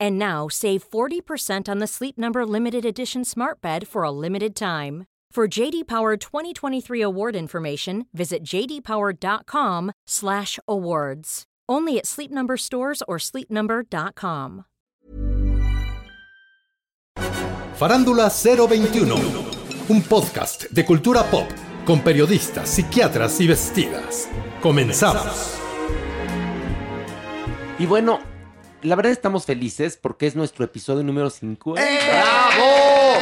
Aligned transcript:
And 0.00 0.18
now 0.18 0.48
save 0.48 0.90
40% 0.90 1.68
on 1.68 1.78
the 1.78 1.86
Sleep 1.86 2.18
Number 2.18 2.44
limited 2.44 2.84
edition 2.84 3.24
Smart 3.24 3.60
Bed 3.60 3.86
for 3.86 4.02
a 4.02 4.10
limited 4.10 4.56
time. 4.56 5.04
For 5.30 5.46
JD 5.46 5.86
Power 5.86 6.16
2023 6.16 7.00
award 7.02 7.36
information, 7.36 8.06
visit 8.14 8.42
jdpower.com/awards. 8.42 11.42
Only 11.68 11.98
at 11.98 12.06
Sleep 12.06 12.30
Number 12.30 12.56
stores 12.56 13.02
or 13.06 13.18
sleepnumber.com. 13.18 14.64
Farándula 17.78 18.30
021, 18.30 19.20
un 19.90 20.02
podcast 20.04 20.70
de 20.70 20.86
cultura 20.86 21.30
pop 21.30 21.46
con 21.84 22.00
periodistas, 22.00 22.70
psiquiatras 22.70 23.38
y 23.38 23.46
vestidas. 23.46 24.30
Comenzamos. 24.62 25.58
Y 27.78 27.84
bueno, 27.84 28.20
la 28.82 28.94
verdad 28.96 29.12
estamos 29.12 29.44
felices 29.46 29.96
porque 29.96 30.26
es 30.26 30.36
nuestro 30.36 30.64
episodio 30.64 31.02
número 31.02 31.30
50. 31.30 31.80
¡Bravo! 31.82 33.16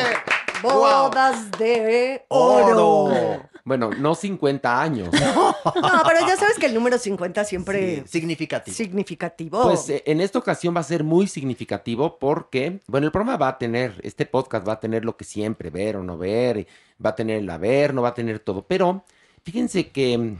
Bodas 0.62 1.50
de 1.58 2.24
oro. 2.28 3.42
Bueno, 3.64 3.90
no 3.98 4.14
50 4.14 4.80
años. 4.82 5.08
No, 5.64 6.02
pero 6.06 6.20
ya 6.26 6.36
sabes 6.36 6.58
que 6.58 6.66
el 6.66 6.74
número 6.74 6.98
50 6.98 7.42
siempre 7.44 8.02
Sí, 8.02 8.20
significativo. 8.20 8.76
significativo. 8.76 9.62
Pues 9.62 9.88
eh, 9.88 10.02
en 10.06 10.20
esta 10.20 10.38
ocasión 10.38 10.76
va 10.76 10.80
a 10.80 10.84
ser 10.84 11.02
muy 11.04 11.26
significativo 11.26 12.18
porque, 12.18 12.80
bueno, 12.86 13.06
el 13.06 13.10
programa 13.12 13.38
va 13.38 13.48
a 13.48 13.58
tener, 13.58 13.98
este 14.02 14.26
podcast 14.26 14.68
va 14.68 14.74
a 14.74 14.80
tener 14.80 15.06
lo 15.06 15.16
que 15.16 15.24
siempre, 15.24 15.70
ver 15.70 15.96
o 15.96 16.02
no 16.04 16.18
ver, 16.18 16.66
va 17.04 17.10
a 17.10 17.14
tener 17.14 17.38
el 17.38 17.48
haber, 17.48 17.94
no 17.94 18.02
va 18.02 18.10
a 18.10 18.14
tener 18.14 18.40
todo, 18.40 18.66
pero 18.66 19.04
fíjense 19.42 19.88
que 19.90 20.34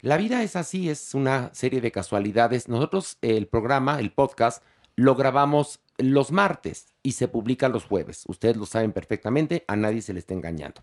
la 0.00 0.16
vida 0.16 0.42
es 0.42 0.54
así, 0.54 0.88
es 0.88 1.14
una 1.14 1.52
serie 1.52 1.80
de 1.80 1.90
casualidades. 1.90 2.68
Nosotros 2.68 3.18
el 3.20 3.46
programa, 3.48 3.98
el 3.98 4.12
podcast, 4.12 4.62
lo 4.94 5.14
grabamos 5.14 5.80
los 5.96 6.30
martes 6.30 6.86
y 7.02 7.12
se 7.12 7.28
publica 7.28 7.68
los 7.68 7.84
jueves. 7.84 8.24
Ustedes 8.28 8.56
lo 8.56 8.66
saben 8.66 8.92
perfectamente, 8.92 9.64
a 9.66 9.76
nadie 9.76 10.02
se 10.02 10.12
le 10.12 10.20
está 10.20 10.34
engañando. 10.34 10.82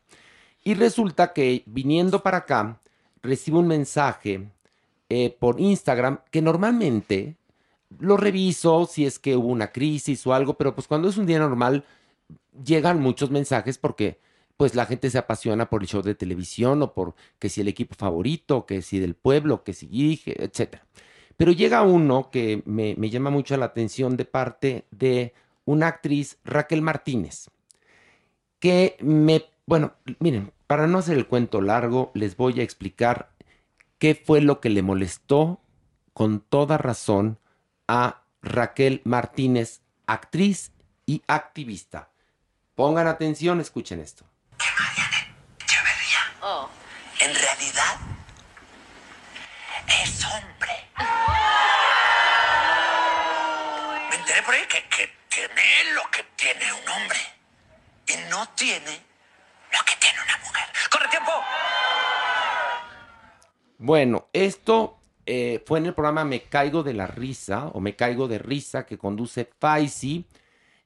Y 0.63 0.73
resulta 0.73 1.31
que 1.31 1.63
viniendo 1.65 2.23
para 2.23 2.39
acá, 2.39 2.81
recibo 3.21 3.59
un 3.59 3.67
mensaje 3.67 4.49
eh, 5.09 5.35
por 5.39 5.59
Instagram 5.61 6.19
que 6.31 6.41
normalmente 6.41 7.35
lo 7.99 8.17
reviso 8.17 8.85
si 8.85 9.05
es 9.05 9.19
que 9.19 9.37
hubo 9.37 9.47
una 9.47 9.71
crisis 9.71 10.25
o 10.27 10.33
algo, 10.33 10.55
pero 10.55 10.75
pues 10.75 10.87
cuando 10.87 11.07
es 11.07 11.17
un 11.17 11.25
día 11.25 11.39
normal 11.39 11.85
llegan 12.63 12.99
muchos 12.99 13.31
mensajes 13.31 13.77
porque 13.77 14.19
pues 14.57 14.75
la 14.75 14.85
gente 14.85 15.09
se 15.09 15.17
apasiona 15.17 15.69
por 15.69 15.81
el 15.81 15.87
show 15.87 16.01
de 16.01 16.15
televisión 16.15 16.81
o 16.81 16.93
por 16.93 17.15
que 17.39 17.49
si 17.49 17.61
el 17.61 17.67
equipo 17.67 17.95
favorito, 17.95 18.65
que 18.65 18.81
si 18.81 18.99
del 18.99 19.15
pueblo, 19.15 19.63
que 19.63 19.73
si 19.73 19.87
dije, 19.87 20.43
etc. 20.43 20.77
Pero 21.37 21.51
llega 21.51 21.83
uno 21.83 22.29
que 22.31 22.63
me, 22.65 22.95
me 22.97 23.09
llama 23.09 23.29
mucho 23.29 23.57
la 23.57 23.65
atención 23.65 24.15
de 24.17 24.25
parte 24.25 24.85
de 24.91 25.33
una 25.65 25.87
actriz, 25.87 26.37
Raquel 26.45 26.81
Martínez, 26.81 27.49
que 28.59 28.95
me, 29.01 29.45
bueno, 29.65 29.93
miren, 30.19 30.53
para 30.67 30.87
no 30.87 30.99
hacer 30.99 31.17
el 31.17 31.27
cuento 31.27 31.61
largo, 31.61 32.11
les 32.13 32.37
voy 32.37 32.59
a 32.59 32.63
explicar 32.63 33.31
qué 33.97 34.15
fue 34.15 34.41
lo 34.41 34.61
que 34.61 34.69
le 34.69 34.81
molestó 34.81 35.59
con 36.13 36.39
toda 36.39 36.77
razón 36.77 37.39
a 37.87 38.23
Raquel 38.41 39.01
Martínez, 39.03 39.81
actriz 40.07 40.71
y 41.05 41.23
activista. 41.27 42.09
Pongan 42.75 43.07
atención, 43.07 43.59
escuchen 43.59 43.99
esto. 43.99 44.25
En 47.19 47.33
realidad, 47.33 47.97
es 49.87 50.25
hombre. 50.25 50.73
Me 54.09 54.15
enteré 54.15 54.43
por 54.43 54.53
ahí 54.53 54.61
que, 54.69 54.83
que 54.89 55.09
tiene 55.27 55.93
lo 55.95 56.03
que 56.11 56.23
tiene 56.35 56.71
un 56.71 56.87
hombre 56.89 57.19
y 58.07 58.29
no 58.29 58.47
tiene 58.49 59.01
lo 59.71 59.79
que 59.85 59.95
tiene 59.99 60.19
una 60.23 60.37
mujer. 60.37 60.65
¡Corre 60.91 61.07
tiempo! 61.07 61.31
Bueno, 63.79 64.27
esto 64.31 64.99
eh, 65.25 65.63
fue 65.65 65.79
en 65.79 65.87
el 65.87 65.95
programa 65.95 66.25
Me 66.25 66.43
Caigo 66.43 66.83
de 66.83 66.93
la 66.93 67.07
Risa 67.07 67.69
o 67.73 67.79
Me 67.79 67.95
Caigo 67.95 68.27
de 68.27 68.37
Risa 68.37 68.85
que 68.85 68.99
conduce 68.99 69.49
Faisy. 69.59 70.25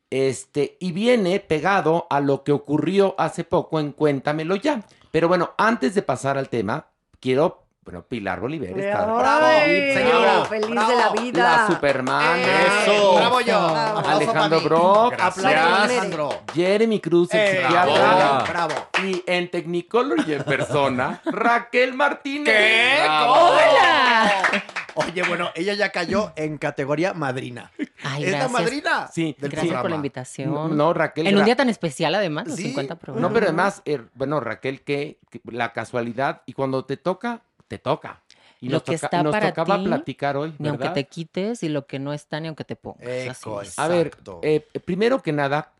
Este, 0.09 0.75
y 0.79 0.91
viene 0.91 1.39
pegado 1.39 2.07
a 2.09 2.19
lo 2.19 2.43
que 2.43 2.51
ocurrió 2.51 3.13
hace 3.17 3.43
poco 3.43 3.79
en 3.79 3.91
Cuéntamelo 3.91 4.55
ya. 4.55 4.81
Pero 5.11 5.27
bueno, 5.27 5.51
antes 5.57 5.93
de 5.95 6.01
pasar 6.01 6.37
al 6.37 6.49
tema, 6.49 6.87
quiero, 7.19 7.63
bueno, 7.83 8.03
Pilar 8.07 8.39
Bolívar 8.39 8.69
está. 8.79 9.55
Ay, 9.61 9.93
señora, 9.93 10.45
feliz 10.45 10.69
bravo. 10.69 10.89
de 10.91 10.95
la 10.95 11.09
vida. 11.09 11.43
La 11.43 11.67
Superman. 11.67 12.39
Eso. 12.39 13.15
Bravo 13.15 13.41
yo. 13.41 13.57
Aplauso 13.57 14.09
Alejandro. 14.09 14.61
Brock. 14.61 15.13
Alejandro. 15.19 16.29
Jeremy 16.53 16.99
Cruz, 16.99 17.33
el 17.33 17.39
Eh, 17.39 17.61
psiquiatra. 17.63 18.43
bravo. 18.49 18.73
Y 19.03 19.23
en 19.25 19.49
Technicolor 19.49 20.27
y 20.27 20.33
en 20.33 20.43
persona, 20.43 21.21
Raquel 21.25 21.93
Martínez. 21.93 22.45
¿Qué? 22.53 23.03
Bravo. 23.03 23.33
¡Hola! 23.33 24.08
Oye, 24.95 25.23
bueno, 25.27 25.49
ella 25.55 25.73
ya 25.75 25.91
cayó 25.91 26.33
en 26.35 26.57
categoría 26.57 27.13
madrina. 27.13 27.71
Ay, 28.03 28.23
¿Es 28.25 28.31
la 28.31 28.37
gracias. 28.39 28.51
madrina? 28.51 29.07
Sí, 29.13 29.35
del 29.39 29.51
Gracias 29.51 29.81
por 29.81 29.89
la 29.89 29.95
invitación. 29.95 30.53
No, 30.53 30.67
no, 30.67 30.93
Raquel. 30.93 31.27
En 31.27 31.37
un 31.37 31.45
día 31.45 31.55
tan 31.55 31.69
especial, 31.69 32.15
además, 32.15 32.47
los 32.47 32.55
Sí. 32.57 32.63
50 32.69 32.95
programas. 32.95 33.29
No, 33.29 33.33
pero 33.33 33.45
además, 33.47 33.81
eh, 33.85 34.01
bueno, 34.15 34.39
Raquel, 34.39 34.81
que, 34.81 35.19
que 35.29 35.41
la 35.45 35.71
casualidad, 35.73 36.41
y 36.45 36.53
cuando 36.53 36.83
te 36.85 36.97
toca, 36.97 37.41
te 37.67 37.77
toca. 37.79 38.21
Y 38.61 38.67
Lo 38.67 38.73
nos, 38.73 38.83
que 38.83 38.95
toca- 38.95 39.05
está 39.07 39.23
nos 39.23 39.31
para 39.31 39.49
tocaba 39.49 39.77
ti, 39.77 39.85
platicar 39.85 40.35
hoy, 40.35 40.53
Ni 40.59 40.67
aunque 40.67 40.89
te 40.89 41.05
quites 41.05 41.63
y 41.63 41.69
lo 41.69 41.85
que 41.87 41.97
no 41.99 42.11
está, 42.11 42.39
ni 42.41 42.47
aunque 42.47 42.65
te 42.65 42.75
pongas. 42.75 43.07
Eco, 43.07 43.59
Así 43.59 43.69
es. 43.69 43.79
A 43.79 43.87
ver, 43.87 44.11
eh, 44.41 44.67
primero 44.83 45.21
que 45.21 45.31
nada, 45.31 45.71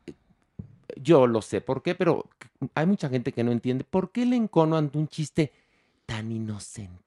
yo 0.96 1.28
lo 1.28 1.42
sé 1.42 1.60
por 1.60 1.81
qué, 1.84 1.96
pero 1.96 2.25
hay 2.75 2.86
mucha 2.86 3.10
gente 3.10 3.34
que 3.34 3.44
no 3.44 3.52
entiende 3.52 3.84
por 3.84 4.12
qué 4.12 4.24
el 4.24 4.31
encono 4.34 4.78
ante 4.78 4.98
un 4.98 5.08
chiste 5.10 5.52
tan 6.06 6.31
inocente. 6.31 7.04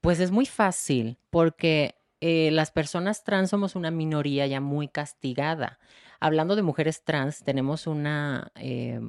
Pues 0.00 0.20
es 0.20 0.30
muy 0.30 0.46
fácil, 0.46 1.18
porque 1.30 1.94
eh, 2.20 2.50
las 2.52 2.70
personas 2.70 3.22
trans 3.24 3.50
somos 3.50 3.76
una 3.76 3.90
minoría 3.90 4.46
ya 4.46 4.60
muy 4.60 4.88
castigada. 4.88 5.78
Hablando 6.20 6.56
de 6.56 6.62
mujeres 6.62 7.02
trans, 7.04 7.42
tenemos 7.42 7.86
una, 7.86 8.50
eh, 8.56 9.00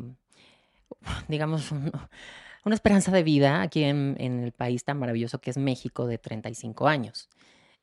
digamos, 1.27 1.71
un- 1.71 1.91
una 2.65 2.75
esperanza 2.75 3.11
de 3.11 3.23
vida 3.23 3.61
aquí 3.61 3.83
en 3.83 4.15
el 4.19 4.51
país 4.51 4.83
tan 4.83 4.99
maravilloso 4.99 5.39
que 5.39 5.49
es 5.49 5.57
México 5.57 6.05
de 6.07 6.17
35 6.17 6.87
años. 6.87 7.29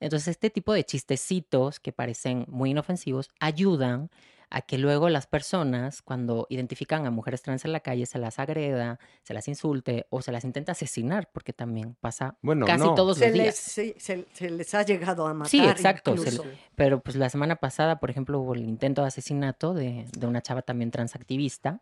Entonces, 0.00 0.28
este 0.28 0.50
tipo 0.50 0.72
de 0.72 0.84
chistecitos 0.84 1.81
que 1.81 1.93
parecen 1.93 2.44
muy 2.49 2.70
inofensivos 2.70 3.31
ayudan 3.40 4.10
a 4.50 4.62
que 4.62 4.79
luego 4.79 5.09
las 5.11 5.27
personas, 5.27 6.00
cuando 6.00 6.47
identifican 6.49 7.05
a 7.06 7.11
mujeres 7.11 7.43
trans 7.43 7.65
en 7.67 7.73
la 7.73 7.81
calle, 7.81 8.06
se 8.06 8.19
las 8.19 8.39
agreda, 8.39 8.99
se 9.23 9.35
las 9.35 9.47
insulte 9.49 10.06
o 10.09 10.23
se 10.23 10.33
las 10.33 10.45
intenta 10.45 10.73
asesinar, 10.73 11.31
porque 11.33 11.53
también 11.53 11.97
pasa 12.00 12.39
Bueno, 12.41 12.65
casi 12.65 12.85
no. 12.85 12.95
todos 12.95 13.19
Se 13.19 13.27
los 13.29 13.37
les, 13.37 13.43
días. 13.45 13.56
se, 13.99 14.25
se 14.33 14.50
les 14.50 14.75
ha 14.75 14.83
llegado 14.85 15.27
a 15.27 15.35
matar. 15.35 15.50
Sí, 15.50 15.61
exacto. 15.61 16.17
se 16.17 16.21
incluso. 16.23 16.45
le- 16.45 16.59
pero 16.75 17.00
pues 17.00 17.17
la 17.17 17.29
semana 17.29 17.56
pasada, 17.56 18.00
por 18.00 18.09
ejemplo, 18.09 18.41
hubo 18.41 18.55
el 18.55 18.62
intento 18.65 19.03
de 19.03 19.09
asesinato 19.09 19.75
de, 19.75 20.06
de 20.17 20.27
una 20.27 20.41
chava 20.41 20.62
también 20.62 20.91
transactivista. 20.91 21.81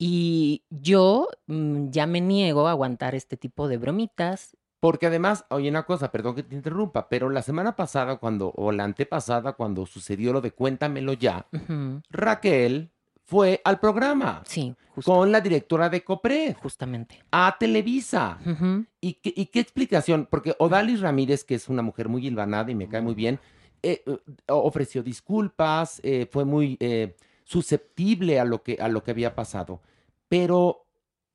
Y 0.00 0.62
yo 0.70 1.28
mm, 1.46 1.90
ya 1.90 2.06
me 2.06 2.20
niego 2.20 2.68
a 2.68 2.72
aguantar 2.72 3.14
este 3.14 3.36
tipo 3.36 3.66
de 3.66 3.78
bromitas. 3.78 4.56
Porque 4.80 5.06
además, 5.06 5.44
oye, 5.50 5.68
una 5.68 5.82
cosa, 5.84 6.12
perdón 6.12 6.36
que 6.36 6.42
te 6.44 6.54
interrumpa, 6.54 7.08
pero 7.08 7.28
la 7.30 7.42
semana 7.42 7.74
pasada 7.74 8.16
cuando, 8.18 8.52
o 8.54 8.70
la 8.70 8.84
antepasada, 8.84 9.54
cuando 9.54 9.86
sucedió 9.86 10.32
lo 10.32 10.40
de 10.40 10.52
Cuéntamelo 10.52 11.14
ya, 11.14 11.46
Raquel 12.10 12.90
fue 13.24 13.60
al 13.64 13.78
programa 13.80 14.42
Sí, 14.46 14.74
justo- 14.94 15.10
con 15.12 15.30
la 15.32 15.40
directora 15.40 15.88
de 15.88 16.02
COPRED 16.02 16.56
justamente. 16.62 17.22
a 17.30 17.56
Televisa. 17.58 18.38
Ujú. 18.46 18.84
¿Y 19.00 19.14
qué, 19.14 19.32
y 19.36 19.46
qué 19.46 19.60
explicación? 19.60 20.26
Porque 20.30 20.54
Odalis 20.58 21.00
Ramírez, 21.00 21.44
que 21.44 21.54
es 21.56 21.68
una 21.68 21.82
mujer 21.82 22.08
muy 22.08 22.26
hilvanada 22.26 22.70
y 22.70 22.74
me 22.74 22.88
cae 22.88 23.00
muy 23.02 23.14
bien, 23.14 23.38
eh, 23.82 24.02
eh, 24.06 24.18
ofreció 24.48 25.02
disculpas, 25.02 26.00
eh, 26.02 26.26
fue 26.30 26.44
muy 26.44 26.76
eh, 26.80 27.16
susceptible 27.44 28.40
a 28.40 28.44
lo, 28.44 28.62
que, 28.62 28.78
a 28.80 28.88
lo 28.88 29.02
que 29.02 29.10
había 29.10 29.34
pasado. 29.34 29.80
Pero 30.28 30.86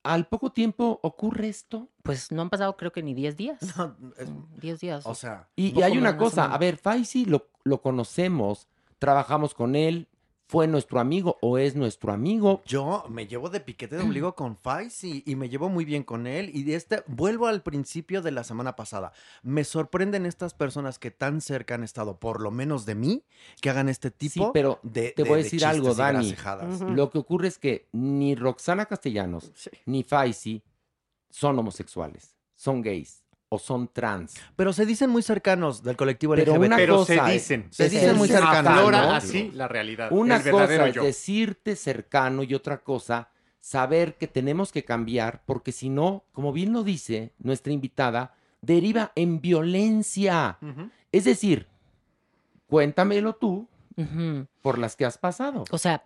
al 0.03 0.27
poco 0.27 0.51
tiempo 0.51 0.99
ocurre 1.01 1.47
esto. 1.47 1.89
Pues 2.03 2.31
no 2.31 2.41
han 2.41 2.49
pasado 2.49 2.75
creo 2.77 2.91
que 2.91 3.01
ni 3.03 3.13
10 3.13 3.37
días. 3.37 3.59
No, 3.77 3.95
es- 4.17 4.29
10 4.61 4.79
días. 4.79 5.05
o 5.05 5.15
sea, 5.15 5.47
Y, 5.55 5.81
hay 5.81 5.97
una 5.97 6.17
cosa, 6.17 6.45
a 6.53 6.57
ver, 6.57 6.77
Faisy 6.77 7.25
lo, 7.25 7.47
lo 7.63 7.81
conocemos, 7.81 8.67
trabajamos 8.99 9.53
con 9.53 9.75
él, 9.75 10.07
fue 10.53 10.67
nuestro 10.67 10.99
amigo 10.99 11.39
o 11.41 11.57
es 11.57 11.75
nuestro 11.75 12.13
amigo. 12.13 12.61
yo 12.67 13.05
me 13.09 13.25
llevo 13.25 13.49
de 13.49 13.59
piquete 13.59 13.95
de 13.95 14.03
ombligo 14.03 14.35
con 14.35 14.55
Faiz 14.55 15.03
y, 15.03 15.23
y 15.25 15.35
me 15.35 15.49
llevo 15.49 15.67
muy 15.67 15.83
bien 15.83 16.03
con 16.03 16.27
él. 16.27 16.51
Y 16.53 16.61
de 16.61 16.75
este, 16.75 17.03
vuelvo 17.07 17.47
al 17.47 17.63
principio 17.63 18.21
de 18.21 18.29
la 18.29 18.43
semana 18.43 18.75
pasada. 18.75 19.13
Me 19.41 19.63
sorprenden 19.63 20.27
estas 20.27 20.53
personas 20.53 20.99
que 20.99 21.09
tan 21.09 21.41
cerca 21.41 21.73
han 21.73 21.83
estado, 21.83 22.19
por 22.19 22.39
lo 22.39 22.51
menos 22.51 22.85
de 22.85 22.93
mí, 22.93 23.23
que 23.61 23.71
hagan 23.71 23.89
este 23.89 24.11
tipo 24.11 24.45
Sí, 24.45 24.51
pero 24.53 24.79
de 24.83 25.11
te 25.15 25.23
de- 25.23 25.27
voy 25.29 25.33
a 25.33 25.37
de 25.37 25.43
decir 25.45 25.65
algo, 25.65 25.95
Dani. 25.95 26.35
Lo 26.89 27.09
que 27.09 27.17
ocurre 27.17 27.47
es 27.47 27.57
que 27.57 27.87
ni 27.91 28.35
Roxana 28.35 28.85
Castellanos 28.85 29.51
Sí. 29.55 29.71
ni 29.87 30.03
Faisy 30.03 30.61
son 31.31 31.57
homosexuales, 31.57 32.35
son 32.55 32.83
gays 32.83 33.22
o 33.53 33.59
son 33.59 33.87
trans. 33.87 34.33
Pero 34.55 34.73
se 34.73 34.85
dicen 34.85 35.09
muy 35.09 35.21
cercanos 35.21 35.83
del 35.83 35.95
colectivo 35.95 36.33
Pero 36.35 36.53
LGBT. 36.53 36.65
una 36.67 36.75
Pero 36.77 36.95
cosa 36.97 37.05
se 37.13 37.19
es- 37.19 37.33
dicen. 37.33 37.67
se 37.69 37.89
dicen 37.89 38.17
muy 38.17 38.27
cercanos, 38.27 38.71
Aflora 38.73 39.01
¿no? 39.03 39.11
así 39.13 39.51
la 39.53 39.67
realidad. 39.67 40.07
Una 40.11 40.37
el 40.37 40.43
verdadero 40.43 40.83
cosa 40.83 40.89
es 40.89 40.95
yo. 40.95 41.03
decirte 41.03 41.75
cercano 41.75 42.41
y 42.43 42.53
otra 42.55 42.79
cosa 42.79 43.29
saber 43.59 44.15
que 44.17 44.27
tenemos 44.27 44.71
que 44.71 44.83
cambiar 44.83 45.43
porque 45.45 45.71
si 45.71 45.89
no, 45.89 46.25
como 46.31 46.51
bien 46.51 46.73
lo 46.73 46.83
dice 46.83 47.33
nuestra 47.37 47.71
invitada, 47.73 48.33
deriva 48.61 49.11
en 49.15 49.39
violencia. 49.39 50.57
Es 51.11 51.25
decir, 51.25 51.67
cuéntamelo 52.67 53.35
tú 53.35 53.67
por 54.61 54.79
las 54.79 54.95
que 54.95 55.05
has 55.05 55.17
pasado. 55.17 55.65
O 55.71 55.77
sea, 55.77 56.03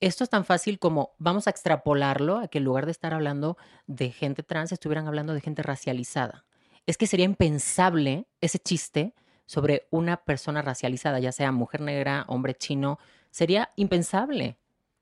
esto 0.00 0.24
es 0.24 0.30
tan 0.30 0.44
fácil 0.44 0.78
como 0.78 1.12
vamos 1.18 1.46
a 1.46 1.50
extrapolarlo 1.50 2.38
a 2.38 2.48
que 2.48 2.58
en 2.58 2.64
lugar 2.64 2.84
de 2.86 2.92
estar 2.92 3.12
hablando 3.14 3.56
de 3.86 4.10
gente 4.10 4.42
trans, 4.42 4.72
estuvieran 4.72 5.06
hablando 5.06 5.34
de 5.34 5.40
gente 5.40 5.62
racializada. 5.62 6.44
Es 6.86 6.96
que 6.96 7.06
sería 7.06 7.24
impensable 7.24 8.26
ese 8.40 8.58
chiste 8.58 9.14
sobre 9.46 9.86
una 9.90 10.18
persona 10.18 10.62
racializada, 10.62 11.18
ya 11.18 11.32
sea 11.32 11.52
mujer 11.52 11.80
negra, 11.80 12.24
hombre 12.28 12.54
chino, 12.54 12.98
sería 13.30 13.72
impensable. 13.76 14.56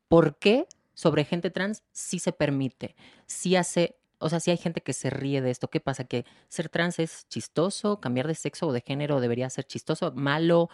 ¿Por 0.09 0.39
qué 0.39 0.67
sobre 0.95 1.25
gente 1.25 1.51
trans 1.51 1.83
sí 1.93 2.19
se 2.19 2.33
permite? 2.33 2.97
Sí 3.27 3.57
hace, 3.57 3.97
o 4.19 4.29
sea, 4.29 4.41
sí 4.41 4.51
hay 4.51 4.57
gente 4.57 4.81
que 4.81 4.95
se 4.95 5.11
ríe 5.11 5.43
de 5.43 5.51
esto. 5.51 5.69
¿Qué 5.69 5.81
pasa? 5.81 6.05
Que 6.05 6.25
ser 6.49 6.69
trans 6.69 6.99
es 6.99 7.27
chistoso, 7.29 8.01
cambiar 8.01 8.27
de 8.27 8.35
sexo 8.35 8.67
o 8.67 8.73
de 8.73 8.81
género 8.81 9.21
debería 9.21 9.51
ser 9.51 9.65
chistoso, 9.65 10.13
malo, 10.13 10.71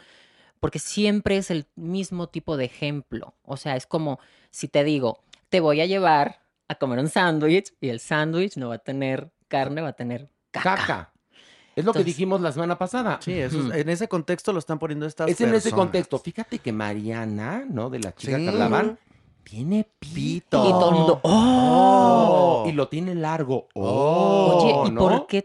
porque 0.60 0.78
siempre 0.78 1.36
es 1.36 1.50
el 1.50 1.66
mismo 1.74 2.28
tipo 2.28 2.56
de 2.56 2.66
ejemplo. 2.66 3.34
O 3.42 3.56
sea, 3.56 3.76
es 3.76 3.86
como 3.86 4.20
si 4.50 4.68
te 4.68 4.84
digo, 4.84 5.22
te 5.48 5.60
voy 5.60 5.80
a 5.80 5.86
llevar 5.86 6.44
a 6.68 6.76
comer 6.76 6.98
un 7.00 7.08
sándwich 7.08 7.74
y 7.80 7.88
el 7.88 8.00
sándwich 8.00 8.56
no 8.56 8.68
va 8.68 8.76
a 8.76 8.78
tener 8.78 9.32
carne, 9.48 9.82
va 9.82 9.88
a 9.88 9.92
tener 9.94 10.30
caca. 10.62 10.76
Caca. 10.76 11.10
Es 11.76 11.84
lo 11.84 11.92
que 11.92 12.04
dijimos 12.04 12.40
la 12.40 12.52
semana 12.52 12.78
pasada. 12.78 13.18
Sí, 13.20 13.32
eso 13.32 13.58
es- 13.72 13.80
en 13.80 13.88
ese 13.88 14.06
contexto 14.06 14.52
lo 14.52 14.60
están 14.60 14.78
poniendo 14.78 15.06
estas 15.06 15.28
Es 15.28 15.40
en 15.40 15.52
ese 15.54 15.72
contexto. 15.72 16.18
Fíjate 16.18 16.60
que 16.60 16.72
Mariana, 16.72 17.64
¿no? 17.68 17.90
De 17.90 17.98
la 17.98 18.14
chica 18.14 18.36
Sí. 18.38 18.44
tiene 19.42 19.88
pito. 19.98 20.64
Y 20.66 20.70
todo 20.70 20.88
el 20.90 20.94
mundo, 20.94 21.20
¡Oh! 21.24 22.64
Y 22.68 22.72
lo 22.72 22.88
tiene 22.88 23.14
largo. 23.14 23.68
Oh, 23.74 24.60
Oye, 24.62 24.88
¿y 24.88 24.92
¿no? 24.92 25.00
por 25.00 25.26
qué 25.26 25.42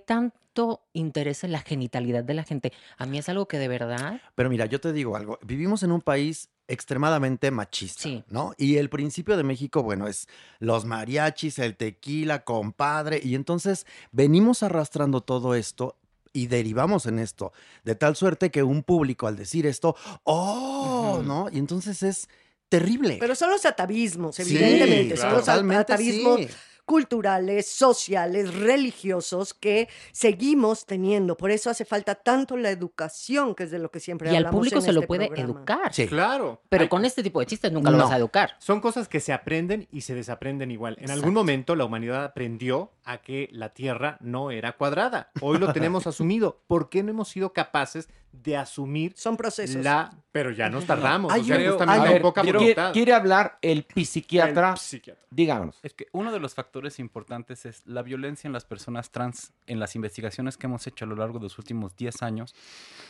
tanto 0.53 0.81
interés 0.93 1.43
en 1.43 1.51
la 1.51 1.59
genitalidad 1.61 2.23
de 2.23 2.33
la 2.33 2.43
gente? 2.43 2.73
A 2.97 3.05
mí 3.05 3.17
es 3.17 3.29
algo 3.29 3.47
que 3.47 3.57
de 3.57 3.67
verdad... 3.67 4.21
Pero 4.35 4.49
mira, 4.49 4.65
yo 4.65 4.79
te 4.79 4.93
digo 4.93 5.15
algo. 5.15 5.39
Vivimos 5.43 5.83
en 5.83 5.91
un 5.91 6.01
país 6.01 6.49
extremadamente 6.67 7.49
machista, 7.51 8.03
Sí. 8.03 8.23
¿no? 8.29 8.53
Y 8.57 8.77
el 8.77 8.89
principio 8.89 9.37
de 9.37 9.43
México, 9.43 9.81
bueno, 9.83 10.07
es 10.07 10.27
los 10.59 10.85
mariachis, 10.85 11.59
el 11.59 11.75
tequila, 11.75 12.43
compadre. 12.43 13.19
Y 13.23 13.35
entonces 13.35 13.85
venimos 14.11 14.61
arrastrando 14.63 15.21
todo 15.21 15.55
esto 15.55 15.97
y 16.33 16.47
derivamos 16.47 17.05
en 17.07 17.19
esto. 17.19 17.51
De 17.83 17.95
tal 17.95 18.15
suerte 18.15 18.51
que 18.51 18.61
un 18.63 18.83
público 18.83 19.27
al 19.27 19.35
decir 19.35 19.65
esto, 19.65 19.95
¡oh! 20.23 21.21
¿No? 21.25 21.47
Y 21.51 21.57
entonces 21.57 22.03
es 22.03 22.29
terrible. 22.69 23.17
Pero 23.19 23.33
son 23.35 23.49
los 23.49 23.65
atavismos, 23.65 24.35
Sí, 24.35 24.43
evidentemente. 24.43 25.15
son 25.17 25.21
claro. 25.21 25.35
los 25.37 25.45
totalmente 25.45 25.81
atavismos 25.81 26.39
sí. 26.41 26.47
Culturales, 26.89 27.69
sociales, 27.69 28.51
religiosos 28.51 29.53
que 29.53 29.87
seguimos 30.11 30.87
teniendo. 30.87 31.37
Por 31.37 31.51
eso 31.51 31.69
hace 31.69 31.85
falta 31.85 32.15
tanto 32.15 32.57
la 32.57 32.71
educación, 32.71 33.53
que 33.53 33.65
es 33.65 33.69
de 33.69 33.77
lo 33.77 33.91
que 33.91 33.99
siempre 33.99 34.29
Y 34.29 34.31
al 34.31 34.37
hablamos 34.37 34.57
público 34.57 34.77
en 34.77 34.81
se 34.81 34.93
lo 34.93 35.01
este 35.01 35.07
puede 35.07 35.27
programa. 35.27 35.51
educar. 35.51 35.93
Sí. 35.93 36.07
Claro. 36.07 36.63
Pero 36.67 36.89
con 36.89 37.05
este 37.05 37.21
tipo 37.21 37.41
de 37.41 37.45
chistes 37.45 37.71
nunca 37.71 37.91
lo 37.91 37.99
vas 37.99 38.11
a 38.11 38.17
educar. 38.17 38.55
Son 38.57 38.81
cosas 38.81 39.07
que 39.07 39.19
se 39.19 39.33
aprenden 39.33 39.87
y 39.91 40.01
se 40.01 40.15
desaprenden 40.15 40.71
igual. 40.71 40.97
En 40.99 41.11
algún 41.11 41.35
momento 41.35 41.75
la 41.75 41.85
humanidad 41.85 42.23
aprendió 42.23 42.91
a 43.03 43.21
que 43.21 43.49
la 43.51 43.69
Tierra 43.69 44.17
no 44.19 44.49
era 44.49 44.71
cuadrada. 44.75 45.29
Hoy 45.41 45.59
lo 45.59 45.71
tenemos 45.71 46.07
asumido. 46.07 46.63
¿Por 46.65 46.89
qué 46.89 47.03
no 47.03 47.11
hemos 47.11 47.29
sido 47.29 47.53
capaces 47.53 48.09
de 48.31 48.55
asumir 48.57 49.13
Son 49.15 49.35
procesos. 49.35 49.83
la... 49.83 50.09
Pero 50.31 50.51
ya 50.51 50.69
nos 50.69 50.85
tardamos. 50.85 51.33
Hay 51.33 51.41
o 51.41 51.43
sea, 51.45 51.69
justamente 51.69 52.09
ver, 52.09 52.21
poca 52.21 52.41
¿quiere, 52.41 52.57
voluntad. 52.59 52.93
quiere 52.93 53.13
hablar 53.13 53.57
el 53.61 53.85
psiquiatra? 54.05 54.71
El 54.73 54.77
psiquiatra. 54.77 55.25
Díganos. 55.31 55.79
Es 55.83 55.93
que 55.93 56.07
uno 56.11 56.31
de 56.31 56.39
los 56.39 56.53
factores 56.53 56.99
importantes 56.99 57.65
es 57.65 57.81
la 57.85 58.01
violencia 58.03 58.47
en 58.47 58.53
las 58.53 58.65
personas 58.65 59.11
trans 59.11 59.51
en 59.67 59.79
las 59.79 59.95
investigaciones 59.95 60.55
que 60.57 60.67
hemos 60.67 60.85
hecho 60.87 61.05
a 61.05 61.07
lo 61.07 61.15
largo 61.15 61.39
de 61.39 61.43
los 61.45 61.57
últimos 61.57 61.95
10 61.95 62.21
años. 62.21 62.55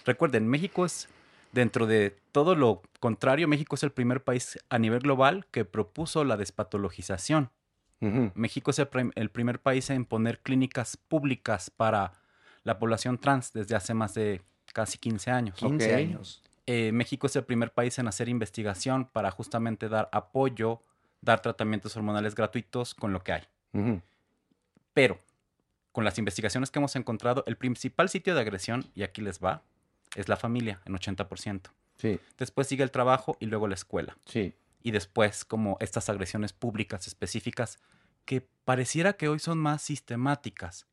Recuerden, 0.06 0.48
México 0.48 0.86
es, 0.86 1.10
dentro 1.52 1.86
de 1.88 2.16
todo 2.32 2.56
lo 2.56 2.82
contrario, 3.00 3.48
México 3.48 3.76
es 3.76 3.84
el 3.84 3.92
primer 3.92 4.24
país 4.24 4.58
a 4.70 4.80
nivel 4.80 5.00
global 5.00 5.46
que 5.52 5.66
propuso 5.66 6.24
la 6.24 6.38
despatologización. 6.38 7.52
México 8.34 8.72
es 8.72 8.80
el, 8.80 8.88
prim- 8.88 9.12
el 9.16 9.30
primer 9.30 9.60
país 9.60 9.90
en 9.90 10.06
poner 10.06 10.40
clínicas 10.40 10.96
públicas 10.96 11.70
para 11.70 12.14
la 12.64 12.80
población 12.80 13.18
trans 13.18 13.52
desde 13.52 13.76
hace 13.76 13.94
más 13.94 14.14
de 14.14 14.42
casi 14.74 14.98
15 14.98 15.32
años. 15.32 15.56
15 15.58 15.86
Ok. 15.94 15.98
años. 15.98 16.42
Eh, 16.66 16.92
México 16.92 17.28
es 17.28 17.36
el 17.36 17.44
primer 17.46 17.72
país 17.74 17.98
en 18.00 18.08
hacer 18.08 18.30
investigación 18.30 19.06
para 19.06 19.32
justamente 19.32 19.90
dar 19.90 20.08
apoyo, 20.12 20.82
dar 21.22 21.42
tratamientos 21.42 21.96
hormonales 21.98 22.36
gratuitos 22.36 22.94
con 22.94 23.12
lo 23.12 23.24
que 23.24 23.34
hay. 23.34 23.44
Pero, 24.94 25.20
con 25.92 26.04
las 26.06 26.18
investigaciones 26.18 26.70
que 26.72 26.80
hemos 26.80 26.96
encontrado, 26.96 27.44
el 27.48 27.58
principal 27.58 28.10
sitio 28.10 28.36
de 28.36 28.42
agresión, 28.42 28.86
y 28.96 29.04
aquí 29.04 29.22
les 29.22 29.40
va, 29.40 29.64
es 30.16 30.28
la 30.30 30.38
familia, 30.38 30.82
en 30.86 30.94
80%. 30.96 31.72
Sí, 31.98 32.20
Después 32.38 32.68
sigue 32.68 32.84
el 32.84 32.92
trabajo 32.92 33.36
y 33.40 33.46
luego 33.48 33.68
la 33.68 33.76
escuela. 33.76 34.18
sí. 34.26 34.54
Y 34.82 34.92
después 34.92 35.44
como 35.44 35.76
estas 35.82 36.08
agresiones 36.08 36.54
públicas 36.54 37.06
específicas 37.06 37.80
que 38.24 38.48
pareciera 38.64 39.12
que 39.18 39.28
hoy 39.28 39.40
son 39.40 39.58
más 39.58 39.82
sistemáticas. 39.82 40.86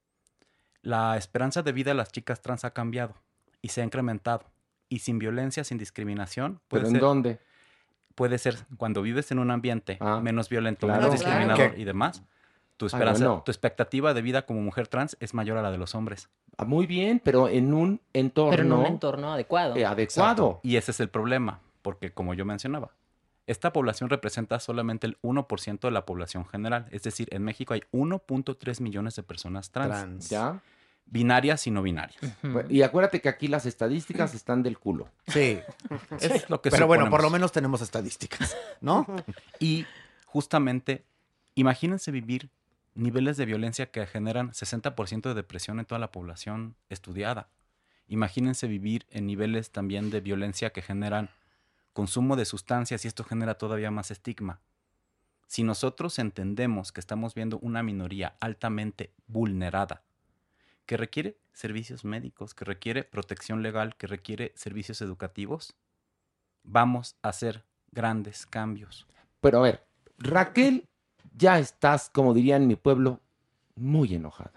La 0.82 1.16
esperanza 1.16 1.62
de 1.62 1.70
vida 1.70 1.92
de 1.92 1.94
las 1.94 2.10
chicas 2.10 2.42
trans 2.42 2.64
ha 2.64 2.72
cambiado 2.72 3.14
y 3.62 3.68
se 3.68 3.80
ha 3.80 3.84
incrementado. 3.84 4.44
Y 4.88 5.00
sin 5.00 5.18
violencia, 5.18 5.64
sin 5.64 5.78
discriminación, 5.78 6.60
puede 6.68 6.82
¿Pero 6.82 6.86
en 6.88 6.92
ser, 6.92 7.00
dónde? 7.00 7.40
puede 8.14 8.38
ser 8.38 8.56
cuando 8.76 9.02
vives 9.02 9.30
en 9.32 9.38
un 9.38 9.50
ambiente 9.50 9.98
Ah, 10.00 10.20
menos 10.22 10.48
violento, 10.48 10.86
claro. 10.86 11.02
menos 11.02 11.14
discriminador 11.14 11.74
¿Qué? 11.74 11.80
y 11.80 11.84
demás, 11.84 12.22
tu 12.76 12.86
esperanza, 12.86 13.26
bueno. 13.26 13.42
tu 13.44 13.50
expectativa 13.50 14.14
de 14.14 14.22
vida 14.22 14.46
como 14.46 14.60
mujer 14.60 14.86
trans 14.88 15.16
es 15.20 15.34
mayor 15.34 15.58
a 15.58 15.62
la 15.62 15.70
de 15.70 15.78
los 15.78 15.94
hombres. 15.94 16.28
Ah, 16.58 16.64
Muy 16.64 16.86
bien, 16.86 17.20
pero 17.24 17.48
en 17.48 17.74
un 17.74 18.00
entorno, 18.12 18.50
Pero 18.50 18.62
en 18.62 18.72
un 18.72 18.86
entorno 18.86 19.32
adecuado. 19.32 19.76
eh, 19.76 19.84
adecuado. 19.84 20.60
Y 20.62 20.76
ese 20.76 20.92
es 20.92 21.00
el 21.00 21.08
problema, 21.08 21.60
porque 21.82 22.12
como 22.12 22.32
yo 22.34 22.44
mencionaba, 22.44 22.92
esta 23.46 23.72
población 23.72 24.08
representa 24.10 24.58
solamente 24.60 25.06
el 25.06 25.18
1% 25.22 25.80
de 25.80 25.90
la 25.90 26.04
población 26.06 26.46
general. 26.46 26.86
Es 26.90 27.02
decir, 27.02 27.28
en 27.32 27.42
México 27.44 27.74
hay 27.74 27.82
1.3 27.92 28.80
millones 28.80 29.16
de 29.16 29.22
personas 29.22 29.70
trans. 29.70 29.90
Trans. 29.90 30.30
¿Ya? 30.30 30.60
Binarias 31.06 31.66
y 31.66 31.70
no 31.70 31.82
binarias. 31.82 32.20
Bueno, 32.42 32.68
Y 32.70 32.82
acuérdate 32.82 33.20
que 33.20 33.28
aquí 33.28 33.48
las 33.48 33.64
estadísticas 33.64 34.34
están 34.34 34.62
del 34.62 34.78
culo. 34.78 35.08
Sí. 35.28 35.60
Es 36.20 36.50
lo 36.50 36.60
que 36.60 36.70
Pero 36.70 36.86
bueno, 36.86 37.08
por 37.08 37.22
lo 37.22 37.30
menos 37.30 37.52
tenemos 37.52 37.80
estadísticas, 37.80 38.56
¿no? 38.80 39.06
Y 39.60 39.86
justamente, 40.26 41.04
imagínense 41.54 42.10
vivir 42.10 42.50
niveles 42.94 43.36
de 43.36 43.46
violencia 43.46 43.90
que 43.90 44.06
generan 44.06 44.52
60% 44.52 45.22
de 45.22 45.34
depresión 45.34 45.78
en 45.78 45.86
toda 45.86 45.98
la 45.98 46.10
población 46.10 46.76
estudiada. 46.88 47.48
Imagínense 48.08 48.66
vivir 48.66 49.06
en 49.10 49.26
niveles 49.26 49.70
también 49.70 50.10
de 50.10 50.20
violencia 50.20 50.70
que 50.70 50.82
generan 50.82 51.30
consumo 51.92 52.36
de 52.36 52.44
sustancias 52.44 53.04
y 53.04 53.08
esto 53.08 53.24
genera 53.24 53.54
todavía 53.54 53.90
más 53.90 54.10
estigma. 54.10 54.60
Si 55.46 55.62
nosotros 55.62 56.18
entendemos 56.18 56.92
que 56.92 57.00
estamos 57.00 57.34
viendo 57.34 57.58
una 57.58 57.82
minoría 57.82 58.36
altamente 58.40 59.12
vulnerada, 59.26 60.02
que 60.86 60.96
requiere 60.96 61.36
servicios 61.52 62.04
médicos, 62.04 62.54
que 62.54 62.64
requiere 62.64 63.04
protección 63.04 63.62
legal, 63.62 63.96
que 63.96 64.06
requiere 64.06 64.52
servicios 64.56 65.00
educativos, 65.02 65.74
vamos 66.62 67.16
a 67.22 67.28
hacer 67.30 67.64
grandes 67.90 68.46
cambios. 68.46 69.06
Pero 69.40 69.58
a 69.58 69.62
ver, 69.62 69.86
Raquel, 70.18 70.88
ya 71.34 71.58
estás, 71.58 72.10
como 72.10 72.34
dirían 72.34 72.62
en 72.62 72.68
mi 72.68 72.76
pueblo, 72.76 73.20
muy 73.74 74.14
enojada. 74.14 74.52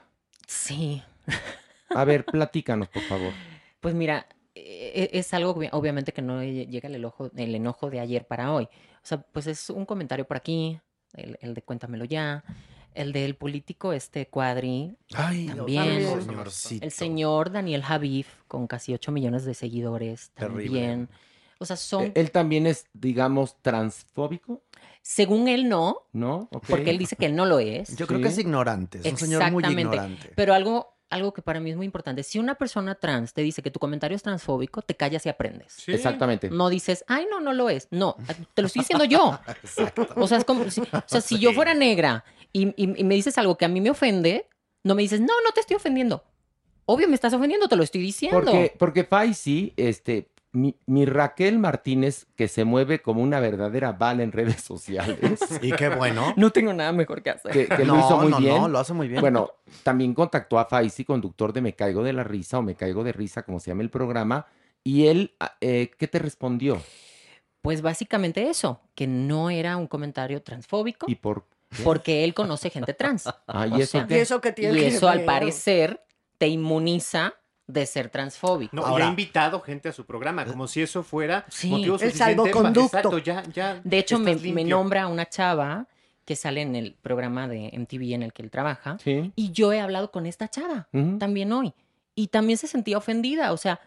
Sí. 0.48 1.04
A 1.90 2.04
ver, 2.06 2.26
platícanos, 2.26 2.88
por 2.90 3.04
favor. 3.04 3.34
Pues 3.80 3.94
mira, 3.96 4.28
e- 4.56 5.10
es 5.14 5.34
algo 5.34 5.56
obvi- 5.56 5.70
obviamente 5.72 6.12
que 6.14 6.22
no 6.22 6.42
lle- 6.44 6.68
llega 6.68 6.88
el 6.90 6.96
enojo, 6.96 7.32
el 7.36 7.56
enojo 7.56 7.90
de 7.90 8.00
ayer 8.00 8.26
para 8.28 8.52
hoy. 8.52 8.66
O 8.66 9.06
sea, 9.06 9.22
pues 9.22 9.48
es 9.48 9.70
un 9.70 9.86
comentario 9.86 10.26
por 10.28 10.38
aquí, 10.38 10.80
el, 11.14 11.38
el 11.42 11.54
de 11.54 11.62
cuéntamelo 11.62 12.06
ya, 12.06 12.44
el 13.02 13.14
del 13.14 13.36
político 13.36 13.94
este 13.94 14.28
cuadri, 14.28 14.96
Ay, 15.16 15.48
también. 15.48 16.00
Dios, 16.00 16.24
señorcito. 16.26 16.86
el 16.86 16.92
señor 16.92 17.52
Daniel 17.52 17.82
Javif, 17.84 18.28
con 18.48 18.68
casi 18.68 18.94
8 18.94 19.12
millones 19.12 19.46
de 19.46 19.54
seguidores, 19.54 20.32
Terrible. 20.36 20.64
también. 20.66 21.10
O 21.60 21.66
sea, 21.66 21.76
son, 21.76 22.06
Eh, 22.06 22.12
Él 22.16 22.32
también 22.32 22.68
es, 22.68 22.88
digamos, 22.94 23.56
transfóbico, 23.62 24.62
según 25.02 25.48
él 25.48 25.68
no, 25.70 26.08
¿no? 26.14 26.48
Ok. 26.52 26.66
porque 26.70 26.90
él 26.90 26.98
dice 26.98 27.16
que 27.16 27.26
él 27.26 27.36
no 27.36 27.46
lo 27.46 27.60
es. 27.60 27.96
Yo 27.98 28.06
creo 28.08 28.22
que 28.22 28.28
es 28.30 28.38
ignorante, 28.38 29.00
es 29.04 29.12
un 29.12 29.18
señor 29.18 29.42
muy 29.52 29.62
Exactamente. 29.64 29.82
ignorante. 29.82 30.32
Pero 30.36 30.54
algo, 30.54 30.96
algo 31.10 31.34
que 31.34 31.42
para 31.42 31.60
mí 31.60 31.72
es 31.72 31.76
muy 31.78 31.86
importante, 31.86 32.24
si 32.24 32.38
una 32.40 32.56
persona 32.56 32.96
trans 32.96 33.34
te 33.34 33.42
dice 33.42 33.62
que 33.62 33.72
tu 33.72 33.80
comentario 33.80 34.16
es 34.16 34.24
transfóbico, 34.24 34.82
te 34.84 34.96
callas 34.96 35.26
y 35.26 35.30
aprendes. 35.30 35.74
Sí. 35.74 35.92
Exactamente. 35.92 36.50
No 36.50 36.70
dices, 36.70 37.04
ay, 37.08 37.26
no, 37.30 37.40
no 37.40 37.52
lo 37.54 37.70
es. 37.70 37.88
No, 37.92 38.16
te 38.54 38.62
lo 38.62 38.68
estoy 38.68 38.82
diciendo 38.82 39.06
yo. 39.06 39.40
O 40.16 40.28
sea, 40.28 40.38
es 40.38 40.46
como, 40.46 40.70
si, 40.70 40.82
o 40.82 40.86
sea, 41.08 41.22
si 41.22 41.40
yo 41.40 41.52
fuera 41.54 41.74
negra 41.74 42.24
y, 42.54 42.68
y- 42.82 43.00
y 43.00 43.04
me 43.04 43.16
dices 43.16 43.38
algo 43.38 43.58
que 43.58 43.66
a 43.66 43.70
mí 43.70 43.82
me 43.82 43.90
ofende, 43.90 44.48
no 44.84 44.96
me 44.96 45.02
dices, 45.02 45.20
no, 45.22 45.28
no 45.44 45.52
te 45.54 45.60
estoy 45.62 45.76
ofendiendo. 45.76 46.24
Obvio 46.86 47.08
me 47.08 47.16
estás 47.16 47.34
ofendiendo, 47.34 47.68
te 47.68 47.76
lo 47.76 47.84
estoy 47.84 48.02
diciendo. 48.02 48.40
Porque, 48.40 48.74
porque 48.80 49.04
Faisy, 49.04 49.74
este, 49.78 50.30
mi, 50.52 50.76
mi 50.88 51.06
Raquel 51.06 51.60
Martínez, 51.60 52.26
que 52.36 52.48
se 52.48 52.64
mueve 52.64 53.00
como 53.04 53.22
una 53.22 53.40
verdadera 53.40 53.92
bala 53.92 54.24
en 54.24 54.32
redes 54.32 54.62
sociales, 54.64 55.40
Y 55.62 55.72
qué 55.74 55.90
bueno. 55.90 56.34
No 56.36 56.50
tengo 56.50 56.74
nada 56.74 56.92
mejor 56.92 57.22
que 57.22 57.30
hacer. 57.30 57.52
que, 57.52 57.68
que 57.68 57.86
no, 57.86 57.94
lo 57.96 58.00
hizo 58.00 58.18
muy 58.18 58.32
no, 58.32 58.40
bien. 58.40 58.56
no, 58.56 58.68
lo 58.68 58.80
hace 58.80 58.94
muy 58.94 59.08
bien. 59.08 59.22
Bueno, 59.22 59.52
también 59.84 60.16
contactó 60.16 60.58
a 60.58 60.66
Faisy, 60.66 61.06
conductor 61.06 61.54
de 61.54 61.62
Me 61.62 61.74
Caigo 61.76 62.02
de 62.04 62.14
la 62.14 62.24
Risa 62.24 62.58
o 62.58 62.64
Me 62.64 62.74
Caigo 62.74 63.04
de 63.04 63.12
Risa, 63.12 63.44
como 63.44 63.60
se 63.60 63.70
llama 63.70 63.84
el 63.84 63.92
programa, 63.92 64.48
y 64.84 65.06
él, 65.08 65.36
ah, 65.40 65.56
eh, 65.62 65.92
¿qué 66.00 66.08
te 66.08 66.18
respondió? 66.18 66.82
Pues 67.62 67.82
básicamente 67.84 68.50
eso, 68.50 68.80
que 68.96 69.06
no 69.06 69.50
era 69.52 69.78
un 69.78 69.86
comentario 69.86 70.42
transfóbico, 70.42 71.06
¿Y 71.10 71.16
por 71.16 71.46
porque 71.84 72.24
él 72.24 72.34
conoce 72.34 72.70
gente 72.70 72.94
trans. 72.94 73.26
Ah, 73.48 73.68
¿y 73.68 73.74
O 73.74 73.78
eso 73.78 73.86
sea, 73.92 74.08
qué? 74.08 74.16
Y 74.16 74.20
eso 74.20 74.42
que 74.42 74.52
tiene 74.52 74.78
Y 74.78 74.82
que 74.82 74.88
eso 74.88 75.08
al 75.10 75.20
ver? 75.20 75.26
parecer 75.26 76.04
te 76.38 76.48
inmuniza 76.48 77.34
de 77.68 77.86
ser 77.86 78.10
transfóbico. 78.10 78.76
No, 78.76 78.82
y 78.82 78.86
Ahora- 78.86 79.06
ha 79.06 79.10
invitado 79.10 79.60
gente 79.62 79.90
a 79.90 79.94
su 79.94 80.06
programa, 80.06 80.46
como 80.46 80.68
si 80.68 80.82
eso 80.82 81.04
fuera 81.04 81.46
Sí. 81.50 81.70
motivo 81.70 81.98
El 82.00 82.14
salvoconducto. 82.14 82.98
Exacto, 82.98 83.18
ya, 83.20 83.44
ya 83.54 83.80
De 83.84 84.00
hecho, 84.00 84.18
me, 84.18 84.36
me 84.36 84.64
nombra 84.64 85.08
una 85.08 85.28
chava 85.30 85.88
que 86.26 86.36
sale 86.36 86.62
en 86.62 86.76
el 86.76 86.94
programa 87.02 87.48
de 87.48 87.70
MTV 87.74 88.14
en 88.16 88.24
el 88.24 88.34
que 88.34 88.42
él 88.42 88.50
trabaja. 88.52 88.98
Sí. 89.04 89.32
Y 89.36 89.52
yo 89.52 89.72
he 89.74 89.80
hablado 89.80 90.12
con 90.12 90.26
esta 90.26 90.48
chava 90.48 90.88
también 91.20 91.52
hoy. 91.52 91.74
Y 92.16 92.28
también 92.28 92.58
se 92.58 92.68
sentía 92.68 92.98
ofendida. 92.98 93.52
O 93.54 93.58
sea, 93.58 93.80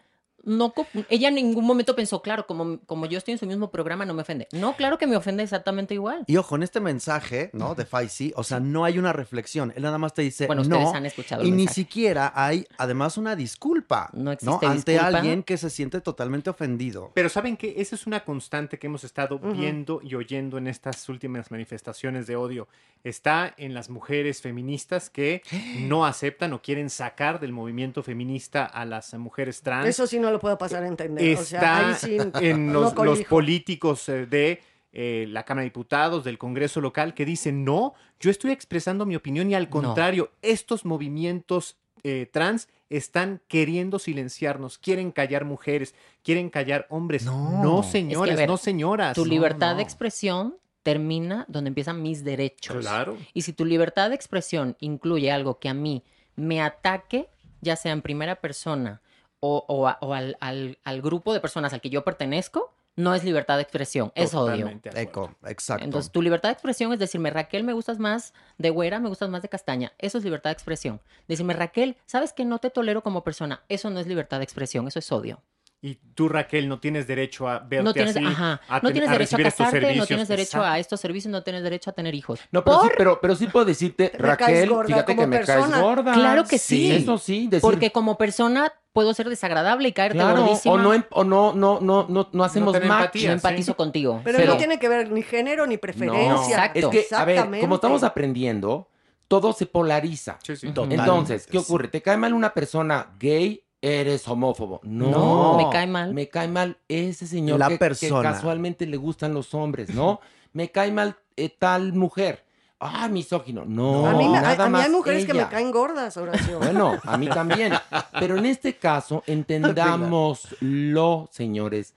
no, 0.43 0.73
ella 1.09 1.29
en 1.29 1.35
ningún 1.35 1.65
momento 1.65 1.95
pensó, 1.95 2.21
claro, 2.21 2.45
como, 2.47 2.79
como 2.85 3.05
yo 3.05 3.17
estoy 3.17 3.33
en 3.33 3.37
su 3.37 3.45
mismo 3.45 3.71
programa, 3.71 4.05
no 4.05 4.13
me 4.13 4.21
ofende. 4.21 4.47
No, 4.51 4.75
claro 4.75 4.97
que 4.97 5.07
me 5.07 5.15
ofende 5.15 5.43
exactamente 5.43 5.93
igual. 5.93 6.23
Y 6.27 6.37
ojo, 6.37 6.55
en 6.55 6.63
este 6.63 6.79
mensaje, 6.79 7.49
¿no? 7.53 7.75
De 7.75 7.85
Faisy, 7.85 8.33
o 8.35 8.43
sea, 8.43 8.59
no 8.59 8.83
hay 8.85 8.99
una 8.99 9.13
reflexión. 9.13 9.73
Él 9.75 9.83
nada 9.83 9.97
más 9.97 10.13
te 10.13 10.21
dice 10.21 10.47
Bueno, 10.47 10.61
ustedes 10.63 10.81
no. 10.83 10.93
han 10.93 11.05
escuchado 11.05 11.43
Y 11.43 11.51
ni 11.51 11.67
siquiera 11.67 12.31
hay, 12.35 12.65
además, 12.77 13.17
una 13.17 13.35
disculpa. 13.35 14.09
No 14.13 14.31
existe 14.31 14.65
Ante 14.65 14.91
disculpa. 14.93 15.17
alguien 15.17 15.43
que 15.43 15.57
se 15.57 15.69
siente 15.69 16.01
totalmente 16.01 16.49
ofendido. 16.49 17.11
Pero 17.13 17.29
saben 17.29 17.55
que 17.57 17.75
esa 17.77 17.95
es 17.95 18.05
una 18.05 18.23
constante 18.23 18.77
que 18.79 18.87
hemos 18.87 19.03
estado 19.03 19.35
Ujú. 19.35 19.53
viendo 19.53 20.01
y 20.03 20.15
oyendo 20.15 20.57
en 20.57 20.67
estas 20.67 21.07
últimas 21.09 21.51
manifestaciones 21.51 22.27
de 22.27 22.35
odio. 22.35 22.67
Está 23.03 23.53
en 23.57 23.73
las 23.73 23.89
mujeres 23.89 24.41
feministas 24.41 25.09
que 25.09 25.41
no 25.89 26.05
aceptan 26.05 26.53
o 26.53 26.61
quieren 26.61 26.89
sacar 26.89 27.39
del 27.39 27.51
movimiento 27.51 28.03
feminista 28.03 28.65
a 28.65 28.85
las 28.85 29.13
mujeres 29.15 29.61
trans. 29.61 29.87
Eso 29.87 30.07
sí 30.07 30.19
no 30.19 30.32
lo 30.33 30.39
puedo 30.39 30.57
pasar 30.57 30.83
a 30.83 30.87
entender. 30.87 31.37
o 31.37 31.43
sea, 31.43 31.59
Está 31.59 31.87
ahí 31.87 31.95
sí 31.95 32.17
en 32.41 32.67
no 32.73 32.91
los, 32.93 33.23
políticos 33.23 34.09
eh, 34.09 34.25
de 34.25 34.61
eh, 34.91 35.25
la 35.29 35.43
Cámara 35.43 35.61
de 35.63 35.69
Diputados, 35.69 36.23
del 36.25 36.37
Congreso 36.37 36.81
local, 36.81 37.13
que 37.13 37.25
dicen, 37.25 37.63
no, 37.63 37.93
yo 38.19 38.29
estoy 38.29 38.51
expresando 38.51 39.05
mi 39.05 39.15
opinión 39.15 39.49
y 39.49 39.55
al 39.55 39.69
contrario, 39.69 40.31
estos 40.41 40.83
movimientos 40.85 41.77
eh, 42.03 42.27
trans 42.31 42.67
están 42.89 43.41
queriendo 43.47 43.97
silenciarnos, 43.97 44.77
quieren 44.77 45.11
callar 45.11 45.45
mujeres, 45.45 45.95
quieren 46.21 46.49
callar 46.49 46.85
hombres. 46.89 47.25
No. 47.25 47.63
No, 47.63 47.79
Es 47.79 47.85
que, 47.85 47.89
a 47.89 47.91
señores, 47.91 48.35
ver, 48.35 48.47
no 48.49 48.57
señoras. 48.57 49.15
Tu 49.15 49.23
No, 49.25 49.29
libertad 49.31 49.71
no. 49.71 49.77
de 49.77 49.83
expresión 49.83 50.57
termina 50.83 51.45
donde 51.47 51.69
empiezan 51.69 52.01
mis 52.01 52.23
derechos. 52.23 52.77
Claro. 52.77 53.17
Y 53.33 53.43
si 53.43 53.53
tu 53.53 53.65
libertad 53.65 54.09
de 54.09 54.15
expresión 54.15 54.75
incluye 54.79 55.31
algo 55.31 55.59
que 55.59 55.69
a 55.69 55.73
mí 55.73 56.03
me 56.35 56.61
ataque, 56.61 57.29
ya 57.61 57.75
sea 57.77 57.93
en 57.93 58.01
primera 58.01 58.35
persona 58.41 59.01
o, 59.45 59.65
o 59.67 59.87
a- 59.87 59.97
o 59.99 60.13
al, 60.13 60.37
al- 60.39 60.77
al 60.85 61.01
grupo 61.01 61.33
de 61.33 61.41
personas 61.41 61.73
al 61.73 61.81
que 61.81 61.89
yo 61.89 62.05
pertenezco, 62.05 62.73
no 62.95 63.13
es 63.13 63.23
libertad 63.25 63.57
de 63.57 63.63
expresión, 63.63 64.11
es 64.15 64.33
odio. 64.33 64.69
Eco, 64.95 65.35
exacto. 65.45 65.83
Entonces, 65.83 66.11
tu 66.11 66.21
libertad 66.21 66.49
de 66.49 66.53
expresión 66.53 66.93
es 66.93 66.99
decirme, 66.99 67.29
Raquel, 67.29 67.63
me 67.63 67.73
gustas 67.73 67.99
más 67.99 68.33
de 68.57 68.69
güera, 68.69 68.99
me 68.99 69.09
gustas 69.09 69.29
más 69.29 69.41
de 69.41 69.49
castaña. 69.49 69.91
Eso 69.97 70.17
es 70.19 70.23
libertad 70.23 70.51
de 70.51 70.53
expresión. 70.53 71.01
Decirme, 71.27 71.53
Raquel, 71.55 71.97
¿sabes 72.05 72.31
que 72.31 72.45
no 72.45 72.59
te 72.59 72.69
tolero 72.69 73.01
como 73.03 73.23
persona? 73.23 73.63
Eso 73.67 73.89
no 73.89 73.99
es 73.99 74.07
libertad 74.07 74.37
de 74.37 74.43
expresión, 74.45 74.87
eso 74.87 74.99
es 74.99 75.11
odio. 75.11 75.41
Y 75.81 75.95
tú, 76.13 76.29
Raquel, 76.29 76.69
no 76.69 76.79
tienes 76.79 77.07
derecho 77.07 77.49
a 77.49 77.59
verte 77.59 77.83
No 77.83 77.91
tienes, 77.93 78.15
así, 78.15 78.25
ajá, 78.25 78.61
a 78.69 78.79
no 78.79 78.91
tienes 78.93 79.09
a 79.09 79.13
derecho 79.13 79.35
a 79.35 79.39
casarte, 79.43 79.95
no 79.97 80.05
tienes 80.05 80.27
derecho 80.29 80.59
Exacto. 80.59 80.65
a 80.71 80.79
estos 80.79 80.99
servicios, 81.01 81.29
no 81.29 81.43
tienes 81.43 81.61
derecho 81.63 81.89
a 81.89 81.93
tener 81.93 82.15
hijos. 82.15 82.39
No, 82.53 82.63
pero 82.63 82.77
sí, 82.83 82.87
Por- 82.87 82.97
pero, 82.97 83.19
pero 83.19 83.35
sí 83.35 83.47
puedo 83.47 83.65
decirte, 83.65 84.13
Raquel, 84.17 84.71
fíjate 84.85 85.15
que 85.17 85.27
me 85.27 85.41
caes 85.41 85.81
gorda. 85.81 86.13
Claro 86.13 86.45
que 86.45 86.57
sí. 86.57 86.89
Eso 86.89 87.17
sí, 87.17 87.47
decir, 87.47 87.61
Porque 87.61 87.91
como 87.91 88.17
persona 88.17 88.71
puedo 88.93 89.13
ser 89.13 89.27
desagradable 89.27 89.89
y 89.89 89.91
caerte 89.91 90.19
claro, 90.19 90.41
gordísima. 90.43 90.75
o 90.75 90.77
no, 90.77 90.93
em- 90.93 91.03
o 91.09 91.23
no, 91.23 91.53
no, 91.53 91.79
no, 91.81 92.05
no, 92.07 92.29
no 92.31 92.43
hacemos 92.43 92.73
tener 92.73 92.87
match. 92.87 93.01
empatía, 93.01 93.29
no 93.29 93.33
sí. 93.33 93.47
empatizo 93.47 93.75
contigo. 93.75 94.21
Pero, 94.23 94.37
Pero- 94.37 94.53
no 94.53 94.57
tiene 94.57 94.79
que 94.79 94.87
ver 94.87 95.11
ni 95.11 95.23
género 95.23 95.65
ni 95.65 95.77
preferencia. 95.77 96.29
No, 96.33 96.43
Exacto. 96.43 96.91
es 96.91 97.07
que, 97.07 97.15
a 97.15 97.25
ver, 97.25 97.59
como 97.59 97.75
estamos 97.75 98.03
aprendiendo, 98.03 98.87
todo 99.27 99.51
se 99.51 99.65
polariza. 99.65 100.37
Sí, 100.43 100.55
sí. 100.55 100.67
Ujú. 100.67 100.85
Entonces, 100.89 101.47
¿qué 101.47 101.57
ocurre? 101.57 101.87
¿Te 101.87 102.01
cae 102.01 102.17
mal 102.17 102.33
una 102.33 102.53
persona 102.53 103.13
gay? 103.19 103.63
Eres 103.81 104.25
homófobo. 104.29 104.79
No, 104.83 105.09
No, 105.09 105.57
me 105.57 105.69
cae 105.69 105.87
mal. 105.87 106.13
Me 106.13 106.29
cae 106.29 106.47
mal 106.47 106.77
ese 106.87 107.27
señor 107.27 107.59
La 107.59 107.67
que, 107.67 107.77
casualmente 107.77 108.85
le 108.85 108.95
gustan 108.95 109.33
los 109.33 109.53
hombres, 109.53 109.89
¿no? 109.93 110.21
me 110.53 110.69
cae 110.71 110.89
mal 110.91 111.17
eh, 111.35 111.49
tal 111.49 111.91
mujer. 111.91 112.45
Ah, 112.85 113.07
misógino. 113.09 113.65
No, 113.65 114.07
a 114.07 114.13
mí, 114.13 114.27
me- 114.29 114.37
a- 114.37 114.41
nada 114.41 114.65
a 114.65 114.69
mí 114.69 114.79
hay 114.79 114.91
mujeres 114.91 115.25
que 115.25 115.33
me 115.33 115.47
caen 115.47 115.71
gordas, 115.71 116.15
Horacio. 116.17 116.59
Bueno, 116.59 116.97
a 117.03 117.17
mí 117.17 117.27
también. 117.27 117.73
Pero 118.19 118.37
en 118.37 118.45
este 118.45 118.75
caso, 118.77 119.23
entendámoslo, 119.27 121.29
señores. 121.31 121.93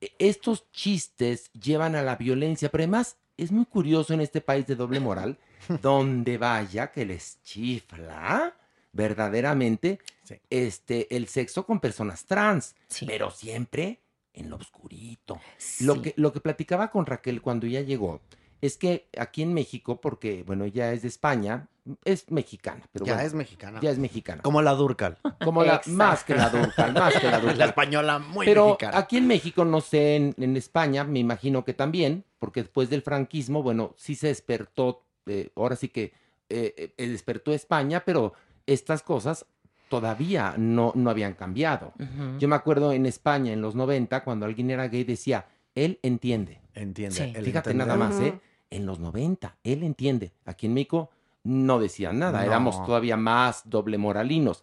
E- 0.00 0.12
Estos 0.18 0.70
chistes 0.72 1.50
llevan 1.52 1.94
a 1.96 2.02
la 2.02 2.16
violencia, 2.16 2.70
pero 2.70 2.82
además 2.82 3.16
es 3.36 3.52
muy 3.52 3.66
curioso 3.66 4.14
en 4.14 4.20
este 4.20 4.40
país 4.40 4.66
de 4.66 4.76
doble 4.76 5.00
moral, 5.00 5.38
donde 5.82 6.38
vaya 6.38 6.90
que 6.90 7.04
les 7.04 7.40
chifla 7.42 8.54
verdaderamente 8.92 9.98
Sí. 10.24 10.36
este, 10.48 11.14
el 11.16 11.26
sexo 11.28 11.66
con 11.66 11.80
personas 11.80 12.24
trans, 12.24 12.74
Sí. 12.88 13.04
pero 13.06 13.30
siempre 13.30 14.00
en 14.32 14.48
lo 14.48 14.56
oscurito. 14.56 15.38
Lo, 15.80 16.00
que, 16.02 16.14
lo 16.16 16.32
que 16.32 16.40
platicaba 16.40 16.90
con 16.90 17.04
Raquel 17.04 17.42
cuando 17.42 17.66
ella 17.66 17.80
llegó 17.82 18.20
es 18.60 18.76
que 18.76 19.08
aquí 19.18 19.42
en 19.42 19.54
México, 19.54 20.00
porque, 20.00 20.42
bueno, 20.44 20.64
ella 20.64 20.92
es 20.92 21.02
de 21.02 21.08
España, 21.08 21.68
es 22.04 22.30
mexicana, 22.30 22.82
pero 22.92 23.06
ya 23.06 23.14
bueno, 23.14 23.26
es 23.26 23.34
mexicana. 23.34 23.80
ya 23.80 23.90
es 23.90 23.98
mexicana. 23.98 24.42
Como 24.42 24.60
la 24.62 24.72
Durcal. 24.74 25.18
Como 25.42 25.64
la, 25.64 25.80
más 25.86 26.24
que 26.24 26.34
la 26.34 26.50
Durcal, 26.50 26.92
más 26.92 27.14
que 27.14 27.24
la 27.26 27.30
La 27.38 27.40
Durcal. 27.40 27.68
española 27.68 28.18
muy 28.18 28.46
Pero 28.46 28.66
mexicana. 28.66 28.98
aquí 28.98 29.16
en 29.16 29.26
México, 29.26 29.64
no 29.64 29.80
sé, 29.80 30.16
en, 30.16 30.34
en 30.38 30.56
España, 30.56 31.04
me 31.04 31.18
imagino 31.18 31.64
que 31.64 31.72
también, 31.74 32.24
porque 32.38 32.62
después 32.62 32.90
del 32.90 33.02
franquismo, 33.02 33.62
bueno, 33.62 33.94
sí 33.96 34.14
se 34.14 34.28
despertó, 34.28 35.04
eh, 35.26 35.50
ahora 35.56 35.74
sí 35.76 35.88
que 35.88 36.12
eh, 36.50 36.92
eh, 36.96 37.08
despertó 37.08 37.52
España, 37.52 38.02
pero 38.04 38.34
estas 38.66 39.02
cosas 39.02 39.46
todavía 39.88 40.54
no, 40.56 40.92
no 40.94 41.10
habían 41.10 41.34
cambiado. 41.34 41.92
Yo 42.38 42.46
me 42.46 42.54
acuerdo 42.54 42.92
en 42.92 43.06
España, 43.06 43.52
en 43.52 43.60
los 43.60 43.74
90, 43.74 44.22
cuando 44.22 44.46
alguien 44.46 44.70
era 44.70 44.86
gay, 44.86 45.02
decía, 45.02 45.46
él 45.74 45.98
entiende. 46.02 46.60
Entiende. 46.74 47.16
Sí. 47.16 47.32
Fíjate 47.42 47.70
entender. 47.70 47.86
nada 47.88 47.96
más. 47.96 48.20
¿eh? 48.20 48.38
En 48.70 48.86
los 48.86 48.98
90, 49.00 49.56
él 49.64 49.82
entiende. 49.82 50.32
Aquí 50.44 50.66
en 50.66 50.74
México 50.74 51.10
no 51.42 51.78
decían 51.80 52.18
nada, 52.18 52.40
No. 52.40 52.44
éramos 52.46 52.84
todavía 52.86 53.16
más 53.16 53.62
doble 53.68 53.98
moralinos. 53.98 54.62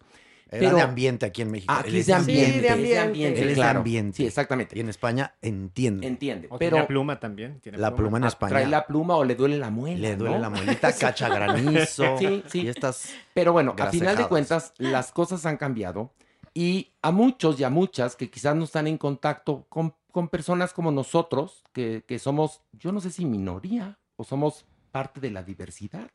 Era 0.50 0.60
Pero- 0.60 0.76
de 0.76 0.82
ambiente 0.82 1.26
aquí 1.26 1.42
en 1.42 1.50
México. 1.50 1.74
Aquí 1.74 1.90
Él 1.90 1.96
es 1.96 2.06
de 2.06 2.14
ambiente. 2.14 2.52
Sí, 2.54 2.60
de 2.60 2.66
es 2.66 2.98
ambiente. 2.98 3.42
Él 3.42 3.48
es 3.50 3.56
de 3.56 3.62
ambiente. 3.64 4.16
Sí, 4.16 4.26
exactamente. 4.26 4.78
Y 4.78 4.80
en 4.80 4.88
España 4.88 5.34
entiende. 5.42 6.06
Entiende. 6.06 6.48
O 6.50 6.56
Pero 6.58 6.76
tiene 6.76 6.86
pluma 6.86 7.20
también. 7.20 7.60
tiene 7.60 7.76
La 7.76 7.94
pluma 7.94 8.16
en 8.16 8.24
ah, 8.24 8.28
España. 8.28 8.50
trae 8.52 8.66
la 8.66 8.86
pluma 8.86 9.16
o 9.16 9.24
le 9.24 9.34
duele 9.34 9.58
la 9.58 9.68
muela. 9.68 9.98
Le 10.00 10.16
duele 10.16 10.36
¿no? 10.36 10.40
la 10.40 10.48
muelita, 10.48 10.90
cacha 10.98 11.28
granizo. 11.28 12.16
Sí, 12.16 12.42
sí. 12.46 12.62
Y 12.62 12.68
estas. 12.68 13.10
Pero 13.34 13.52
bueno, 13.52 13.74
a 13.78 13.86
final 13.88 14.16
de 14.16 14.26
cuentas, 14.26 14.72
las 14.78 15.12
cosas 15.12 15.44
han 15.44 15.58
cambiado 15.58 16.12
y 16.54 16.92
a 17.02 17.10
muchos 17.10 17.58
y 17.60 17.64
a 17.64 17.70
muchas 17.70 18.16
que 18.16 18.30
quizás 18.30 18.56
no 18.56 18.64
están 18.64 18.86
en 18.86 18.98
contacto 18.98 19.66
con, 19.68 19.94
con 20.12 20.28
personas 20.28 20.72
como 20.72 20.90
nosotros, 20.90 21.64
que, 21.72 22.04
que 22.06 22.18
somos, 22.18 22.62
yo 22.72 22.92
no 22.92 23.00
sé 23.00 23.10
si 23.10 23.24
minoría 23.24 23.98
o 24.16 24.24
somos 24.24 24.64
parte 24.90 25.20
de 25.20 25.30
la 25.30 25.42
diversidad, 25.42 26.10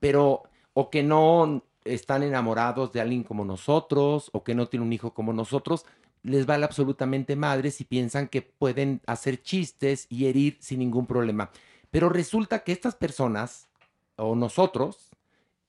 pero 0.00 0.44
o 0.74 0.90
que 0.90 1.02
no 1.02 1.62
están 1.84 2.22
enamorados 2.22 2.92
de 2.92 3.00
alguien 3.00 3.24
como 3.24 3.44
nosotros 3.44 4.30
o 4.32 4.44
que 4.44 4.54
no 4.54 4.68
tienen 4.68 4.86
un 4.86 4.92
hijo 4.92 5.14
como 5.14 5.32
nosotros, 5.32 5.86
les 6.22 6.46
vale 6.46 6.64
absolutamente 6.64 7.36
madre 7.36 7.70
si 7.70 7.84
piensan 7.84 8.28
que 8.28 8.42
pueden 8.42 9.00
hacer 9.06 9.42
chistes 9.42 10.06
y 10.10 10.26
herir 10.26 10.58
sin 10.60 10.80
ningún 10.80 11.06
problema. 11.06 11.50
Pero 11.90 12.08
resulta 12.08 12.64
que 12.64 12.72
estas 12.72 12.94
personas 12.94 13.68
o 14.16 14.34
nosotros 14.34 15.10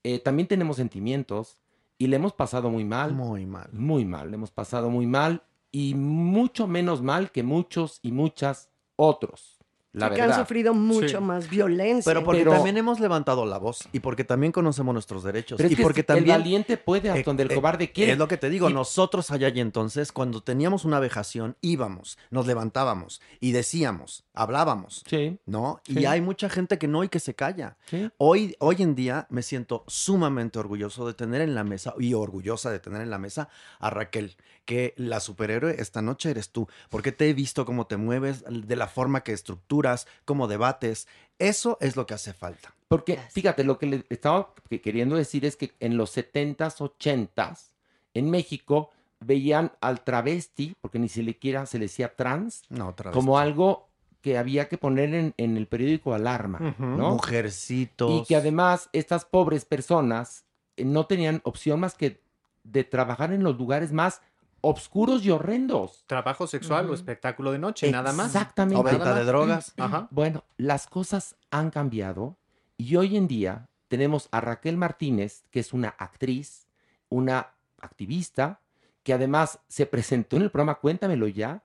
eh, 0.04 0.20
también 0.20 0.48
tenemos 0.48 0.78
sentimientos 0.78 1.58
y 1.98 2.08
le 2.08 2.16
hemos 2.18 2.34
pasado 2.34 2.70
muy 2.70 2.86
mal, 2.86 3.14
Muy 3.14 3.46
mal. 3.46 3.70
muy 3.74 4.06
mal, 4.06 4.30
le 4.30 4.36
hemos 4.36 4.52
pasado 4.52 4.90
muy 4.90 5.08
mal 5.08 5.44
y 5.72 5.96
mucho 5.96 6.68
menos 6.68 7.02
mal 7.02 7.32
que 7.32 7.44
muchos 7.44 8.00
y 8.02 8.12
muchas 8.12 8.70
otros. 8.96 9.54
La 9.94 10.10
Sí, 10.10 10.16
que 10.16 10.22
han 10.22 10.28
verdad. 10.28 10.44
sufrido 10.44 10.74
mucho 10.76 11.18
Sí. 11.18 11.24
más 11.24 11.50
violencia. 11.50 12.08
Pero 12.14 12.24
porque 12.24 12.42
Pero- 12.42 12.52
también 12.52 12.78
hemos 12.78 13.00
levantado 13.00 13.48
la 13.48 13.58
voz 13.58 13.88
y 13.92 14.00
porque 14.00 14.24
también 14.24 14.52
conocemos 14.52 14.94
nuestros 14.94 15.24
derechos. 15.24 15.58
Pero 15.58 15.68
es 15.68 15.74
y 15.74 15.76
que 15.76 15.82
porque 15.82 16.02
el 16.02 16.06
también. 16.06 16.38
valiente 16.38 16.78
puede 16.78 17.10
hasta 17.10 17.22
Eh, 17.22 17.24
donde 17.24 17.44
el 17.44 17.52
eh, 17.52 17.56
cobarde 17.56 17.92
quiere. 17.92 18.12
Es 18.12 18.18
lo 18.20 18.28
que 18.28 18.38
te 18.38 18.50
digo, 18.52 18.70
Y- 18.70 18.74
nosotros 18.74 19.32
allá 19.32 19.50
y 19.50 19.60
entonces, 19.60 20.12
cuando 20.12 20.42
teníamos 20.42 20.86
una 20.86 21.00
vejación, 21.00 21.58
íbamos, 21.62 22.20
nos 22.30 22.46
levantábamos 22.46 23.22
y 23.40 23.54
decíamos, 23.54 24.24
hablábamos, 24.38 25.04
Sí, 25.08 25.38
¿no? 25.46 25.82
Sí. 25.86 26.00
Y 26.00 26.06
hay 26.06 26.22
mucha 26.22 26.50
gente 26.50 26.78
que 26.78 26.88
no 26.88 27.04
y 27.04 27.10
que 27.10 27.20
se 27.20 27.34
calla. 27.34 27.76
sí. 27.88 28.10
Hoy, 28.18 28.56
hoy 28.60 28.78
en 28.82 28.96
día 28.96 29.28
me 29.30 29.42
siento 29.42 29.84
sumamente 29.88 30.60
orgulloso 30.60 31.06
de 31.08 31.14
tener 31.14 31.42
en 31.42 31.56
la 31.56 31.64
mesa 31.64 31.94
y 32.00 32.14
orgullosa 32.14 32.72
de 32.72 32.80
tener 32.80 33.02
en 33.02 33.10
la 33.10 33.18
mesa 33.18 33.50
a 33.80 33.90
Raquel, 33.90 34.36
que 34.66 34.94
la 34.98 35.20
superhéroe 35.20 35.76
esta 35.82 36.02
noche 36.02 36.30
eres 36.32 36.50
tú, 36.52 36.68
porque 36.90 37.12
te 37.12 37.30
he 37.30 37.34
visto 37.34 37.66
cómo 37.66 37.88
te 37.88 37.98
mueves, 37.98 38.44
de 38.48 38.76
la 38.76 38.88
forma 38.88 39.22
que 39.24 39.34
estructuras, 39.34 40.08
cómo 40.26 40.48
debates. 40.48 41.08
Eso 41.40 41.78
es 41.82 41.96
lo 41.96 42.06
que 42.06 42.14
hace 42.14 42.34
falta. 42.34 42.74
Porque, 42.88 43.18
fíjate, 43.32 43.64
lo 43.64 43.78
que 43.78 43.86
le 43.86 44.06
estaba 44.10 44.54
que- 44.70 44.82
queriendo 44.82 45.16
decir 45.16 45.46
es 45.46 45.56
que 45.58 45.74
en 45.80 45.98
los 45.98 46.12
70s, 46.16 46.80
80s, 46.82 47.72
en 48.14 48.30
México, 48.30 48.92
veían 49.20 49.72
al 49.82 50.04
travesti, 50.04 50.76
porque 50.80 51.00
ni 51.00 51.10
siquiera 51.10 51.66
se 51.66 51.80
le 51.80 51.86
decía 51.86 52.16
trans, 52.16 52.62
No, 52.70 52.96
como 53.14 53.40
algo 53.40 53.87
que 54.22 54.38
había 54.38 54.68
que 54.68 54.78
poner 54.78 55.14
en, 55.14 55.34
en 55.38 55.58
el 55.58 55.68
periódico 55.68 56.14
alarma. 56.14 56.76
¿no? 56.80 57.12
Mujercitos. 57.12 58.22
Y 58.22 58.26
que 58.26 58.36
además 58.36 58.90
estas 58.94 59.26
pobres 59.26 59.66
personas 59.66 60.46
eh, 60.76 60.86
no 60.86 61.06
tenían 61.06 61.42
opción 61.44 61.80
más 61.80 61.96
que 61.96 62.22
de 62.64 62.84
trabajar 62.84 63.32
en 63.32 63.44
los 63.44 63.58
lugares 63.58 63.92
más 63.92 64.22
obscuros 64.62 65.24
y 65.24 65.32
horrendos. 65.32 66.04
Trabajo 66.08 66.48
sexual 66.48 66.90
o 66.90 66.94
espectáculo 66.94 67.52
de 67.52 67.60
noche, 67.60 67.92
nada 67.92 68.12
más. 68.12 68.28
Exactamente. 68.28 68.80
O 68.80 68.84
venta 68.84 69.16
de 69.16 69.24
drogas. 69.24 69.74
Ajá. 69.78 70.08
Bueno, 70.12 70.44
las 70.58 70.88
cosas 70.88 71.36
han 71.52 71.70
cambiado 71.70 72.38
y 72.78 72.96
hoy 72.96 73.16
en 73.16 73.28
día 73.28 73.70
tenemos 73.88 74.28
a 74.32 74.42
Raquel 74.42 74.78
Martínez, 74.78 75.46
que 75.52 75.60
es 75.60 75.74
una 75.74 75.90
actriz, 75.98 76.68
una 77.10 77.54
activista, 77.80 78.60
que 79.04 79.14
además 79.14 79.60
se 79.68 79.86
presentó 79.86 80.36
en 80.36 80.44
el 80.44 80.52
programa 80.52 80.76
Cuéntamelo 80.76 81.28
ya 81.28 81.64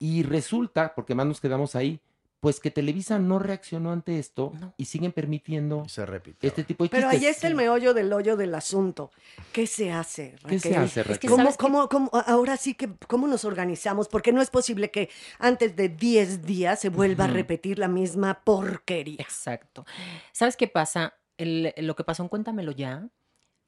y 0.00 0.24
resulta, 0.24 0.94
porque 0.96 1.14
más 1.14 1.26
nos 1.26 1.40
quedamos 1.40 1.76
ahí, 1.76 2.00
pues 2.40 2.58
que 2.58 2.70
Televisa 2.70 3.18
no 3.18 3.38
reaccionó 3.38 3.92
ante 3.92 4.18
esto 4.18 4.52
No. 4.58 4.72
y 4.78 4.86
siguen 4.86 5.12
permitiendo 5.12 5.86
se 5.90 6.06
repite. 6.06 6.46
este 6.46 6.64
tipo 6.64 6.84
de 6.84 6.88
Pero 6.90 7.10
chistes. 7.10 7.20
ahí 7.22 7.30
está 7.30 7.46
el 7.48 7.54
meollo 7.54 7.92
del 7.92 8.10
hoyo 8.14 8.34
del 8.34 8.54
asunto. 8.54 9.10
¿Qué 9.52 9.66
se 9.66 9.92
hace? 9.92 10.36
¿Qué 10.48 10.58
se 10.58 10.70
Raquel? 10.70 10.82
hace, 10.84 11.00
Es 11.02 11.06
que 11.06 11.12
Raquel? 11.28 11.30
¿Cómo, 11.30 11.54
cómo- 11.58 11.88
cómo- 11.90 12.10
ahora 12.26 12.56
sí 12.56 12.72
que, 12.72 12.88
¿cómo 13.08 13.26
nos 13.28 13.44
organizamos? 13.44 14.08
Porque 14.08 14.32
no 14.32 14.40
es 14.40 14.48
posible 14.48 14.90
que 14.90 15.10
antes 15.38 15.76
de 15.76 15.90
10 15.90 16.42
días 16.46 16.80
se 16.80 16.88
vuelva 16.88 17.24
a 17.24 17.28
repetir 17.28 17.78
la 17.78 17.88
misma 17.88 18.40
porquería. 18.42 19.16
Exacto. 19.20 19.84
¿Sabes 20.32 20.56
qué 20.56 20.66
pasa? 20.66 21.12
El- 21.36 21.74
lo 21.76 21.94
que 21.94 22.04
pasó 22.04 22.22
en 22.22 22.30
Cuéntamelo 22.30 22.72
ya, 22.72 23.06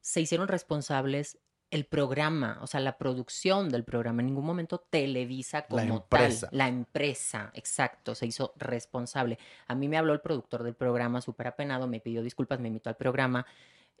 se 0.01 0.19
hicieron 0.19 0.47
responsables 0.47 1.37
el 1.73 1.85
programa, 1.85 2.59
o 2.61 2.67
sea, 2.67 2.79
la 2.79 2.97
producción 2.97 3.69
del 3.69 3.83
programa. 3.83 4.21
En 4.21 4.27
ningún 4.27 4.45
momento 4.45 4.79
Televisa 4.89 5.63
como 5.63 5.81
empresa. 5.81 6.47
tal. 6.49 6.57
La 6.57 6.67
empresa, 6.67 7.51
exacto, 7.53 8.15
se 8.15 8.25
hizo 8.27 8.53
responsable. 8.57 9.37
A 9.67 9.75
mí 9.75 9.87
me 9.87 9.97
habló 9.97 10.13
el 10.13 10.21
productor 10.21 10.63
del 10.63 10.75
programa, 10.75 11.21
súper 11.21 11.47
apenado, 11.47 11.87
me 11.87 11.99
pidió 11.99 12.21
disculpas, 12.21 12.59
me 12.59 12.67
invitó 12.67 12.89
al 12.89 12.95
programa. 12.97 13.45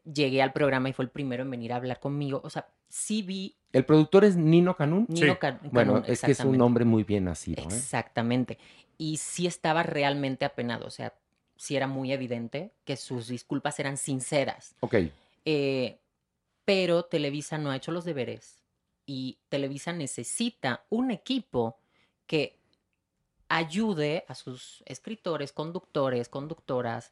Llegué 0.05 0.41
al 0.41 0.51
programa 0.51 0.89
y 0.89 0.93
fue 0.93 1.05
el 1.05 1.11
primero 1.11 1.43
en 1.43 1.49
venir 1.51 1.71
a 1.73 1.77
hablar 1.77 1.99
conmigo. 1.99 2.41
O 2.43 2.49
sea, 2.49 2.67
sí 2.89 3.21
vi 3.21 3.55
El 3.71 3.85
productor 3.85 4.25
es 4.25 4.35
Nino 4.35 4.75
Canún. 4.75 5.05
Nino 5.09 5.33
Sí. 5.33 5.39
Ca- 5.39 5.59
Bueno, 5.71 5.93
Canún, 5.93 6.09
es 6.11 6.21
que 6.21 6.31
es 6.31 6.41
un 6.41 6.59
hombre 6.61 6.83
muy 6.85 7.03
bien 7.03 7.23
nacido. 7.25 7.63
¿eh? 7.63 7.65
Exactamente. 7.67 8.57
Y 8.97 9.17
sí 9.17 9.47
estaba 9.47 9.81
realmente 9.81 10.45
apenado, 10.45 10.85
o 10.85 10.89
sea, 10.91 11.13
sí 11.55 11.75
era 11.77 11.87
muy 11.87 12.11
evidente 12.11 12.71
que 12.83 12.97
sus 12.97 13.29
disculpas 13.29 13.79
eran 13.79 13.95
sinceras. 13.97 14.75
Ok. 14.81 14.95
Eh, 15.45 15.99
pero 16.65 17.03
Televisa 17.05 17.57
no 17.57 17.71
ha 17.71 17.75
hecho 17.75 17.91
los 17.91 18.05
deberes 18.05 18.61
y 19.05 19.37
Televisa 19.49 19.91
necesita 19.93 20.85
un 20.89 21.11
equipo 21.11 21.77
que 22.25 22.57
ayude 23.49 24.25
a 24.27 24.35
sus 24.35 24.81
escritores, 24.85 25.51
conductores, 25.51 26.29
conductoras 26.29 27.11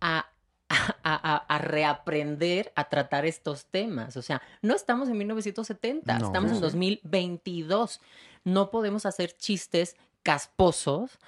a, 0.00 0.26
a- 0.70 0.94
a- 1.02 1.36
a 1.48 1.58
reaprender 1.58 2.72
a 2.76 2.88
tratar 2.88 3.26
estos 3.26 3.66
temas. 3.66 4.16
O 4.16 4.22
sea, 4.22 4.40
no 4.62 4.74
estamos 4.74 5.08
en 5.08 5.18
1970, 5.18 6.18
No. 6.18 6.26
estamos 6.26 6.50
en 6.52 6.56
Sí. 6.56 6.62
2022. 6.62 8.00
No 8.44 8.70
podemos 8.70 9.04
hacer 9.06 9.36
chistes 9.36 9.96
casposos 10.22 11.18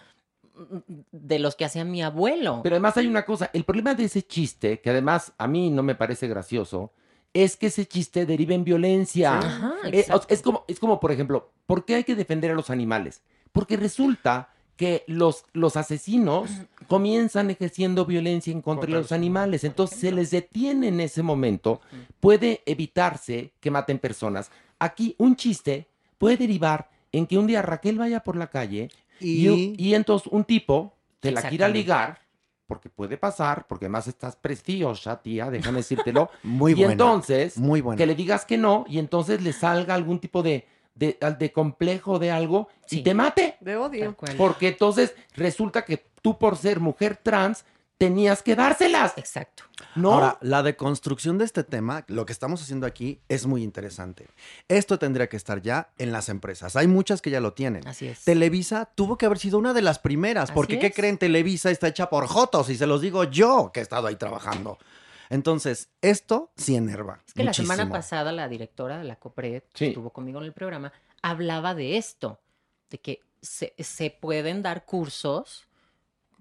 mm, 0.54 0.78
de 1.12 1.38
los 1.40 1.56
que 1.56 1.64
hacía 1.64 1.84
mi 1.84 2.02
abuelo. 2.02 2.60
Pero 2.62 2.76
además 2.76 2.96
hay 2.96 3.06
una 3.08 3.24
cosa, 3.24 3.50
el 3.52 3.64
problema 3.64 3.94
de 3.94 4.04
ese 4.04 4.22
chiste, 4.22 4.80
que 4.80 4.90
además 4.90 5.32
a 5.36 5.46
mí 5.48 5.68
no 5.70 5.82
me 5.82 5.94
parece 5.96 6.28
gracioso, 6.28 6.92
es 7.34 7.56
que 7.56 7.66
ese 7.66 7.84
chiste 7.84 8.24
deriva 8.24 8.54
en 8.54 8.64
violencia. 8.64 9.38
Ajá, 9.38 9.74
Eh, 9.92 10.06
es, 10.28 10.40
como, 10.40 10.64
es 10.68 10.78
como, 10.78 11.00
por 11.00 11.12
ejemplo, 11.12 11.50
¿por 11.66 11.84
qué 11.84 11.96
hay 11.96 12.04
que 12.04 12.14
defender 12.14 12.52
a 12.52 12.54
los 12.54 12.70
animales? 12.70 13.20
Porque 13.52 13.76
resulta 13.76 14.50
que 14.76 15.04
los, 15.06 15.44
los 15.52 15.76
asesinos 15.76 16.50
comienzan 16.88 17.50
ejerciendo 17.50 18.06
violencia 18.06 18.52
en 18.52 18.60
contra 18.60 18.82
de 18.82 18.86
Contra 18.86 18.98
los 19.00 19.04
los 19.10 19.12
animales. 19.12 19.64
Entonces 19.64 19.98
se 19.98 20.10
les 20.12 20.30
detiene 20.30 20.88
en 20.88 21.00
ese 21.00 21.22
momento. 21.22 21.80
Puede 22.20 22.62
evitarse 22.66 23.52
que 23.60 23.70
maten 23.70 23.98
personas. 23.98 24.50
Aquí 24.78 25.14
un 25.18 25.36
chiste 25.36 25.88
puede 26.18 26.36
derivar 26.36 26.90
en 27.12 27.26
que 27.26 27.38
un 27.38 27.46
día 27.46 27.62
Raquel 27.62 27.98
vaya 27.98 28.20
por 28.20 28.36
la 28.36 28.48
calle 28.48 28.90
y, 29.20 29.48
Y, 29.48 29.74
y 29.78 29.94
entonces 29.94 30.28
un 30.32 30.44
tipo 30.44 30.94
te 31.20 31.30
la 31.30 31.42
quiera 31.48 31.68
ligar, 31.68 32.18
porque 32.66 32.88
puede 32.88 33.16
pasar, 33.16 33.66
porque 33.68 33.86
además 33.86 34.06
estás 34.08 34.36
preciosa, 34.36 35.20
tía, 35.22 35.50
déjame 35.50 35.78
decírtelo. 35.78 36.30
muy 36.42 36.72
y 36.72 36.74
buena. 36.76 36.92
entonces 36.92 37.58
muy 37.58 37.80
buena. 37.80 37.98
que 37.98 38.06
le 38.06 38.14
digas 38.14 38.44
que 38.44 38.56
no 38.58 38.84
y 38.88 38.98
entonces 38.98 39.42
le 39.42 39.52
salga 39.52 39.94
algún 39.94 40.18
tipo 40.18 40.42
de, 40.42 40.66
de, 40.94 41.18
de 41.38 41.52
complejo 41.52 42.18
de 42.18 42.30
algo 42.30 42.68
y 42.90 42.96
Sí. 42.96 43.02
te 43.02 43.14
mate. 43.14 43.56
De 43.60 43.76
odio. 43.76 44.16
Porque 44.36 44.68
entonces 44.68 45.14
resulta 45.34 45.84
que 45.84 46.04
tú 46.22 46.38
por 46.38 46.56
ser 46.56 46.80
mujer 46.80 47.18
trans 47.22 47.64
tenías 47.98 48.42
que 48.42 48.56
dárselas. 48.56 49.14
Exacto. 49.16 49.64
No, 49.94 50.12
Ahora, 50.12 50.38
la 50.40 50.62
deconstrucción 50.62 51.38
de 51.38 51.44
este 51.44 51.64
tema, 51.64 52.04
lo 52.08 52.26
que 52.26 52.32
estamos 52.32 52.62
haciendo 52.62 52.86
aquí 52.86 53.20
es 53.28 53.46
muy 53.46 53.62
interesante. 53.62 54.28
Esto 54.68 54.98
tendría 54.98 55.28
que 55.28 55.36
estar 55.36 55.62
ya 55.62 55.90
en 55.98 56.12
las 56.12 56.28
empresas. 56.28 56.76
Hay 56.76 56.86
muchas 56.86 57.22
que 57.22 57.30
ya 57.30 57.40
lo 57.40 57.52
tienen. 57.52 57.86
Así 57.86 58.08
es. 58.08 58.24
Televisa 58.24 58.90
tuvo 58.94 59.16
que 59.16 59.26
haber 59.26 59.38
sido 59.38 59.58
una 59.58 59.72
de 59.72 59.82
las 59.82 59.98
primeras, 59.98 60.44
Así 60.44 60.52
porque 60.54 60.78
¿qué 60.78 60.92
creen? 60.92 61.18
Televisa 61.18 61.70
está 61.70 61.88
hecha 61.88 62.10
por 62.10 62.26
jotos 62.26 62.68
y 62.70 62.76
se 62.76 62.86
los 62.86 63.00
digo 63.00 63.24
yo 63.24 63.70
que 63.72 63.80
he 63.80 63.82
estado 63.82 64.06
ahí 64.08 64.16
trabajando. 64.16 64.78
Entonces, 65.30 65.88
esto 66.02 66.52
sí 66.56 66.76
enerva. 66.76 67.20
Es 67.26 67.34
que 67.34 67.44
la 67.44 67.52
semana 67.52 67.88
pasada 67.88 68.32
la 68.32 68.48
directora 68.48 68.98
de 68.98 69.04
la 69.04 69.16
COPRED, 69.16 69.62
que 69.72 69.88
estuvo 69.88 70.10
conmigo 70.10 70.38
en 70.38 70.46
el 70.46 70.52
programa, 70.52 70.92
hablaba 71.22 71.74
de 71.74 71.96
esto, 71.96 72.40
de 72.90 72.98
que 72.98 73.20
se, 73.40 73.74
se 73.78 74.10
pueden 74.10 74.62
dar 74.62 74.84
cursos, 74.84 75.66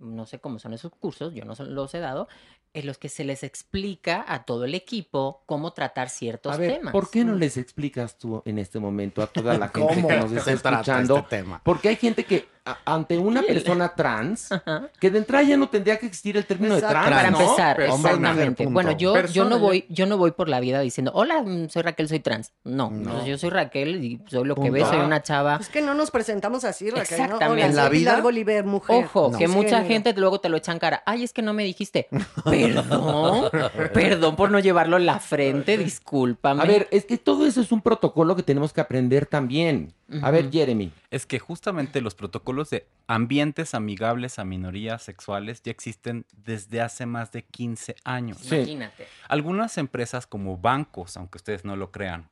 no 0.03 0.25
sé 0.25 0.39
cómo 0.39 0.59
son 0.59 0.73
esos 0.73 0.91
cursos, 0.93 1.33
yo 1.33 1.45
no 1.45 1.53
los 1.65 1.93
he 1.95 1.99
dado, 1.99 2.27
en 2.73 2.85
los 2.87 2.97
que 2.97 3.07
se 3.09 3.23
les 3.23 3.43
explica 3.43 4.25
a 4.27 4.45
todo 4.45 4.65
el 4.65 4.73
equipo 4.75 5.43
cómo 5.45 5.73
tratar 5.73 6.09
ciertos 6.09 6.53
A 6.53 6.57
ver, 6.57 6.73
temas. 6.73 6.91
¿por 6.91 7.09
qué 7.09 7.23
no 7.23 7.35
les 7.35 7.57
explicas 7.57 8.17
tú 8.17 8.41
en 8.45 8.57
este 8.59 8.79
momento 8.79 9.21
a 9.21 9.27
toda 9.27 9.57
la 9.57 9.67
gente 9.73 9.93
¿Cómo 9.95 10.07
que 10.07 10.17
nos 10.17 10.31
está 10.31 10.51
escuchando? 10.53 11.17
este 11.17 11.29
tema? 11.37 11.61
Porque 11.63 11.89
hay 11.89 11.95
gente 11.95 12.23
que 12.25 12.47
ante 12.85 13.17
una 13.17 13.41
persona 13.41 13.93
trans, 13.93 14.51
Ajá. 14.51 14.89
que 14.99 15.09
de 15.11 15.17
entrada 15.17 15.43
ya 15.43 15.57
no 15.57 15.67
tendría 15.67 15.97
que 15.99 16.05
existir 16.05 16.37
el 16.37 16.45
término 16.45 16.75
Exacto. 16.75 16.97
de 16.97 17.03
trans, 17.03 17.15
Para 17.17 17.31
¿no? 17.31 17.41
empezar, 17.41 17.81
exactamente. 17.81 18.65
Bueno, 18.67 18.91
yo, 18.93 19.25
yo 19.25 19.43
no 19.45 19.59
voy, 19.59 19.85
yo 19.89 20.05
no 20.05 20.17
voy 20.17 20.31
por 20.31 20.47
la 20.47 20.59
vida 20.61 20.79
diciendo, 20.79 21.11
hola, 21.13 21.43
soy 21.69 21.81
Raquel, 21.81 22.07
soy 22.07 22.19
trans. 22.21 22.53
No, 22.63 22.89
No. 22.89 22.97
Entonces, 22.97 23.25
yo 23.25 23.37
soy 23.37 23.49
Raquel 23.49 24.03
y 24.03 24.21
soy 24.27 24.45
lo 24.45 24.55
que 24.55 24.61
Punto. 24.61 24.73
ve, 24.73 24.85
soy 24.85 24.99
una 24.99 25.21
chava. 25.21 25.57
Es 25.59 25.67
que 25.67 25.81
no 25.81 25.93
nos 25.93 26.09
presentamos 26.09 26.63
así, 26.63 26.89
Raquel. 26.89 27.17
¿no? 27.17 27.23
Exactamente. 27.25 27.45
Hola, 27.53 27.65
En 27.65 27.75
la 27.75 27.89
vida- 27.89 28.21
Bolívar, 28.21 28.63
mujer. 28.65 29.03
Ojo, 29.05 29.29
No. 29.33 29.37
que 29.37 29.47
mucha 29.49 29.83
gente 29.83 30.13
luego 30.13 30.39
te 30.39 30.47
lo 30.47 30.55
echan 30.57 30.79
cara. 30.79 31.03
Ay, 31.05 31.23
es 31.23 31.33
que 31.33 31.41
no 31.41 31.53
me 31.53 31.63
dijiste. 31.65 32.07
Perdón, 32.45 33.49
perdón 33.93 34.35
por 34.35 34.51
no 34.51 34.59
llevarlo 34.59 34.97
en 34.97 35.05
la 35.05 35.19
frente, 35.19 35.77
discúlpame. 35.77 36.61
A 36.63 36.65
ver, 36.65 36.87
es 36.91 37.05
que 37.05 37.17
todo 37.17 37.45
eso 37.45 37.61
es 37.61 37.71
un 37.71 37.81
protocolo 37.81 38.35
que 38.35 38.43
tenemos 38.43 38.71
que 38.73 38.81
aprender 38.81 39.25
también. 39.25 39.93
A 40.21 40.29
ver. 40.29 40.51
Jeremy. 40.51 40.91
Es 41.09 41.25
que 41.25 41.39
justamente 41.39 41.99
los 41.99 42.13
protocolos 42.13 42.52
de 42.69 42.87
ambientes 43.07 43.73
amigables 43.73 44.39
a 44.39 44.45
minorías 44.45 45.03
sexuales 45.03 45.61
ya 45.61 45.71
existen 45.71 46.25
desde 46.35 46.81
hace 46.81 47.05
más 47.05 47.31
de 47.31 47.43
15 47.43 47.95
años. 48.03 48.37
Sí. 48.37 48.55
imagínate. 48.55 49.07
Algunas 49.27 49.77
empresas 49.77 50.25
como 50.27 50.57
bancos, 50.57 51.17
aunque 51.17 51.37
ustedes 51.37 51.65
no 51.65 51.75
lo 51.75 51.91
crean, 51.91 52.29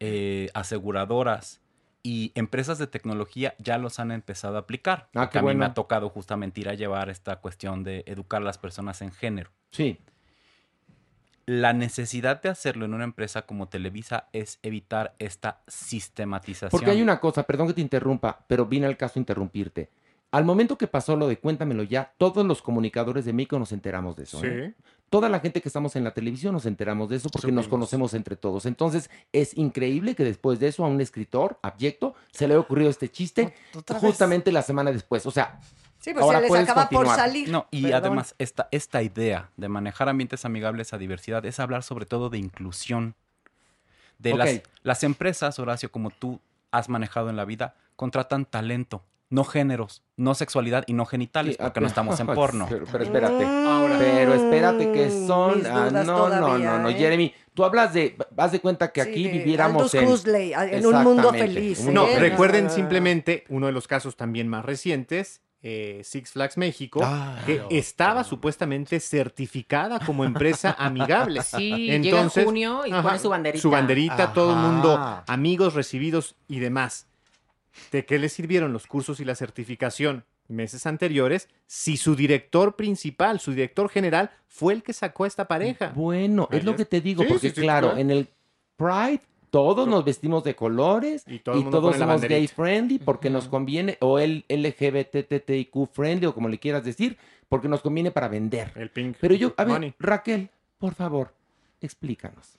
eh, 0.00 0.50
aseguradoras 0.54 1.60
y 2.02 2.32
empresas 2.34 2.78
de 2.78 2.86
tecnología 2.86 3.54
ya 3.58 3.78
los 3.78 3.98
han 3.98 4.12
empezado 4.12 4.56
a 4.56 4.60
aplicar. 4.60 5.08
Ah, 5.14 5.30
qué 5.30 5.38
a 5.38 5.42
mí 5.42 5.48
me 5.48 5.54
bueno. 5.54 5.64
ha 5.64 5.74
tocado 5.74 6.10
justamente 6.10 6.60
ir 6.60 6.68
a 6.68 6.74
llevar 6.74 7.08
esta 7.08 7.36
cuestión 7.36 7.82
de 7.82 8.04
educar 8.06 8.42
a 8.42 8.44
las 8.44 8.58
personas 8.58 9.00
en 9.02 9.10
género. 9.10 9.50
Sí. 9.70 9.98
La 11.46 11.72
necesidad 11.72 12.40
de 12.40 12.48
hacerlo 12.48 12.84
en 12.84 12.94
una 12.94 13.04
empresa 13.04 13.42
como 13.42 13.68
Televisa 13.68 14.28
es 14.32 14.58
evitar 14.62 15.14
esta 15.18 15.60
sistematización. 15.66 16.70
Porque 16.70 16.90
hay 16.90 17.02
una 17.02 17.20
cosa, 17.20 17.42
perdón 17.42 17.68
que 17.68 17.74
te 17.74 17.80
interrumpa, 17.80 18.44
pero 18.46 18.66
vine 18.66 18.86
al 18.86 18.96
caso 18.96 19.18
a 19.18 19.20
interrumpirte. 19.20 19.90
Al 20.34 20.44
momento 20.44 20.76
que 20.76 20.88
pasó 20.88 21.14
lo 21.14 21.28
de 21.28 21.38
Cuéntamelo 21.38 21.84
ya, 21.84 22.12
todos 22.18 22.44
los 22.44 22.60
comunicadores 22.60 23.24
de 23.24 23.32
México 23.32 23.56
nos 23.56 23.70
enteramos 23.70 24.16
de 24.16 24.24
eso. 24.24 24.40
¿eh? 24.42 24.74
Toda 25.08 25.28
la 25.28 25.38
gente 25.38 25.60
que 25.60 25.68
estamos 25.68 25.94
en 25.94 26.02
la 26.02 26.12
televisión 26.12 26.54
nos 26.54 26.66
enteramos 26.66 27.08
de 27.08 27.16
eso 27.16 27.28
porque 27.28 27.52
nos 27.52 27.68
conocemos 27.68 28.14
entre 28.14 28.34
todos. 28.34 28.66
Entonces, 28.66 29.10
es 29.32 29.56
increíble 29.56 30.16
que 30.16 30.24
después 30.24 30.58
de 30.58 30.66
eso 30.66 30.84
a 30.84 30.88
un 30.88 31.00
escritor 31.00 31.60
abyecto 31.62 32.16
se 32.32 32.48
le 32.48 32.54
haya 32.54 32.60
ocurrido 32.60 32.90
este 32.90 33.08
chiste 33.08 33.54
vez. 33.72 34.00
justamente 34.00 34.50
la 34.50 34.62
semana 34.62 34.90
después. 34.90 35.24
O 35.24 35.30
sea, 35.30 35.60
Sí, 36.04 36.12
pues 36.12 36.22
Ahora 36.22 36.36
ya 36.36 36.42
les 36.42 36.48
puedes 36.48 36.68
acaba 36.68 36.82
por 36.90 37.06
continuar. 37.06 37.18
salir. 37.18 37.48
No, 37.48 37.66
y 37.70 37.84
Perdón. 37.84 37.96
además 37.96 38.34
esta, 38.36 38.68
esta 38.70 39.02
idea 39.02 39.48
de 39.56 39.70
manejar 39.70 40.10
ambientes 40.10 40.44
amigables 40.44 40.92
a 40.92 40.98
diversidad 40.98 41.46
es 41.46 41.58
hablar 41.60 41.82
sobre 41.82 42.04
todo 42.04 42.28
de 42.28 42.36
inclusión. 42.36 43.14
De 44.18 44.34
las, 44.34 44.60
las 44.82 45.02
empresas, 45.02 45.58
Horacio, 45.58 45.90
como 45.90 46.10
tú 46.10 46.42
has 46.72 46.90
manejado 46.90 47.30
en 47.30 47.36
la 47.36 47.46
vida, 47.46 47.74
contratan 47.96 48.44
talento, 48.44 49.02
no 49.30 49.44
géneros, 49.44 50.02
no 50.18 50.34
sexualidad 50.34 50.84
y 50.86 50.92
no 50.92 51.06
genitales, 51.06 51.54
sí, 51.54 51.58
ah, 51.58 51.64
porque 51.64 51.80
no 51.80 51.86
estamos 51.86 52.20
en 52.20 52.26
porno. 52.34 52.66
Pero, 52.68 52.84
pero 52.92 53.04
espérate. 53.04 53.46
Pero 53.98 54.34
espérate 54.34 54.92
que 54.92 55.10
son. 55.10 55.56
mis 55.56 55.66
ah, 55.66 55.88
dudas 55.88 56.06
no, 56.06 56.12
no, 56.12 56.24
todavía, 56.26 56.72
no, 56.72 56.78
no, 56.80 56.88
¿eh? 56.90 56.94
Jeremy. 56.98 57.34
Tú 57.54 57.64
hablas 57.64 57.94
de. 57.94 58.14
Haz 58.36 58.52
de 58.52 58.60
cuenta 58.60 58.92
que 58.92 59.02
Sí, 59.02 59.08
aquí 59.08 59.28
viviéramos 59.28 59.94
Aldous 59.94 59.94
en. 59.94 60.08
Huxley, 60.08 60.52
en 60.52 60.84
un 60.84 61.02
mundo 61.02 61.32
feliz, 61.32 61.86
¿eh? 61.86 61.92
No, 61.92 62.06
recuerden 62.18 62.68
simplemente 62.68 63.44
uno 63.48 63.64
de 63.64 63.72
los 63.72 63.88
casos 63.88 64.18
también 64.18 64.48
más 64.48 64.66
recientes, 64.66 65.40
eh, 65.66 66.02
Six 66.04 66.32
Flags 66.32 66.58
México, 66.58 67.00
Ah, 67.02 67.40
que 67.46 67.62
estaba 67.70 68.22
supuestamente 68.22 69.00
certificada 69.00 69.98
como 69.98 70.24
empresa 70.24 70.76
amigable. 70.78 71.42
Sí, 71.42 71.86
llega 72.02 72.20
en 72.20 72.28
junio 72.28 72.82
y 72.86 72.90
pone 72.92 73.18
su 73.18 73.30
banderita. 73.30 73.62
Su 73.62 73.70
banderita, 73.70 74.32
todo 74.34 74.52
el 74.52 74.58
mundo, 74.58 74.92
Ajá. 74.94 75.24
amigos 75.26 75.72
recibidos 75.72 76.36
y 76.48 76.60
demás. 76.60 77.06
¿De 77.90 78.04
qué 78.04 78.18
le 78.18 78.28
sirvieron 78.28 78.74
los 78.74 78.86
cursos 78.86 79.20
y 79.20 79.24
la 79.24 79.34
certificación 79.34 80.24
meses 80.48 80.84
anteriores 80.86 81.48
si 81.66 81.96
su 81.96 82.14
director 82.14 82.76
principal, 82.76 83.40
su 83.40 83.52
director 83.52 83.88
general, 83.88 84.30
fue 84.46 84.74
el 84.74 84.82
que 84.82 84.92
sacó 84.92 85.24
a 85.24 85.28
esta 85.28 85.48
pareja? 85.48 85.92
Bueno, 85.94 86.46
es 86.52 86.62
lo 86.64 86.76
que 86.76 86.84
te 86.84 87.00
digo, 87.00 87.22
Sí, 87.22 87.28
porque 87.30 87.48
sí, 87.48 87.54
sí, 87.54 87.60
claro, 87.62 87.86
claro. 87.88 88.00
en 88.00 88.10
el 88.10 88.28
Pride 88.76 89.22
todos 89.54 89.86
nos 89.86 90.04
vestimos 90.04 90.42
de 90.42 90.56
colores 90.56 91.22
Y 91.28 91.38
todo 91.38 91.70
todos 91.70 91.96
somos 91.96 92.22
gay 92.22 92.48
friendly 92.48 92.98
porque 92.98 93.30
nos 93.30 93.46
conviene, 93.46 93.96
o 94.00 94.18
el 94.18 94.44
LGBTTIQ 94.48 95.86
friendly, 95.92 96.26
o 96.26 96.34
como 96.34 96.48
le 96.48 96.58
quieras 96.58 96.82
decir, 96.84 97.16
porque 97.48 97.68
nos 97.68 97.80
conviene 97.80 98.10
para 98.10 98.26
vender. 98.26 98.72
El 98.74 98.90
pink 98.90 99.16
Pero 99.20 99.36
yo, 99.36 99.54
a 99.56 99.62
ver, 99.62 99.74
money. 99.74 99.94
Raquel, 100.00 100.50
por 100.78 100.94
favor, 100.94 101.32
explícanos. 101.80 102.58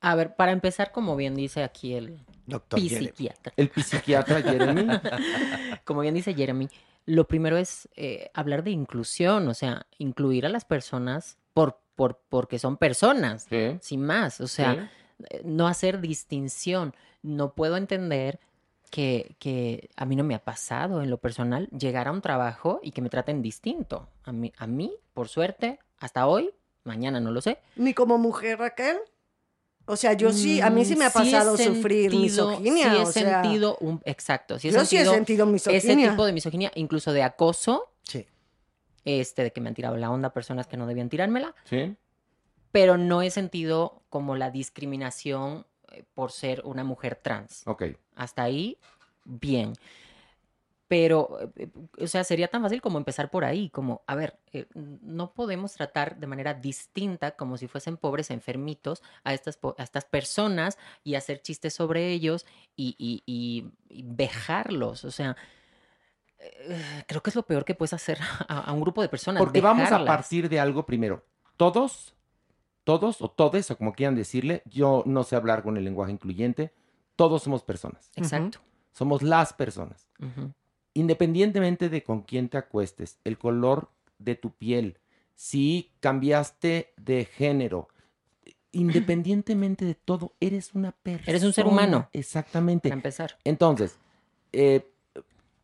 A 0.00 0.14
ver, 0.14 0.36
para 0.36 0.52
empezar, 0.52 0.92
como 0.92 1.16
bien 1.16 1.34
dice 1.34 1.64
aquí 1.64 1.94
el 1.94 2.20
Doctor 2.46 2.80
Jeremy. 2.80 3.06
psiquiatra, 3.06 3.52
El 3.56 3.70
psiquiatra 3.72 4.42
Jeremy. 4.42 4.86
como 5.84 6.02
bien 6.02 6.14
dice 6.14 6.34
Jeremy, 6.34 6.68
lo 7.06 7.26
primero 7.26 7.56
es 7.56 7.88
eh, 7.96 8.30
hablar 8.32 8.62
de 8.62 8.70
inclusión, 8.70 9.48
o 9.48 9.54
sea, 9.54 9.86
incluir 9.98 10.46
a 10.46 10.50
las 10.50 10.64
personas 10.64 11.36
por, 11.52 11.80
por, 11.96 12.20
porque 12.28 12.60
son 12.60 12.76
personas, 12.76 13.48
Sí, 13.50 13.76
sin 13.80 14.02
más, 14.04 14.40
o 14.40 14.46
sea, 14.46 14.74
sí. 14.74 14.80
Eh, 15.30 15.42
no 15.44 15.66
hacer 15.68 16.00
distinción. 16.00 16.94
No 17.22 17.54
puedo 17.54 17.76
entender 17.76 18.38
que, 18.90 19.34
que 19.38 19.90
a 19.96 20.04
mí 20.04 20.14
no 20.16 20.24
me 20.24 20.34
ha 20.34 20.44
pasado 20.44 21.02
en 21.02 21.10
lo 21.10 21.18
personal 21.18 21.68
llegar 21.68 22.08
a 22.08 22.12
un 22.12 22.20
trabajo 22.22 22.80
y 22.82 22.92
que 22.92 23.02
me 23.02 23.08
traten 23.10 23.42
distinto. 23.42 24.08
A 24.24 24.32
mí, 24.32 24.52
a 24.56 24.66
mí, 24.66 24.92
por 25.14 25.28
suerte, 25.28 25.78
hasta 25.98 26.26
hoy, 26.26 26.50
mañana 26.84 27.18
no 27.20 27.30
lo 27.32 27.40
sé. 27.40 27.58
Ni 27.76 27.94
como 27.94 28.16
mujer, 28.18 28.58
Raquel. 28.58 28.98
O 29.88 29.96
sea, 29.96 30.14
yo 30.14 30.32
sí, 30.32 30.60
a 30.60 30.68
mí 30.70 30.84
sí 30.84 30.96
me 30.96 31.04
ha 31.04 31.10
Mm, 31.10 31.12
pasado 31.12 31.56
sufrir 31.56 32.10
sentido- 32.10 32.50
misoginia. 32.50 32.90
Sí 32.90 32.96
he 32.96 33.02
o 33.02 33.06
sea, 33.12 33.42
sentido 33.42 33.76
un, 33.80 34.00
exacto, 34.04 34.58
sí 34.58 34.68
he 34.68 34.72
yo 34.72 34.84
sí 34.84 34.96
he 34.96 35.04
sentido 35.04 35.14
sentido 35.14 35.46
ese 35.46 35.72
misoginia. 35.88 36.10
tipo 36.10 36.26
de 36.26 36.32
misoginia, 36.32 36.72
incluso 36.74 37.12
de 37.12 37.22
acoso, 37.22 37.92
Sí. 38.02 38.26
este, 39.04 39.44
de 39.44 39.52
que 39.52 39.60
me 39.60 39.68
han 39.68 39.74
tirado 39.76 39.96
la 39.96 40.10
onda 40.10 40.30
personas 40.30 40.66
que 40.66 40.76
no 40.76 40.88
debían 40.88 41.08
tirármela, 41.08 41.54
Sí. 41.64 41.94
pero 42.72 42.96
no 42.98 43.22
he 43.22 43.30
sentido 43.30 44.02
como 44.16 44.34
la 44.34 44.50
discriminación 44.50 45.66
eh, 45.92 46.04
por 46.14 46.32
ser 46.32 46.62
una 46.64 46.84
mujer 46.84 47.16
trans. 47.16 47.66
Ok. 47.66 47.82
Hasta 48.14 48.44
ahí, 48.44 48.78
bien. 49.26 49.74
Pero, 50.88 51.38
eh, 51.40 51.50
eh, 51.56 51.68
o 52.02 52.06
sea, 52.06 52.24
sería 52.24 52.48
tan 52.48 52.62
fácil 52.62 52.80
como 52.80 52.96
empezar 52.96 53.28
por 53.30 53.44
ahí, 53.44 53.68
como, 53.68 54.00
a 54.06 54.14
ver, 54.14 54.38
eh, 54.54 54.66
no 54.74 55.32
podemos 55.34 55.74
tratar 55.74 56.16
de 56.16 56.26
manera 56.28 56.54
distinta, 56.54 57.32
como 57.32 57.58
si 57.58 57.66
fuesen 57.68 57.98
pobres 57.98 58.30
enfermitos, 58.30 59.02
a 59.22 59.34
estas, 59.34 59.58
a 59.76 59.82
estas 59.82 60.06
personas 60.06 60.78
y 61.04 61.16
hacer 61.16 61.42
chistes 61.42 61.74
sobre 61.74 62.08
ellos 62.10 62.46
y, 62.74 62.94
y- 62.98 63.22
y- 63.26 63.70
y 63.90 64.02
vejarlos. 64.06 65.04
O 65.04 65.10
sea, 65.10 65.36
eh, 66.38 67.04
creo 67.06 67.22
que 67.22 67.30
es 67.30 67.36
lo 67.36 67.44
peor 67.44 67.66
que 67.66 67.74
puedes 67.74 67.92
hacer 67.92 68.18
a, 68.48 68.60
a 68.60 68.72
un 68.72 68.80
grupo 68.80 69.02
de 69.02 69.10
personas. 69.10 69.42
Porque 69.42 69.60
vamos 69.60 69.90
a 69.92 70.04
partir 70.06 70.48
de 70.48 70.58
algo 70.58 70.86
primero. 70.86 71.22
Todos, 71.58 72.14
todos 72.86 73.20
o 73.20 73.28
todes, 73.28 73.68
o 73.72 73.76
como 73.76 73.94
quieran 73.94 74.14
decirle, 74.14 74.62
yo 74.64 75.02
no 75.06 75.24
sé 75.24 75.34
hablar 75.34 75.64
con 75.64 75.76
el 75.76 75.82
lenguaje 75.82 76.12
incluyente, 76.12 76.72
todos 77.16 77.42
somos 77.42 77.64
personas. 77.64 78.12
Exacto. 78.14 78.60
Somos 78.92 79.22
las 79.22 79.52
personas. 79.52 80.08
Independientemente 80.94 81.88
de 81.88 82.04
con 82.04 82.22
quién 82.22 82.48
te 82.48 82.58
acuestes, 82.58 83.18
el 83.24 83.38
color 83.38 83.90
de 84.20 84.36
tu 84.36 84.52
piel, 84.52 85.00
si 85.34 85.90
cambiaste 85.98 86.94
de 86.96 87.24
género, 87.24 87.88
independientemente 88.70 89.84
de 89.84 89.96
todo, 89.96 90.34
eres 90.38 90.72
una 90.72 90.92
persona. 90.92 91.28
Eres 91.28 91.42
un 91.42 91.52
ser 91.52 91.66
humano. 91.66 92.08
Exactamente. 92.12 92.88
Para 92.88 93.00
empezar. 93.00 93.36
Entonces, 93.42 93.98
eh, 94.52 94.88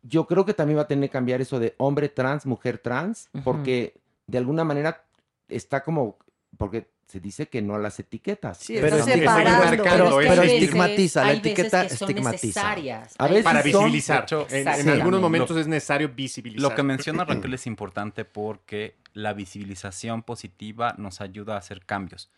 yo 0.03 0.27
creo 0.27 0.45
que 0.45 0.55
también 0.55 0.79
va 0.79 0.83
a 0.83 0.89
tener 0.89 1.09
que 1.09 1.13
cambiar 1.13 1.41
eso 1.41 1.61
de 1.61 1.77
hombre 1.79 2.09
trans, 2.09 2.47
mujer 2.47 2.79
trans, 2.79 3.31
porque 3.45 4.01
de 4.27 4.39
alguna 4.39 4.65
manera 4.65 5.05
está 5.49 5.85
como, 5.85 6.19
porque 6.59 6.91
se 7.13 7.21
dice 7.21 7.47
que 7.49 7.61
no 7.61 7.75
a 7.75 7.79
las 7.79 8.01
etiquetas. 8.01 8.57
Sí, 8.57 8.75
Pero 8.81 8.97
está 8.97 9.13
separando. 9.13 9.71
pero 10.17 10.19
hay 10.19 10.29
veces- 10.49 10.63
estigmatiza, 10.63 11.25
la 11.25 11.33
etiqueta 11.35 11.83
que 11.87 11.95
son 11.97 12.09
estigmatiza. 12.11 12.73
A 13.19 13.29
veces 13.29 13.45
Para 13.45 13.61
son- 13.61 13.65
visibilizar. 13.71 14.21
de 14.21 14.25
hecho, 14.25 14.47
en, 14.51 14.89
algunos 14.89 15.21
momentos 15.21 15.51
Lo- 15.51 15.61
es 15.61 15.67
necesario 15.69 16.09
visibilizar. 16.09 16.63
Lo 16.71 16.75
que 16.75 16.83
menciona 16.83 17.25
Raquel 17.27 17.53
es 17.53 17.67
importante 17.67 18.25
porque 18.25 18.97
la 19.13 19.35
visibilización 19.35 20.23
positiva 20.23 20.95
nos 20.97 21.21
ayuda 21.21 21.55
a 21.57 21.59
hacer 21.59 21.85
cambios. 21.85 22.31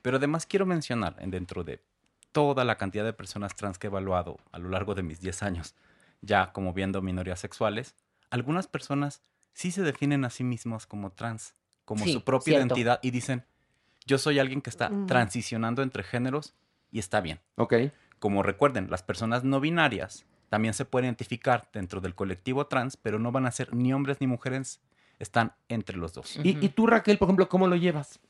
Pero 0.00 0.16
además 0.16 0.46
quiero 0.46 0.64
mencionar, 0.64 1.14
en- 1.18 1.30
dentro 1.30 1.62
de 1.62 1.80
toda 2.32 2.64
la 2.64 2.76
cantidad 2.78 3.04
de 3.04 3.12
personas 3.12 3.54
trans 3.54 3.78
que 3.78 3.88
he 3.88 3.90
evaluado 3.90 4.38
a 4.50 4.58
lo 4.58 4.70
largo 4.70 4.94
de 4.94 5.02
mis 5.02 5.20
10 5.20 5.42
años, 5.42 5.74
ya 6.22 6.52
como 6.54 6.72
viendo 6.72 7.02
minorías 7.02 7.38
sexuales, 7.38 7.94
algunas 8.30 8.66
personas 8.66 9.20
sí 9.52 9.70
se 9.70 9.82
definen 9.82 10.24
a 10.24 10.30
sí 10.30 10.42
mismos 10.42 10.86
como 10.86 11.10
trans, 11.12 11.54
como 11.84 12.04
Sí, 12.04 12.14
su 12.14 12.24
propia 12.24 12.52
cierto. 12.54 12.68
identidad 12.68 13.00
y 13.02 13.10
dicen, 13.10 13.44
yo 14.06 14.18
soy 14.18 14.38
alguien 14.38 14.60
que 14.60 14.70
está 14.70 14.88
Mm. 14.90 15.06
transicionando 15.06 15.82
entre 15.82 16.02
géneros 16.02 16.54
y 16.90 16.98
está 16.98 17.20
bien. 17.20 17.40
Ok. 17.56 17.74
Como 18.18 18.42
recuerden, 18.42 18.90
las 18.90 19.02
personas 19.02 19.44
no 19.44 19.60
binarias 19.60 20.24
también 20.48 20.74
se 20.74 20.84
pueden 20.84 21.06
identificar 21.06 21.68
dentro 21.72 22.00
del 22.00 22.14
colectivo 22.14 22.66
trans, 22.66 22.96
pero 22.96 23.18
no 23.18 23.32
van 23.32 23.46
a 23.46 23.50
ser 23.50 23.74
ni 23.74 23.92
hombres 23.92 24.18
ni 24.20 24.26
mujeres 24.26 24.80
están 25.18 25.52
entre 25.68 25.96
los 25.96 26.12
dos. 26.12 26.38
¿Y, 26.42 26.58
y 26.64 26.68
tú, 26.68 26.86
Raquel, 26.86 27.16
por 27.18 27.26
ejemplo, 27.28 27.48
cómo 27.48 27.66
lo 27.68 27.76
llevas? 27.76 28.20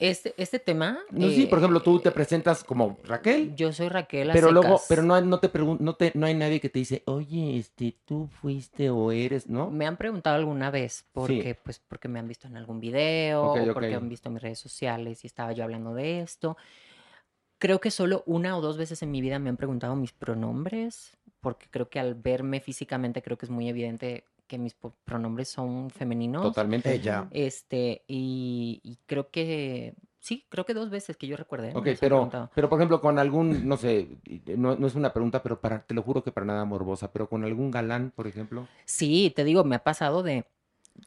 Este, 0.00 0.32
este 0.38 0.58
tema. 0.58 0.98
No, 1.10 1.28
sí, 1.28 1.44
por 1.44 1.58
eh, 1.58 1.60
ejemplo, 1.60 1.82
tú 1.82 2.00
te 2.00 2.10
presentas 2.10 2.64
como 2.64 2.98
Raquel, 3.04 3.54
Yo 3.54 3.70
soy 3.70 3.90
Raquel. 3.90 4.30
pero 4.32 4.50
luego, 4.50 4.78
secas. 4.78 4.86
pero 4.88 5.02
no, 5.02 5.20
no 5.20 5.38
te 5.38 5.50
no 5.58 5.94
te, 5.94 6.12
no 6.14 6.24
hay 6.24 6.34
nadie 6.34 6.58
que 6.58 6.70
te 6.70 6.78
dice, 6.78 7.02
oye, 7.04 7.58
este, 7.58 7.94
tú 8.06 8.26
fuiste 8.40 8.88
o 8.88 9.12
eres, 9.12 9.46
¿no? 9.46 9.70
Me 9.70 9.86
han 9.86 9.98
preguntado 9.98 10.36
alguna 10.36 10.70
vez 10.70 11.04
porque, 11.12 11.54
pues, 11.62 11.80
porque 11.86 12.08
me 12.08 12.18
han 12.18 12.26
visto 12.26 12.46
en 12.46 12.56
algún 12.56 12.80
video 12.80 13.42
o 13.44 13.72
porque 13.74 13.94
han 13.94 14.08
visto 14.08 14.30
mis 14.30 14.40
redes 14.40 14.58
sociales 14.58 15.22
y 15.22 15.26
estaba 15.26 15.52
yo 15.52 15.64
hablando 15.64 15.92
de 15.92 16.20
esto. 16.20 16.56
Creo 17.58 17.78
que 17.78 17.90
solo 17.90 18.22
una 18.24 18.56
o 18.56 18.62
dos 18.62 18.78
veces 18.78 19.02
en 19.02 19.10
mi 19.10 19.20
vida 19.20 19.38
me 19.38 19.50
han 19.50 19.58
preguntado 19.58 19.94
mis 19.96 20.12
pronombres, 20.12 21.18
porque 21.40 21.66
creo 21.70 21.90
que 21.90 22.00
al 22.00 22.14
verme 22.14 22.60
físicamente 22.60 23.20
creo 23.20 23.36
que 23.36 23.44
es 23.44 23.50
muy 23.50 23.68
evidente 23.68 24.24
que 24.50 24.58
mis 24.58 24.74
pronombres 25.04 25.48
son 25.48 25.90
femeninos. 25.90 26.42
Totalmente. 26.42 26.92
Ella. 26.92 27.28
Este, 27.30 28.02
y, 28.08 28.80
y 28.82 28.98
creo 29.06 29.30
que 29.30 29.94
sí, 30.18 30.44
creo 30.48 30.66
que 30.66 30.74
dos 30.74 30.90
veces 30.90 31.16
que 31.16 31.28
yo 31.28 31.36
recuerde. 31.36 31.72
me 31.72 31.78
Ok, 31.78 31.86
pero, 32.00 32.28
pero 32.52 32.68
por 32.68 32.80
ejemplo, 32.80 33.00
con 33.00 33.20
algún, 33.20 33.68
no 33.68 33.76
sé, 33.76 34.08
no, 34.56 34.74
no 34.74 34.86
es 34.88 34.96
una 34.96 35.12
pregunta, 35.12 35.40
pero 35.40 35.60
para, 35.60 35.86
te 35.86 35.94
lo 35.94 36.02
juro 36.02 36.24
que 36.24 36.32
para 36.32 36.46
nada 36.46 36.64
morbosa, 36.64 37.12
pero 37.12 37.28
con 37.28 37.44
algún 37.44 37.70
galán, 37.70 38.10
por 38.10 38.26
ejemplo. 38.26 38.66
Sí, 38.84 39.32
te 39.36 39.44
digo, 39.44 39.62
me 39.62 39.76
ha 39.76 39.84
pasado 39.84 40.24
de. 40.24 40.44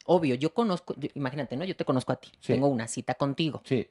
Obvio, 0.06 0.36
yo 0.36 0.54
conozco, 0.54 0.96
yo- 0.98 1.10
imagínate, 1.16 1.58
¿no? 1.58 1.66
Yo 1.66 1.76
te 1.76 1.84
conozco 1.84 2.14
a 2.14 2.16
ti. 2.16 2.30
Sí. 2.40 2.54
Tengo 2.54 2.68
una 2.70 2.88
cita 2.88 3.16
contigo. 3.16 3.62
Sí. 3.66 3.86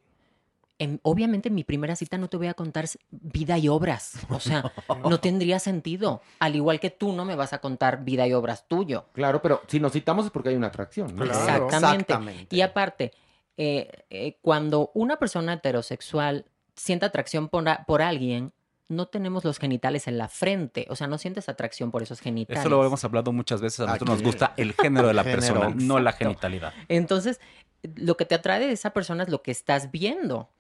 En- 0.82 0.98
obviamente, 1.04 1.48
en 1.48 1.54
mi 1.54 1.62
primera 1.62 1.94
cita 1.94 2.18
no 2.18 2.28
te 2.28 2.36
voy 2.36 2.48
a 2.48 2.54
contar 2.54 2.86
vida 3.10 3.56
y 3.56 3.68
obras. 3.68 4.14
O 4.30 4.40
sea, 4.40 4.72
no 5.08 5.20
tendría 5.20 5.60
sentido. 5.60 6.22
Al 6.40 6.56
igual 6.56 6.80
que 6.80 6.90
tú 6.90 7.12
no 7.12 7.24
me 7.24 7.36
vas 7.36 7.52
a 7.52 7.60
contar 7.60 8.04
vida 8.04 8.26
y 8.26 8.32
obras 8.32 8.66
tuyo. 8.66 9.04
Claro, 9.12 9.40
pero 9.40 9.62
si 9.68 9.78
nos 9.78 9.92
citamos 9.92 10.26
es 10.26 10.32
porque 10.32 10.48
hay 10.48 10.56
una 10.56 10.66
atracción, 10.66 11.14
¿no? 11.14 11.24
Claro. 11.24 11.66
Exactamente. 11.66 12.12
Exactamente. 12.12 12.56
Y 12.56 12.60
aparte, 12.62 13.12
eh, 13.56 13.90
eh, 14.10 14.38
cuando 14.42 14.90
una 14.94 15.18
persona 15.18 15.52
heterosexual 15.52 16.46
siente 16.74 17.06
atracción 17.06 17.48
por, 17.48 17.64
por 17.86 18.02
alguien, 18.02 18.52
no 18.88 19.06
tenemos 19.06 19.44
los 19.44 19.58
genitales 19.58 20.08
en 20.08 20.18
la 20.18 20.28
frente. 20.28 20.86
O 20.90 20.96
sea, 20.96 21.06
no 21.06 21.16
sientes 21.16 21.48
atracción 21.48 21.92
por 21.92 22.02
esos 22.02 22.20
genitales. 22.20 22.60
Eso 22.60 22.68
lo 22.68 22.84
hemos 22.84 23.04
hablado 23.04 23.32
muchas 23.32 23.60
veces. 23.60 23.80
A 23.80 23.86
nosotros 23.86 24.08
nos 24.10 24.22
gusta 24.22 24.52
el 24.56 24.72
género 24.72 25.06
de 25.06 25.14
la 25.14 25.22
Género, 25.24 25.40
persona, 25.40 25.74
no 25.76 26.00
la 26.00 26.12
genitalidad. 26.12 26.74
Entonces, 26.88 27.40
lo 27.82 28.16
que 28.16 28.24
te 28.24 28.34
atrae 28.34 28.60
de 28.60 28.72
esa 28.72 28.90
persona 28.90 29.24
es 29.24 29.28
lo 29.28 29.42
que 29.42 29.50
estás 29.50 29.90
viendo. 29.90 30.50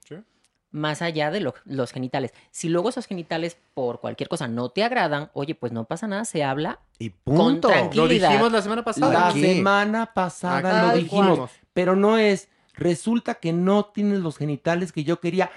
Más 0.72 1.02
allá 1.02 1.30
de 1.30 1.40
lo- 1.40 1.54
los 1.66 1.92
genitales. 1.92 2.32
Si 2.50 2.68
luego 2.68 2.88
esos 2.88 3.06
genitales 3.06 3.58
por 3.74 4.00
cualquier 4.00 4.28
cosa 4.28 4.48
no 4.48 4.70
te 4.70 4.82
agradan, 4.82 5.30
oye, 5.34 5.54
pues 5.54 5.70
no 5.70 5.84
pasa 5.84 6.06
nada, 6.06 6.24
se 6.24 6.42
habla. 6.42 6.80
Y 6.98 7.10
punto. 7.10 7.68
tranquilidad. 7.68 8.02
Lo 8.02 8.08
dijimos 8.08 8.52
la 8.52 8.62
semana 8.62 8.82
pasada. 8.82 9.12
La 9.12 9.28
Aquí. 9.28 9.42
semana 9.42 10.14
pasada 10.14 10.58
Acá 10.58 10.86
lo 10.88 10.94
dijimos, 10.98 11.38
cual. 11.38 11.50
pero 11.74 11.94
no 11.94 12.16
es, 12.18 12.48
resulta 12.74 13.34
que 13.34 13.52
no 13.52 13.84
tienes 13.84 14.20
los 14.20 14.38
genitales 14.38 14.92
que 14.92 15.04
yo 15.04 15.20
quería. 15.20 15.50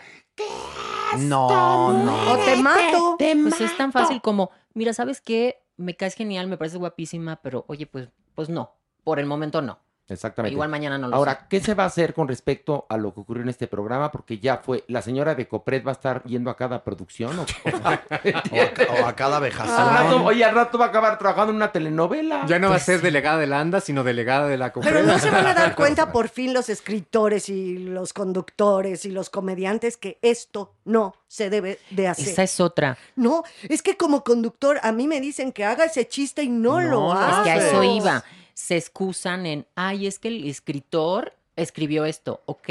No, 1.18 1.94
no. 1.94 2.32
O 2.34 2.38
te 2.38 2.56
mato. 2.58 3.16
Te 3.18 3.36
Pues 3.36 3.62
es 3.62 3.78
tan 3.78 3.92
fácil 3.92 4.22
como, 4.22 4.52
mira, 4.74 4.94
¿sabes 4.94 5.22
qué? 5.22 5.62
Me 5.78 5.96
caes 5.96 6.16
genial, 6.16 6.48
me 6.48 6.58
pareces 6.58 6.80
guapísima, 6.80 7.38
pero 7.38 7.64
oye, 7.68 7.86
pues, 7.88 8.10
pues 8.34 8.50
no. 8.50 8.74
Por 9.04 9.20
el 9.20 9.26
momento 9.26 9.62
no. 9.62 9.80
Exactamente. 10.08 10.54
Igual 10.54 10.70
mañana 10.70 10.98
no 11.00 11.08
lo 11.08 11.14
sé. 11.14 11.18
Ahora, 11.18 11.48
¿qué 11.50 11.60
se 11.60 11.74
va 11.74 11.84
a 11.84 11.88
hacer 11.88 12.14
con 12.14 12.28
respecto 12.28 12.86
a 12.90 12.98
lo 12.98 13.12
que 13.14 13.22
ocurrió 13.22 13.42
en 13.42 13.50
este 13.50 13.68
programa? 13.68 14.12
Porque 14.12 14.38
ya 14.38 14.58
fue, 14.58 14.84
la 14.88 15.02
señora 15.02 15.34
de 15.34 15.48
Copret 15.48 15.86
va 15.86 15.92
a 15.92 15.94
estar 15.94 16.24
yendo 16.26 16.52
a 16.52 16.56
cada 16.58 16.84
producción. 16.84 17.40
¿o? 17.40 17.46
O 17.66 17.78
a, 17.88 19.04
o 19.04 19.06
a 19.08 19.16
cada 19.16 19.38
al 19.38 19.44
vejación. 19.44 19.90
rato, 19.90 20.24
oye, 20.24 20.44
al 20.46 20.54
rato 20.56 20.78
va 20.78 20.86
a 20.86 20.88
acabar 20.90 21.18
trabajando 21.18 21.50
en 21.52 21.56
una 21.58 21.72
telenovela. 21.72 22.46
Ya 22.48 22.60
no 22.60 22.68
va 22.70 22.76
a 22.76 22.78
Pues 22.78 22.84
ser 22.86 23.00
sí. 23.00 23.04
delegada 23.06 23.40
de 23.40 23.48
la 23.48 23.60
ANDA, 23.60 23.82
sino 23.82 24.04
delegada 24.04 24.48
de 24.48 24.58
la 24.58 24.72
Pero 24.72 24.82
Confreda. 24.84 25.02
no 25.14 25.20
se 25.20 25.30
van 25.32 25.48
a 25.48 25.54
dar 25.54 25.76
cuenta 25.76 26.12
por 26.12 26.30
fin 26.30 26.54
los 26.54 26.70
escritores 26.70 27.50
y 27.50 27.78
los 27.80 28.14
conductores 28.14 29.06
y 29.06 29.10
los 29.12 29.30
comediantes 29.30 29.98
que 29.98 30.20
esto 30.22 30.74
no 30.86 31.16
se 31.28 31.50
debe 31.50 31.80
de 31.90 32.08
hacer. 32.08 32.30
Esa 32.30 32.44
es 32.44 32.60
otra. 32.60 32.98
No, 33.16 33.44
es 33.64 33.82
que 33.82 33.98
como 33.98 34.24
conductor 34.24 34.80
a 34.84 34.92
mí 34.92 35.08
me 35.08 35.20
dicen 35.20 35.52
que 35.52 35.66
haga 35.66 35.86
ese 35.86 36.08
chiste 36.08 36.44
y 36.44 36.50
no, 36.50 36.80
No 36.82 36.88
lo 36.90 37.12
hago. 37.14 37.38
Es 37.38 37.44
que 37.44 37.52
a 37.52 37.56
eso 37.70 37.84
iba. 37.84 38.24
Se 38.56 38.78
excusan 38.78 39.46
en, 39.46 39.68
ay, 39.76 40.08
es 40.08 40.18
que 40.18 40.30
el 40.30 40.46
escritor 40.48 41.34
escribió 41.58 42.06
esto. 42.06 42.42
Ok, 42.46 42.70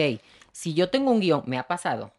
si 0.51 0.73
yo 0.75 0.89
tengo 0.89 1.11
un 1.11 1.21
guion, 1.21 1.43
me 1.47 1.59
ha 1.59 1.69
pasado. 1.69 2.11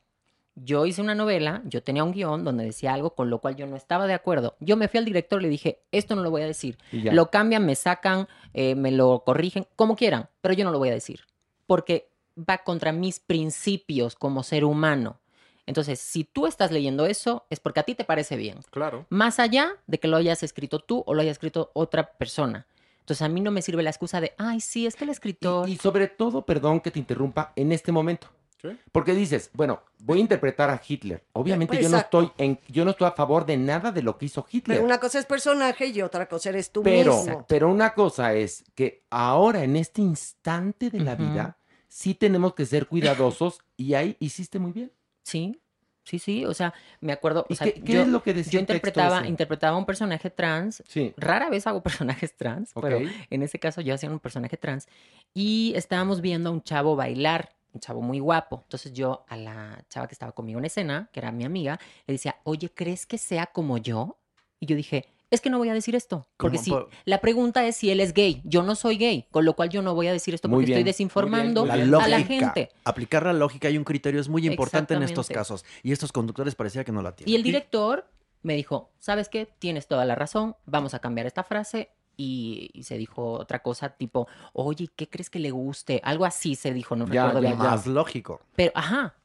Yo 0.54 0.86
hice 0.86 1.02
una 1.02 1.16
novela, 1.16 1.62
yo 1.66 1.82
tenía 1.84 2.04
un 2.04 2.14
guion 2.14 2.44
donde 2.46 2.64
decía 2.64 2.94
algo 2.94 3.10
con 3.16 3.30
lo 3.30 3.40
cual 3.40 3.56
yo 3.58 3.66
no 3.68 3.76
estaba 3.76 4.08
de 4.08 4.14
acuerdo. 4.14 4.56
Yo 4.60 4.78
me 4.78 4.88
fui 4.88 5.00
al 5.00 5.06
director 5.06 5.42
y 5.42 5.44
le 5.44 5.50
dije, 5.50 5.82
esto 5.92 6.16
no 6.16 6.22
lo 6.22 6.30
voy 6.32 6.44
a 6.44 6.48
decir. 6.48 6.78
Lo 6.92 7.30
cambian, 7.32 7.66
me 7.66 7.76
sacan, 7.76 8.28
eh, 8.54 8.76
me 8.76 8.92
lo 8.92 9.24
corrigen, 9.26 9.68
como 9.76 9.96
quieran, 9.98 10.30
pero 10.42 10.54
yo 10.54 10.64
no 10.64 10.72
lo 10.72 10.78
voy 10.80 10.90
a 10.90 10.94
decir. 10.94 11.22
Porque 11.66 12.08
va 12.38 12.60
contra 12.60 12.92
mis 12.92 13.20
principios 13.20 14.16
como 14.16 14.44
ser 14.44 14.64
humano. 14.64 15.20
Entonces, 15.66 16.00
si 16.00 16.24
tú 16.24 16.46
estás 16.46 16.72
leyendo 16.72 17.08
eso, 17.08 17.46
es 17.50 17.60
porque 17.60 17.80
a 17.80 17.84
ti 17.84 17.96
te 17.96 18.04
parece 18.06 18.38
bien 18.38 18.60
Claro. 18.70 19.08
más 19.10 19.40
allá 19.40 19.72
de 19.88 20.00
que 20.00 20.08
lo 20.08 20.18
hayas 20.18 20.44
escrito 20.44 20.80
tú 20.80 21.04
o 21.08 21.16
lo 21.16 21.22
haya 21.22 21.32
escrito 21.32 21.72
otra 21.74 22.12
persona. 22.14 22.68
Entonces 23.06 23.22
a 23.22 23.30
mí 23.30 23.40
no 23.40 23.52
me 23.52 23.62
sirve 23.62 23.84
la 23.84 23.92
excusa 23.92 24.20
de, 24.20 24.34
ay, 24.40 24.60
sí, 24.60 24.88
es 24.88 24.96
que 24.96 25.04
el 25.04 25.12
escritor... 25.12 25.70
Y, 25.70 25.74
y 25.74 25.78
sobre 25.78 26.08
todo, 26.08 26.44
perdón 26.44 26.80
que 26.80 26.90
te 26.90 26.98
interrumpa, 26.98 27.54
en 27.56 27.72
este 27.72 27.92
momento. 27.92 28.28
Sí. 28.60 28.70
Porque 28.92 29.14
dices, 29.14 29.52
bueno, 29.54 29.84
voy 30.00 30.18
a 30.18 30.22
interpretar 30.22 30.72
a 30.72 30.82
Hitler. 30.88 31.24
Obviamente 31.34 31.80
yo 31.80 31.88
no 31.88 31.98
estoy 31.98 32.32
en, 32.40 32.60
yo 32.68 32.84
no 32.84 32.90
estoy 32.90 33.06
a 33.06 33.12
favor 33.12 33.46
de 33.46 33.58
nada 33.58 33.92
de 33.92 34.02
lo 34.02 34.18
que 34.18 34.26
hizo 34.26 34.44
Hitler. 34.52 34.78
Pero 34.78 34.86
una 34.88 35.00
cosa 35.00 35.20
es 35.20 35.28
personaje 35.28 35.86
y 35.86 36.02
otra 36.02 36.28
cosa 36.28 36.50
eres 36.50 36.72
tú 36.72 36.82
Pero, 36.82 37.16
mismo. 37.16 37.46
pero 37.48 37.70
una 37.70 37.94
cosa 37.94 38.34
es 38.34 38.64
que 38.74 39.04
ahora, 39.12 39.64
en 39.64 39.76
este 39.76 40.02
instante 40.02 40.90
de 40.90 41.02
la 41.02 41.14
vida, 41.14 41.60
sí 41.88 42.16
tenemos 42.16 42.56
que 42.56 42.66
ser 42.66 42.88
cuidadosos 42.88 43.60
y 43.78 43.94
ahí 43.94 44.18
hiciste 44.20 44.58
muy 44.58 44.72
bien. 44.72 44.92
Sí, 45.22 45.62
sí, 46.06 46.20
sí, 46.20 46.46
o 46.46 46.54
sea, 46.54 46.74
me 47.02 47.12
acuerdo, 47.12 47.46
¿Y 47.50 47.54
o 47.54 47.56
sea, 47.58 47.66
qué, 47.66 47.82
qué 47.82 47.94
yo, 47.94 48.02
es 48.04 48.08
lo 48.08 48.24
que 48.24 48.34
decía 48.34 48.54
yo 48.54 48.60
interpretaba, 48.60 49.28
interpretaba 49.28 49.78
un 49.78 49.86
personaje 49.86 50.30
trans, 50.30 50.84
Sí, 50.88 51.14
rara 51.18 51.50
vez 51.50 51.68
hago 51.68 51.84
personajes 52.06 52.38
trans, 52.38 52.72
pero 52.80 53.00
en 53.30 53.44
ese 53.44 53.60
caso 53.60 53.82
yo 53.82 53.94
hacía 53.94 54.10
un 54.10 54.20
personaje 54.20 54.56
trans 54.56 54.88
y 55.34 55.74
estábamos 55.76 56.22
viendo 56.22 56.50
a 56.50 56.54
un 56.54 56.62
chavo 56.62 56.96
bailar, 56.96 57.56
un 57.74 57.82
chavo 57.82 58.02
muy 58.02 58.20
guapo. 58.20 58.62
Entonces 58.64 58.94
yo 58.94 59.26
a 59.28 59.36
la 59.36 59.84
chava 59.90 60.08
que 60.08 60.14
estaba 60.14 60.32
conmigo 60.32 60.60
en 60.60 60.66
escena, 60.66 61.10
que 61.12 61.20
era 61.20 61.32
mi 61.32 61.44
amiga, 61.44 61.80
le 62.08 62.14
decía, 62.14 62.38
oye, 62.44 62.72
¿crees 62.74 63.06
que 63.06 63.18
sea 63.18 63.48
como 63.48 63.78
yo? 63.78 64.18
Y 64.60 64.68
yo 64.68 64.76
dije, 64.76 65.06
es 65.36 65.42
que 65.42 65.50
no 65.50 65.58
voy 65.58 65.70
a 65.70 65.74
decir 65.74 65.96
esto, 65.96 66.28
porque 66.38 66.58
¿Cómo 66.58 66.88
si 66.88 66.96
la 67.06 67.22
pregunta 67.22 67.66
es 67.66 67.76
si 67.76 67.92
él 67.92 68.00
es 68.00 68.14
gay, 68.14 68.42
yo 68.44 68.64
no 68.64 68.76
soy 68.76 68.98
gay, 68.98 69.28
con 69.32 69.46
lo 69.46 69.56
cual 69.56 69.70
yo 69.70 69.82
no 69.82 69.94
voy 69.94 70.08
a 70.08 70.12
decir 70.12 70.34
esto 70.34 70.48
Muy 70.48 70.58
porque 70.58 70.66
bien, 70.68 70.78
estoy 70.80 70.82
muy 70.82 70.84
bien, 70.84 70.94
desinformando 70.94 71.66
La 71.66 72.04
a 72.04 72.08
la 72.08 72.22
gente. 72.24 72.70
Aplicar 72.84 73.26
la 73.26 73.34
lógica 73.34 73.70
y 73.70 73.78
un 73.78 73.84
criterio 73.84 74.20
es 74.20 74.30
muy 74.30 74.48
importante 74.48 74.94
en 74.94 75.04
estos 75.04 75.28
casos. 75.28 75.64
Y 75.84 75.92
estos 75.92 76.12
conductores 76.12 76.56
parecía 76.56 76.84
que 76.84 76.92
no 76.92 77.02
la 77.02 77.16
tienen. 77.16 77.32
Y 77.32 77.36
el 77.36 77.44
director 77.44 78.08
me 78.42 78.56
dijo, 78.56 78.92
¿sabes 79.00 79.30
qué? 79.30 79.48
Tienes 79.60 79.88
toda 79.88 80.06
la 80.06 80.16
razón, 80.16 80.56
vamos 80.66 80.94
a 80.94 81.00
cambiar 81.00 81.28
esta 81.28 81.44
frase. 81.44 81.90
Y, 82.18 82.70
y 82.74 82.84
se 82.84 82.98
dijo 82.98 83.34
otra 83.34 83.62
cosa 83.62 83.90
tipo, 83.90 84.28
oye, 84.54 84.88
¿qué 84.96 85.10
crees 85.10 85.30
que 85.30 85.40
le 85.40 85.52
guste? 85.52 86.00
Algo 86.04 86.24
así 86.26 86.56
se 86.56 86.74
dijo, 86.74 86.96
no 86.96 87.06
Ya, 87.08 87.26
recuerdo 87.26 87.42
bien. 87.42 87.58
Más 87.58 87.86
lógico. 87.88 88.40
Pero, 88.56 88.72
ajá, 88.74 89.16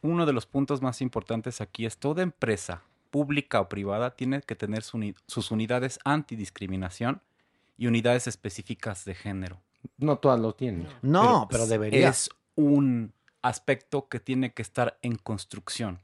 Uno 0.00 0.24
de 0.24 0.32
los 0.32 0.46
puntos 0.46 0.80
más 0.80 1.02
importantes 1.02 1.60
aquí 1.60 1.84
es 1.84 1.98
toda 1.98 2.22
empresa, 2.22 2.82
pública 3.10 3.60
o 3.60 3.68
privada, 3.68 4.14
tiene 4.16 4.40
que 4.42 4.54
tener 4.54 4.82
su 4.82 4.96
uni- 4.96 5.14
sus 5.26 5.50
unidades 5.50 5.98
antidiscriminación 6.04 7.22
y 7.76 7.86
unidades 7.86 8.26
específicas 8.26 9.04
de 9.04 9.14
género. 9.14 9.60
No 9.98 10.18
todas 10.18 10.38
lo 10.40 10.54
tienen. 10.54 10.86
No, 11.02 11.46
pero, 11.50 11.66
debería. 11.66 12.08
Es 12.08 12.30
un 12.54 13.12
aspecto 13.42 14.08
que 14.08 14.20
tiene 14.20 14.52
que 14.52 14.60
estar 14.62 14.98
en 15.02 15.16
construcción. 15.16 16.00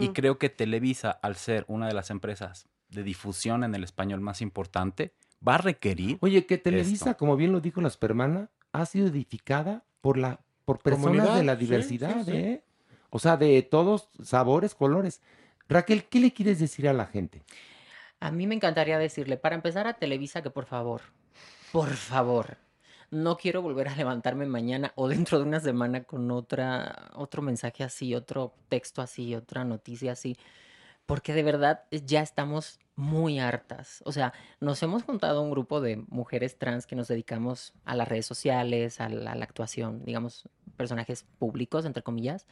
Y 0.00 0.08
creo 0.08 0.38
que 0.38 0.48
Televisa, 0.50 1.10
al 1.10 1.36
ser 1.36 1.64
una 1.68 1.86
de 1.86 1.94
las 1.94 2.10
empresas 2.10 2.66
de 2.88 3.02
difusión 3.04 3.62
en 3.64 3.74
el 3.74 3.84
español 3.84 4.20
más 4.20 4.42
importante, 4.42 5.12
va 5.46 5.54
a 5.54 5.58
requerir 5.58 6.18
Oye, 6.20 6.44
que 6.46 6.58
Televisa, 6.58 7.10
Esto. 7.10 7.18
como 7.18 7.36
bien 7.36 7.52
lo 7.52 7.60
dijo 7.60 7.80
la 7.80 7.90
supermana, 7.90 8.50
ha 8.72 8.84
sido 8.86 9.06
edificada 9.06 9.84
por 10.00 10.18
la 10.18 10.40
por 10.64 10.78
personas 10.78 11.04
Comunidad, 11.06 11.36
de 11.36 11.44
la 11.44 11.54
sí, 11.54 11.60
diversidad, 11.60 12.24
sí, 12.24 12.30
sí. 12.30 12.36
¿eh? 12.36 12.64
O 13.10 13.18
sea, 13.18 13.36
de 13.36 13.62
todos 13.62 14.08
sabores, 14.22 14.74
colores. 14.74 15.20
Raquel, 15.72 16.04
¿qué 16.04 16.20
le 16.20 16.32
quieres 16.32 16.58
decir 16.58 16.88
a 16.88 16.92
la 16.92 17.06
gente? 17.06 17.42
a 18.22 18.30
mí 18.30 18.46
me 18.46 18.54
encantaría 18.54 18.98
decirle, 18.98 19.36
para 19.36 19.56
empezar 19.56 19.88
a 19.88 19.94
Televisa, 19.94 20.42
que 20.42 20.50
por 20.50 20.64
favor, 20.64 21.02
por 21.72 21.88
favor, 21.88 22.56
no 23.10 23.36
quiero 23.36 23.62
volver 23.62 23.88
a 23.88 23.96
levantarme 23.96 24.46
mañana 24.46 24.92
o 24.94 25.08
dentro 25.08 25.38
de 25.38 25.44
una 25.44 25.58
semana 25.58 26.04
con 26.04 26.30
otra, 26.30 27.10
otro 27.14 27.42
mensaje 27.42 27.82
así, 27.82 28.14
otro 28.14 28.54
texto 28.68 29.02
así, 29.02 29.34
otra 29.34 29.64
noticia 29.64 30.12
así, 30.12 30.36
porque 31.04 31.34
de 31.34 31.42
verdad 31.42 31.82
ya 31.90 32.22
estamos 32.22 32.78
muy 32.94 33.40
hartas. 33.40 34.02
O 34.04 34.12
sea, 34.12 34.32
nos 34.60 34.80
hemos 34.84 35.02
juntado 35.02 35.42
un 35.42 35.50
grupo 35.50 35.80
de 35.80 35.96
mujeres 36.08 36.56
trans 36.56 36.86
que 36.86 36.94
nos 36.94 37.08
dedicamos 37.08 37.72
a 37.84 37.96
las 37.96 38.06
redes 38.06 38.26
sociales, 38.26 39.00
a 39.00 39.08
la, 39.08 39.32
a 39.32 39.34
la 39.34 39.44
actuación, 39.44 40.04
digamos, 40.04 40.48
personajes 40.76 41.24
públicos, 41.40 41.86
entre 41.86 42.04
comillas. 42.04 42.46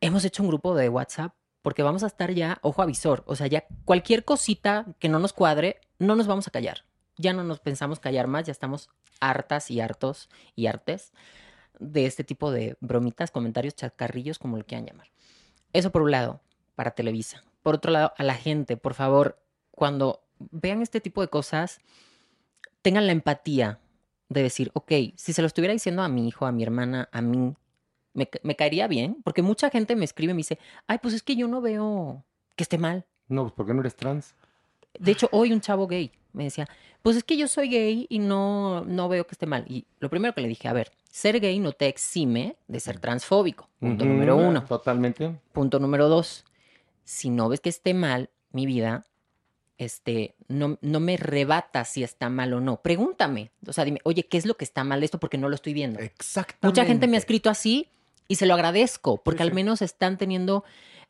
Hemos 0.00 0.24
hecho 0.24 0.44
un 0.44 0.48
grupo 0.48 0.76
de 0.76 0.88
WhatsApp 0.88 1.34
porque 1.62 1.82
vamos 1.82 2.02
a 2.02 2.06
estar 2.06 2.32
ya, 2.32 2.58
ojo 2.62 2.82
avisor, 2.82 3.22
o 3.26 3.36
sea, 3.36 3.46
ya 3.46 3.64
cualquier 3.84 4.24
cosita 4.24 4.86
que 4.98 5.08
no 5.08 5.18
nos 5.18 5.32
cuadre, 5.32 5.80
no 5.98 6.16
nos 6.16 6.26
vamos 6.26 6.48
a 6.48 6.50
callar. 6.50 6.84
Ya 7.16 7.32
no 7.32 7.44
nos 7.44 7.60
pensamos 7.60 8.00
callar 8.00 8.26
más, 8.26 8.46
ya 8.46 8.52
estamos 8.52 8.88
hartas 9.20 9.70
y 9.70 9.80
hartos 9.80 10.30
y 10.56 10.66
artes 10.66 11.12
de 11.78 12.06
este 12.06 12.24
tipo 12.24 12.50
de 12.50 12.76
bromitas, 12.80 13.30
comentarios, 13.30 13.74
chacarrillos, 13.74 14.38
como 14.38 14.56
lo 14.56 14.64
quieran 14.64 14.86
llamar. 14.86 15.08
Eso 15.72 15.90
por 15.90 16.02
un 16.02 16.10
lado, 16.10 16.40
para 16.74 16.92
Televisa. 16.92 17.44
Por 17.62 17.74
otro 17.74 17.92
lado, 17.92 18.12
a 18.16 18.22
la 18.22 18.34
gente, 18.34 18.76
por 18.76 18.94
favor, 18.94 19.42
cuando 19.70 20.22
vean 20.38 20.82
este 20.82 21.00
tipo 21.00 21.20
de 21.20 21.28
cosas, 21.28 21.80
tengan 22.82 23.06
la 23.06 23.12
empatía 23.12 23.80
de 24.28 24.42
decir, 24.42 24.70
ok, 24.74 24.92
si 25.16 25.32
se 25.32 25.42
lo 25.42 25.46
estuviera 25.46 25.72
diciendo 25.72 26.02
a 26.02 26.08
mi 26.08 26.26
hijo, 26.26 26.46
a 26.46 26.52
mi 26.52 26.62
hermana, 26.62 27.08
a 27.12 27.20
mí, 27.20 27.54
me, 28.12 28.28
me 28.42 28.56
caería 28.56 28.88
bien, 28.88 29.16
porque 29.24 29.42
mucha 29.42 29.70
gente 29.70 29.96
me 29.96 30.04
escribe 30.04 30.32
y 30.32 30.34
me 30.34 30.40
dice, 30.40 30.58
ay, 30.86 30.98
pues 30.98 31.14
es 31.14 31.22
que 31.22 31.36
yo 31.36 31.48
no 31.48 31.60
veo 31.60 32.24
que 32.56 32.64
esté 32.64 32.78
mal. 32.78 33.06
No, 33.28 33.42
pues 33.42 33.54
porque 33.54 33.74
no 33.74 33.80
eres 33.80 33.96
trans. 33.96 34.34
De 34.98 35.12
hecho, 35.12 35.28
hoy 35.32 35.52
un 35.52 35.60
chavo 35.60 35.86
gay 35.86 36.10
me 36.32 36.44
decía, 36.44 36.68
pues 37.02 37.16
es 37.16 37.24
que 37.24 37.36
yo 37.36 37.48
soy 37.48 37.68
gay 37.68 38.06
y 38.08 38.18
no, 38.18 38.84
no 38.84 39.08
veo 39.08 39.26
que 39.26 39.34
esté 39.34 39.46
mal. 39.46 39.64
Y 39.68 39.86
lo 39.98 40.10
primero 40.10 40.34
que 40.34 40.40
le 40.40 40.48
dije, 40.48 40.68
a 40.68 40.72
ver, 40.72 40.92
ser 41.10 41.40
gay 41.40 41.58
no 41.58 41.72
te 41.72 41.88
exime 41.88 42.56
de 42.68 42.80
ser 42.80 43.00
transfóbico. 43.00 43.68
Punto 43.78 44.04
número 44.04 44.36
uno. 44.36 44.64
Totalmente. 44.64 45.34
Punto 45.52 45.78
número 45.78 46.08
dos, 46.08 46.44
si 47.04 47.30
no 47.30 47.48
ves 47.48 47.60
que 47.60 47.68
esté 47.68 47.94
mal 47.94 48.30
mi 48.52 48.66
vida, 48.66 49.06
este, 49.78 50.34
no, 50.48 50.78
no 50.82 51.00
me 51.00 51.16
rebata 51.16 51.84
si 51.84 52.02
está 52.02 52.28
mal 52.28 52.52
o 52.52 52.60
no. 52.60 52.82
Pregúntame. 52.82 53.50
O 53.66 53.72
sea, 53.72 53.84
dime, 53.84 54.00
oye, 54.04 54.24
¿qué 54.24 54.36
es 54.36 54.44
lo 54.44 54.56
que 54.56 54.64
está 54.64 54.84
mal 54.84 55.00
de 55.00 55.06
esto? 55.06 55.18
Porque 55.18 55.38
no 55.38 55.48
lo 55.48 55.54
estoy 55.54 55.72
viendo. 55.72 55.98
Exactamente. 56.00 56.66
Mucha 56.66 56.84
gente 56.84 57.06
me 57.08 57.16
ha 57.16 57.18
escrito 57.18 57.48
así 57.48 57.88
y 58.30 58.36
se 58.36 58.46
lo 58.46 58.54
agradezco, 58.54 59.18
porque 59.22 59.42
al 59.42 59.52
menos 59.52 59.82
están 59.82 60.16
teniendo 60.16 60.62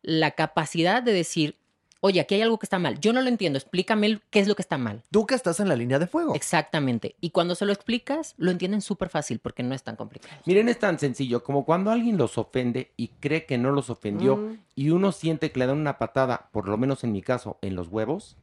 la 0.02 0.30
capacidad 0.30 1.02
de 1.02 1.12
decir, 1.12 1.56
oye, 2.00 2.18
aquí 2.18 2.34
hay 2.36 2.40
algo 2.40 2.58
que 2.58 2.64
está 2.64 2.78
mal. 2.78 2.98
Yo 2.98 3.12
no 3.12 3.20
lo 3.20 3.28
entiendo, 3.28 3.58
explícame 3.58 4.20
qué 4.30 4.40
es 4.40 4.48
lo 4.48 4.54
que 4.56 4.62
está 4.62 4.78
mal. 4.78 5.02
Tú 5.10 5.26
que 5.26 5.34
estás 5.34 5.60
en 5.60 5.68
la 5.68 5.76
línea 5.76 5.98
de 5.98 6.06
fuego. 6.06 6.34
Exactamente. 6.34 7.14
Y 7.20 7.28
cuando 7.28 7.54
se 7.54 7.66
lo 7.66 7.74
explicas, 7.74 8.32
lo 8.38 8.50
entienden 8.50 8.80
súper 8.80 9.10
fácil 9.10 9.38
porque 9.38 9.62
no 9.62 9.74
es 9.74 9.82
tan 9.82 9.96
complicado. 9.96 10.34
Miren, 10.46 10.70
es 10.70 10.78
tan 10.78 10.98
sencillo 10.98 11.44
como 11.44 11.66
cuando 11.66 11.90
alguien 11.90 12.16
los 12.16 12.38
ofende 12.38 12.90
y 12.96 13.08
cree 13.20 13.44
que 13.44 13.58
no 13.58 13.70
los 13.70 13.90
ofendió 13.90 14.36
Mm. 14.38 14.58
y 14.76 14.88
uno 14.88 15.12
siente 15.12 15.52
que 15.52 15.58
le 15.58 15.66
dan 15.66 15.76
una 15.76 15.98
patada, 15.98 16.48
por 16.52 16.68
lo 16.68 16.78
menos 16.78 17.04
en 17.04 17.12
mi 17.12 17.20
caso, 17.20 17.58
en 17.60 17.74
los 17.76 17.88
huevos, 17.88 18.38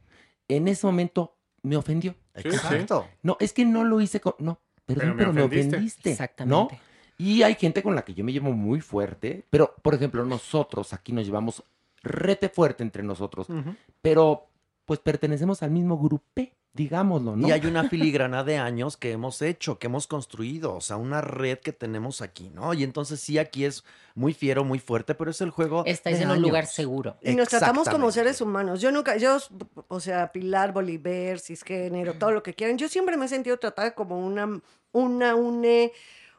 en 0.46 0.68
ese 0.68 0.86
momento 0.86 1.34
me 1.62 1.76
ofendió. 1.76 2.14
Exacto. 2.34 3.08
No, 3.22 3.36
es 3.40 3.52
que 3.52 3.64
no 3.64 3.82
lo 3.82 4.00
hice 4.00 4.20
con... 4.20 4.34
No, 4.38 4.60
perdón, 4.86 5.02
Pero 5.04 5.16
pero 5.16 5.32
me 5.32 5.40
me 5.40 5.46
ofendiste. 5.46 5.76
ofendiste. 5.76 6.10
Exactamente. 6.12 6.74
¿no? 6.74 6.87
Y 7.18 7.42
hay 7.42 7.56
gente 7.56 7.82
con 7.82 7.96
la 7.96 8.02
que 8.02 8.14
yo 8.14 8.24
me 8.24 8.32
llevo 8.32 8.52
muy 8.52 8.80
fuerte, 8.80 9.44
pero, 9.50 9.74
por 9.82 9.94
ejemplo, 9.94 10.24
nosotros 10.24 10.92
aquí 10.92 11.12
nos 11.12 11.26
llevamos 11.26 11.64
rete 12.02 12.48
fuerte 12.48 12.84
entre 12.84 13.02
nosotros, 13.02 13.48
pero 14.00 14.46
pues 14.84 15.00
pertenecemos 15.00 15.62
al 15.62 15.70
mismo 15.70 15.98
grupo, 15.98 16.42
digámoslo, 16.72 17.34
¿no? 17.36 17.48
Y 17.48 17.50
hay 17.50 17.66
una 17.66 17.88
filigrana 17.88 18.44
de 18.44 18.56
años 18.56 18.96
que 18.96 19.10
hemos 19.10 19.42
hecho, 19.42 19.78
que 19.78 19.88
hemos 19.88 20.06
construido, 20.06 20.76
o 20.76 20.80
sea, 20.80 20.96
una 20.96 21.20
red 21.20 21.58
que 21.58 21.72
tenemos 21.72 22.22
aquí, 22.22 22.50
¿no? 22.54 22.72
Y 22.72 22.84
entonces 22.84 23.20
sí, 23.20 23.36
aquí 23.36 23.64
es 23.64 23.84
muy 24.14 24.32
fiero, 24.32 24.64
muy 24.64 24.78
fuerte, 24.78 25.14
pero 25.14 25.30
es 25.32 25.40
el 25.40 25.50
juego. 25.50 25.82
Estáis 25.86 26.20
en 26.20 26.30
un 26.30 26.40
lugar 26.40 26.66
seguro. 26.66 27.16
Y 27.20 27.34
nos 27.34 27.48
tratamos 27.48 27.88
como 27.88 28.10
seres 28.12 28.40
humanos. 28.40 28.80
Yo 28.80 28.92
nunca, 28.92 29.16
yo, 29.16 29.38
o 29.88 30.00
sea, 30.00 30.30
Pilar, 30.30 30.72
Bolívar, 30.72 31.40
cisgénero, 31.40 32.14
todo 32.14 32.30
lo 32.30 32.42
que 32.42 32.54
quieran. 32.54 32.78
Yo 32.78 32.88
siempre 32.88 33.16
me 33.16 33.26
he 33.26 33.28
sentido 33.28 33.58
tratada 33.58 33.94
como 33.94 34.24
una, 34.24 34.60
una, 34.92 35.34
une, 35.34 35.92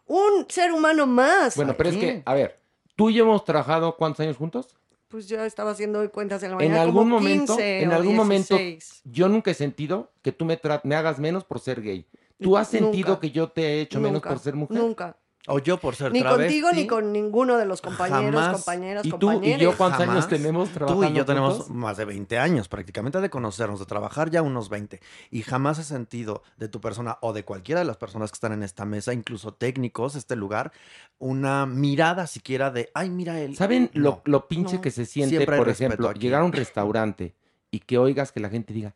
un 0.09 0.45
ser 0.49 0.71
humano 0.73 1.05
más. 1.07 1.55
Bueno, 1.55 1.75
pero 1.77 1.89
es 1.89 1.97
que, 1.97 2.21
a 2.25 2.33
ver, 2.33 2.59
tú 2.95 3.09
y 3.09 3.13
yo 3.13 3.23
hemos 3.23 3.45
trabajado 3.45 3.95
cuántos 3.95 4.19
años 4.21 4.35
juntos? 4.37 4.75
Pues 5.07 5.27
yo 5.27 5.43
estaba 5.43 5.71
haciendo 5.71 6.07
cuentas 6.11 6.43
en 6.43 6.49
la 6.51 6.57
En 6.57 6.69
mañana. 6.69 6.81
algún 6.81 7.03
como 7.03 7.15
momento, 7.15 7.53
15 7.55 7.81
en 7.83 7.91
algún 7.91 8.15
momento, 8.15 8.55
16. 8.57 9.01
yo 9.05 9.29
nunca 9.29 9.51
he 9.51 9.53
sentido 9.53 10.11
que 10.21 10.31
tú 10.31 10.45
me, 10.45 10.59
me 10.83 10.95
hagas 10.95 11.19
menos 11.19 11.45
por 11.45 11.59
ser 11.59 11.81
gay. 11.81 12.05
¿Tú 12.41 12.57
has 12.57 12.69
sentido 12.69 13.09
Nunca. 13.09 13.21
que 13.21 13.31
yo 13.31 13.49
te 13.49 13.61
he 13.63 13.81
hecho 13.81 13.99
menos 13.99 14.21
por 14.21 14.39
ser 14.39 14.55
mujer? 14.55 14.77
Nunca. 14.77 15.17
O 15.51 15.59
yo 15.59 15.77
por 15.79 15.95
ser 15.95 16.11
Ni 16.11 16.21
contigo 16.23 16.71
ni 16.71 16.85
con 16.85 17.11
ninguno 17.11 17.57
de 17.57 17.65
los 17.65 17.81
compañeros, 17.81 18.39
Jamás. 18.41 18.57
compañeras, 18.63 19.05
¿Y 19.05 19.09
tú 19.09 19.15
y 19.17 19.19
compañeros. 19.19 19.61
yo 19.61 19.77
cuántos 19.77 20.01
años 20.01 20.27
tenemos 20.27 20.69
Tú 20.69 20.75
trabajando 20.75 21.09
y 21.09 21.13
yo 21.13 21.25
tenemos 21.25 21.53
juntos? 21.57 21.69
más 21.75 21.97
de 21.97 22.05
20 22.05 22.37
años 22.37 22.67
prácticamente 22.67 23.19
de 23.19 23.29
conocernos, 23.29 23.79
de 23.79 23.85
trabajar 23.87 24.29
ya 24.29 24.41
unos 24.41 24.69
20. 24.69 24.99
Y 25.31 25.41
jamás 25.41 25.79
he 25.79 25.83
sentido 25.83 26.43
de 26.57 26.67
tu 26.69 26.79
persona 26.81 27.17
o 27.21 27.33
de 27.33 27.43
cualquiera 27.45 27.79
de 27.81 27.85
las 27.87 27.97
personas 27.97 28.31
que 28.31 28.35
están 28.35 28.53
en 28.53 28.63
esta 28.63 28.85
mesa, 28.85 29.11
incluso 29.13 29.53
técnicos, 29.53 30.15
este 30.15 30.35
lugar, 30.35 30.71
una 31.17 31.65
mirada 31.65 32.27
siquiera 32.27 32.69
de, 32.71 32.91
ay, 32.93 33.09
mira 33.09 33.39
él. 33.39 33.55
¿Saben 33.55 33.89
lo, 33.93 34.09
No. 34.11 34.21
lo 34.25 34.47
pinche 34.47 34.75
No. 34.75 34.81
que 34.81 34.91
se 34.91 35.05
siente, 35.05 35.37
Siempre 35.37 35.57
por 35.57 35.69
ejemplo, 35.69 36.09
aquí. 36.09 36.19
llegar 36.19 36.41
a 36.41 36.45
un 36.45 36.53
restaurante 36.53 37.33
y 37.71 37.79
que 37.79 37.97
oigas 37.97 38.31
que 38.31 38.39
la 38.39 38.49
gente 38.49 38.73
diga, 38.73 38.93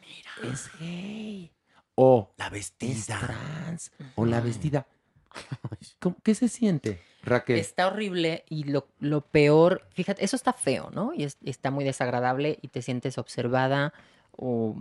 mira, 0.00 0.52
es 0.52 0.70
gay, 0.78 1.50
o 1.94 2.30
La 2.36 2.46
es 2.46 2.52
vestida. 2.52 3.18
trans, 3.20 3.90
o 4.16 4.26
la 4.26 4.40
vestida? 4.40 4.86
¿Cómo- 6.00 6.16
¿Qué 6.22 6.34
se 6.34 6.48
siente, 6.48 7.00
Raquel? 7.22 7.58
Está 7.58 7.86
horrible 7.86 8.44
y 8.48 8.64
lo, 8.64 8.86
lo 9.00 9.22
peor, 9.22 9.86
fíjate, 9.92 10.24
eso 10.24 10.36
está 10.36 10.52
feo, 10.52 10.90
¿no? 10.94 11.12
Y 11.14 11.24
es- 11.24 11.38
está 11.44 11.70
muy 11.70 11.84
desagradable 11.84 12.58
y 12.62 12.68
te 12.68 12.82
sientes 12.82 13.18
observada 13.18 13.92
o... 14.32 14.76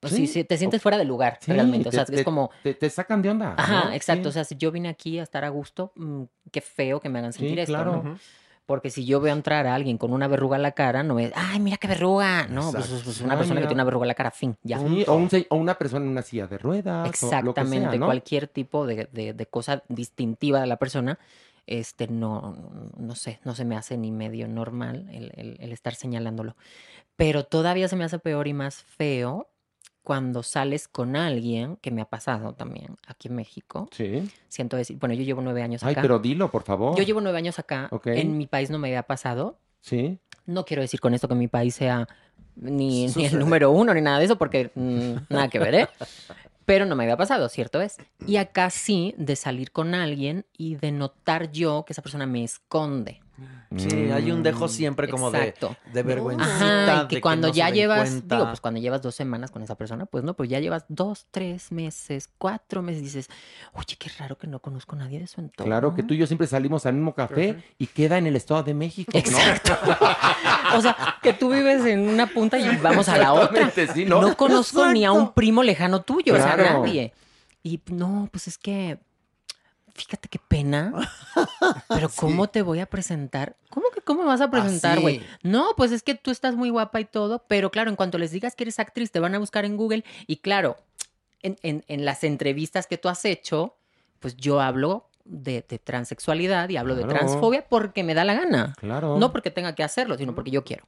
o 0.00 0.08
Sí, 0.08 0.26
te 0.44 0.56
sientes 0.58 0.80
o- 0.80 0.82
fuera 0.82 0.98
de 0.98 1.04
lugar, 1.04 1.38
Sí, 1.40 1.52
realmente. 1.52 1.88
O 1.88 1.92
sea, 1.92 2.04
te- 2.04 2.16
es 2.16 2.24
como... 2.24 2.50
Te, 2.62 2.74
te 2.74 2.90
sacan 2.90 3.22
de 3.22 3.30
onda. 3.30 3.54
Ajá, 3.56 3.84
¿no? 3.86 3.92
exacto. 3.92 4.24
Sí. 4.24 4.28
O 4.30 4.32
sea, 4.32 4.44
si 4.44 4.56
yo 4.56 4.72
vine 4.72 4.88
aquí 4.88 5.18
a 5.18 5.22
estar 5.22 5.44
a 5.44 5.48
gusto, 5.48 5.92
mm, 5.94 6.22
qué 6.50 6.60
feo 6.60 6.98
que 7.00 7.08
me 7.08 7.20
hagan 7.20 7.32
sentir 7.32 7.54
Sí, 7.54 7.60
esto, 7.60 7.72
claro. 7.72 8.02
¿no? 8.02 8.18
Porque 8.66 8.90
si 8.90 9.04
yo 9.04 9.20
veo 9.20 9.32
entrar 9.34 9.66
a 9.66 9.74
alguien 9.74 9.98
con 9.98 10.12
una 10.12 10.28
verruga 10.28 10.56
en 10.56 10.62
la 10.62 10.72
cara, 10.72 11.02
no 11.02 11.18
es, 11.18 11.32
ay, 11.34 11.58
mira 11.60 11.76
qué 11.78 11.88
verruga. 11.88 12.46
No, 12.48 12.70
pues, 12.72 12.84
Exacto. 12.86 13.04
pues, 13.04 13.20
una 13.20 13.36
persona 13.36 13.60
que 13.60 13.66
tiene 13.66 13.82
una 13.82 13.84
verruga 13.84 14.04
en 14.04 14.08
la 14.08 14.14
cara, 14.14 14.30
fin, 14.30 14.56
ya. 14.62 14.78
Sí, 14.78 15.04
o, 15.08 15.14
un 15.14 15.28
o 15.50 15.56
una 15.56 15.74
persona 15.76 16.04
en 16.04 16.10
una 16.12 16.22
silla 16.22 16.46
de 16.46 16.58
ruedas. 16.58 17.00
o 17.00 17.02
lo 17.02 17.08
que 17.08 17.10
Exactamente, 17.10 17.90
sea, 17.90 17.98
¿no? 17.98 18.06
cualquier 18.06 18.46
tipo 18.46 18.86
de, 18.86 19.08
de- 19.12 19.32
de 19.34 19.46
cosa 19.46 19.82
distintiva 19.88 20.60
de 20.60 20.66
la 20.68 20.76
persona, 20.76 21.18
este, 21.66 22.06
no, 22.08 22.56
no 22.96 23.14
sé, 23.14 23.40
no 23.44 23.54
se 23.54 23.64
me 23.64 23.76
hace 23.76 23.96
ni 23.98 24.10
medio 24.12 24.46
normal 24.48 25.08
el, 25.12 25.32
el- 25.36 25.56
el 25.60 25.72
estar 25.72 25.94
señalándolo. 25.94 26.56
Pero 27.16 27.44
todavía 27.44 27.88
se 27.88 27.96
me 27.96 28.04
hace 28.04 28.18
peor 28.18 28.46
y 28.48 28.52
más 28.54 28.82
feo 28.84 29.48
cuando 30.02 30.42
sales 30.42 30.88
con 30.88 31.16
alguien, 31.16 31.76
que 31.76 31.90
me 31.90 32.02
ha 32.02 32.06
pasado 32.06 32.54
también 32.54 32.96
aquí 33.06 33.28
en 33.28 33.36
México. 33.36 33.88
Sí. 33.92 34.28
Siento 34.48 34.76
decir, 34.76 34.98
bueno, 34.98 35.14
yo 35.14 35.22
llevo 35.22 35.42
nueve 35.42 35.62
años 35.62 35.82
Ay, 35.84 35.92
acá. 35.92 36.02
pero 36.02 36.18
dilo, 36.18 36.50
por 36.50 36.64
favor. 36.64 36.96
Yo 36.96 37.04
llevo 37.04 37.20
nueve 37.20 37.38
años 37.38 37.58
acá. 37.58 37.88
Ok. 37.90 38.08
En 38.08 38.36
mi 38.36 38.46
país 38.46 38.70
no 38.70 38.78
me 38.78 38.88
había 38.88 39.04
pasado. 39.04 39.58
Sí. 39.80 40.18
No 40.46 40.64
quiero 40.64 40.82
decir 40.82 41.00
con 41.00 41.14
esto 41.14 41.28
que 41.28 41.34
mi 41.34 41.48
país 41.48 41.74
sea 41.74 42.08
ni, 42.56 43.06
ni 43.16 43.26
el 43.26 43.38
número 43.38 43.70
uno 43.70 43.94
ni 43.94 44.00
nada 44.00 44.18
de 44.18 44.24
eso, 44.26 44.36
porque 44.36 44.72
mm, 44.74 45.14
nada 45.28 45.48
que 45.48 45.58
ver, 45.58 45.74
¿eh? 45.74 45.88
Pero 46.64 46.84
no 46.86 46.94
me 46.94 47.04
había 47.04 47.16
pasado, 47.16 47.48
cierto 47.48 47.80
es. 47.80 47.96
Y 48.26 48.36
acá 48.36 48.70
sí, 48.70 49.14
de 49.18 49.36
salir 49.36 49.72
con 49.72 49.94
alguien 49.94 50.46
y 50.52 50.76
de 50.76 50.92
notar 50.92 51.50
yo 51.50 51.84
que 51.86 51.92
esa 51.92 52.02
persona 52.02 52.26
me 52.26 52.44
esconde. 52.44 53.20
Sí, 53.76 53.88
hay 54.10 54.30
un 54.30 54.42
dejo 54.42 54.68
siempre 54.68 55.08
como 55.08 55.30
de, 55.30 55.38
Exacto. 55.48 55.76
de 55.92 56.02
vergüenza. 56.02 56.44
Ajá, 56.44 57.04
y 57.04 57.08
que 57.08 57.20
cuando 57.20 57.48
ya 57.48 57.70
llevas, 57.70 58.10
cuenta. 58.10 58.36
digo, 58.36 58.48
pues 58.48 58.60
cuando 58.60 58.80
llevas 58.80 59.00
dos 59.00 59.14
semanas 59.14 59.50
con 59.50 59.62
esa 59.62 59.74
persona, 59.76 60.04
pues 60.06 60.22
no, 60.24 60.34
pues 60.34 60.50
ya 60.50 60.60
llevas 60.60 60.84
dos, 60.88 61.26
tres 61.30 61.72
meses, 61.72 62.28
cuatro 62.38 62.82
meses, 62.82 63.02
dices, 63.02 63.28
oye, 63.72 63.96
qué 63.98 64.10
raro 64.18 64.36
que 64.36 64.46
no 64.46 64.60
conozco 64.60 64.94
a 64.94 64.98
nadie 64.98 65.18
de 65.20 65.26
su 65.26 65.40
entorno. 65.40 65.68
Claro 65.70 65.94
que 65.94 66.02
tú 66.02 66.12
y 66.14 66.18
yo 66.18 66.26
siempre 66.26 66.46
salimos 66.46 66.84
al 66.86 66.94
mismo 66.94 67.14
café 67.14 67.62
y 67.78 67.86
queda 67.86 68.18
en 68.18 68.26
el 68.26 68.36
Estado 68.36 68.62
de 68.62 68.74
México. 68.74 69.10
¿no? 69.14 69.18
Exacto. 69.18 69.72
o 70.76 70.80
sea, 70.82 71.16
que 71.22 71.32
tú 71.32 71.50
vives 71.50 71.84
en 71.86 72.08
una 72.08 72.26
punta 72.26 72.58
y 72.58 72.76
vamos 72.76 73.08
a 73.08 73.16
la 73.16 73.32
otra. 73.32 73.60
Exactamente, 73.68 73.94
sí, 73.94 74.04
no, 74.04 74.20
¿no? 74.20 74.36
conozco 74.36 74.86
ni 74.92 75.04
a 75.04 75.12
un 75.12 75.32
primo 75.32 75.62
lejano 75.62 76.02
tuyo, 76.02 76.34
o 76.34 76.36
sea, 76.36 76.54
Claro. 76.54 76.80
nadie. 76.80 77.12
Y 77.62 77.80
no, 77.90 78.28
pues 78.30 78.48
es 78.48 78.58
que, 78.58 78.98
fíjate 79.94 80.28
qué 80.28 80.38
pena. 80.38 80.92
Pero 81.88 82.08
¿cómo 82.16 82.48
te 82.48 82.62
voy 82.62 82.80
a 82.80 82.86
presentar? 82.86 83.56
¿Cómo 83.70 83.86
que 83.94 84.00
cómo 84.00 84.22
me 84.22 84.28
vas 84.28 84.40
a 84.40 84.50
presentar, 84.50 85.00
güey? 85.00 85.18
Así. 85.18 85.26
No, 85.42 85.74
pues 85.76 85.92
es 85.92 86.02
que 86.02 86.14
tú 86.14 86.30
estás 86.30 86.54
muy 86.54 86.70
guapa 86.70 87.00
y 87.00 87.04
todo, 87.04 87.44
pero 87.48 87.70
claro, 87.70 87.90
en 87.90 87.96
cuanto 87.96 88.18
les 88.18 88.30
digas 88.30 88.54
que 88.54 88.64
eres 88.64 88.78
actriz, 88.78 89.10
te 89.10 89.20
van 89.20 89.34
a 89.34 89.38
buscar 89.38 89.64
en 89.64 89.76
Google 89.76 90.04
y 90.26 90.36
claro, 90.36 90.76
en, 91.42 91.56
en- 91.62 91.84
en 91.88 92.04
las 92.04 92.24
entrevistas 92.24 92.86
que 92.86 92.98
tú 92.98 93.08
has 93.08 93.24
hecho, 93.24 93.76
pues 94.20 94.36
yo 94.36 94.60
hablo 94.60 95.08
de, 95.24 95.64
de 95.68 95.78
transexualidad 95.78 96.68
y 96.68 96.76
hablo 96.76 96.94
de 96.96 97.04
transfobia 97.04 97.64
porque 97.68 98.02
me 98.04 98.14
da 98.14 98.24
la 98.24 98.34
gana. 98.34 98.74
Claro. 98.78 99.18
No 99.18 99.32
porque 99.32 99.50
tenga 99.50 99.74
que 99.74 99.82
hacerlo, 99.84 100.16
sino 100.18 100.34
porque 100.34 100.50
yo 100.50 100.64
quiero. 100.64 100.84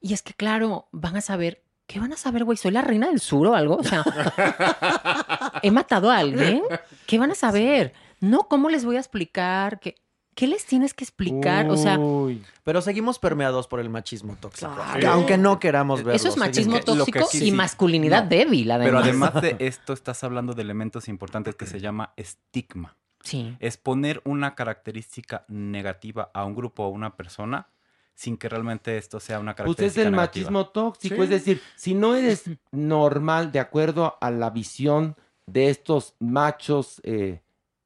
Y 0.00 0.12
es 0.14 0.22
que, 0.22 0.32
claro, 0.34 0.86
van 0.92 1.16
a 1.16 1.20
saber. 1.20 1.62
¿Qué 1.88 1.98
van 1.98 2.12
a 2.12 2.16
saber, 2.18 2.44
güey? 2.44 2.58
¿Soy 2.58 2.70
la 2.70 2.82
reina 2.82 3.08
del 3.08 3.18
sur 3.18 3.46
o 3.46 3.54
algo? 3.54 3.76
O 3.76 3.82
sea, 3.82 4.04
¿he 5.62 5.70
matado 5.70 6.10
a 6.10 6.18
alguien? 6.18 6.62
¿Qué 7.06 7.18
van 7.18 7.30
a 7.30 7.34
saber? 7.34 7.92
No, 8.20 8.48
¿cómo 8.48 8.68
les 8.68 8.84
voy 8.84 8.96
a 8.96 9.00
explicar? 9.00 9.80
¿Qué, 9.80 9.94
qué 10.34 10.46
les 10.46 10.64
tienes 10.66 10.94
que 10.94 11.04
explicar? 11.04 11.68
O 11.70 11.76
sea, 11.76 11.98
Uy. 11.98 12.42
Pero 12.64 12.80
seguimos 12.80 13.18
permeados 13.18 13.66
por 13.68 13.80
el 13.80 13.88
machismo 13.90 14.36
tóxico. 14.40 14.72
Claro. 14.74 15.10
Aunque 15.12 15.36
no 15.38 15.58
queramos 15.58 16.00
verlo. 16.00 16.12
eso 16.14 16.28
es 16.28 16.36
machismo 16.36 16.76
seguimos- 16.76 17.04
que 17.06 17.12
tóxico 17.12 17.26
sí, 17.30 17.48
y 17.48 17.52
masculinidad 17.52 18.24
No. 18.24 18.28
débil, 18.28 18.70
además. 18.70 18.86
Pero 18.86 18.98
además 18.98 19.42
de 19.42 19.56
esto, 19.66 19.92
estás 19.92 20.22
hablando 20.24 20.54
de 20.54 20.62
elementos 20.62 21.08
importantes 21.08 21.54
que 21.56 21.66
se 21.66 21.80
llama 21.80 22.12
estigma. 22.16 22.96
Sí. 23.22 23.56
Es 23.60 23.76
poner 23.76 24.22
una 24.24 24.54
característica 24.54 25.44
negativa 25.48 26.30
a 26.32 26.44
un 26.44 26.54
grupo 26.54 26.84
o 26.84 26.86
a 26.86 26.90
una 26.90 27.16
persona 27.16 27.68
sin 28.14 28.36
que 28.36 28.48
realmente 28.48 28.96
esto 28.96 29.20
sea 29.20 29.38
una 29.38 29.52
Pues 29.54 29.64
característica 29.76 30.00
es 30.00 30.06
el 30.06 30.12
negativa. 30.12 30.44
machismo 30.50 30.68
tóxico. 30.70 31.16
Sí. 31.16 31.22
Es 31.22 31.28
decir, 31.30 31.62
si 31.76 31.94
no 31.94 32.16
eres 32.16 32.44
normal 32.72 33.52
de 33.52 33.60
acuerdo 33.60 34.16
a 34.20 34.30
la 34.30 34.50
visión 34.50 35.16
de 35.46 35.68
estos 35.70 36.14
machos 36.18 37.00
eh, 37.04 37.42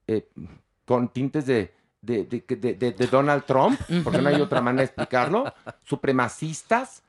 eh, 0.06 0.28
con 0.84 1.08
tintes 1.08 1.46
de, 1.46 1.72
de, 2.00 2.24
de- 2.24 2.44
de- 2.56 2.74
de- 2.74 2.92
de 2.92 3.06
Donald 3.06 3.44
Trump, 3.44 3.78
porque 4.04 4.20
no 4.20 4.28
hay 4.28 4.40
otra 4.40 4.60
manera 4.60 4.80
de 4.80 4.86
explicarlo, 4.86 5.52
supremacistas, 5.84 7.02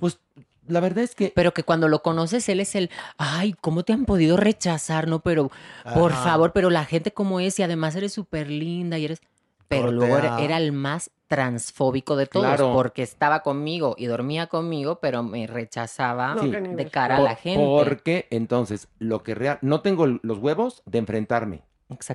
pues 0.00 0.18
la 0.66 0.80
verdad 0.80 1.04
es 1.04 1.14
que... 1.14 1.32
Pero 1.34 1.52
que 1.52 1.62
cuando 1.62 1.88
lo 1.88 2.02
conoces, 2.02 2.48
él 2.48 2.60
es 2.60 2.74
el, 2.74 2.90
ay, 3.18 3.54
¿cómo 3.60 3.82
te 3.84 3.92
han 3.92 4.06
podido 4.06 4.36
rechazar? 4.38 5.08
No, 5.08 5.20
pero, 5.20 5.50
por 5.94 6.12
Ajá. 6.12 6.24
favor, 6.24 6.52
pero 6.52 6.70
la 6.70 6.84
gente 6.86 7.12
como 7.12 7.38
es, 7.40 7.58
y 7.58 7.62
además 7.62 7.94
eres 7.96 8.12
súper 8.12 8.48
linda 8.50 8.98
y 8.98 9.04
eres... 9.04 9.20
Pero 9.68 9.90
luego 9.90 10.18
era, 10.18 10.56
el 10.58 10.72
más 10.72 11.10
transfóbico 11.26 12.16
de 12.16 12.26
todos, 12.26 12.46
Claro. 12.46 12.72
porque 12.74 13.02
estaba 13.02 13.40
conmigo 13.42 13.94
y 13.98 14.06
dormía 14.06 14.46
conmigo, 14.46 15.00
pero 15.00 15.22
me 15.22 15.46
rechazaba 15.46 16.34
No, 16.34 16.42
Sí. 16.42 16.50
qué 16.50 16.60
de 16.60 16.86
cara 16.90 17.16
a 17.16 17.20
la 17.20 17.34
gente. 17.34 17.64
Porque 17.64 18.26
entonces, 18.30 18.88
lo 18.98 19.22
que 19.22 19.34
real... 19.34 19.58
No 19.62 19.80
tengo 19.80 20.06
los 20.06 20.38
huevos 20.38 20.82
de 20.86 20.98
enfrentarme, 20.98 21.62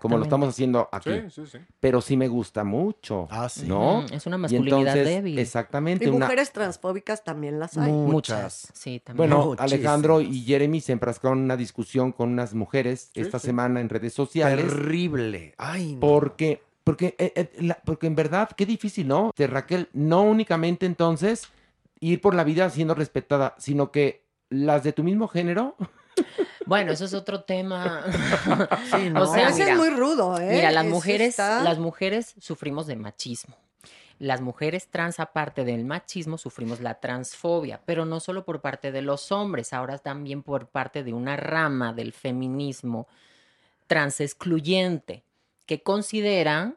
como 0.01 0.17
lo 0.17 0.23
estamos 0.23 0.49
haciendo 0.49 0.89
aquí. 0.91 1.11
Sí, 1.11 1.29
sí, 1.29 1.47
sí. 1.51 1.57
Pero 1.79 2.01
sí 2.01 2.17
me 2.17 2.27
gusta 2.27 2.63
mucho. 2.63 3.27
Ah, 3.29 3.47
sí. 3.49 3.67
¿No? 3.67 4.01
Mm, 4.01 4.13
es 4.13 4.25
una 4.25 4.37
masculinidad 4.37 4.79
entonces, 4.79 5.05
débil. 5.07 5.39
Exactamente. 5.39 6.05
Y 6.05 6.07
una- 6.09 6.25
mujeres 6.25 6.51
transfóbicas 6.51 7.23
también 7.23 7.59
las 7.59 7.77
hay. 7.77 7.91
Mu- 7.91 8.07
Muchas. 8.07 8.69
Sí, 8.73 8.99
también. 8.99 9.29
Bueno, 9.29 9.45
Muchísimas. 9.45 9.71
Alejandro 9.73 10.21
y 10.21 10.41
Jeremy 10.43 10.81
se 10.81 10.91
enfrascaron 10.93 11.39
en 11.39 11.43
una 11.45 11.57
discusión 11.57 12.11
con 12.11 12.29
unas 12.29 12.53
mujeres 12.53 13.09
Sí, 13.13 13.21
esta 13.21 13.39
sí. 13.39 13.47
semana 13.47 13.79
en 13.79 13.89
redes 13.89 14.13
sociales. 14.13 14.65
Terrible. 14.65 15.53
Ay, 15.57 15.93
no. 15.93 15.99
Porque, 16.01 16.61
porque, 16.83 17.15
eh, 17.19 17.31
eh, 17.35 17.51
la- 17.61 17.79
porque 17.85 18.07
en 18.07 18.15
verdad, 18.15 18.49
qué 18.57 18.65
difícil, 18.65 19.07
¿no? 19.07 19.31
De 19.37 19.47
Raquel, 19.47 19.87
no 19.93 20.23
únicamente 20.23 20.85
entonces 20.85 21.47
ir 21.99 22.21
por 22.21 22.33
la 22.33 22.43
vida 22.43 22.69
siendo 22.69 22.95
respetada, 22.95 23.55
sino 23.59 23.91
que 23.91 24.23
las 24.49 24.83
de 24.83 24.93
tu 24.93 25.03
mismo 25.03 25.27
género, 25.27 25.75
Bueno, 26.65 26.91
eso 26.91 27.05
es 27.05 27.13
otro 27.13 27.41
tema. 27.43 28.05
Sí, 28.91 29.09
¿no? 29.09 29.23
O 29.23 29.33
sea, 29.33 29.49
mira, 29.51 29.71
es 29.71 29.77
muy 29.77 29.89
rudo, 29.89 30.39
¿eh? 30.39 30.49
Mira, 30.51 30.71
las 30.71 30.85
Eso 30.85 30.93
mujeres, 30.95 31.29
está- 31.29 31.63
las 31.63 31.79
mujeres 31.79 32.35
sufrimos 32.39 32.87
de 32.87 32.95
machismo. 32.95 33.55
Las 34.19 34.41
mujeres 34.41 34.87
trans, 34.89 35.19
aparte 35.19 35.63
del 35.63 35.85
machismo, 35.85 36.37
sufrimos 36.37 36.81
la 36.81 36.95
transfobia, 36.99 37.79
pero 37.85 38.03
no 38.05 38.19
solo 38.19 38.43
por 38.43 38.59
parte 38.59 38.91
de 38.91 39.01
los 39.01 39.31
hombres, 39.31 39.71
ahora 39.71 39.97
también 39.97 40.43
por 40.43 40.67
parte 40.67 41.03
de 41.03 41.13
una 41.13 41.37
rama 41.37 41.93
del 41.93 42.11
feminismo 42.11 43.07
trans 43.87 44.19
excluyente, 44.19 45.23
que 45.65 45.81
considera 45.81 46.75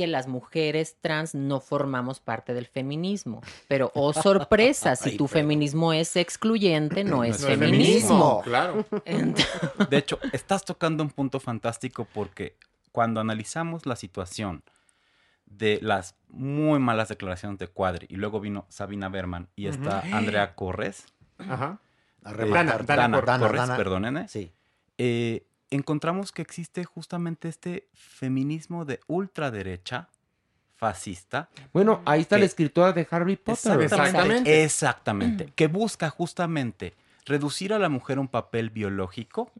que 0.00 0.06
las 0.06 0.28
mujeres 0.28 0.96
trans 1.02 1.34
no 1.34 1.60
formamos 1.60 2.20
parte 2.20 2.54
del 2.54 2.66
feminismo. 2.66 3.42
Pero, 3.68 3.92
oh 3.94 4.14
sorpresa, 4.14 4.96
si 4.96 5.10
Ay, 5.10 5.16
tu 5.18 5.26
pero- 5.26 5.40
feminismo 5.40 5.92
es 5.92 6.16
excluyente, 6.16 7.04
no 7.04 7.22
es 7.22 7.42
No 7.42 7.48
es 7.48 7.58
feminismo. 7.58 8.40
Claro. 8.42 8.86
De 9.90 9.96
hecho, 9.98 10.18
estás 10.32 10.64
tocando 10.64 11.02
un 11.02 11.10
punto 11.10 11.38
fantástico 11.38 12.08
porque 12.14 12.56
cuando 12.92 13.20
analizamos 13.20 13.84
la 13.84 13.94
situación 13.94 14.62
de 15.44 15.78
las 15.82 16.14
muy 16.28 16.78
malas 16.78 17.08
declaraciones 17.10 17.58
de 17.58 17.68
Cuadri 17.68 18.06
y 18.08 18.16
luego 18.16 18.40
vino 18.40 18.64
Sabina 18.70 19.10
Berman 19.10 19.48
y 19.54 19.66
está 19.66 20.00
Andrea 20.12 20.54
Corres, 20.54 21.04
Ajá. 21.36 21.78
Eh. 22.24 22.48
Dana 22.50 22.78
Dana, 22.78 23.20
Corres. 23.20 23.38
Corres, 23.38 23.60
Dana. 23.60 23.76
perdónenme, 23.76 24.28
Sí. 24.28 24.50
eh, 24.96 25.44
encontramos 25.70 26.32
que 26.32 26.42
existe 26.42 26.84
justamente 26.84 27.48
este 27.48 27.88
feminismo 27.94 28.84
de 28.84 29.00
ultraderecha 29.06 30.08
fascista 30.76 31.50
bueno, 31.74 32.00
ahí 32.06 32.22
está 32.22 32.38
la 32.38 32.46
escritora 32.46 32.92
de 32.92 33.06
Harry 33.10 33.36
Potter. 33.36 33.82
Exactamente. 33.82 34.64
Exactamente. 34.64 35.52
Que 35.54 35.66
busca 35.66 36.08
justamente 36.08 36.94
reducir 37.26 37.74
a 37.74 37.78
la 37.78 37.90
mujer 37.90 38.16
a 38.16 38.22
un 38.22 38.28
papel 38.28 38.70
biológico 38.70 39.52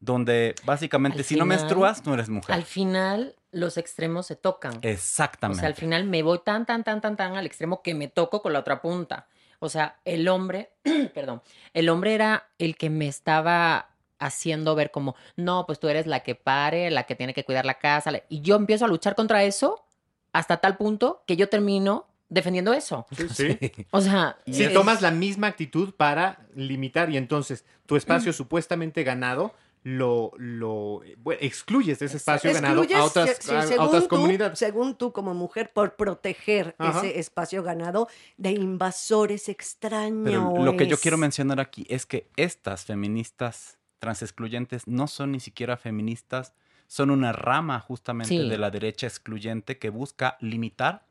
donde 0.00 0.54
básicamente 0.64 1.18
Al 1.18 1.24
si 1.24 1.36
no 1.36 1.46
menstruas 1.46 2.04
no 2.04 2.14
eres 2.14 2.28
mujer. 2.28 2.54
Al 2.54 2.64
final, 2.64 3.36
los 3.52 3.76
extremos 3.76 4.26
se 4.26 4.36
tocan. 4.36 4.76
O 4.76 4.80
Exactamente. 4.82 5.60
sea, 5.60 5.68
al 5.68 5.74
final 5.74 6.04
me 6.04 6.22
voy 6.22 6.40
tan, 6.44 6.66
tan, 6.66 6.84
tan, 6.84 7.00
tan, 7.00 7.16
tan 7.16 7.36
al 7.36 7.46
extremo 7.46 7.82
que 7.82 7.94
me 7.94 8.08
toco 8.08 8.42
con 8.42 8.52
la 8.52 8.60
otra 8.60 8.80
punta. 8.80 9.28
O 9.60 9.68
sea, 9.68 10.00
el 10.04 10.28
hombre, 10.28 10.70
perdón, 11.14 11.42
el 11.74 11.88
hombre 11.88 12.14
era 12.14 12.48
el 12.58 12.76
que 12.76 12.90
me 12.90 13.08
estaba 13.08 13.87
haciendo 14.18 14.74
ver 14.74 14.90
como, 14.90 15.14
no, 15.36 15.64
pues 15.66 15.78
tú 15.80 15.88
eres 15.88 16.06
la 16.06 16.20
que 16.20 16.34
pare, 16.34 16.90
la 16.90 17.04
que 17.04 17.14
tiene 17.14 17.34
que 17.34 17.44
cuidar 17.44 17.64
la 17.66 17.74
casa. 17.78 18.10
la-". 18.10 18.22
Y 18.28 18.40
yo 18.40 18.56
empiezo 18.56 18.84
a 18.84 18.88
luchar 18.88 19.14
contra 19.14 19.44
eso 19.44 19.84
hasta 20.32 20.58
tal 20.58 20.76
punto 20.76 21.22
que 21.26 21.36
yo 21.36 21.48
termino 21.48 22.06
defendiendo 22.28 22.72
eso. 22.74 23.06
Sí, 23.16 23.28
sí. 23.58 23.86
O 23.90 24.00
sea, 24.00 24.36
Si 24.46 24.64
es- 24.64 24.72
tomas 24.74 25.00
la 25.02 25.10
misma 25.10 25.46
actitud 25.46 25.94
para 25.94 26.46
limitar 26.54 27.10
y 27.10 27.16
entonces 27.16 27.64
tu 27.86 27.96
espacio 27.96 28.32
supuestamente 28.32 29.02
ganado 29.04 29.54
lo, 29.84 30.32
lo 30.36 31.00
bueno, 31.18 31.38
excluyes 31.40 31.98
de 32.00 32.06
ese 32.06 32.18
espacio 32.18 32.52
ganado 32.52 32.82
a 32.94 33.04
otras, 33.04 33.36
si- 33.40 33.48
si 33.48 33.54
a- 33.54 33.60
a 33.60 33.66
según 33.66 33.86
otras 33.86 34.02
tú- 34.02 34.08
comunidades. 34.10 34.58
Según 34.58 34.96
tú, 34.96 35.12
como 35.12 35.32
mujer, 35.32 35.70
por 35.72 35.94
proteger 35.96 36.74
Ajá. 36.76 36.98
ese 36.98 37.18
espacio 37.18 37.62
ganado 37.62 38.08
de 38.36 38.50
invasores 38.50 39.48
extraños. 39.48 40.24
Pero 40.24 40.62
lo 40.62 40.76
que 40.76 40.86
yo 40.88 40.98
quiero 40.98 41.16
mencionar 41.16 41.60
aquí 41.60 41.86
es 41.88 42.04
que 42.04 42.28
estas 42.36 42.84
feministas 42.84 43.77
transexcluyentes 43.98 44.86
no 44.86 45.06
son 45.06 45.32
ni 45.32 45.40
siquiera 45.40 45.76
feministas, 45.76 46.54
son 46.86 47.10
una 47.10 47.32
rama 47.32 47.80
justamente 47.80 48.28
Sí. 48.38 48.48
de 48.48 48.58
la 48.58 48.70
derecha 48.70 49.06
excluyente 49.06 49.78
que 49.78 49.90
busca 49.90 50.36
limitar 50.40 51.04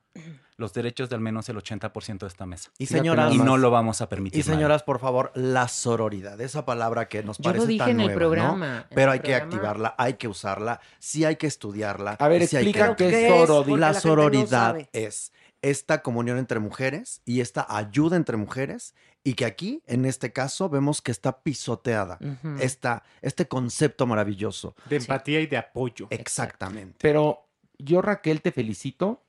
los 0.58 0.74
derechos 0.74 1.08
de 1.10 1.16
al 1.16 1.22
menos 1.22 1.48
el 1.50 1.56
80% 1.58 2.18
de 2.20 2.28
esta 2.28 2.46
mesa. 2.46 2.72
Y 2.80 2.88
señoras, 2.88 3.34
Y 3.34 3.38
no 3.38 3.58
lo 3.58 3.70
vamos 3.72 4.02
a 4.02 4.10
permitir. 4.10 4.40
y 4.40 4.44
señoras, 4.44 4.84
por 4.84 5.00
favor, 5.00 5.32
la 5.36 5.68
sororidad, 5.68 6.42
esa 6.42 6.66
palabra 6.66 7.08
que 7.08 7.22
nos 7.24 7.38
Yo 7.38 7.44
parece 7.44 7.64
lo 7.66 7.68
dije 7.68 7.78
tan 7.80 7.90
en 7.92 8.00
el 8.02 8.06
nueva, 8.08 8.12
¿no? 8.14 8.18
programa. 8.20 8.78
en 8.90 8.96
Pero 8.96 9.12
el 9.12 9.14
hay 9.14 9.20
que 9.22 9.36
activarla, 9.36 9.96
hay 9.98 10.14
que 10.16 10.28
usarla, 10.28 10.80
sí 11.00 11.26
hay 11.26 11.36
que 11.36 11.48
estudiarla. 11.48 12.18
A 12.20 12.28
ver, 12.28 12.46
sí 12.48 12.58
hay 12.58 12.64
explica 12.70 12.96
que- 12.96 13.06
qué 13.06 13.10
¿Qué 13.12 13.28
es 13.28 13.48
sororidad. 13.48 13.78
La 13.80 13.88
la 13.88 13.94
no 13.94 14.00
sororidad 14.00 14.90
es 14.94 15.32
esta 15.62 16.02
comunión 16.02 16.38
entre 16.38 16.60
mujeres 16.60 17.22
y 17.26 17.42
esta 17.42 17.66
ayuda 17.70 18.16
entre 18.16 18.38
mujeres 18.38 18.96
y 19.24 19.34
que 19.34 19.46
aquí, 19.46 19.82
en 19.88 20.06
este 20.06 20.32
caso, 20.32 20.70
vemos 20.70 21.02
que 21.02 21.12
está 21.12 21.42
pisoteada. 21.42 22.18
Esta, 22.60 23.04
este 23.22 23.48
concepto 23.48 24.06
maravilloso. 24.08 24.76
De 24.90 24.96
empatía 24.98 25.40
y 25.42 25.48
de 25.48 25.58
apoyo. 25.58 26.08
Exactamente. 26.10 26.98
Pero 27.02 27.46
yo, 27.78 28.02
Raquel, 28.02 28.42
te 28.42 28.52
felicito. 28.52 29.22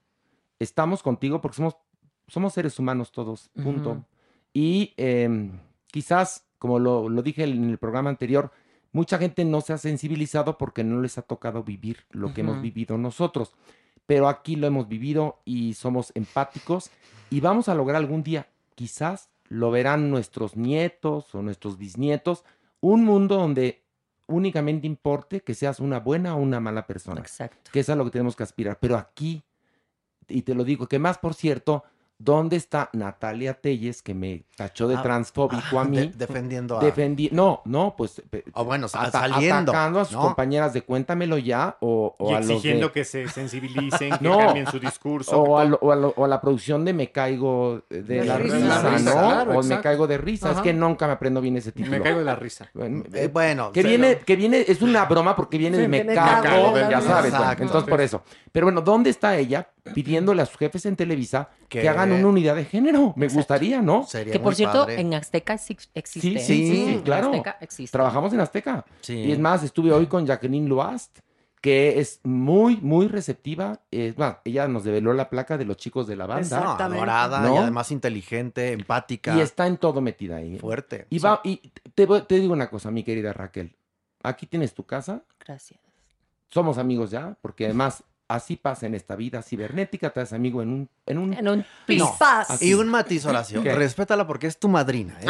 Estamos 0.59 1.03
contigo 1.03 1.41
porque 1.41 1.57
somos, 1.57 1.77
somos 2.27 2.53
seres 2.53 2.79
humanos 2.79 3.13
todos, 3.13 3.51
punto. 3.63 3.91
Ujú. 3.91 4.05
Y 4.53 4.95
em, 4.97 5.59
quizás, 5.87 6.47
como 6.59 6.79
lo, 6.79 7.09
lo 7.09 7.23
dije 7.23 7.45
en 7.45 7.69
el 7.71 7.79
programa 7.79 8.11
anterior, 8.11 8.51
mucha 8.93 9.19
gente 9.19 9.45
no 9.45 9.61
se 9.61 9.73
ha 9.73 9.79
sensibilizado 9.79 10.59
porque 10.59 10.83
no 10.85 11.01
les 11.01 11.19
ha 11.19 11.23
tocado 11.23 11.63
vivir 11.63 12.07
lo 12.11 12.35
que 12.35 12.41
hemos 12.41 12.55
Ujú. 12.55 12.63
vivido 12.63 12.99
nosotros. 12.99 13.55
Pero 14.07 14.29
aquí 14.29 14.57
lo 14.57 14.67
hemos 14.67 14.89
vivido 14.89 15.41
y 15.45 15.75
somos 15.75 16.13
empáticos 16.15 16.91
y 17.31 17.41
vamos 17.41 17.69
a 17.69 17.75
lograr 17.75 17.97
algún 17.97 18.23
día, 18.23 18.49
quizás 18.75 19.29
lo 19.49 19.71
verán 19.71 20.11
nuestros 20.11 20.57
nietos 20.57 21.35
o 21.35 21.43
nuestros 21.43 21.79
bisnietos, 21.79 22.45
un 22.81 23.05
mundo 23.05 23.37
donde 23.37 23.83
únicamente 24.27 24.87
importe 24.87 25.41
que 25.43 25.55
seas 25.55 25.81
una 25.81 26.01
buena 26.01 26.35
o 26.35 26.39
una 26.39 26.61
mala 26.61 26.87
persona 26.87 27.21
Exacto. 27.21 27.71
que 27.73 27.81
es 27.81 27.89
a 27.89 27.97
lo 27.97 28.05
que 28.05 28.11
tenemos 28.11 28.37
que 28.37 28.43
aspirar. 28.43 28.79
Pero 28.81 28.97
aquí, 28.97 29.43
y 30.29 30.43
te 30.43 30.55
lo 30.55 30.64
digo, 30.64 30.87
que 30.87 30.99
más 30.99 31.18
por 31.18 31.35
cierto, 31.35 31.85
¿dónde 32.20 32.57
está 32.57 32.91
Natalia 32.95 33.55
Telles, 33.55 34.03
que 34.03 34.12
me 34.12 34.43
tachó 34.57 34.89
de 34.89 34.97
Ah, 34.97 35.03
transfóbico 35.03 35.79
a 35.79 35.85
mí? 35.85 35.99
De- 35.99 36.26
defendiendo 36.26 36.76
a... 36.81 36.83
No, 37.31 37.62
no, 37.64 37.95
pues 37.97 38.20
o 38.55 38.64
bueno, 38.64 38.89
sa- 38.89 39.03
ata- 39.03 39.20
saliendo. 39.20 39.70
atacando 39.70 40.01
a 40.01 40.05
sus 40.05 40.16
¿no? 40.16 40.22
compañeras 40.22 40.72
de 40.72 40.83
cuéntamelo 40.83 41.39
ya 41.39 41.76
o, 41.79 42.16
o 42.18 42.31
Y 42.33 42.35
a 42.35 42.41
los 42.41 42.51
exigiendo 42.51 42.89
de, 42.89 42.93
que 42.93 43.05
se 43.05 43.29
sensibilicen, 43.29 44.18
que 44.18 44.24
No. 44.29 44.37
cambien 44.37 44.66
su 44.66 44.81
discurso. 44.81 45.41
o, 45.41 45.59
a 45.59 45.62
que 45.62 45.68
lo- 45.70 45.79
o 45.81 45.93
a 45.93 45.97
lo- 45.97 46.14
o 46.16 46.24
a 46.24 46.29
la 46.29 46.41
producción 46.41 46.85
de 46.85 46.93
me 46.93 47.12
caigo 47.12 47.83
de, 47.89 48.03
De 48.03 48.24
la 48.24 48.37
risa. 48.37 48.57
risa, 48.57 48.83
La 48.83 48.91
risa, 48.91 49.14
¿no? 49.14 49.29
claro, 49.29 49.59
o 49.59 49.62
me 49.62 49.81
caigo 49.81 50.07
de 50.09 50.18
risa, 50.18 50.51
es 50.51 50.59
que 50.59 50.72
nunca 50.74 51.07
me 51.07 51.12
aprendo 51.12 51.41
bien 51.41 51.57
ese 51.57 51.70
título. 51.70 51.99
Me 51.99 52.03
caigo 52.03 52.18
de 52.18 52.24
la 52.24 52.35
risa. 52.35 52.68
Bueno, 52.74 53.05
Eh, 53.12 53.31
bueno, 53.33 53.70
que 53.70 53.85
viene, 53.85 54.18
que 54.18 54.35
viene, 54.35 54.64
es 54.66 54.83
una 54.83 55.05
broma 55.05 55.37
porque 55.37 55.57
viene 55.57 55.76
Sí, 55.76 55.83
de 55.83 55.89
me 55.89 56.03
me 56.03 56.14
cago, 56.14 56.76
ya 56.76 57.01
sabes, 57.01 57.31
bueno, 57.31 57.53
entonces 57.61 57.89
por 57.89 58.01
eso. 58.01 58.22
Pero 58.51 58.66
bueno, 58.66 58.81
¿dónde 58.81 59.11
está 59.11 59.37
ella 59.37 59.68
pidiéndole 59.95 60.43
a 60.43 60.47
sus 60.47 60.57
jefes 60.57 60.86
en 60.86 60.97
Televisa 60.97 61.49
que, 61.68 61.80
Que- 61.82 61.89
hagan 61.89 62.12
una 62.12 62.26
unidad 62.28 62.57
de 62.57 62.64
género? 62.64 63.12
Me 63.16 63.26
Exacto. 63.26 63.39
gustaría, 63.41 63.82
¿no? 63.82 64.05
sería 64.05 64.32
Que 64.32 64.39
por 64.39 64.49
muy 64.49 64.55
cierto, 64.57 64.80
padre. 64.86 65.01
en 65.01 65.14
Azteca 65.14 65.55
exi- 65.55 65.89
existe. 65.95 66.20
Sí, 66.30 66.36
¿eh? 66.36 66.41
sí, 66.41 66.70
sí, 66.70 66.93
En 66.95 67.01
claro. 67.03 67.26
Azteca 67.28 67.57
existe. 67.61 67.93
Trabajamos 67.97 68.32
en 68.32 68.41
Azteca. 68.41 68.84
Sí. 69.01 69.14
Y 69.14 69.32
es 69.32 69.39
más, 69.39 69.62
estuve 69.62 69.93
hoy 69.93 70.07
con 70.07 70.26
Jacqueline 70.26 70.68
Loast, 70.68 71.18
que 71.61 71.99
es 71.99 72.20
muy, 72.22 72.76
muy 72.76 73.09
receptiva. 73.09 73.80
Es 73.91 74.16
más, 74.16 74.36
ella 74.45 74.68
nos 74.68 74.84
develó 74.84 75.12
la 75.12 75.28
placa 75.28 75.59
de 75.59 75.64
los 75.64 75.76
chicos 75.76 76.07
de 76.07 76.14
la 76.14 76.26
banda. 76.26 76.43
Exactamente. 76.43 76.99
adorada 76.99 77.41
¿No? 77.41 77.55
y 77.55 77.59
además 77.59 77.91
inteligente, 77.91 78.72
empática, 78.72 79.36
Y 79.36 79.41
está 79.41 79.66
en 79.66 79.76
todo 79.76 80.01
metida 80.01 80.36
ahí. 80.36 80.57
fuerte. 80.59 81.07
Y, 81.11 81.18
va, 81.18 81.41
y 81.43 81.57
te 81.95 82.34
digo 82.36 82.53
una 82.53 82.70
cosa, 82.70 82.91
mi 82.93 83.03
querida 83.03 83.32
Raquel. 83.32 83.74
Aquí 84.22 84.47
tienes 84.47 84.72
tu 84.72 84.84
casa. 84.84 85.24
Gracias. 85.45 85.80
Somos 86.49 86.78
amigos 86.78 87.11
ya, 87.11 87.36
porque 87.43 87.66
además 87.66 88.05
Así 88.29 88.57
pasa 88.57 88.85
en 88.85 88.95
esta 88.95 89.16
vida 89.16 89.41
cibernética, 89.43 90.11
te 90.11 90.20
das 90.20 90.35
amigo 90.35 90.61
en 90.61 90.68
un... 90.68 90.91
En 91.07 91.16
un, 91.16 91.33
En 91.33 91.49
un 91.49 91.64
No. 91.89 92.14
Y 92.61 92.74
un 92.74 92.87
matiz, 92.89 93.24
Horacio. 93.24 93.62
¿Qué? 93.62 93.74
Respétala 93.74 94.26
porque 94.26 94.47
es 94.47 94.59
tu 94.59 94.68
madrina, 94.68 95.18
¿eh? 95.22 95.26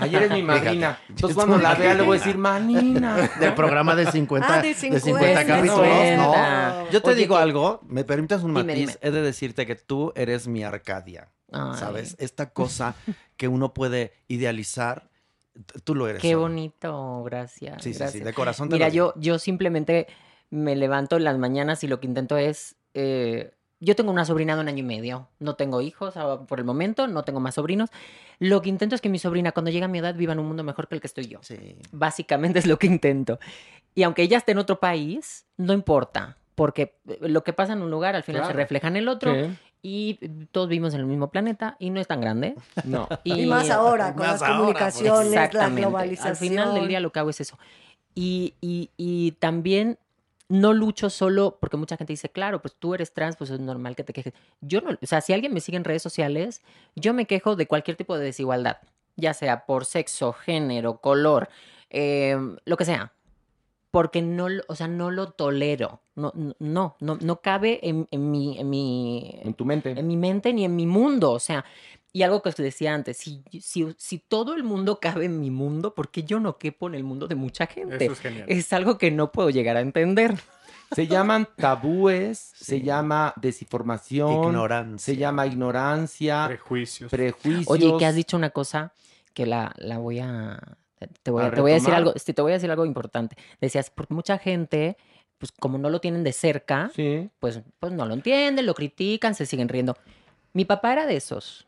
Ayer 0.00 0.22
es 0.22 0.30
mi 0.30 0.42
madrina. 0.42 0.94
Fíjate. 0.94 1.12
Entonces 1.12 1.30
Es 1.30 1.34
cuando 1.36 1.58
la 1.58 1.74
vea 1.74 1.92
le 1.92 2.02
voy 2.04 2.16
a 2.16 2.20
decir, 2.20 2.38
manina. 2.38 3.16
Del 3.38 3.54
programa 3.54 3.94
de 3.94 4.10
50, 4.10 4.46
Ah, 4.48 4.62
de 4.62 4.68
de 4.68 4.74
50, 4.74 5.04
50, 5.06 5.46
capítulos, 5.46 5.76
¿no? 5.76 5.84
50. 5.84 6.90
Yo 6.90 7.02
te 7.02 7.08
Oye, 7.10 7.18
digo 7.18 7.36
que- 7.36 7.42
algo, 7.42 7.80
me 7.86 8.04
permites 8.04 8.42
un 8.42 8.52
matiz, 8.52 8.74
dime. 8.74 8.94
he 9.02 9.10
de 9.10 9.20
decirte 9.20 9.66
que 9.66 9.74
tú 9.76 10.12
eres 10.16 10.48
mi 10.48 10.64
Arcadia, 10.64 11.28
Ay, 11.52 11.76
¿sabes? 11.78 12.16
Esta 12.18 12.50
cosa 12.54 12.94
que 13.36 13.46
uno 13.48 13.74
puede 13.74 14.14
idealizar, 14.26 15.10
tú 15.84 15.94
lo 15.94 16.08
eres. 16.08 16.22
Qué 16.22 16.34
bonito, 16.34 17.22
gracias. 17.24 17.82
Sí, 17.82 17.92
sí, 17.92 18.04
sí, 18.08 18.20
de 18.20 18.32
corazón 18.32 18.70
te 18.70 18.76
Mira, 18.76 18.86
lo 18.86 18.92
digo. 18.92 19.14
yo, 19.16 19.20
yo 19.20 19.38
simplemente 19.38 20.06
me 20.50 20.76
levanto 20.76 21.16
en 21.16 21.24
las 21.24 21.38
mañanas 21.38 21.82
y 21.84 21.88
lo 21.88 22.00
que 22.00 22.06
intento 22.06 22.36
es. 22.36 22.76
eh, 22.94 23.52
yo 23.80 23.94
tengo 23.94 24.10
una 24.10 24.24
sobrina 24.24 24.56
de 24.56 24.60
un 24.62 24.66
año 24.68 24.78
y 24.80 24.82
medio. 24.82 25.28
No 25.38 25.54
tengo 25.54 25.80
hijos 25.80 26.16
ah, 26.16 26.40
por 26.48 26.58
el 26.58 26.64
momento, 26.64 27.06
no 27.06 27.22
tengo 27.22 27.38
más 27.38 27.54
sobrinos. 27.54 27.90
Lo 28.40 28.60
que 28.60 28.70
intento 28.70 28.96
es 28.96 29.00
que 29.00 29.08
mi 29.08 29.20
sobrina, 29.20 29.52
cuando 29.52 29.70
llegue 29.70 29.84
a 29.84 29.88
mi 29.88 29.98
edad, 30.00 30.16
viva 30.16 30.32
en 30.32 30.40
un 30.40 30.46
mundo 30.48 30.64
mejor 30.64 30.88
que 30.88 30.96
el 30.96 31.00
que 31.00 31.06
estoy 31.06 31.26
yo. 31.28 31.38
Sí. 31.42 31.76
Básicamente 31.92 32.58
es 32.58 32.66
lo 32.66 32.76
que 32.76 32.88
intento. 32.88 33.38
Y 33.94 34.02
aunque 34.02 34.22
ella 34.22 34.36
esté 34.38 34.50
en 34.50 34.58
otro 34.58 34.80
país, 34.80 35.46
no 35.58 35.72
importa. 35.74 36.38
Porque 36.56 36.96
eh, 37.06 37.18
lo 37.20 37.44
que 37.44 37.52
pasa 37.52 37.74
en 37.74 37.82
un 37.82 37.90
lugar 37.92 38.16
al 38.16 38.24
final 38.24 38.44
se 38.48 38.52
refleja 38.52 38.88
en 38.88 38.96
el 38.96 39.06
otro. 39.06 39.32
Sí. 39.32 39.56
Y 39.80 40.14
todos 40.50 40.68
vivimos 40.68 40.92
en 40.94 41.00
el 41.00 41.06
mismo 41.06 41.30
planeta 41.30 41.76
y 41.78 41.90
no 41.90 42.00
es 42.00 42.08
tan 42.08 42.20
grande. 42.20 42.56
No. 42.84 43.06
Y 43.22 43.46
más 43.46 43.70
ahora, 43.70 44.08
con 44.12 44.26
Más 44.26 44.40
las 44.40 44.42
ahora, 44.42 44.56
comunicaciones, 44.58 45.54
la 45.54 45.68
globalización. 45.68 46.30
Al 46.30 46.36
final 46.36 46.74
del 46.74 46.88
día 46.88 46.98
lo 46.98 47.12
que 47.12 47.20
hago 47.20 47.30
es 47.30 47.40
eso. 47.40 47.56
Y, 48.16 48.54
y- 48.60 48.90
y 48.96 49.32
también 49.38 49.98
no 50.48 50.72
lucho 50.72 51.10
solo 51.10 51.58
porque 51.60 51.76
mucha 51.76 51.96
gente 51.96 52.12
dice, 52.12 52.30
claro, 52.30 52.62
pues 52.62 52.74
tú 52.78 52.94
eres 52.94 53.12
trans, 53.12 53.36
pues 53.36 53.50
es 53.50 53.60
normal 53.60 53.96
que 53.96 54.04
te 54.04 54.12
quejes. 54.12 54.32
Yo 54.60 54.80
no, 54.80 54.90
o 55.00 55.06
sea, 55.06 55.20
si 55.20 55.32
alguien 55.32 55.52
me 55.52 55.60
sigue 55.60 55.76
en 55.76 55.84
redes 55.84 56.02
sociales, 56.02 56.62
yo 56.96 57.14
me 57.14 57.26
quejo 57.26 57.56
de 57.56 57.66
cualquier 57.66 57.96
tipo 57.96 58.16
de 58.16 58.24
desigualdad, 58.24 58.78
ya 59.16 59.34
sea 59.34 59.66
por 59.66 59.84
sexo, 59.84 60.32
género, 60.32 60.98
color, 60.98 61.48
eh, 61.90 62.36
lo 62.64 62.76
que 62.76 62.84
sea. 62.84 63.12
Porque 63.90 64.20
no, 64.20 64.48
o 64.68 64.74
sea, 64.74 64.86
no 64.86 65.10
lo 65.10 65.30
tolero. 65.30 66.00
No, 66.14 66.32
no, 66.58 66.96
no, 67.00 67.18
no 67.20 67.40
cabe 67.40 67.80
en, 67.82 68.06
en 68.10 68.30
mi, 68.30 68.58
en 68.58 68.68
mi, 68.68 69.40
En 69.42 69.54
tu 69.54 69.64
mente. 69.64 69.90
en 69.92 70.06
mi 70.06 70.16
mente 70.16 70.52
ni 70.52 70.66
en 70.66 70.76
mi 70.76 70.84
mundo. 70.84 71.32
O 71.32 71.38
sea, 71.38 71.64
y 72.18 72.22
algo 72.24 72.42
que 72.42 72.48
os 72.48 72.56
decía 72.56 72.94
antes, 72.94 73.16
si, 73.16 73.42
si, 73.60 73.86
si 73.96 74.18
todo 74.18 74.54
el 74.54 74.64
mundo 74.64 74.98
cabe 75.00 75.26
en 75.26 75.38
mi 75.40 75.50
mundo, 75.50 75.94
¿por 75.94 76.10
qué 76.10 76.24
yo 76.24 76.40
no 76.40 76.58
quepo 76.58 76.88
en 76.88 76.94
el 76.96 77.04
mundo 77.04 77.28
de 77.28 77.34
mucha 77.36 77.66
gente? 77.66 78.04
Eso 78.06 78.12
es 78.14 78.20
genial. 78.20 78.44
Es 78.48 78.72
algo 78.72 78.98
que 78.98 79.10
no 79.10 79.30
puedo 79.30 79.50
llegar 79.50 79.76
a 79.76 79.80
entender. 79.80 80.34
Se 80.94 81.06
llaman 81.06 81.46
tabúes, 81.56 82.38
se 82.56 82.80
llama 82.80 83.34
desinformación, 83.36 84.44
Ignorancia. 84.46 84.98
se 85.04 85.16
llama 85.16 85.46
ignorancia, 85.46 86.46
Prejuicios. 86.48 87.10
prejuicios. 87.10 87.66
Oye, 87.68 87.92
que 87.98 88.06
has 88.06 88.14
dicho 88.14 88.36
una 88.36 88.50
cosa 88.50 88.92
que 89.34 89.46
la, 89.46 89.72
la 89.76 89.98
voy 89.98 90.18
a... 90.18 90.60
Te 91.22 91.30
voy 91.30 91.44
¿A 91.44 91.46
a, 91.46 91.50
te 91.52 91.60
voy 91.60 91.70
a 91.70 91.74
decir 91.74 91.94
algo, 91.94 92.12
sí, 92.16 92.32
te 92.32 92.42
voy 92.42 92.50
a 92.50 92.54
decir 92.54 92.70
algo 92.72 92.84
importante. 92.84 93.36
Decías, 93.60 93.88
porque 93.90 94.12
mucha 94.14 94.36
gente, 94.38 94.96
pues 95.38 95.52
como 95.52 95.78
no 95.78 95.90
lo 95.90 96.00
tienen 96.00 96.24
de 96.24 96.32
cerca, 96.32 96.90
Sí. 96.92 97.30
pues, 97.38 97.60
pues 97.78 97.92
no 97.92 98.04
lo 98.04 98.14
entienden, 98.14 98.66
lo 98.66 98.74
critican, 98.74 99.36
se 99.36 99.46
siguen 99.46 99.68
riendo. 99.68 99.96
Mi 100.54 100.64
papá 100.64 100.92
era 100.94 101.06
de 101.06 101.14
esos. 101.14 101.67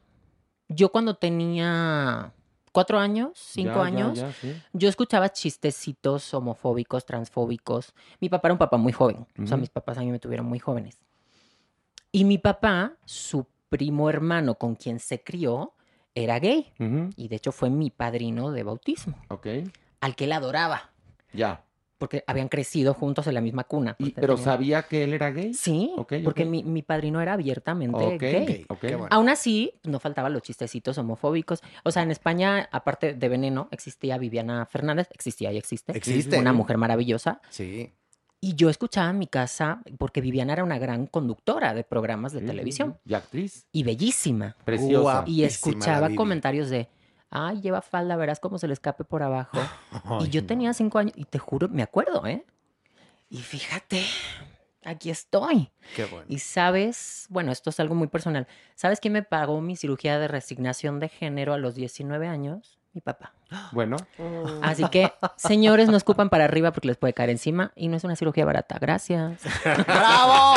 Yo 0.73 0.91
cuando 0.93 1.15
tenía 1.15 2.33
cuatro 2.73 2.99
años, 2.99 3.33
cinco 3.35 3.75
Ya, 3.75 3.83
años, 3.83 4.19
ya, 4.19 4.33
sí. 4.33 4.55
yo 4.73 4.89
escuchaba 4.89 5.29
chistecitos 5.31 6.33
homofóbicos, 6.33 7.05
transfóbicos. 7.05 7.93
Mi 8.21 8.29
papá 8.29 8.49
era 8.49 8.55
un 8.55 8.59
papá 8.59 8.77
muy 8.77 8.93
joven. 8.93 9.27
O 9.43 9.47
sea, 9.47 9.57
mis 9.57 9.69
papás 9.71 9.99
a 9.99 10.03
mí 10.03 10.11
me 10.11 10.19
tuvieron 10.21 10.47
muy 10.47 10.59
jóvenes. 10.61 10.97
Y 12.13 12.25
mi 12.25 12.39
papá, 12.39 12.95
su 13.05 13.47
primo 13.69 14.09
hermano 14.09 14.55
con 14.57 14.75
quien 14.77 15.01
se 15.01 15.23
crió, 15.23 15.75
era 16.15 16.39
gay. 16.39 16.73
Y 17.17 17.29
de 17.29 17.37
hecho 17.37 17.53
fue 17.53 17.69
mi 17.71 17.91
padrino 17.91 18.51
de 18.53 18.63
bautismo, 18.63 19.17
Ok, 19.29 19.47
al 20.01 20.15
que 20.17 20.25
él 20.25 20.33
adoraba. 20.33 20.91
ya. 21.33 21.65
Porque 22.01 22.25
habían 22.27 22.49
crecido 22.49 22.95
juntos 22.95 23.27
en 23.27 23.35
la 23.35 23.43
misma 23.43 23.65
cuna. 23.65 23.95
Y- 23.99 24.05
Porque 24.07 24.21
¿Pero 24.23 24.37
sabía 24.39 24.83
que 24.85 25.05
él 25.05 25.13
era 25.13 25.31
gay? 25.31 25.53
Sí, 25.53 25.93
porque. 25.97 26.47
Mi, 26.47 26.65
mi 26.65 26.81
padrino 26.81 27.21
era 27.21 27.35
abiertamente 27.35 27.95
Ok, 28.03 28.21
gay. 28.21 28.67
bueno. 28.81 29.07
Aún 29.11 29.29
así, 29.29 29.75
no 29.85 30.01
faltaban 30.01 30.33
los 30.33 30.41
chistecitos 30.43 30.97
homofóbicos. 30.97 31.61
O 31.85 31.91
sea, 31.91 32.03
en 32.03 32.11
España, 32.11 32.69
aparte 32.73 33.13
de 33.13 33.29
Veneno, 33.29 33.69
existía 33.71 34.17
Viviana 34.17 34.65
Fernández, 34.65 35.09
existía 35.13 35.53
y 35.53 35.59
existe. 35.59 35.93
Existe. 35.95 36.39
Una 36.39 36.55
mujer 36.55 36.79
maravillosa. 36.79 37.43
Sí. 37.51 37.93
Y 38.41 38.55
yo 38.55 38.71
escuchaba 38.71 39.11
en 39.11 39.19
mi 39.19 39.27
casa, 39.27 39.83
porque 39.99 40.23
Viviana 40.23 40.55
era 40.55 40.65
una 40.65 40.79
gran 40.79 41.07
conductora 41.07 41.75
de 41.75 41.85
programas 41.85 42.33
de 42.33 42.41
Sí, 42.41 42.47
televisión 42.47 42.97
Y 43.05 43.13
actriz, 43.13 43.67
y 43.71 43.83
bellísima. 43.83 44.57
preciosa. 44.65 45.25
Y 45.27 45.45
escuchaba 45.45 46.09
comentarios 46.15 46.71
de, 46.71 46.89
ay, 47.31 47.61
lleva 47.61 47.81
falda, 47.83 48.17
verás 48.17 48.41
cómo 48.41 48.59
se 48.59 48.67
le 48.67 48.73
escape 48.75 49.05
por 49.05 49.23
abajo. 49.23 49.59
y 50.21 50.29
yo 50.29 50.41
no. 50.43 50.47
tenía 50.47 50.73
cinco 50.75 50.99
años, 50.99 51.15
y 51.17 51.25
te 51.25 51.39
juro, 51.39 51.69
me 51.69 51.83
acuerdo, 51.83 52.27
¿eh? 52.27 52.45
Y 53.29 53.39
fíjate, 53.39 54.05
aquí 54.85 55.11
estoy. 55.11 55.71
Qué 55.95 56.05
bueno. 56.07 56.27
Y 56.29 56.41
sabes, 56.41 57.27
bueno, 57.29 57.53
esto 57.53 57.71
es 57.71 57.79
algo 57.81 57.95
muy 57.95 58.09
personal. 58.09 58.47
¿Sabes 58.75 58.99
quién 59.01 59.13
me 59.13 59.23
pagó 59.23 59.61
mi 59.61 59.77
cirugía 59.77 60.19
de 60.19 60.27
resignación 60.29 60.99
de 61.01 61.09
género 61.09 61.53
a 61.55 61.59
los 61.59 61.75
19 61.77 62.27
años? 62.27 62.79
Mi 62.93 63.01
papá. 63.01 63.33
Bueno, 63.73 63.97
Mm. 64.19 64.63
Así 64.63 64.85
que, 64.91 65.13
señores, 65.37 65.89
no 65.89 65.97
escupan 65.97 66.29
para 66.29 66.45
arriba 66.45 66.73
porque 66.73 66.89
les 66.89 66.97
puede 66.97 67.15
caer 67.15 67.31
encima 67.31 67.73
y 67.75 67.89
no 67.89 67.97
es 67.97 68.05
una 68.05 68.17
cirugía 68.17 68.45
barata. 68.45 68.79
Gracias. 68.81 69.41
¡Bravo! 69.87 70.55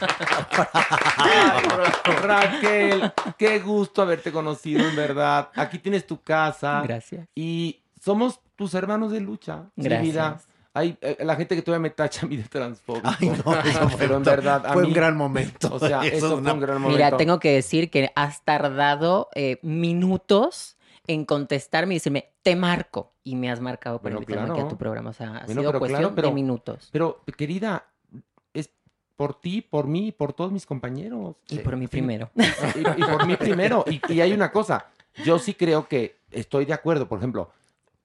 Raquel, 2.22 3.12
qué 3.38 3.58
gusto 3.60 4.02
haberte 4.02 4.32
conocido, 4.32 4.86
en 4.88 4.96
verdad. 4.96 5.48
Aquí 5.54 5.78
tienes 5.78 6.06
tu 6.06 6.20
casa. 6.22 6.80
Gracias. 6.82 7.26
Y 7.34 7.80
somos 8.00 8.40
tus 8.56 8.74
hermanos 8.74 9.12
de 9.12 9.20
lucha. 9.20 9.64
Gracias. 9.76 10.02
vida. 10.02 10.40
Hay 10.72 10.96
eh, 11.00 11.16
la 11.20 11.34
gente 11.34 11.56
que 11.56 11.62
todavía 11.62 11.82
me 11.82 11.90
tacha 11.90 12.26
a 12.26 12.28
mí 12.28 12.36
de 12.36 12.44
transfóbico. 12.44 13.08
Ay, 13.18 13.28
no, 13.44 13.54
eso 13.60 13.88
Pero 13.98 14.16
en 14.16 14.22
verdad, 14.22 14.64
a 14.66 14.72
fue 14.72 14.82
mí- 14.82 14.88
un 14.88 14.94
gran 14.94 15.16
momento. 15.16 15.68
O 15.74 15.78
sea, 15.80 16.04
eso, 16.04 16.14
es 16.14 16.20
fue 16.20 16.34
una- 16.34 16.52
un 16.52 16.60
gran 16.60 16.80
momento. 16.80 17.04
Mira, 17.04 17.16
tengo 17.16 17.40
que 17.40 17.52
decir 17.52 17.90
que 17.90 18.12
has 18.14 18.44
tardado 18.44 19.28
eh, 19.34 19.58
minutos 19.62 20.76
en 21.08 21.24
contestarme 21.24 21.94
y 21.94 21.96
decirme, 21.96 22.30
te 22.42 22.54
marco. 22.54 23.14
Y 23.24 23.34
me 23.34 23.50
has 23.50 23.60
marcado 23.60 23.98
para 23.98 24.14
Bueno, 24.14 24.22
invitarme 24.22 24.42
aquí 24.44 24.52
a 24.52 24.54
claro. 24.54 24.68
tu 24.68 24.78
programa. 24.78 25.10
O 25.10 25.12
sea, 25.12 25.38
ha 25.38 25.44
Bueno, 25.46 25.60
sido 25.60 25.70
pero 25.72 25.78
cuestión 25.80 26.00
claro, 26.02 26.14
pero- 26.14 26.28
de 26.28 26.34
minutos. 26.34 26.88
Pero, 26.92 27.20
querida, 27.36 27.86
por 29.20 29.34
ti, 29.38 29.60
por 29.60 29.86
mí 29.86 30.06
y 30.08 30.12
por 30.12 30.32
todos 30.32 30.50
mis 30.50 30.64
compañeros. 30.64 31.36
Y 31.50 31.58
por 31.58 31.76
mí 31.76 31.86
primero. 31.88 32.30
Y, 32.74 33.02
y 33.02 33.04
por 33.04 33.26
mí 33.26 33.36
primero. 33.36 33.84
Y, 33.86 34.00
y 34.10 34.22
hay 34.22 34.32
una 34.32 34.50
cosa, 34.50 34.86
yo 35.26 35.38
sí 35.38 35.52
creo 35.52 35.86
que 35.88 36.16
estoy 36.30 36.64
de 36.64 36.72
acuerdo, 36.72 37.06
por 37.06 37.18
ejemplo, 37.18 37.50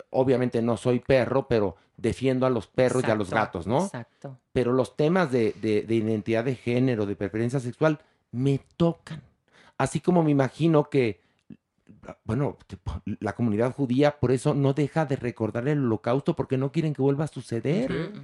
obviamente 0.09 0.61
no 0.61 0.76
soy 0.76 0.99
perro, 0.99 1.47
pero 1.47 1.78
defiendo 1.95 2.45
a 2.45 2.49
los 2.49 2.68
perros 2.68 3.01
y 3.07 3.11
a 3.11 3.16
los 3.16 3.30
gatos, 3.30 3.66
¿no? 3.66 3.86
Exacto. 3.86 4.38
Pero 4.51 4.74
los 4.74 4.97
temas 4.97 5.32
de, 5.32 5.53
de- 5.61 5.84
de 5.84 5.95
identidad 5.95 6.43
de 6.43 6.55
género, 6.55 7.05
de 7.05 7.16
preferencia 7.16 7.61
sexual, 7.61 7.97
me 8.34 8.59
tocan. 8.76 9.22
Así 9.78 10.01
como 10.01 10.22
me 10.22 10.32
imagino 10.32 10.89
que, 10.89 11.22
bueno, 12.26 12.57
la 13.22 13.36
comunidad 13.36 13.74
judía 13.74 14.20
por 14.20 14.34
eso 14.34 14.53
no 14.53 14.74
deja 14.74 15.05
de 15.05 15.16
recordar 15.16 15.66
el 15.70 15.80
holocausto 15.86 16.36
porque 16.36 16.57
no 16.57 16.74
quieren 16.74 16.93
que 16.93 17.01
vuelva 17.01 17.24
a 17.24 17.28
suceder. 17.30 17.89
Ujú. 17.89 18.20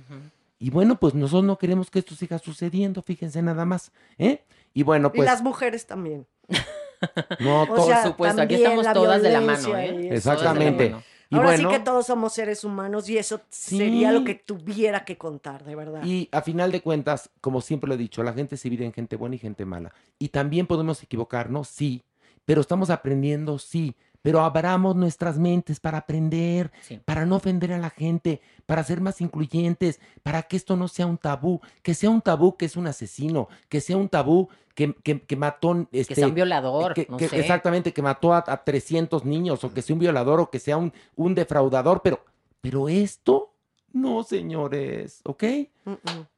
Y 0.62 0.70
bueno, 0.70 1.00
pues 1.00 1.16
nosotros 1.16 1.44
no 1.44 1.58
queremos 1.58 1.90
que 1.90 1.98
esto 1.98 2.14
siga 2.14 2.38
sucediendo, 2.38 3.02
fíjense 3.02 3.42
nada 3.42 3.66
más. 3.66 3.92
¿eh? 4.20 4.44
Y 4.76 4.84
bueno, 4.84 5.12
y 5.12 5.18
pues 5.18 5.26
las 5.26 5.42
mujeres 5.42 5.88
también. 5.88 6.28
no 7.40 7.66
sea, 7.84 8.04
Por 8.04 8.12
supuesto, 8.12 8.44
aquí 8.44 8.56
estamos 8.56 8.86
todas 8.94 9.24
de 9.24 9.32
la 9.32 9.42
mano, 9.42 9.76
¿eh? 9.76 10.02
y. 10.04 10.08
Exactamente. 10.10 10.86
La 10.86 10.92
mano. 10.98 11.04
Y 11.32 11.36
Ahora 11.36 11.48
bueno, 11.48 11.70
sí 11.72 11.76
que 11.76 11.84
todos 11.84 12.06
somos 12.06 12.34
seres 12.34 12.64
humanos 12.64 13.10
y 13.10 13.18
eso 13.18 13.42
Sí. 13.50 13.78
sería 13.80 14.12
lo 14.12 14.24
que 14.24 14.36
tuviera 14.36 15.04
que 15.04 15.18
contar, 15.18 15.64
de 15.64 15.76
verdad. 15.76 16.04
Y 16.04 16.30
a 16.32 16.44
final 16.44 16.72
de 16.72 16.82
cuentas, 16.82 17.32
como 17.42 17.62
siempre 17.62 17.88
lo 17.88 17.96
he 17.96 17.98
dicho, 17.98 18.22
la 18.22 18.34
gente 18.34 18.56
se 18.56 18.70
divide 18.70 18.86
en 18.86 18.94
gente 18.94 19.16
buena 19.16 19.36
y 19.36 19.40
gente 19.40 19.66
mala. 19.66 19.92
Y 20.20 20.30
también 20.30 20.68
podemos 20.68 21.02
equivocarnos, 21.02 21.70
sí, 21.70 22.04
pero 22.46 22.62
estamos 22.62 22.92
aprendiendo, 22.92 23.58
sí. 23.58 23.96
Pero 24.22 24.42
abramos 24.42 24.96
nuestras 24.96 25.38
mentes 25.40 25.80
para 25.80 26.00
aprender, 26.00 26.72
Sí. 26.82 27.00
para 27.04 27.26
no 27.26 27.38
ofender 27.38 27.74
a 27.74 27.78
la 27.80 27.90
gente, 27.90 28.42
para 28.66 28.84
ser 28.84 29.02
más 29.02 29.20
incluyentes, 29.22 30.00
para 30.24 30.44
que 30.44 30.58
esto 30.58 30.76
no 30.76 30.88
sea 30.88 31.08
un 31.08 31.18
tabú, 31.18 31.60
que 31.82 31.94
sea 31.94 32.10
un 32.10 32.22
tabú 32.22 32.56
que 32.56 32.66
es 32.66 32.76
un 32.78 32.86
asesino, 32.88 33.48
que 33.68 33.82
sea 33.82 33.98
un 33.98 34.10
tabú 34.10 34.48
que, 34.76 34.94
que, 35.04 35.22
que 35.22 35.36
mató... 35.36 35.88
Que 35.92 36.00
Este, 36.02 36.16
sea 36.16 36.28
un 36.28 36.36
violador, 36.36 36.94
que- 36.94 37.08
no 37.10 37.18
que- 37.18 37.28
sé. 37.30 37.40
Exactamente, 37.40 37.94
que 37.94 38.02
mató 38.02 38.34
a, 38.34 38.44
a 38.48 38.64
300 38.64 39.26
niños, 39.26 39.64
o 39.64 39.74
que 39.74 39.82
sea 39.82 39.94
un 39.96 40.00
violador, 40.00 40.40
o 40.40 40.50
que 40.50 40.60
sea 40.60 40.78
un, 40.78 40.94
un 41.16 41.34
defraudador, 41.36 42.02
pero, 42.04 42.24
pero 42.62 42.88
esto, 42.90 43.54
no, 43.92 44.24
señores, 44.24 45.20
¿ok? 45.26 45.44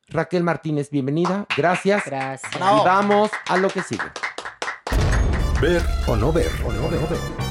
Raquel 0.08 0.44
Martínez, 0.44 0.90
bienvenida, 0.90 1.46
gracias. 1.56 2.04
Gracias. 2.06 2.52
Y 2.56 2.60
vamos 2.60 3.30
a 3.48 3.58
lo 3.58 3.70
que 3.70 3.82
sigue. 3.84 4.04
Ver 5.62 5.82
o 6.08 6.16
no 6.16 6.32
ver. 6.34 6.50
O 6.66 6.72
no 6.72 6.90
ver. 6.90 7.43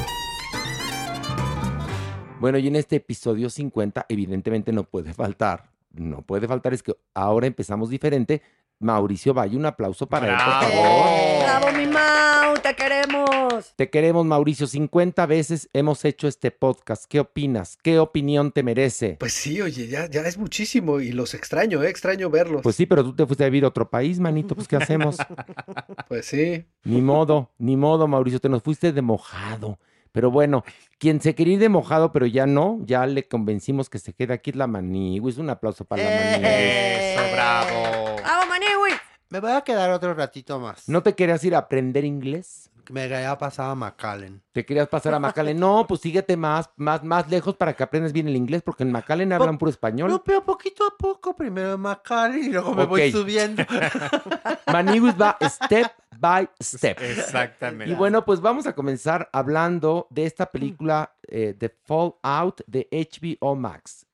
Bueno, 2.42 2.58
y 2.58 2.66
en 2.66 2.74
este 2.74 2.96
episodio 2.96 3.48
50, 3.48 4.06
evidentemente 4.08 4.72
no 4.72 4.82
puede 4.82 5.14
faltar, 5.14 5.70
no 5.92 6.22
puede 6.22 6.48
faltar, 6.48 6.74
es 6.74 6.82
que 6.82 6.92
ahora 7.14 7.46
empezamos 7.46 7.88
diferente. 7.88 8.42
Mauricio 8.80 9.32
Valle. 9.32 9.56
Un 9.56 9.64
aplauso 9.64 10.08
para 10.08 10.26
él, 10.26 10.34
por 10.34 10.72
favor. 10.72 11.40
¡Bravo, 11.44 11.78
mi 11.78 11.86
Mau! 11.86 12.54
¡Te 12.60 12.74
queremos! 12.74 13.74
Te 13.76 13.88
queremos, 13.90 14.26
Mauricio. 14.26 14.66
50 14.66 15.24
veces 15.26 15.70
hemos 15.72 16.04
hecho 16.04 16.26
este 16.26 16.50
podcast. 16.50 17.04
¿Qué 17.08 17.20
opinas? 17.20 17.78
¿Qué 17.80 18.00
opinión 18.00 18.50
te 18.50 18.64
merece? 18.64 19.18
Pues 19.20 19.34
sí, 19.34 19.62
oye, 19.62 19.86
ya, 19.86 20.10
ya 20.10 20.22
es 20.22 20.36
muchísimo 20.36 20.98
y 20.98 21.12
los 21.12 21.34
extraño, 21.34 21.80
¿eh? 21.84 21.90
extraño 21.90 22.28
verlos. 22.28 22.62
Pues 22.62 22.74
sí, 22.74 22.86
pero 22.86 23.04
tú 23.04 23.14
te 23.14 23.24
fuiste 23.24 23.44
a 23.44 23.46
vivir 23.46 23.62
a 23.62 23.68
otro 23.68 23.88
país, 23.88 24.18
manito. 24.18 24.56
Pues, 24.56 24.66
¿qué 24.66 24.74
hacemos? 24.74 25.16
Pues 26.08 26.26
sí. 26.26 26.64
Ni 26.82 27.00
modo, 27.00 27.52
ni 27.58 27.76
modo, 27.76 28.08
Mauricio. 28.08 28.40
Te 28.40 28.48
nos 28.48 28.64
fuiste 28.64 28.92
de 28.92 29.00
mojado. 29.00 29.78
Pero 30.12 30.30
bueno, 30.30 30.64
quien 30.98 31.20
se 31.20 31.34
quería 31.34 31.54
ir 31.54 31.60
de 31.60 31.68
mojado, 31.68 32.12
pero 32.12 32.26
ya 32.26 32.46
no, 32.46 32.78
ya 32.84 33.06
le 33.06 33.26
convencimos 33.26 33.88
que 33.88 33.98
se 33.98 34.12
quede 34.12 34.34
aquí 34.34 34.50
es 34.50 34.56
la 34.56 34.66
Maniguis. 34.66 35.38
Un 35.38 35.50
aplauso 35.50 35.84
para 35.84 36.04
la 36.04 36.10
Maniguis. 36.10 36.46
Eso, 36.46 37.32
bravo. 37.32 38.16
¡Bravo, 38.22 38.46
Maniwi! 38.46 39.01
Me 39.32 39.40
voy 39.40 39.52
a 39.52 39.62
quedar 39.62 39.90
otro 39.92 40.12
ratito 40.12 40.60
más. 40.60 40.86
¿No 40.90 41.02
te 41.02 41.14
querías 41.14 41.42
ir 41.42 41.54
a 41.54 41.60
aprender 41.60 42.04
inglés? 42.04 42.70
Me 42.90 43.04
había 43.04 43.38
pasado 43.38 43.70
a 43.70 43.74
McAllen. 43.74 44.42
¿Te 44.52 44.66
querías 44.66 44.88
pasar 44.88 45.14
a 45.14 45.18
McAllen? 45.18 45.58
No, 45.58 45.86
pues 45.88 46.02
síguete 46.02 46.36
más, 46.36 46.68
más, 46.76 47.02
más 47.02 47.30
lejos 47.30 47.56
para 47.56 47.72
que 47.72 47.82
aprendas 47.82 48.12
bien 48.12 48.28
el 48.28 48.36
inglés, 48.36 48.60
porque 48.60 48.82
en 48.82 48.92
McAllen 48.92 49.32
hablan 49.32 49.56
puro 49.56 49.70
español. 49.70 50.10
No, 50.10 50.22
pero 50.22 50.44
poquito 50.44 50.84
a 50.84 50.94
poco. 50.98 51.34
Primero 51.34 51.72
en 51.72 51.80
McAllen 51.80 52.44
y 52.44 52.48
luego 52.50 52.74
me 52.74 52.84
voy 52.84 53.10
subiendo. 53.10 53.64
Maniguis 54.70 55.14
va 55.18 55.38
step 55.40 55.90
by 56.18 56.46
step. 56.62 57.00
Exactamente. 57.00 57.90
Y 57.90 57.96
bueno, 57.96 58.26
pues 58.26 58.38
vamos 58.42 58.66
a 58.66 58.74
comenzar 58.74 59.30
hablando 59.32 60.08
de 60.10 60.26
esta 60.26 60.44
película 60.44 61.10
eh, 61.26 61.56
The 61.58 61.74
Fallout 61.86 62.60
de 62.66 62.86
HBO 62.92 63.56
Max. 63.56 64.04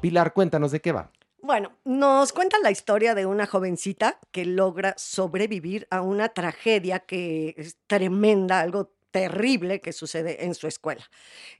Pilar, 0.00 0.32
cuéntanos 0.32 0.72
de 0.72 0.80
qué 0.80 0.90
va. 0.90 1.12
Bueno, 1.46 1.78
nos 1.84 2.32
cuenta 2.32 2.58
la 2.60 2.72
historia 2.72 3.14
de 3.14 3.24
una 3.24 3.46
jovencita 3.46 4.18
que 4.32 4.44
logra 4.44 4.94
sobrevivir 4.98 5.86
a 5.92 6.02
una 6.02 6.30
tragedia 6.30 6.98
que 6.98 7.54
es 7.56 7.76
tremenda, 7.86 8.58
algo 8.58 8.92
terrible 9.12 9.80
que 9.80 9.92
sucede 9.92 10.44
en 10.44 10.56
su 10.56 10.66
escuela. 10.66 11.08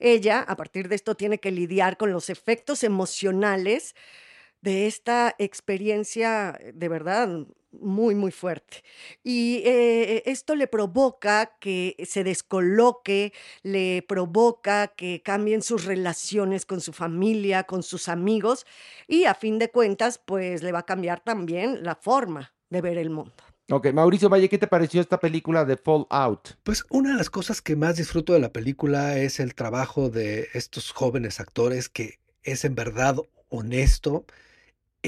Ella, 0.00 0.40
a 0.40 0.56
partir 0.56 0.88
de 0.88 0.96
esto, 0.96 1.14
tiene 1.14 1.38
que 1.38 1.52
lidiar 1.52 1.98
con 1.98 2.10
los 2.10 2.30
efectos 2.30 2.82
emocionales 2.82 3.94
de 4.60 4.86
esta 4.86 5.34
experiencia 5.38 6.56
eh, 6.60 6.72
de 6.74 6.88
verdad 6.88 7.46
muy, 7.72 8.14
muy 8.14 8.30
fuerte. 8.30 8.82
Y 9.22 9.62
eh, 9.64 10.22
esto 10.26 10.54
le 10.54 10.66
provoca 10.66 11.56
que 11.60 11.94
se 12.06 12.24
descoloque, 12.24 13.32
le 13.62 14.04
provoca 14.08 14.88
que 14.88 15.22
cambien 15.22 15.62
sus 15.62 15.84
relaciones 15.84 16.64
con 16.64 16.80
su 16.80 16.92
familia, 16.92 17.64
con 17.64 17.82
sus 17.82 18.08
amigos 18.08 18.66
y 19.06 19.24
a 19.24 19.34
fin 19.34 19.58
de 19.58 19.70
cuentas, 19.70 20.18
pues 20.24 20.62
le 20.62 20.72
va 20.72 20.80
a 20.80 20.86
cambiar 20.86 21.20
también 21.20 21.82
la 21.82 21.94
forma 21.96 22.54
de 22.70 22.80
ver 22.80 22.98
el 22.98 23.10
mundo. 23.10 23.34
Ok, 23.68 23.92
Mauricio 23.92 24.28
Valle, 24.28 24.48
¿qué 24.48 24.58
te 24.58 24.68
pareció 24.68 25.00
esta 25.00 25.18
película 25.18 25.64
de 25.64 25.76
Fallout? 25.76 26.56
Pues 26.62 26.84
una 26.88 27.10
de 27.10 27.16
las 27.16 27.30
cosas 27.30 27.60
que 27.60 27.74
más 27.74 27.96
disfruto 27.96 28.32
de 28.32 28.38
la 28.38 28.52
película 28.52 29.18
es 29.18 29.40
el 29.40 29.56
trabajo 29.56 30.08
de 30.08 30.48
estos 30.54 30.92
jóvenes 30.92 31.40
actores 31.40 31.88
que 31.88 32.20
es 32.44 32.64
en 32.64 32.76
verdad 32.76 33.16
honesto. 33.48 34.24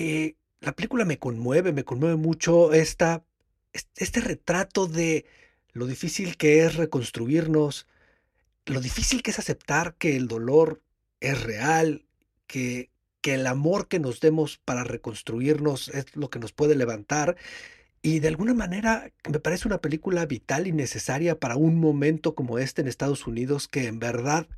Eh, 0.01 0.36
la 0.61 0.72
película 0.76 1.05
me 1.05 1.18
conmueve, 1.18 1.72
me 1.72 1.84
conmueve 1.84 2.14
mucho 2.16 2.72
esta, 2.72 3.24
es- 3.72 3.88
este 3.96 4.20
retrato 4.20 4.86
de 4.86 5.26
lo 5.72 5.86
difícil 5.86 6.36
que 6.36 6.64
es 6.64 6.76
reconstruirnos, 6.76 7.86
lo 8.66 8.80
difícil 8.80 9.22
que 9.22 9.32
es 9.32 9.38
aceptar 9.40 9.96
que 9.96 10.16
el 10.16 10.28
dolor 10.28 10.82
es 11.20 11.42
real, 11.42 12.07
que, 12.46 12.90
que 13.22 13.34
el 13.34 13.46
amor 13.46 13.88
que 13.88 14.01
nos 14.01 14.20
demos 14.20 14.59
para 14.64 14.84
reconstruirnos 14.84 15.88
es 15.88 16.14
lo 16.16 16.30
que 16.30 16.38
nos 16.40 16.53
puede 16.53 16.76
levantar. 16.76 17.36
Y 18.03 18.20
de 18.20 18.28
alguna 18.28 18.55
manera 18.55 19.12
me 19.30 19.40
parece 19.40 19.68
una 19.68 19.80
película 19.80 20.26
vital 20.26 20.66
y 20.68 20.72
necesaria 20.72 21.38
para 21.40 21.57
un 21.57 21.80
momento 21.80 22.34
como 22.36 22.59
este 22.59 22.82
en 22.82 22.88
Estados 22.88 23.26
Unidos, 23.26 23.68
que 23.68 23.86
en 23.88 23.99
verdad 24.01 24.49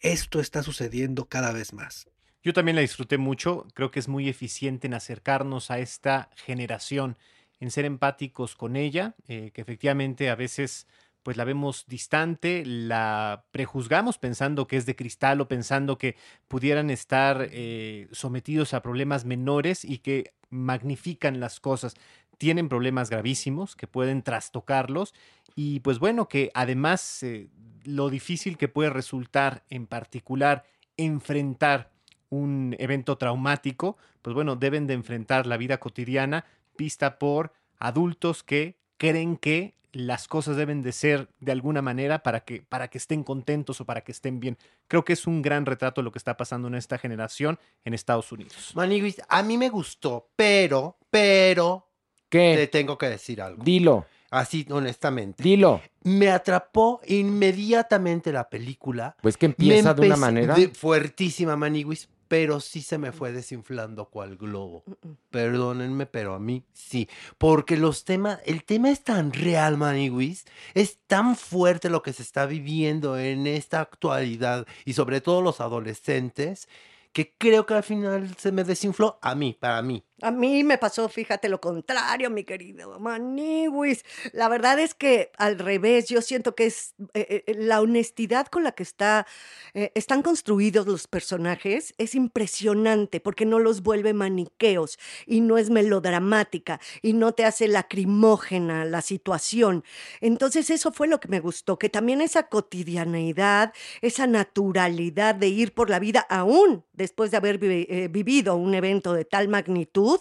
esto 0.00 0.40
está 0.40 0.62
sucediendo 0.62 1.28
cada 1.28 1.52
vez 1.52 1.72
más. 1.74 2.08
Yo 2.42 2.52
también 2.52 2.74
la 2.74 2.82
disfruté 2.82 3.18
mucho. 3.18 3.66
Creo 3.74 3.90
que 3.90 4.00
es 4.00 4.08
muy 4.08 4.28
eficiente 4.28 4.86
en 4.88 4.94
acercarnos 4.94 5.70
a 5.70 5.78
esta 5.78 6.30
generación, 6.34 7.16
en 7.60 7.70
ser 7.70 7.84
empáticos 7.84 8.56
con 8.56 8.74
ella, 8.76 9.14
eh, 9.28 9.52
que 9.54 9.60
efectivamente 9.60 10.28
a 10.28 10.34
veces 10.34 10.88
pues 11.22 11.36
la 11.36 11.44
vemos 11.44 11.86
distante, 11.86 12.64
la 12.66 13.44
prejuzgamos 13.52 14.18
pensando 14.18 14.66
que 14.66 14.76
es 14.76 14.86
de 14.86 14.96
cristal 14.96 15.40
o 15.40 15.46
pensando 15.46 15.96
que 15.96 16.16
pudieran 16.48 16.90
estar 16.90 17.48
eh, 17.52 18.08
sometidos 18.10 18.74
a 18.74 18.82
problemas 18.82 19.24
menores 19.24 19.84
y 19.84 19.98
que 19.98 20.34
magnifican 20.50 21.38
las 21.38 21.60
cosas. 21.60 21.94
Tienen 22.38 22.68
problemas 22.68 23.08
gravísimos 23.08 23.76
que 23.76 23.86
pueden 23.86 24.22
trastocarlos 24.22 25.14
y 25.54 25.78
pues 25.78 26.00
bueno, 26.00 26.28
que 26.28 26.50
además 26.54 27.22
eh, 27.22 27.48
lo 27.84 28.10
difícil 28.10 28.58
que 28.58 28.66
puede 28.66 28.90
resultar 28.90 29.62
en 29.70 29.86
particular 29.86 30.64
enfrentar 30.96 31.91
un 32.32 32.74
evento 32.78 33.16
traumático, 33.18 33.98
pues 34.22 34.32
bueno, 34.34 34.56
deben 34.56 34.86
de 34.86 34.94
enfrentar 34.94 35.46
la 35.46 35.58
vida 35.58 35.78
cotidiana 35.78 36.46
vista 36.78 37.18
por 37.18 37.52
adultos 37.78 38.42
que 38.42 38.76
creen 38.96 39.36
que 39.36 39.74
las 39.92 40.26
cosas 40.28 40.56
deben 40.56 40.80
de 40.80 40.92
ser 40.92 41.28
de 41.40 41.52
alguna 41.52 41.82
manera 41.82 42.22
para 42.22 42.40
que, 42.40 42.62
para 42.62 42.88
que 42.88 42.96
estén 42.96 43.22
contentos 43.22 43.82
o 43.82 43.84
para 43.84 44.00
que 44.00 44.12
estén 44.12 44.40
bien. 44.40 44.56
Creo 44.88 45.04
que 45.04 45.12
es 45.12 45.26
un 45.26 45.42
gran 45.42 45.66
retrato 45.66 46.00
de 46.00 46.04
lo 46.06 46.12
que 46.12 46.18
está 46.18 46.38
pasando 46.38 46.68
en 46.68 46.74
esta 46.76 46.96
generación 46.96 47.58
en 47.84 47.92
Estados 47.92 48.32
Unidos. 48.32 48.72
Maniguis, 48.74 49.20
a 49.28 49.42
mí 49.42 49.58
me 49.58 49.68
gustó, 49.68 50.30
pero, 50.34 50.96
pero, 51.10 51.86
¿Qué? 52.30 52.54
te 52.56 52.66
tengo 52.68 52.96
que 52.96 53.10
decir 53.10 53.42
algo. 53.42 53.62
Dilo, 53.62 54.06
Así, 54.30 54.66
honestamente. 54.70 55.42
dilo. 55.42 55.82
Me 56.04 56.30
atrapó 56.30 57.02
inmediatamente 57.06 58.32
la 58.32 58.48
película. 58.48 59.14
Pues 59.20 59.36
que 59.36 59.44
empieza 59.46 59.92
de 59.92 60.06
una 60.06 60.16
manera. 60.16 60.54
de- 60.54 60.68
fuertísima, 60.68 61.54
Maniguis, 61.56 62.08
pero 62.32 62.60
sí 62.60 62.80
se 62.80 62.96
me 62.96 63.12
fue 63.12 63.30
desinflando 63.30 64.08
cual 64.08 64.38
globo. 64.38 64.84
Perdónenme, 65.28 66.06
pero 66.06 66.32
a 66.32 66.38
mí 66.38 66.64
sí. 66.72 67.06
Porque 67.36 67.76
los 67.76 68.06
temas, 68.06 68.38
el 68.46 68.64
tema 68.64 68.90
es 68.90 69.04
tan 69.04 69.34
real, 69.34 69.76
Maniguis, 69.76 70.46
es 70.72 70.96
tan 71.06 71.36
fuerte 71.36 71.90
lo 71.90 72.02
que 72.02 72.14
se 72.14 72.22
está 72.22 72.46
viviendo 72.46 73.18
en 73.18 73.46
esta 73.46 73.82
actualidad 73.82 74.66
y 74.86 74.94
sobre 74.94 75.20
todo 75.20 75.42
los 75.42 75.60
adolescentes, 75.60 76.70
que 77.12 77.34
creo 77.36 77.66
que 77.66 77.74
al 77.74 77.82
final 77.82 78.34
se 78.38 78.50
me 78.50 78.64
desinfló 78.64 79.18
a 79.20 79.34
mí, 79.34 79.54
para 79.60 79.82
mí. 79.82 80.02
A 80.22 80.30
mí 80.30 80.62
me 80.62 80.78
pasó, 80.78 81.08
fíjate, 81.08 81.48
lo 81.48 81.60
contrario, 81.60 82.30
mi 82.30 82.44
querido 82.44 82.96
Maniwis. 83.00 84.04
La 84.32 84.48
verdad 84.48 84.78
es 84.78 84.94
que 84.94 85.32
al 85.36 85.58
revés, 85.58 86.08
yo 86.08 86.22
siento 86.22 86.54
que 86.54 86.66
es 86.66 86.94
eh, 87.14 87.42
eh, 87.44 87.54
la 87.58 87.80
honestidad 87.80 88.46
con 88.46 88.62
la 88.62 88.70
que 88.70 88.84
está, 88.84 89.26
eh, 89.74 89.90
están 89.96 90.22
construidos 90.22 90.86
los 90.86 91.08
personajes 91.08 91.92
es 91.98 92.14
impresionante 92.14 93.18
porque 93.18 93.44
no 93.46 93.58
los 93.58 93.82
vuelve 93.82 94.14
maniqueos 94.14 94.96
y 95.26 95.40
no 95.40 95.58
es 95.58 95.70
melodramática 95.70 96.78
y 97.02 97.14
no 97.14 97.32
te 97.32 97.44
hace 97.44 97.66
lacrimógena 97.66 98.84
la 98.84 99.02
situación. 99.02 99.82
Entonces 100.20 100.70
eso 100.70 100.92
fue 100.92 101.08
lo 101.08 101.18
que 101.18 101.26
me 101.26 101.40
gustó, 101.40 101.80
que 101.80 101.88
también 101.88 102.20
esa 102.20 102.44
cotidianeidad, 102.44 103.72
esa 104.02 104.28
naturalidad 104.28 105.34
de 105.34 105.48
ir 105.48 105.74
por 105.74 105.90
la 105.90 105.98
vida 105.98 106.20
aún 106.30 106.84
después 106.92 107.32
de 107.32 107.38
haber 107.38 107.58
vi- 107.58 108.06
vivido 108.08 108.54
un 108.54 108.74
evento 108.74 109.14
de 109.14 109.24
tal 109.24 109.48
magnitud, 109.48 110.11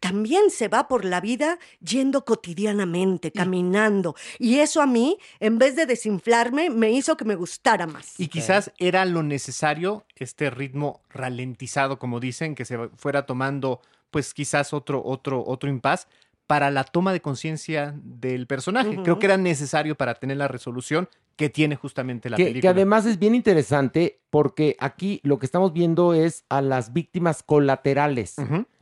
también 0.00 0.50
se 0.50 0.68
va 0.68 0.88
por 0.88 1.04
la 1.04 1.20
vida 1.20 1.58
yendo 1.80 2.24
cotidianamente, 2.24 3.30
caminando. 3.32 4.14
Y 4.38 4.58
eso 4.60 4.80
a 4.82 4.86
mí, 4.86 5.18
en 5.40 5.58
vez 5.58 5.76
de 5.76 5.86
desinflarme, 5.86 6.70
me 6.70 6.90
hizo 6.90 7.16
que 7.16 7.24
me 7.24 7.34
gustara 7.36 7.86
más. 7.86 8.18
Y 8.18 8.28
quizás 8.28 8.72
era 8.78 9.04
lo 9.04 9.22
necesario, 9.22 10.04
este 10.16 10.50
ritmo 10.50 11.00
ralentizado, 11.10 11.98
como 11.98 12.20
dicen, 12.20 12.54
que 12.54 12.64
se 12.64 12.88
fuera 12.96 13.26
tomando, 13.26 13.80
pues 14.10 14.34
quizás 14.34 14.72
otro, 14.72 15.02
otro, 15.04 15.44
otro 15.46 15.68
impas 15.68 16.08
para 16.46 16.70
la 16.70 16.84
toma 16.84 17.12
de 17.12 17.20
conciencia 17.20 17.94
del 18.02 18.46
personaje. 18.46 19.00
Creo 19.02 19.18
que 19.18 19.26
era 19.26 19.36
necesario 19.36 19.96
para 19.96 20.14
tener 20.14 20.36
la 20.36 20.46
resolución 20.46 21.08
que 21.34 21.50
tiene 21.50 21.74
justamente 21.76 22.30
la 22.30 22.36
Que, 22.36 22.44
película. 22.44 22.60
que 22.62 22.68
además 22.68 23.04
es 23.04 23.18
bien 23.18 23.34
interesante 23.34 24.20
porque 24.30 24.76
aquí 24.78 25.20
lo 25.24 25.38
que 25.38 25.44
estamos 25.46 25.72
viendo 25.72 26.14
es 26.14 26.44
a 26.48 26.62
las 26.62 26.92
víctimas 26.92 27.42
colaterales. 27.42 28.36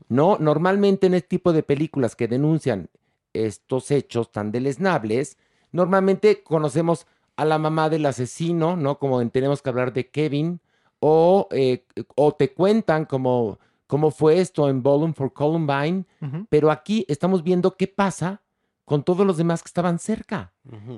¿No? 0.08 0.36
Normalmente 0.38 1.06
en 1.06 1.14
este 1.14 1.28
tipo 1.28 1.52
de 1.52 1.62
películas 1.62 2.16
que 2.16 2.28
denuncian 2.28 2.88
estos 3.32 3.90
hechos 3.90 4.30
tan 4.30 4.52
deleznables, 4.52 5.38
normalmente 5.72 6.42
conocemos 6.42 7.06
a 7.36 7.44
la 7.44 7.58
mamá 7.58 7.88
del 7.88 8.06
asesino, 8.06 8.76
¿no? 8.76 8.98
Como 8.98 9.20
en 9.20 9.30
tenemos 9.30 9.60
que 9.60 9.70
hablar 9.70 9.92
de 9.92 10.10
Kevin, 10.10 10.60
o, 11.00 11.48
eh, 11.50 11.84
o 12.14 12.32
te 12.32 12.52
cuentan 12.54 13.04
como 13.04 13.58
cómo 13.86 14.10
fue 14.10 14.40
esto 14.40 14.68
en 14.68 14.82
Bowling 14.82 15.12
for 15.12 15.32
Columbine, 15.32 16.06
pero 16.48 16.70
aquí 16.70 17.04
estamos 17.08 17.42
viendo 17.42 17.76
qué 17.76 17.86
pasa 17.86 18.40
con 18.84 19.02
todos 19.02 19.26
los 19.26 19.36
demás 19.36 19.62
que 19.62 19.68
estaban 19.68 19.98
cerca 19.98 20.52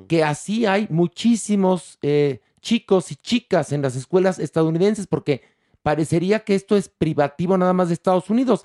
que 0.08 0.22
así 0.22 0.66
hay 0.66 0.86
muchísimos 0.90 1.98
eh, 2.02 2.40
chicos 2.60 3.10
y 3.10 3.16
chicas 3.16 3.72
en 3.72 3.82
las 3.82 3.96
escuelas 3.96 4.38
estadounidenses, 4.38 5.06
porque 5.06 5.42
parecería 5.82 6.40
que 6.40 6.54
esto 6.54 6.76
es 6.76 6.88
privativo 6.88 7.58
nada 7.58 7.72
más 7.72 7.88
de 7.88 7.94
Estados 7.94 8.30
Unidos. 8.30 8.64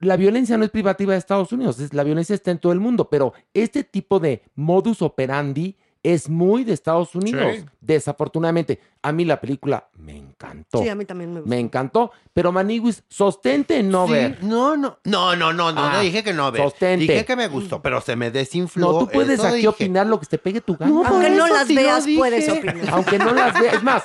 La 0.00 0.16
violencia 0.16 0.56
no 0.56 0.64
es 0.64 0.70
privativa 0.70 1.12
de 1.12 1.18
Estados 1.18 1.52
Unidos, 1.52 1.92
la 1.92 2.04
violencia 2.04 2.34
está 2.34 2.50
en 2.50 2.58
todo 2.58 2.72
el 2.72 2.80
mundo, 2.80 3.08
pero 3.08 3.32
este 3.54 3.84
tipo 3.84 4.20
de 4.20 4.42
modus 4.54 5.02
operandi 5.02 5.76
es 6.02 6.28
muy 6.28 6.64
de 6.64 6.72
Estados 6.72 7.14
Unidos, 7.14 7.56
Sí. 7.56 7.64
desafortunadamente. 7.80 8.80
A 9.02 9.12
mí 9.12 9.24
la 9.24 9.40
película 9.40 9.88
me 9.98 10.14
encantó. 10.16 10.82
Sí, 10.82 10.88
a 10.90 10.94
mí 10.94 11.06
también 11.06 11.32
me 11.32 11.40
gusta. 11.40 11.48
Me 11.48 11.58
encantó, 11.58 12.12
pero 12.34 12.52
Maniguis, 12.52 13.02
sostente 13.08 13.78
en 13.78 13.90
no 13.90 14.06
Sí, 14.06 14.12
ver. 14.12 14.38
No, 14.44 14.76
no, 14.76 14.98
no, 15.04 15.34
no, 15.36 15.52
no, 15.54 15.72
no, 15.72 15.80
Ah, 15.82 15.92
no 15.94 16.00
dije 16.00 16.22
que 16.22 16.34
no 16.34 16.52
ver. 16.52 16.62
sostente. 16.62 17.06
Dije 17.10 17.24
que 17.24 17.34
me 17.36 17.48
gustó, 17.48 17.80
pero 17.80 18.00
se 18.02 18.14
me 18.16 18.30
desinfló. 18.30 18.92
No, 18.92 18.98
tú 18.98 19.08
puedes 19.08 19.38
eso 19.38 19.46
aquí 19.48 19.56
dije. 19.56 19.68
opinar 19.68 20.06
lo 20.06 20.20
que 20.20 20.26
te 20.26 20.36
pegue 20.36 20.60
tu 20.60 20.76
gana. 20.76 20.90
No, 20.92 21.04
Aunque 21.06 21.30
no 21.30 21.46
las 21.48 21.68
veas, 21.68 22.06
puedes 22.16 22.48
opinar. 22.48 22.90
Aunque 22.92 23.18
no 23.18 23.32
las 23.32 23.58
veas. 23.58 23.74
Es 23.74 23.82
más, 23.82 24.02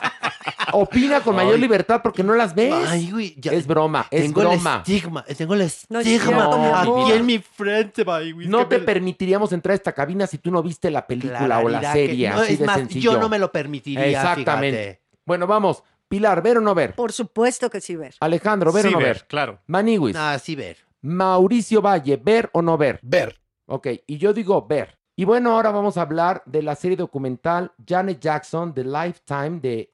opina 0.72 1.22
con 1.22 1.36
mayor 1.36 1.56
Ay. 1.56 1.62
libertad 1.62 2.02
porque 2.02 2.24
no 2.24 2.34
las 2.34 2.56
ves. 2.56 2.74
Ay, 2.88 3.12
güey, 3.12 3.36
ya- 3.40 3.52
es 3.52 3.68
broma, 3.68 4.08
es 4.12 4.22
tengo 4.24 4.42
broma. 4.42 4.76
el 4.86 4.94
estigma, 4.94 5.24
tengo 5.24 5.54
el 5.56 5.60
No 5.90 6.00
estigma 6.00 6.58
mi 6.58 7.02
aquí 7.02 7.12
en 7.12 7.26
mi 7.26 7.40
frente, 7.40 8.04
güey, 8.04 8.48
No 8.48 8.68
te 8.68 8.78
me- 8.80 8.86
permitiríamos 8.86 9.52
entrar 9.52 9.74
a 9.74 9.76
esta 9.76 9.92
cabina 9.92 10.26
si 10.28 10.38
tú 10.38 10.52
no 10.52 10.62
viste 10.64 10.90
la 10.90 11.06
película 11.06 11.60
o 11.60 11.70
la 11.70 11.82
Que- 11.94 12.30
no, 12.30 12.42
así 12.42 12.54
es 12.54 12.60
de 12.60 12.66
más, 12.66 12.78
sencillo. 12.78 13.14
yo 13.14 13.20
no 13.20 13.30
me 13.30 13.40
lo 13.40 13.52
permitiría, 13.52 14.06
Exactamente. 14.08 14.78
fíjate. 14.78 15.02
Bueno, 15.26 15.48
vamos. 15.48 15.84
Pilar, 16.08 16.42
¿ver 16.44 16.60
o 16.60 16.62
no 16.62 16.76
ver? 16.76 16.94
Por 16.94 17.12
supuesto 17.12 17.70
que 17.70 17.82
sí, 17.82 17.96
ver. 17.96 18.14
Alejandro, 18.20 18.72
¿ver 18.72 18.84
Sí, 18.84 18.88
o 18.90 18.92
no 18.92 18.98
ver, 19.00 19.08
ver? 19.08 19.26
claro. 19.28 19.60
Maniguis. 19.68 20.16
Ah, 20.16 20.38
sí, 20.38 20.56
ver. 20.56 20.78
Mauricio 21.02 21.82
Valle, 21.82 22.18
¿ver 22.18 22.50
o 22.54 22.62
no 22.62 22.78
ver? 22.78 23.00
Ver. 23.02 23.42
Ok, 23.68 23.88
y 24.06 24.18
yo 24.18 24.32
digo 24.34 24.66
ver. 24.68 25.00
Y 25.16 25.24
bueno, 25.26 25.56
ahora 25.56 25.72
vamos 25.72 25.98
a 25.98 26.02
hablar 26.02 26.44
de 26.46 26.62
la 26.62 26.76
serie 26.76 26.98
documental 26.98 27.72
Janet 27.88 28.20
Jackson, 28.20 28.74
The 28.74 28.84
Lifetime 28.84 29.60
de 29.62 29.94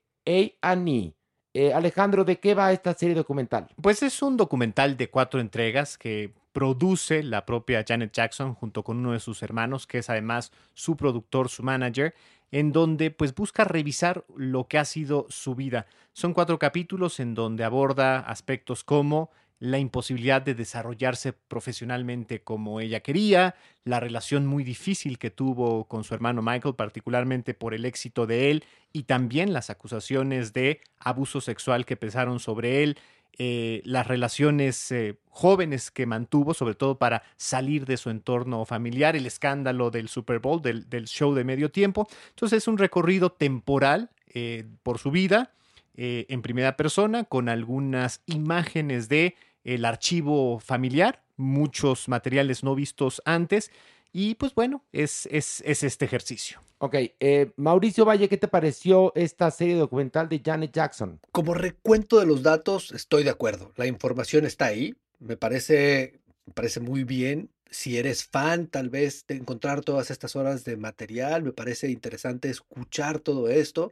A&E. 0.61 1.13
Eh, 1.53 1.73
Alejandro, 1.73 2.23
¿de 2.23 2.39
qué 2.39 2.53
va 2.55 2.71
esta 2.71 2.93
serie 2.93 3.13
documental? 3.15 3.67
Pues 3.81 4.01
es 4.03 4.21
un 4.21 4.35
documental 4.37 4.95
de 4.97 5.09
cuatro 5.09 5.39
entregas 5.39 5.97
que 5.97 6.33
produce 6.53 7.23
la 7.23 7.45
propia 7.45 7.83
Janet 7.87 8.11
Jackson 8.11 8.53
junto 8.53 8.83
con 8.83 8.97
uno 8.97 9.13
de 9.13 9.19
sus 9.19 9.41
hermanos, 9.43 9.87
que 9.87 9.99
es 9.99 10.09
además 10.09 10.51
su 10.73 10.97
productor, 10.97 11.49
su 11.49 11.63
manager, 11.63 12.13
en 12.51 12.71
donde 12.71 13.11
pues 13.11 13.33
busca 13.33 13.63
revisar 13.63 14.25
lo 14.35 14.67
que 14.67 14.77
ha 14.77 14.85
sido 14.85 15.25
su 15.29 15.55
vida. 15.55 15.87
Son 16.13 16.33
cuatro 16.33 16.59
capítulos 16.59 17.19
en 17.19 17.33
donde 17.33 17.63
aborda 17.63 18.19
aspectos 18.19 18.83
como 18.83 19.31
la 19.61 19.77
imposibilidad 19.77 20.41
de 20.41 20.55
desarrollarse 20.55 21.33
profesionalmente 21.33 22.41
como 22.41 22.81
ella 22.81 23.01
quería, 23.01 23.53
la 23.83 23.99
relación 23.99 24.47
muy 24.47 24.63
difícil 24.63 25.19
que 25.19 25.29
tuvo 25.29 25.85
con 25.85 26.03
su 26.03 26.15
hermano 26.15 26.41
Michael, 26.41 26.73
particularmente 26.73 27.53
por 27.53 27.75
el 27.75 27.85
éxito 27.85 28.25
de 28.25 28.49
él, 28.49 28.63
y 28.91 29.03
también 29.03 29.53
las 29.53 29.69
acusaciones 29.69 30.51
de 30.53 30.81
abuso 30.97 31.41
sexual 31.41 31.85
que 31.85 31.95
pesaron 31.95 32.39
sobre 32.39 32.81
él, 32.81 32.97
eh, 33.38 33.82
las 33.86 34.07
relaciones 34.07 34.91
eh, 34.91 35.17
jóvenes 35.29 35.89
que 35.89 36.05
mantuvo, 36.05 36.53
sobre 36.53 36.75
todo 36.75 36.97
para 36.97 37.23
salir 37.38 37.86
de 37.86 37.97
su 37.97 38.09
entorno 38.09 38.65
familiar, 38.65 39.15
el 39.15 39.25
escándalo 39.25 39.89
del 39.89 40.09
Super 40.09 40.39
Bowl, 40.39 40.61
del, 40.61 41.07
show 41.07 41.34
de 41.34 41.43
medio 41.43 41.71
tiempo. 41.71 42.07
Entonces 42.29 42.57
es 42.57 42.67
un 42.67 42.77
recorrido 42.77 43.32
temporal 43.32 44.09
eh, 44.34 44.65
por 44.84 44.99
su 44.99 45.11
vida 45.11 45.53
en 45.93 46.41
primera 46.41 46.77
persona, 46.77 47.25
con 47.25 47.47
algunas 47.47 48.21
imágenes 48.25 49.07
de 49.07 49.36
el 49.63 49.86
archivo 49.86 50.59
familiar, 50.59 51.21
muchos 51.38 52.07
materiales 52.07 52.63
no 52.63 52.73
vistos 52.73 53.21
antes, 53.25 53.71
y 54.14 54.36
pues 54.36 54.53
bueno, 54.53 54.84
es, 54.91 55.28
es, 55.32 55.62
es 55.66 55.84
este 55.84 56.05
ejercicio. 56.05 56.59
Ok, 56.80 56.95
eh, 57.20 57.51
Mauricio 57.57 58.05
Valle, 58.05 58.28
¿qué 58.28 58.38
te 58.38 58.47
pareció 58.47 59.14
esta 59.16 59.51
serie 59.51 59.76
documental 59.76 60.28
de 60.28 60.41
Janet 60.43 60.74
Jackson? 60.74 61.20
Como 61.32 61.53
recuento 61.53 62.20
de 62.20 62.26
los 62.26 62.43
datos, 62.43 62.91
estoy 62.91 63.24
de 63.24 63.30
acuerdo. 63.30 63.72
La 63.76 63.86
información 63.86 64.45
está 64.45 64.66
ahí. 64.66 64.95
Me 65.20 65.38
parece, 65.38 66.20
me 66.45 66.53
parece 66.53 66.80
muy 66.80 67.03
bien. 67.03 67.49
Si 67.70 67.97
eres 67.97 68.26
fan, 68.26 68.68
tal 68.68 68.89
vez, 68.89 69.26
de 69.28 69.36
encontrar 69.36 69.82
todas 69.82 70.12
estas 70.12 70.36
horas 70.36 70.66
de 70.66 70.76
material, 70.76 71.43
me 71.43 71.53
parece 71.53 71.89
interesante 71.89 72.49
escuchar 72.49 73.20
todo 73.20 73.47
esto. 73.47 73.91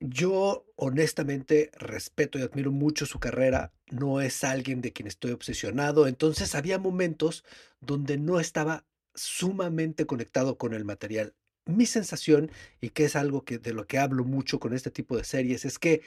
Yo 0.00 0.64
honestamente 0.76 1.70
respeto 1.78 2.38
y 2.38 2.42
admiro 2.42 2.72
mucho 2.72 3.04
su 3.04 3.20
carrera. 3.20 3.72
No 3.90 4.22
es 4.22 4.42
alguien 4.42 4.80
de 4.80 4.92
quien 4.94 5.06
estoy 5.06 5.32
obsesionado. 5.32 6.06
Entonces 6.06 6.54
había 6.54 6.78
momentos 6.78 7.44
donde 7.80 8.16
no 8.16 8.40
estaba 8.40 8.84
sumamente 9.14 10.06
conectado 10.06 10.58
con 10.58 10.74
el 10.74 10.84
material. 10.84 11.34
Mi 11.66 11.86
sensación, 11.86 12.50
y 12.80 12.90
que 12.90 13.04
es 13.04 13.16
algo 13.16 13.44
que 13.44 13.58
de 13.58 13.72
lo 13.74 13.86
que 13.86 13.98
hablo 13.98 14.24
mucho 14.24 14.60
con 14.60 14.72
este 14.74 14.90
tipo 14.90 15.16
de 15.16 15.24
series, 15.24 15.64
es 15.64 15.78
que 15.78 16.02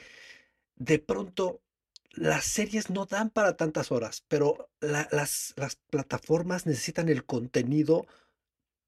de 0.76 0.98
pronto 0.98 1.62
las 2.12 2.44
series 2.46 2.90
no 2.90 3.06
dan 3.06 3.30
para 3.30 3.56
tantas 3.56 3.92
horas, 3.92 4.24
pero 4.28 4.70
la- 4.80 5.08
las, 5.12 5.54
las 5.56 5.76
plataformas 5.90 6.66
necesitan 6.66 7.08
el 7.08 7.24
contenido 7.26 8.06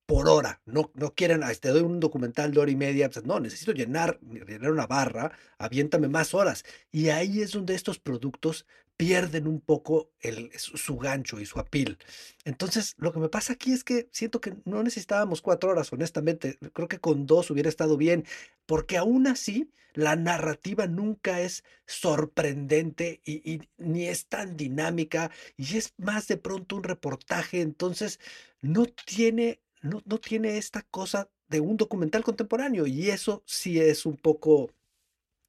por 0.06 0.28
hora. 0.28 0.60
No, 0.66 0.90
no 0.94 1.14
quieren, 1.14 1.42
"Ah, 1.42 1.52
te 1.54 1.68
doy 1.70 1.82
un 1.82 1.98
documental 2.00 2.52
de 2.52 2.60
hora 2.60 2.70
y 2.70 2.76
media. 2.76 3.10
pues, 3.10 3.24
no, 3.26 3.40
necesito 3.40 3.72
llenar, 3.72 4.20
llenar 4.20 4.70
una 4.72 4.86
barra, 4.86 5.32
aviéntame 5.58 6.08
más 6.08 6.34
horas. 6.34 6.64
Y 6.92 7.08
ahí 7.10 7.42
es 7.42 7.52
donde 7.52 7.74
estos 7.74 7.98
productos 7.98 8.66
pierden 8.96 9.46
un 9.46 9.60
poco 9.60 10.10
el, 10.20 10.50
su, 10.56 10.96
gancho 10.96 11.40
y 11.40 11.46
su 11.46 11.58
apil. 11.58 11.98
Entonces, 12.44 12.94
lo 12.98 13.12
que 13.12 13.18
me 13.18 13.28
pasa 13.28 13.52
aquí 13.52 13.72
es 13.72 13.84
que 13.84 14.08
siento 14.12 14.40
que 14.40 14.54
no 14.64 14.82
necesitábamos 14.82 15.42
cuatro 15.42 15.70
horas, 15.70 15.92
honestamente. 15.92 16.58
Creo 16.72 16.88
que 16.88 17.00
con 17.00 17.26
dos 17.26 17.50
hubiera 17.50 17.68
estado 17.68 17.96
bien, 17.96 18.24
porque 18.66 18.96
aún 18.96 19.26
así 19.26 19.70
la 19.92 20.16
narrativa 20.16 20.86
nunca 20.86 21.40
es 21.40 21.64
sorprendente 21.86 23.20
y, 23.24 23.50
y 23.50 23.60
ni 23.78 24.06
es 24.06 24.26
tan 24.26 24.56
dinámica 24.56 25.30
y 25.56 25.78
es 25.78 25.94
más 25.96 26.28
de 26.28 26.36
pronto 26.36 26.76
un 26.76 26.84
reportaje. 26.84 27.60
Entonces, 27.60 28.20
no 28.60 28.86
tiene, 28.86 29.60
no, 29.82 30.02
no 30.04 30.18
tiene 30.18 30.58
esta 30.58 30.82
cosa 30.82 31.30
de 31.48 31.60
un 31.60 31.76
documental 31.76 32.24
contemporáneo 32.24 32.86
y 32.86 33.10
eso 33.10 33.42
sí 33.46 33.80
es 33.80 34.06
un 34.06 34.16
poco 34.16 34.70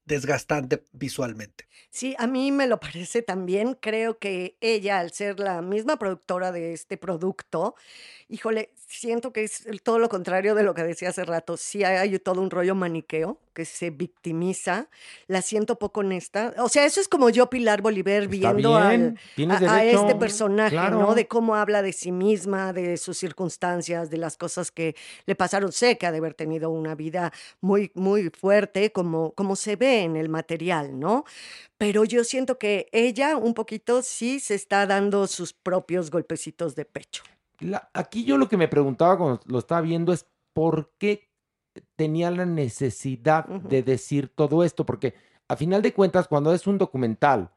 desgastante 0.08 0.84
visualmente. 0.93 1.68
Sí, 1.91 2.16
a 2.18 2.28
mí 2.28 2.51
me 2.51 2.68
lo 2.68 2.80
parece 2.80 3.22
también. 3.22 3.76
Creo 3.80 4.18
que 4.18 4.58
ella, 4.62 4.99
al 4.99 5.12
ser 5.12 5.39
la 5.39 5.62
misma 5.62 5.97
productora 5.97 6.51
de 6.51 6.74
este 6.74 6.97
producto, 6.97 7.76
híjole, 8.30 8.72
siento 8.88 9.34
que 9.34 9.43
es 9.43 9.68
todo 9.84 9.99
lo 9.99 10.10
contrario 10.10 10.55
de 10.55 10.64
lo 10.64 10.74
que 10.74 10.84
decía 10.84 11.10
hace 11.10 11.26
rato. 11.26 11.58
Sí 11.58 11.84
hay 11.84 12.18
todo 12.20 12.41
un 12.41 12.49
rollo 12.49 12.74
maniqueo 12.74 13.39
que 13.58 13.66
se 13.66 13.89
victimiza. 13.89 14.88
La 15.26 15.41
siento 15.41 15.80
poco 15.80 16.01
honesta. 16.01 16.53
O 16.60 16.70
sea, 16.70 16.86
eso 16.86 17.01
es 17.01 17.08
como 17.08 17.32
yo, 17.32 17.49
Pilar 17.49 17.82
Bolívar, 17.82 18.28
viendo 18.28 18.76
al- 18.76 19.18
a, 19.49 19.74
a 19.78 19.84
este 19.84 20.14
personaje, 20.14 20.76
claro. 20.76 20.99
¿no? 20.99 21.16
De 21.16 21.28
cómo 21.28 21.55
habla 21.55 21.82
de 21.82 21.91
sí 21.91 22.12
misma, 22.12 22.72
de 22.72 22.97
sus 22.97 23.18
circunstancias, 23.18 24.12
de 24.12 24.18
las 24.18 24.38
cosas 24.38 24.70
que 24.70 24.95
le 25.26 25.34
pasaron. 25.34 25.72
Sé 25.72 25.97
que 25.97 26.05
ha 26.05 26.12
de 26.12 26.20
haber 26.20 26.36
tenido 26.36 26.70
una 26.70 26.93
vida 26.93 27.34
muy, 27.60 27.91
muy 27.95 28.30
fuerte, 28.30 28.91
como, 28.91 29.32
como 29.32 29.55
se 29.55 29.76
ve 29.76 30.03
en 30.03 30.18
el 30.18 30.30
material, 30.30 30.99
¿no? 30.99 31.24
Pero 31.80 32.03
yo 32.03 32.24
siento 32.24 32.60
que 32.60 32.88
ella 32.91 33.38
un 33.38 33.55
poquito 33.55 34.03
sí 34.03 34.39
se 34.39 34.53
está 34.53 34.86
dando 34.86 35.26
sus 35.26 35.53
propios 35.53 36.12
golpecitos 36.12 36.76
de 36.76 36.86
pecho. 36.86 37.24
La- 37.60 37.89
aquí 37.95 38.24
yo 38.24 38.38
lo 38.38 38.47
que 38.47 38.58
me 38.58 38.68
preguntaba 38.68 39.18
cuando 39.18 39.39
lo 39.45 39.58
estaba 39.58 39.82
viendo 39.82 40.14
es 40.14 40.28
por 40.53 40.91
qué 40.99 41.26
tenía 41.95 42.32
la 42.32 42.45
necesidad 42.45 43.45
de 43.47 43.84
decir 43.84 44.30
todo 44.30 44.63
esto, 44.63 44.86
porque 44.86 45.13
a 45.47 45.55
final 45.55 45.82
de 45.82 45.93
cuentas 45.93 46.28
cuando 46.28 46.53
es 46.53 46.67
un 46.67 46.78
documental 46.78 47.49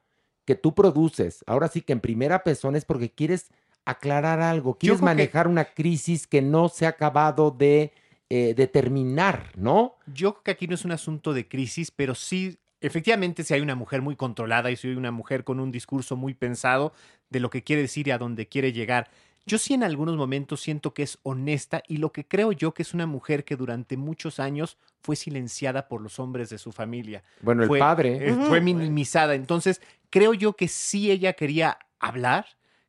que 0.44 0.54
tú 0.54 0.74
produces, 0.74 1.44
ahora 1.46 1.68
sí 1.68 1.80
que 1.82 1.92
en 1.92 2.00
primera 2.00 2.42
persona 2.42 2.78
es 2.78 2.84
porque 2.84 3.10
quieres 3.10 3.50
aclarar 3.84 4.40
algo, 4.40 4.74
quieres 4.76 4.98
que- 4.98 5.04
manejar 5.04 5.48
una 5.48 5.64
crisis 5.64 6.26
que 6.26 6.42
no 6.42 6.68
se 6.68 6.86
ha 6.86 6.90
acabado 6.90 7.50
de 7.50 7.92
eh, 8.32 8.54
determinar, 8.56 9.50
¿no? 9.56 9.96
Yo 10.06 10.34
creo 10.34 10.42
que 10.44 10.50
aquí 10.52 10.66
no 10.68 10.76
es 10.76 10.84
un 10.84 10.92
asunto 10.92 11.32
de 11.32 11.48
crisis, 11.48 11.90
pero 11.90 12.14
sí, 12.14 12.58
efectivamente, 12.80 13.42
si 13.42 13.54
hay 13.54 13.60
una 13.60 13.74
mujer 13.74 14.02
muy 14.02 14.14
controlada 14.14 14.70
y 14.70 14.76
si 14.76 14.86
hay 14.86 14.94
una 14.94 15.10
mujer 15.10 15.42
con 15.42 15.58
un 15.58 15.72
discurso 15.72 16.14
muy 16.16 16.34
pensado 16.34 16.92
de 17.28 17.40
lo 17.40 17.50
que 17.50 17.64
quiere 17.64 17.82
decir 17.82 18.06
y 18.06 18.12
a 18.12 18.18
dónde 18.18 18.46
quiere 18.46 18.72
llegar. 18.72 19.10
Yo 19.46 19.58
sí 19.58 19.74
en 19.74 19.82
algunos 19.82 20.16
momentos 20.16 20.60
siento 20.60 20.92
que 20.94 21.02
es 21.02 21.18
honesta 21.22 21.82
y 21.88 21.96
lo 21.96 22.12
que 22.12 22.26
creo 22.26 22.52
yo 22.52 22.72
que 22.74 22.82
es 22.82 22.94
una 22.94 23.06
mujer 23.06 23.44
que 23.44 23.56
durante 23.56 23.96
muchos 23.96 24.38
años 24.38 24.76
fue 25.02 25.16
silenciada 25.16 25.88
por 25.88 26.00
los 26.02 26.18
hombres 26.18 26.50
de 26.50 26.58
su 26.58 26.72
familia. 26.72 27.22
Bueno, 27.40 27.62
el 27.62 27.68
padre. 27.78 28.18
eh, 28.30 28.36
Fue 28.46 28.60
minimizada. 28.60 29.34
Entonces, 29.34 29.80
creo 30.10 30.34
yo 30.34 30.52
que 30.54 30.68
sí 30.68 31.10
ella 31.10 31.32
quería 31.32 31.78
hablar, 31.98 32.46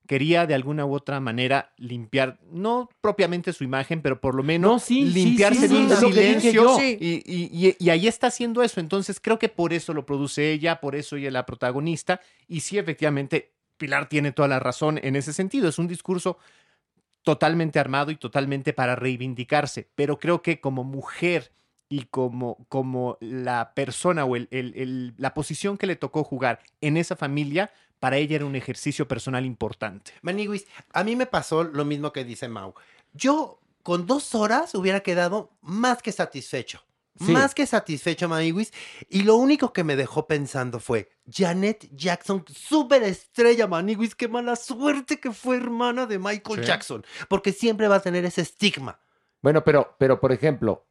quería 0.08 0.45
de 0.45 0.54
alguna 0.54 0.86
u 0.86 0.93
otra 0.93 1.20
manera 1.22 1.72
limpiar, 1.78 2.38
no 2.52 2.89
propiamente 2.99 3.54
su 3.54 3.64
imagen, 3.64 4.02
pero 4.02 4.20
por 4.20 4.36
lo 4.36 4.43
menos 4.43 4.72
No, 4.74 4.80
sí, 4.80 5.06
sí, 5.12 5.24
limpiarse 5.24 5.68
sí, 5.70 5.74
de 5.74 5.80
un 5.80 5.89
silencio. 5.97 6.78
y- 6.99 7.24
y- 7.26 7.76
y 7.80 7.89
ahí 7.89 8.08
está 8.08 8.28
haciendo 8.28 8.62
eso. 8.62 8.82
Entonces, 8.82 9.20
creo 9.22 9.39
que 9.39 9.47
por 9.47 9.72
eso 9.72 9.93
lo 9.93 10.06
produce 10.06 10.52
ella, 10.52 10.82
por 10.82 10.95
eso 10.95 11.16
ella 11.16 11.28
es 11.28 11.34
la 11.34 11.45
protagonista. 11.45 12.20
Y 12.47 12.60
sí, 12.60 12.78
efectivamente, 12.78 13.54
Pilar 13.82 14.07
tiene 14.07 14.32
toda 14.32 14.47
la 14.47 14.59
razón 14.59 14.99
en 15.01 15.15
ese 15.15 15.34
sentido. 15.34 15.67
Es 15.67 15.79
un 15.79 15.88
discurso 15.88 16.38
totalmente 17.23 17.79
armado 17.79 18.11
y 18.11 18.15
totalmente 18.15 18.73
para 18.73 18.95
reivindicarse. 18.95 19.89
Pero 19.95 20.19
creo 20.19 20.43
que 20.43 20.61
como 20.61 20.84
mujer 20.84 21.51
y 21.89 22.03
como, 22.03 22.63
como 22.69 23.17
la 23.21 23.73
persona 23.73 24.23
o 24.25 24.36
la 24.38 25.34
posición 25.34 25.79
que 25.79 25.88
le 25.88 25.95
tocó 25.95 26.23
jugar 26.23 26.59
en 26.79 26.95
esa 26.95 27.15
familia, 27.15 27.71
para 27.99 28.17
ella 28.17 28.36
era 28.36 28.45
un 28.45 28.55
ejercicio 28.55 29.07
personal 29.07 29.47
importante. 29.47 30.11
Maniguis, 30.21 30.67
a 30.93 31.03
mí 31.03 31.15
me 31.15 31.25
pasó 31.25 31.63
lo 31.63 31.84
mismo 31.84 32.13
que 32.13 32.23
dice 32.23 32.47
Mau. 32.47 32.75
Yo 33.13 33.59
con 33.82 34.05
dos 34.05 34.36
horas 34.36 34.75
hubiera 34.75 34.99
quedado 34.99 35.49
más 35.61 36.03
que 36.03 36.11
satisfecho. 36.11 36.84
Sí. 37.20 37.34
Más 37.34 37.53
que 37.53 37.66
satisfecho, 37.68 38.28
Maniguis. 38.30 38.72
Y 39.09 39.24
lo 39.24 39.36
único 39.36 39.74
que 39.74 39.84
me 39.84 39.95
dejó 39.95 40.28
pensando 40.28 40.80
fue, 40.80 41.09
Janet 41.30 41.89
Jackson, 41.93 42.43
súper 42.47 43.03
estrella, 43.03 43.68
Maniguis, 43.68 44.16
qué 44.16 44.28
mala 44.28 44.55
suerte 44.55 45.20
que 45.20 45.32
fue 45.32 45.57
hermana 45.57 46.05
de 46.05 46.18
Michael 46.20 46.62
Sí. 46.62 46.66
Jackson. 46.68 47.05
Porque 47.30 47.51
siempre 47.51 47.88
va 47.88 47.97
a 47.97 48.01
tener 48.01 48.26
ese 48.26 48.41
estigma. 48.41 48.99
Bueno, 49.41 49.64
pero, 49.64 49.95
pero 49.99 50.20
por 50.20 50.32
ejemplo, 50.32 50.86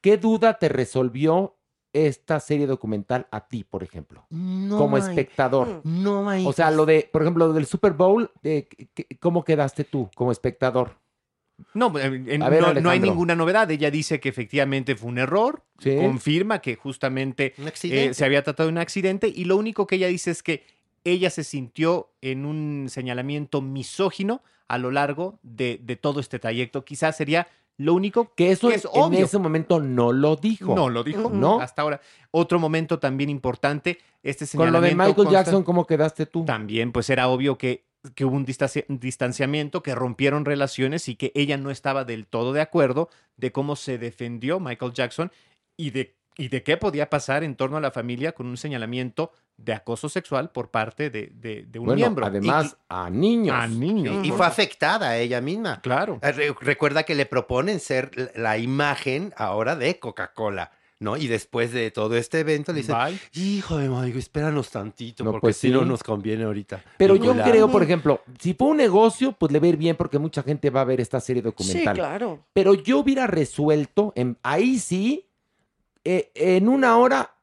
¿qué 0.00 0.16
duda 0.16 0.58
te 0.58 0.68
resolvió 0.68 1.56
esta 1.92 2.40
serie 2.40 2.66
documental 2.66 3.26
a 3.30 3.46
ti, 3.48 3.64
por 3.64 3.82
ejemplo? 3.82 4.26
No, 4.30 4.78
como 4.78 4.96
espectador. 4.98 5.80
No, 5.84 6.22
Mike. 6.24 6.48
O 6.48 6.52
sea, 6.52 6.70
lo 6.70 6.84
de, 6.86 7.08
por 7.12 7.22
ejemplo, 7.22 7.46
lo 7.48 7.52
del 7.52 7.66
Super 7.66 7.92
Bowl, 7.92 8.30
de, 8.42 8.66
¿qué- 8.94 9.06
¿cómo 9.20 9.44
quedaste 9.44 9.84
tú 9.84 10.10
como 10.14 10.32
espectador? 10.32 10.98
No, 11.74 11.90
ver, 11.90 12.38
no, 12.38 12.74
no 12.74 12.90
hay 12.90 13.00
ninguna 13.00 13.34
novedad. 13.34 13.70
Ella 13.70 13.90
dice 13.90 14.20
que 14.20 14.28
efectivamente 14.28 14.94
fue 14.96 15.08
un 15.10 15.18
error, 15.18 15.62
Sí. 15.78 15.96
confirma 15.96 16.60
que 16.60 16.76
justamente 16.76 17.54
eh, 17.84 18.14
se 18.14 18.24
había 18.24 18.42
tratado 18.42 18.66
de 18.68 18.72
un 18.72 18.78
accidente 18.78 19.28
y 19.34 19.44
lo 19.44 19.56
único 19.56 19.86
que 19.86 19.96
ella 19.96 20.06
dice 20.08 20.30
es 20.30 20.42
que 20.42 20.64
ella 21.04 21.30
se 21.30 21.44
sintió 21.44 22.10
en 22.20 22.44
un 22.46 22.86
señalamiento 22.90 23.62
misógino 23.62 24.42
a 24.68 24.76
lo 24.78 24.90
largo 24.90 25.38
de, 25.42 25.78
de 25.82 25.96
todo 25.96 26.20
este 26.20 26.38
trayecto. 26.38 26.84
Quizás 26.84 27.16
sería 27.16 27.46
lo 27.78 27.94
único 27.94 28.34
Que 28.34 28.50
eso 28.52 28.70
es 28.70 28.84
en, 28.86 28.90
en 28.94 29.02
obvio. 29.02 29.24
ese 29.24 29.38
momento 29.38 29.80
no 29.80 30.12
lo 30.12 30.36
dijo. 30.36 30.74
No 30.74 30.88
lo 30.90 31.04
dijo, 31.04 31.30
¿No? 31.30 31.60
Hasta 31.60 31.82
ahora. 31.82 32.00
Otro 32.32 32.58
momento 32.58 32.98
también 32.98 33.30
importante, 33.30 33.98
este 34.22 34.46
Con 34.56 34.72
lo 34.72 34.80
de 34.80 34.88
señalamiento 34.88 35.04
Michael 35.04 35.26
consta- 35.26 35.30
Jackson, 35.44 35.62
¿cómo 35.62 35.86
quedaste 35.86 36.26
tú? 36.26 36.44
También, 36.44 36.90
pues 36.90 37.08
era 37.10 37.28
obvio 37.28 37.56
que, 37.56 37.84
que 38.14 38.24
hubo 38.24 38.36
un 38.36 38.44
distancia- 38.44 38.84
distanciamiento, 38.88 39.82
que 39.82 39.94
rompieron 39.94 40.44
relaciones 40.44 41.08
y 41.08 41.16
que 41.16 41.32
ella 41.34 41.56
no 41.56 41.70
estaba 41.70 42.04
del 42.04 42.26
todo 42.26 42.52
de 42.52 42.60
acuerdo 42.60 43.08
de 43.36 43.52
cómo 43.52 43.76
se 43.76 43.98
defendió 43.98 44.60
Michael 44.60 44.92
Jackson 44.92 45.32
y 45.76 45.90
de, 45.90 46.14
y 46.36 46.48
de 46.48 46.62
qué 46.62 46.76
podía 46.76 47.08
pasar 47.10 47.44
en 47.44 47.56
torno 47.56 47.76
a 47.76 47.80
la 47.80 47.90
familia 47.90 48.32
con 48.32 48.46
un 48.46 48.56
señalamiento 48.56 49.32
de 49.56 49.72
acoso 49.72 50.08
sexual 50.10 50.50
por 50.50 50.70
parte 50.70 51.08
de, 51.08 51.28
de- 51.34 51.64
de 51.66 51.78
un 51.78 51.86
Bueno, 51.86 51.96
miembro. 52.00 52.26
además, 52.26 52.76
a 52.90 53.08
niños. 53.08 53.56
A 53.58 53.66
niños. 53.66 54.26
Y 54.26 54.30
fue 54.30 54.44
afectada 54.46 55.16
ella 55.16 55.40
misma. 55.40 55.80
Claro. 55.80 56.18
Eh, 56.22 56.32
re- 56.32 56.54
Recuerda 56.60 57.04
que 57.04 57.14
le 57.14 57.24
proponen 57.24 57.80
ser 57.80 58.32
la 58.36 58.58
imagen 58.58 59.32
ahora 59.36 59.74
de 59.76 59.98
Coca-Cola, 59.98 60.72
¿no? 60.98 61.16
Y 61.16 61.26
después 61.26 61.72
de 61.72 61.90
todo 61.90 62.16
este 62.16 62.40
evento 62.40 62.72
le 62.72 62.78
dicen, 62.80 62.96
Bye. 62.96 63.18
hijo 63.34 63.76
de 63.76 63.88
Mike, 63.88 64.18
espéranos 64.18 64.70
tantito, 64.70 65.24
No, 65.24 65.32
porque 65.32 65.42
pues 65.42 65.56
si 65.58 65.68
no 65.70 65.80
sí. 65.80 65.86
nos 65.86 66.02
conviene 66.02 66.44
ahorita. 66.44 66.82
Pero 66.96 67.16
yo 67.16 67.34
creo, 67.34 67.70
por 67.70 67.82
ejemplo, 67.82 68.22
si 68.40 68.54
fue 68.54 68.68
un 68.68 68.78
negocio, 68.78 69.32
pues 69.32 69.52
le 69.52 69.58
va 69.60 69.66
a 69.66 69.68
ir 69.68 69.76
bien 69.76 69.96
porque 69.96 70.18
mucha 70.18 70.42
gente 70.42 70.70
va 70.70 70.80
a 70.80 70.84
ver 70.84 71.00
esta 71.00 71.20
serie 71.20 71.42
Sí, 71.42 71.44
documental. 71.44 71.94
claro. 71.96 72.44
Pero 72.52 72.74
yo 72.74 72.98
hubiera 73.00 73.26
resuelto, 73.26 74.12
en, 74.16 74.38
ahí 74.42 74.78
sí, 74.78 75.26
eh, 76.04 76.30
en 76.34 76.68
una 76.68 76.96
hora 76.96 77.34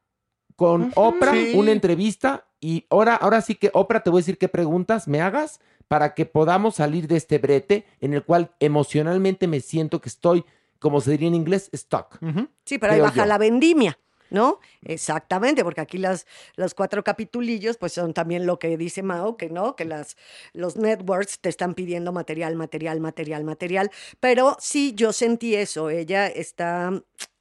con 0.56 0.92
Oprah, 0.94 1.32
sí. 1.32 1.52
una 1.54 1.72
entrevista, 1.72 2.46
y 2.60 2.86
ahora, 2.90 3.14
ahora 3.14 3.40
sí 3.40 3.54
que 3.56 3.70
Oprah 3.74 4.02
te 4.02 4.10
voy 4.10 4.18
a 4.18 4.22
decir 4.22 4.38
qué 4.38 4.48
preguntas 4.48 5.06
me 5.06 5.20
hagas 5.20 5.60
para 5.86 6.14
que 6.14 6.24
podamos 6.26 6.76
salir 6.76 7.06
de 7.08 7.16
este 7.16 7.38
brete 7.38 7.84
en 8.00 8.14
el 8.14 8.24
cual 8.24 8.52
emocionalmente 8.58 9.46
me 9.48 9.60
siento 9.60 10.00
que 10.00 10.08
estoy, 10.08 10.44
como 10.84 11.00
se 11.00 11.12
diría 11.12 11.28
en 11.28 11.34
inglés, 11.34 11.70
stuck. 11.74 12.20
Ujú. 12.20 12.46
Sí, 12.66 12.76
pero 12.76 12.92
ahí 12.92 13.00
baja 13.00 13.22
yo. 13.22 13.24
la 13.24 13.38
vendimia, 13.38 13.98
¿no? 14.28 14.60
Exactamente, 14.82 15.64
porque 15.64 15.80
aquí 15.80 15.96
las, 15.96 16.26
los 16.56 16.74
cuatro 16.74 17.02
capitulillos, 17.02 17.78
pues 17.78 17.94
son 17.94 18.12
también 18.12 18.44
lo 18.44 18.58
que 18.58 18.76
dice 18.76 19.02
Mao, 19.02 19.38
que 19.38 19.48
no, 19.48 19.76
que 19.76 19.86
las, 19.86 20.18
los 20.52 20.76
networks 20.76 21.38
te 21.40 21.48
están 21.48 21.72
pidiendo 21.72 22.12
material, 22.12 22.54
material, 22.54 23.00
material, 23.00 23.44
material. 23.44 23.90
Pero 24.20 24.58
sí, 24.60 24.92
yo 24.94 25.14
sentí 25.14 25.54
eso, 25.54 25.88
ella 25.88 26.26
está 26.26 26.92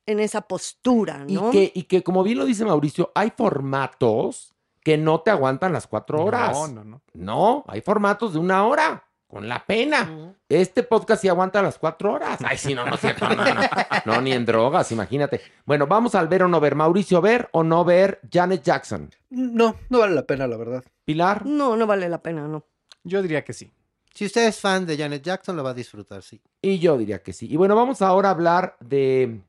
en 0.05 0.19
esa 0.21 0.43
postura, 0.43 1.25
Y, 1.27 1.33
¿no? 1.33 1.51
que, 1.51 1.69
y 1.75 1.83
que, 1.83 2.01
como 2.01 2.23
bien 2.23 2.37
lo 2.37 2.45
dice 2.45 2.63
Mauricio, 2.63 3.11
hay 3.13 3.33
formatos 3.35 4.53
que 4.85 4.97
no 4.97 5.19
te 5.19 5.31
aguantan 5.31 5.73
las 5.73 5.85
cuatro 5.85 6.23
horas. 6.23 6.53
No, 6.53 6.67
no, 6.69 6.83
no. 6.85 7.01
No, 7.13 7.65
hay 7.67 7.81
formatos 7.81 8.31
de 8.31 8.39
una 8.39 8.65
hora, 8.65 9.03
con 9.33 9.49
la 9.49 9.65
pena. 9.65 10.35
Este 10.47 10.83
podcast 10.83 11.23
sí 11.23 11.27
aguanta 11.27 11.59
las 11.63 11.79
cuatro 11.79 12.13
horas. 12.13 12.39
Ay, 12.45 12.55
sí, 12.57 12.75
no, 12.75 12.85
no 12.85 12.93
es 12.93 13.01
cierto. 13.01 13.27
No, 13.27 13.35
no, 13.35 13.43
no. 13.55 13.61
No, 14.05 14.21
ni 14.21 14.31
en 14.31 14.45
drogas, 14.45 14.91
imagínate. 14.91 15.41
Bueno, 15.65 15.87
vamos 15.87 16.13
al 16.13 16.27
ver 16.27 16.43
o 16.43 16.47
no 16.47 16.59
ver. 16.59 16.75
Mauricio, 16.75 17.19
ver 17.19 17.49
o 17.51 17.63
no 17.63 17.83
ver 17.83 18.21
Janet 18.31 18.61
Jackson. 18.61 19.09
No, 19.31 19.75
no 19.89 19.99
vale 19.99 20.13
la 20.13 20.21
pena, 20.27 20.45
la 20.45 20.55
verdad. 20.57 20.83
Pilar. 21.03 21.45
No, 21.47 21.75
no 21.75 21.87
vale 21.87 22.07
la 22.09 22.21
pena, 22.21 22.47
no. 22.47 22.63
Yo 23.03 23.23
diría 23.23 23.43
que 23.43 23.53
sí. 23.53 23.71
Si 24.13 24.25
usted 24.25 24.45
es 24.45 24.59
fan 24.59 24.85
de 24.85 24.95
Janet 24.97 25.23
Jackson, 25.23 25.55
lo 25.57 25.63
va 25.63 25.71
a 25.71 25.73
disfrutar, 25.73 26.21
sí. 26.21 26.39
Y 26.61 26.77
yo 26.77 26.95
diría 26.97 27.23
que 27.23 27.33
sí. 27.33 27.47
Y 27.51 27.57
bueno, 27.57 27.75
vamos 27.75 28.03
ahora 28.03 28.29
a 28.29 28.33
hablar 28.33 28.77
de. 28.81 29.41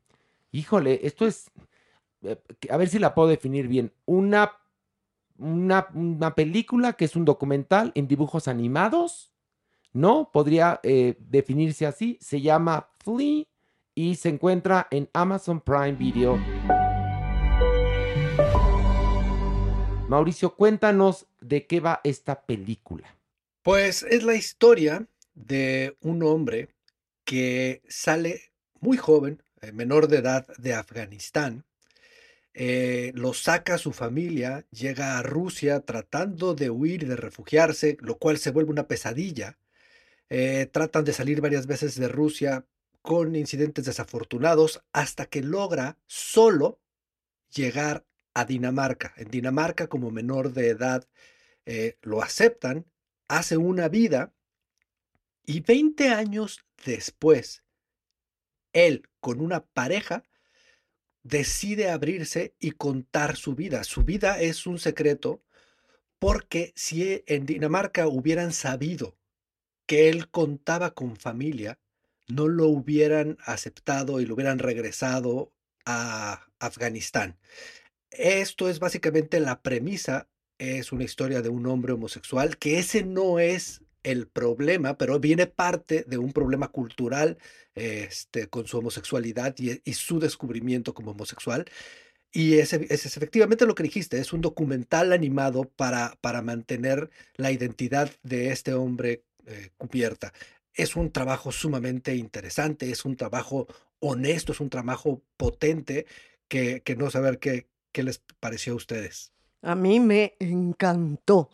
Híjole, 0.53 1.01
esto 1.03 1.27
es. 1.27 1.51
eh, 2.23 2.41
A 2.71 2.79
ver 2.79 2.89
si 2.89 2.99
la 2.99 3.15
puedo 3.15 3.29
definir 3.29 3.69
bien. 3.69 3.93
Una, 4.07 4.53
una, 5.37 5.89
una 5.93 6.35
película 6.35 6.95
que 6.95 7.05
es 7.05 7.15
un 7.17 7.27
documental 7.27 7.93
en 7.95 8.09
dibujos 8.09 8.49
animados. 8.49 9.31
¿No? 9.95 10.31
Podría 10.33 10.81
eh, 10.83 11.17
definirse 11.21 11.87
así. 11.87 12.19
Se 12.21 12.41
llama 12.41 12.91
Flea 12.99 13.45
y 13.95 14.17
se 14.17 14.29
encuentra 14.29 14.89
en 14.91 15.09
Amazon 15.13 15.61
Prime 15.61 15.93
Video. 15.93 16.39
Mauricio, 20.09 20.55
cuéntanos 20.57 21.27
de 21.41 21.67
qué 21.67 21.81
va 21.81 22.01
esta 22.05 22.43
película. 22.43 23.17
Pues 23.63 24.03
es 24.03 24.23
la 24.25 24.35
historia 24.35 25.07
de 25.35 25.97
un 26.01 26.23
hombre 26.23 26.69
que 27.25 27.81
sale 27.89 28.53
muy 28.81 28.97
joven, 28.97 29.43
eh, 29.63 29.73
menor 29.73 30.09
de 30.09 30.19
edad, 30.19 30.47
de 30.59 30.75
Afganistán. 30.75 31.65
eh, 32.57 33.13
lo 33.15 33.35
saca 33.35 33.79
su 33.79 33.93
familia, 33.93 34.65
llega 34.71 35.19
a 35.19 35.23
Rusia 35.23 35.81
tratando 35.81 36.55
de 36.55 36.71
huir 36.71 37.09
de 37.09 37.17
refugiarse, 37.17 37.97
lo 38.01 38.17
cual 38.19 38.39
se 38.39 38.51
vuelve 38.53 38.71
una 38.71 38.87
pesadilla. 38.87 39.57
Eh, 40.31 40.67
tratan 40.73 41.05
de 41.05 41.13
salir 41.13 41.41
varias 41.41 41.67
veces 41.67 41.97
de 41.97 42.09
Rusia 42.09 42.67
con 43.03 43.37
incidentes 43.37 43.85
desafortunados 43.85 44.83
hasta 44.93 45.27
que 45.27 45.43
logra 45.43 45.99
solo 46.07 46.81
llegar 47.55 48.07
a 48.33 48.45
Dinamarca. 48.45 49.13
En 49.17 49.31
Dinamarca, 49.31 49.89
como 49.89 50.11
menor 50.11 50.53
de 50.53 50.69
edad, 50.69 51.07
eh, 51.67 51.99
lo 52.03 52.23
aceptan, 52.23 52.87
hace 53.29 53.57
una 53.57 53.89
vida 53.89 54.35
y 55.47 55.61
20 55.61 56.09
años 56.09 56.65
después, 56.85 57.65
él 58.73 59.09
con 59.21 59.41
una 59.41 59.65
pareja 59.65 60.25
decide 61.23 61.91
abrirse 61.91 62.55
y 62.59 62.73
contar 62.73 63.37
su 63.37 63.55
vida. 63.55 63.85
Su 63.85 64.05
vida 64.05 64.41
es 64.41 64.67
un 64.67 64.79
secreto 64.79 65.43
porque 66.19 66.73
si 66.75 67.23
en 67.27 67.47
Dinamarca 67.47 68.09
hubieran 68.09 68.53
sabido 68.53 69.19
que 69.87 70.09
él 70.09 70.31
contaba 70.31 70.95
con 70.95 71.17
familia, 71.17 71.79
no 72.29 72.49
lo 72.49 72.69
hubieran 72.69 73.37
aceptado 73.45 74.21
y 74.21 74.27
lo 74.27 74.35
hubieran 74.35 74.59
regresado 74.59 75.53
a 75.85 76.47
Afganistán. 76.59 77.39
Esto 78.11 78.69
es 78.69 78.79
básicamente 78.79 79.41
la 79.41 79.61
premisa, 79.61 80.29
es 80.59 80.93
una 80.93 81.05
historia 81.05 81.43
de 81.43 81.49
un 81.49 81.67
hombre 81.67 81.93
homosexual, 81.93 82.59
que 82.59 82.79
ese 82.79 83.05
no 83.05 83.41
es 83.41 83.83
el 84.03 84.29
problema, 84.29 84.97
pero 84.97 85.19
viene 85.19 85.47
parte 85.47 86.05
de 86.07 86.19
un 86.19 86.33
problema 86.33 86.69
cultural 86.69 87.39
este, 87.75 88.49
con 88.49 88.67
su 88.67 88.79
homosexualidad 88.79 89.57
y, 89.59 89.93
su 89.95 90.21
descubrimiento 90.21 90.95
como 90.95 91.13
homosexual. 91.13 91.65
Y 92.31 92.55
ese 92.59 92.87
es 92.91 93.07
efectivamente 93.07 93.67
lo 93.67 93.75
que 93.75 93.85
dijiste, 93.85 94.19
es 94.19 94.33
un 94.33 94.41
documental 94.41 95.13
animado 95.13 95.65
para, 95.77 96.19
para 96.21 96.43
mantener 96.43 97.11
la 97.37 97.53
identidad 97.53 98.11
de 98.23 98.51
este 98.51 98.75
hombre 98.75 99.25
eh, 99.47 99.71
cubierta. 99.77 100.33
Es 100.73 100.97
un 100.97 101.13
trabajo 101.13 101.53
sumamente 101.53 102.15
interesante, 102.17 102.91
es 102.91 103.05
un 103.05 103.17
trabajo 103.17 103.67
honesto, 104.01 104.53
es 104.53 104.61
un 104.61 104.71
trabajo 104.71 105.23
potente 105.37 106.07
que, 106.49 106.83
que 106.83 106.97
no 106.97 107.11
saber 107.11 107.39
qué, 107.39 107.69
qué 107.93 108.03
les 108.03 108.19
pareció 108.41 108.73
a 108.75 108.77
ustedes. 108.77 109.33
A 109.65 109.75
mí 109.75 109.99
me 110.01 110.35
encantó. 110.41 111.51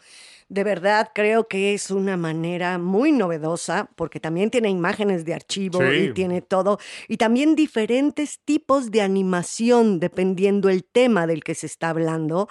De 0.48 0.64
verdad, 0.64 1.12
creo 1.14 1.46
que 1.46 1.74
es 1.74 1.92
una 1.92 2.16
manera 2.16 2.76
muy 2.78 3.12
novedosa 3.12 3.88
porque 3.94 4.18
también 4.18 4.50
tiene 4.50 4.68
imágenes 4.68 5.24
de 5.24 5.32
archivo 5.34 5.78
y 6.10 6.12
tiene 6.12 6.40
todo. 6.42 6.78
Y 7.06 7.18
también 7.18 7.54
diferentes 7.54 8.40
tipos 8.44 8.90
de 8.90 9.00
animación 9.00 10.00
dependiendo 10.00 10.68
el 10.68 10.82
tema 10.84 11.28
del 11.28 11.44
que 11.44 11.54
se 11.54 11.66
está 11.66 11.90
hablando. 11.90 12.48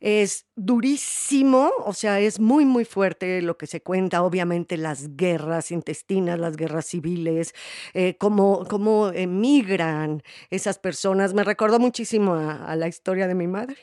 Es 0.00 0.46
durísimo, 0.56 1.70
o 1.84 1.92
sea, 1.92 2.18
es 2.18 2.40
muy, 2.40 2.64
muy 2.64 2.84
fuerte 2.84 3.40
lo 3.42 3.56
que 3.56 3.68
se 3.68 3.80
cuenta. 3.80 4.22
Obviamente 4.24 4.76
las 4.76 5.16
guerras 5.16 5.70
intestinas, 5.70 6.40
las 6.40 6.56
guerras 6.56 6.86
civiles, 6.86 7.54
eh, 7.94 8.16
cómo, 8.18 8.64
cómo 8.68 9.10
emigran 9.10 10.22
esas 10.50 10.80
personas. 10.80 11.32
Me 11.32 11.44
recordó 11.44 11.78
muchísimo 11.78 12.34
a- 12.34 12.64
a 12.66 12.74
la 12.74 12.88
historia 12.88 13.28
de 13.28 13.36
mi 13.36 13.46
madre. 13.46 13.76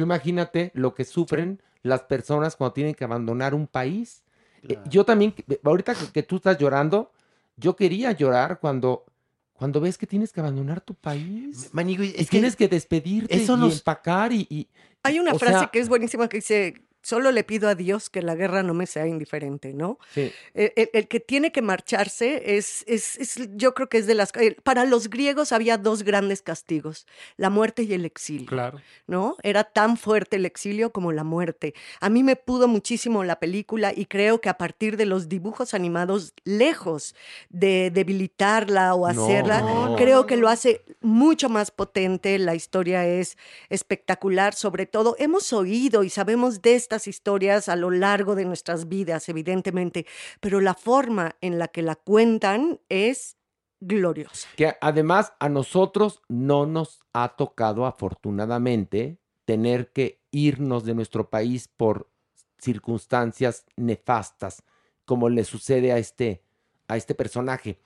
Tú 0.00 0.04
imagínate 0.04 0.70
lo 0.72 0.94
que 0.94 1.04
sufren 1.04 1.60
las 1.82 2.04
personas 2.04 2.56
cuando 2.56 2.72
tienen 2.72 2.94
que 2.94 3.04
abandonar 3.04 3.52
un 3.52 3.66
país. 3.66 4.24
Eh, 4.62 4.78
yo 4.86 5.04
también, 5.04 5.34
ahorita 5.62 5.94
que, 5.94 6.06
que 6.10 6.22
tú 6.22 6.36
estás 6.36 6.56
llorando, 6.56 7.12
yo 7.58 7.76
quería 7.76 8.10
llorar 8.12 8.60
cuando, 8.60 9.04
cuando 9.52 9.78
ves 9.78 9.98
que 9.98 10.06
tienes 10.06 10.32
que 10.32 10.40
abandonar 10.40 10.80
tu 10.80 10.94
país. 10.94 11.68
Manigui, 11.72 12.14
y 12.16 12.24
tienes 12.24 12.56
que, 12.56 12.66
despedirte 12.66 13.34
eso 13.36 13.58
y 13.58 13.60
nos- 13.60 13.74
empacar 13.74 14.32
y... 14.32 14.46
y- 14.48 14.68
Hay 15.02 15.18
una 15.18 15.34
frase 15.34 15.58
sea, 15.58 15.66
que 15.70 15.80
es 15.80 15.90
buenísima 15.90 16.30
que 16.30 16.38
dice, 16.38 16.80
solo 17.02 17.30
le 17.32 17.44
pido 17.44 17.68
a 17.68 17.74
Dios 17.74 18.10
que 18.10 18.22
la 18.22 18.34
guerra 18.34 18.62
no 18.62 18.74
me 18.74 18.86
sea 18.86 19.06
indiferente, 19.06 19.72
¿no? 19.72 19.98
sí. 20.14 20.32
El, 20.54 20.72
el- 20.76 20.90
el 20.92 21.08
que 21.08 21.20
tiene 21.20 21.52
que 21.52 21.62
marcharse 21.62 22.56
es, 22.56 22.84
es, 22.86 23.16
es- 23.18 23.48
yo 23.56 23.74
creo 23.74 23.88
que 23.88 23.98
es 23.98 24.06
de 24.06 24.14
las... 24.14 24.34
eh, 24.36 24.56
Para 24.62 24.84
los 24.84 25.08
griegos 25.10 25.52
había 25.52 25.78
dos 25.78 26.02
grandes 26.02 26.42
castigos, 26.42 27.06
la 27.36 27.50
muerte 27.50 27.82
y 27.84 27.92
el 27.94 28.04
exilio. 28.04 28.46
Claro. 28.46 28.80
¿no? 29.06 29.36
Era 29.42 29.64
tan 29.64 29.96
fuerte 29.96 30.36
el 30.36 30.46
exilio 30.46 30.92
como 30.92 31.12
la 31.12 31.24
muerte. 31.24 31.74
A 32.00 32.08
mí 32.10 32.22
me 32.22 32.36
pudo 32.36 32.68
muchísimo 32.68 33.24
la 33.24 33.38
película 33.40 33.92
y 33.94 34.06
creo 34.06 34.40
que 34.40 34.48
a 34.48 34.58
partir 34.58 34.96
de 34.96 35.06
los 35.06 35.28
dibujos 35.28 35.74
animados, 35.74 36.32
lejos 36.44 37.14
de 37.48 37.90
debilitarla 37.92 38.94
o 38.94 39.06
hacerla, 39.06 39.60
no. 39.62 39.96
creo 39.96 40.26
que 40.26 40.36
lo 40.36 40.48
hace 40.48 40.82
mucho 41.00 41.48
más 41.48 41.70
potente. 41.70 42.38
La 42.38 42.54
historia 42.54 43.06
es 43.06 43.36
espectacular, 43.68 44.54
sobre 44.54 44.86
todo 44.86 45.16
hemos 45.18 45.52
oído 45.52 46.04
y 46.04 46.10
sabemos 46.10 46.60
de 46.62 46.74
estas 46.90 47.06
historias 47.06 47.68
a 47.68 47.76
lo 47.76 47.92
largo 47.92 48.34
de 48.34 48.44
nuestras 48.44 48.88
vidas, 48.88 49.28
evidentemente, 49.28 50.06
pero 50.40 50.60
la 50.60 50.74
forma 50.74 51.36
en 51.40 51.56
la 51.56 51.68
que 51.68 51.82
la 51.82 51.94
cuentan 51.94 52.80
es 52.88 53.36
gloriosa. 53.78 54.48
Que 54.56 54.76
además 54.80 55.32
a 55.38 55.48
nosotros 55.48 56.20
no 56.26 56.66
nos 56.66 56.98
ha 57.12 57.36
tocado 57.36 57.86
afortunadamente 57.86 59.18
tener 59.44 59.92
que 59.92 60.20
irnos 60.32 60.84
de 60.84 60.94
nuestro 60.94 61.30
país 61.30 61.68
por 61.68 62.10
circunstancias 62.58 63.66
nefastas, 63.76 64.64
como 65.04 65.28
le 65.28 65.44
sucede 65.44 65.92
a 65.92 65.98
este, 65.98 66.42
a 66.88 66.96
este 66.96 67.14
personaje. 67.14 67.78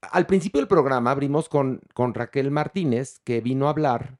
Al 0.00 0.26
principio 0.26 0.60
del 0.60 0.68
programa 0.68 1.12
abrimos 1.12 1.48
con, 1.48 1.82
con 1.94 2.14
Raquel 2.14 2.50
Martínez, 2.50 3.20
que 3.20 3.40
vino 3.40 3.68
a 3.68 3.70
hablar 3.70 4.18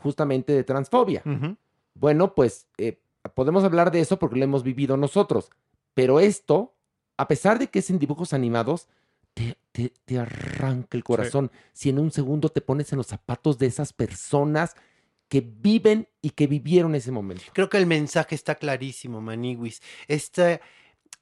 justamente 0.00 0.54
de 0.54 0.64
transfobia. 0.64 1.22
Bueno, 1.94 2.34
pues 2.34 2.66
eh, 2.76 3.03
podemos 3.34 3.64
hablar 3.64 3.90
de 3.90 4.00
eso 4.00 4.18
porque 4.18 4.36
lo 4.38 4.44
hemos 4.44 4.62
vivido 4.62 4.96
nosotros, 4.96 5.50
pero 5.94 6.20
esto, 6.20 6.74
a 7.16 7.28
pesar 7.28 7.58
de 7.58 7.68
que 7.68 7.78
es 7.78 7.90
en 7.90 7.98
dibujos 7.98 8.32
animados, 8.32 8.88
te, 9.32 9.56
te- 9.72 9.92
te 10.04 10.18
arranca 10.18 10.96
el 10.96 11.02
corazón 11.04 11.50
si 11.72 11.88
en 11.90 11.98
un 11.98 12.10
segundo 12.12 12.48
te 12.50 12.60
pones 12.60 12.92
en 12.92 12.98
los 12.98 13.06
zapatos 13.08 13.58
de 13.58 13.66
esas 13.66 13.92
personas 13.92 14.74
que 15.28 15.40
viven 15.40 16.08
y 16.22 16.30
que 16.30 16.46
vivieron 16.46 16.94
ese 16.94 17.10
momento. 17.10 17.42
Creo 17.52 17.68
que 17.68 17.78
el 17.78 17.86
mensaje 17.86 18.34
está 18.34 18.54
clarísimo, 18.56 19.20
Maniguis. 19.20 19.80
Esta, 20.06 20.60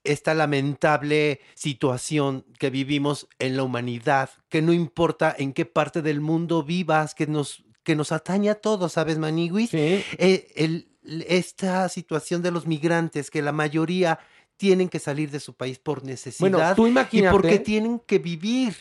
esta 0.04 0.34
lamentable 0.34 1.40
situación 1.54 2.44
que 2.58 2.68
vivimos 2.70 3.28
en 3.38 3.56
la 3.56 3.62
humanidad, 3.62 4.28
que 4.48 4.60
no 4.60 4.72
importa 4.72 5.34
en 5.38 5.52
qué 5.52 5.64
parte 5.64 6.02
del 6.02 6.20
mundo 6.20 6.62
vivas, 6.64 7.14
que 7.14 7.26
nos, 7.26 7.64
que 7.84 7.96
nos 7.96 8.12
atañe 8.12 8.50
a 8.50 8.56
todos, 8.56 8.92
¿sabes, 8.92 9.18
Maniguis? 9.18 9.70
Sí. 9.70 10.02
Eh, 10.18 10.48
el- 10.56 10.88
esta 11.04 11.88
situación 11.88 12.42
de 12.42 12.50
los 12.50 12.66
migrantes, 12.66 13.30
que 13.30 13.42
la 13.42 13.52
mayoría 13.52 14.18
tienen 14.56 14.88
que 14.88 14.98
salir 14.98 15.30
de 15.30 15.40
su 15.40 15.54
país 15.54 15.78
por 15.78 16.04
necesidad 16.04 16.76
tú 16.76 16.86
y 16.86 16.94
porque 17.30 17.58
tienen 17.58 17.98
que 17.98 18.18
vivir. 18.18 18.76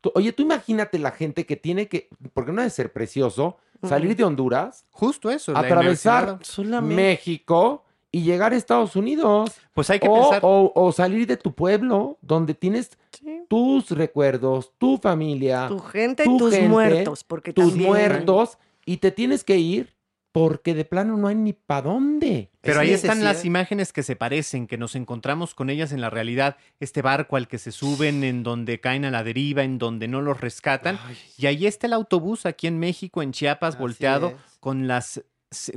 Tú- 0.00 0.12
oye, 0.14 0.32
tú 0.32 0.42
imagínate 0.42 0.98
la 0.98 1.10
gente 1.10 1.44
que 1.46 1.56
tiene 1.56 1.88
que, 1.88 2.08
porque 2.32 2.52
no 2.52 2.60
debe 2.60 2.70
ser 2.70 2.92
precioso, 2.92 3.56
salir 3.82 4.14
de 4.14 4.24
Honduras, 4.24 4.84
Justo 4.90 5.30
eso. 5.30 5.56
atravesar. 5.56 6.38
México 6.82 7.84
y 8.12 8.22
llegar 8.22 8.52
a 8.52 8.56
Estados 8.56 8.94
Unidos. 8.94 9.52
Pues 9.74 9.90
hay 9.90 9.98
que 9.98 10.08
o, 10.08 10.14
pensar. 10.14 10.40
o- 10.44 10.72
o 10.74 10.92
salir 10.92 11.26
de 11.26 11.36
tu 11.36 11.52
pueblo, 11.54 12.18
donde 12.22 12.54
tienes 12.54 12.90
Sí. 13.18 13.42
tus 13.48 13.90
recuerdos, 13.90 14.72
tu 14.78 14.96
familia, 14.98 15.66
Tu 15.68 15.78
gente 15.80 16.22
y 16.22 16.26
tu 16.26 16.36
tus 16.38 16.52
gente, 16.52 16.68
muertos, 16.68 17.24
porque 17.24 17.52
tus 17.52 17.70
también... 17.70 17.88
muertos, 17.90 18.58
y 18.84 18.98
te 18.98 19.10
tienes 19.10 19.42
que 19.42 19.58
ir 19.58 19.95
porque 20.36 20.74
de 20.74 20.84
plano 20.84 21.16
no 21.16 21.28
hay 21.28 21.34
ni 21.34 21.54
para 21.54 21.88
dónde. 21.88 22.50
Pero 22.60 22.80
ahí 22.80 22.90
están 22.90 23.24
las 23.24 23.46
imágenes 23.46 23.94
que 23.94 24.02
se 24.02 24.16
parecen, 24.16 24.66
que 24.66 24.76
nos 24.76 24.94
encontramos 24.94 25.54
con 25.54 25.70
ellas 25.70 25.92
en 25.92 26.02
la 26.02 26.10
realidad. 26.10 26.58
Este 26.78 27.00
barco 27.00 27.36
al 27.36 27.48
que 27.48 27.56
se 27.56 27.72
suben, 27.72 28.22
en 28.22 28.42
donde 28.42 28.78
caen 28.78 29.06
a 29.06 29.10
la 29.10 29.24
deriva, 29.24 29.62
en 29.62 29.78
donde 29.78 30.08
no 30.08 30.20
los 30.20 30.38
rescatan. 30.38 30.98
Y 31.38 31.46
ahí 31.46 31.66
está 31.66 31.86
el 31.86 31.94
autobús 31.94 32.44
aquí 32.44 32.66
en 32.66 32.78
México, 32.78 33.22
en 33.22 33.32
Chiapas, 33.32 33.76
Así 33.76 33.80
volteado, 33.80 34.28
es. 34.28 34.58
con 34.60 34.86
las 34.86 35.24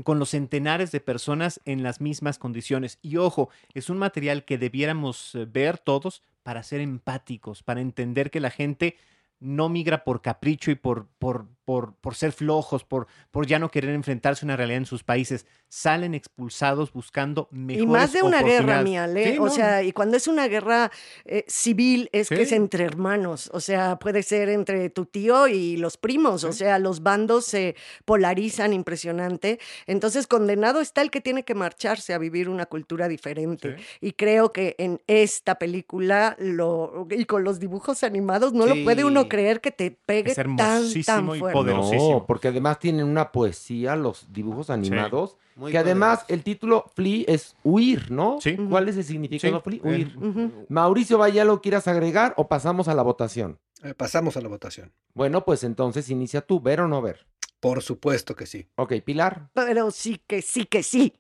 con 0.04 0.20
los 0.20 0.32
centenares 0.32 0.92
de 0.92 1.00
personas 1.00 1.62
en 1.64 1.82
las 1.82 2.02
mismas 2.02 2.38
condiciones. 2.38 3.00
Y 3.02 3.16
ojo, 3.16 3.48
es 3.74 3.90
un 3.90 3.98
material 3.98 4.44
que 4.44 4.58
debiéramos 4.58 5.36
eh, 5.36 5.46
ver 5.50 5.78
todos 5.78 6.22
para 6.44 6.64
ser 6.64 6.82
empáticos, 6.82 7.64
para 7.64 7.80
entender 7.80 8.30
que 8.30 8.42
la 8.42 8.50
gente 8.50 8.98
no 9.40 9.70
migra 9.70 10.04
por 10.04 10.22
capricho 10.22 10.70
y 10.72 10.76
por, 10.76 11.08
por, 11.18 11.48
por, 11.70 11.94
por 11.94 12.16
ser 12.16 12.32
flojos, 12.32 12.84
por, 12.84 13.06
por 13.30 13.46
ya 13.46 13.60
no 13.60 13.70
querer 13.70 13.92
enfrentarse 13.92 14.44
a 14.44 14.48
una 14.48 14.56
realidad 14.56 14.80
en 14.80 14.86
sus 14.88 15.04
países. 15.04 15.46
Salen 15.68 16.16
expulsados 16.16 16.92
buscando 16.92 17.48
mejores 17.52 17.84
Y 17.84 17.86
más 17.86 18.12
de 18.12 18.24
una 18.24 18.42
guerra, 18.42 18.80
oportunidades. 18.80 18.84
mi 18.86 18.98
Ale. 18.98 19.34
Sí, 19.34 19.38
o 19.38 19.46
no, 19.46 19.52
sea, 19.52 19.84
y 19.84 19.92
cuando 19.92 20.18
es 20.18 20.28
una 20.28 20.48
guerra 20.48 20.90
eh, 21.26 21.46
civil, 21.48 22.10
es 22.12 22.30
que 22.30 22.42
es 22.42 22.54
entre 22.54 22.86
hermanos. 22.86 23.52
O 23.54 23.60
sea, 23.60 24.00
puede 24.00 24.24
ser 24.24 24.50
entre 24.50 24.90
tu 24.90 25.06
tío 25.06 25.48
y 25.48 25.78
los 25.78 25.98
primos. 25.98 26.44
O 26.44 26.54
sea, 26.54 26.80
los 26.80 27.04
bandos 27.04 27.46
se 27.46 27.76
polarizan 28.04 28.74
impresionante. 28.74 29.60
Entonces, 29.86 30.26
condenado 30.26 30.82
está 30.82 31.04
el 31.04 31.12
que 31.12 31.22
tiene 31.22 31.44
que 31.44 31.54
marcharse 31.54 32.16
a 32.16 32.18
vivir 32.18 32.50
una 32.50 32.66
cultura 32.66 33.08
diferente. 33.08 33.76
Y 34.02 34.14
creo 34.14 34.52
que 34.52 34.74
en 34.80 35.02
esta 35.06 35.60
película, 35.60 36.36
lo, 36.40 37.08
y 37.12 37.26
con 37.26 37.44
los 37.44 37.60
dibujos 37.60 38.02
animados, 38.02 38.54
no 38.54 38.66
lo 38.66 38.74
puede 38.84 39.06
uno 39.06 39.30
creer 39.30 39.62
que 39.62 39.70
te 39.70 39.92
pegue 39.92 40.32
Es 40.32 40.36
tan, 40.38 40.58
hermosísimo 40.58 41.06
tan 41.06 41.26
fuerte. 41.28 41.59
Poderosísimo. 41.64 42.12
No, 42.20 42.26
porque 42.26 42.48
además 42.50 42.80
tienen 42.80 43.06
una 43.06 43.32
poesía 43.32 43.96
los 43.96 44.32
dibujos 44.32 44.70
animados, 44.70 45.38
Muy 45.56 45.72
que 45.72 45.78
además 45.78 46.26
el 46.28 46.44
título 46.44 46.86
Flee 46.96 47.26
es 47.28 47.56
huir, 47.64 48.12
¿no? 48.12 48.40
Sí. 48.42 48.58
¿Cuál 48.70 48.90
es 48.90 48.98
el 48.98 49.04
significado 49.04 49.58
Sí, 49.58 49.62
Flee? 49.64 49.82
eh, 49.84 49.88
Huir. 49.88 50.66
Mauricio 50.70 51.18
Vaya, 51.18 51.44
¿lo 51.46 51.62
quieras 51.62 51.88
agregar 51.88 52.34
o 52.38 52.48
pasamos 52.48 52.88
a 52.88 52.94
la 52.96 53.02
votación? 53.04 53.60
Eh, 53.84 53.94
pasamos 53.94 54.36
a 54.38 54.42
la 54.42 54.50
votación. 54.50 54.92
Bueno, 55.14 55.46
pues 55.46 55.64
entonces 55.64 56.10
inicia 56.10 56.42
tú, 56.42 56.60
ver 56.60 56.82
o 56.82 56.88
no 56.88 57.02
ver. 57.02 57.26
Por 57.60 57.82
supuesto 57.82 58.36
que 58.36 58.46
sí. 58.46 58.68
Ok, 58.76 58.94
Pilar, 59.06 59.50
Pero 59.54 59.92
sí 59.92 60.22
que 60.28 60.42
sí 60.42 60.66
que 60.66 60.84
sí. 60.84 61.14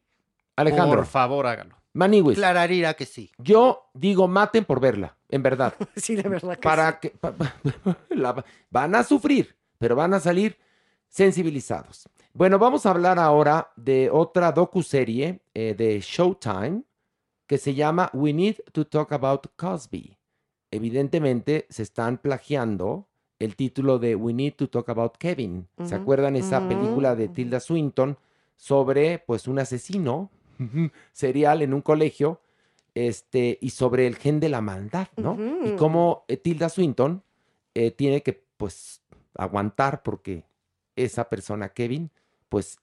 Alejandro, 0.55 0.97
Por 0.97 1.05
favor, 1.05 1.47
hágalo. 1.47 1.75
Maniwis. 1.93 2.37
Clararira 2.37 2.93
que 2.93 3.05
sí. 3.05 3.31
Yo 3.39 3.89
digo 3.93 4.27
maten 4.27 4.63
por 4.63 4.79
verla, 4.79 5.17
en 5.29 5.41
verdad. 5.41 5.73
Sí, 5.95 6.15
de 6.15 6.23
verdad 6.23 6.51
que 6.51 6.55
sí. 6.57 6.61
para 6.61 6.99
que 6.99 7.09
pa- 7.09 7.31
pa- 7.31 7.55
la- 8.09 8.45
van 8.69 8.95
a 8.95 9.03
sufrir, 9.03 9.55
pero 9.79 9.95
van 9.95 10.13
a 10.13 10.19
salir 10.19 10.57
sensibilizados. 11.07 12.07
Bueno, 12.33 12.59
vamos 12.59 12.85
a 12.85 12.91
hablar 12.91 13.17
ahora 13.17 13.71
de 13.75 14.11
otra 14.11 14.51
docuserie 14.51 15.41
eh, 15.55 15.73
de 15.75 15.99
Showtime 15.99 16.83
que 17.47 17.57
se 17.57 17.73
llama 17.73 18.11
We 18.13 18.31
Need 18.31 18.57
to 18.71 18.85
Talk 18.85 19.11
About 19.11 19.47
Cosby. 19.55 20.15
Evidentemente 20.69 21.65
se 21.69 21.81
están 21.81 22.19
plagiando 22.19 23.07
el 23.39 23.55
título 23.55 23.97
de 23.97 24.15
We 24.15 24.33
Need 24.33 24.53
to 24.53 24.69
Talk 24.69 24.89
About 24.89 25.17
Kevin. 25.17 25.67
¿Se 25.83 25.95
acuerdan 25.95 26.35
esa 26.35 26.67
película 26.67 27.15
de. 27.15 27.29
Tilda 27.29 27.59
Swinton 27.59 28.17
sobre 28.55 29.19
pues 29.19 29.47
un 29.47 29.57
asesino 29.57 30.29
serial 31.13 31.61
en 31.63 31.73
un 31.73 31.81
colegio 31.81 32.41
este, 32.93 33.57
y 33.61 33.69
sobre 33.71 34.05
el 34.05 34.17
gen 34.17 34.39
de 34.39 34.49
la 34.49 34.61
maldad, 34.61 35.07
¿no? 35.15 35.37
Y 35.63 35.75
cómo 35.77 36.25
eh, 36.27 36.37
Tilda 36.37 36.69
Swinton 36.69 37.23
eh, 37.73 37.91
tiene 37.91 38.21
que, 38.21 38.45
pues, 38.57 39.01
aguantar 39.39 40.03
porque 40.03 40.45
esa 40.95 41.29
persona, 41.29 41.69
Kevin, 41.69 42.11
pues, 42.49 42.77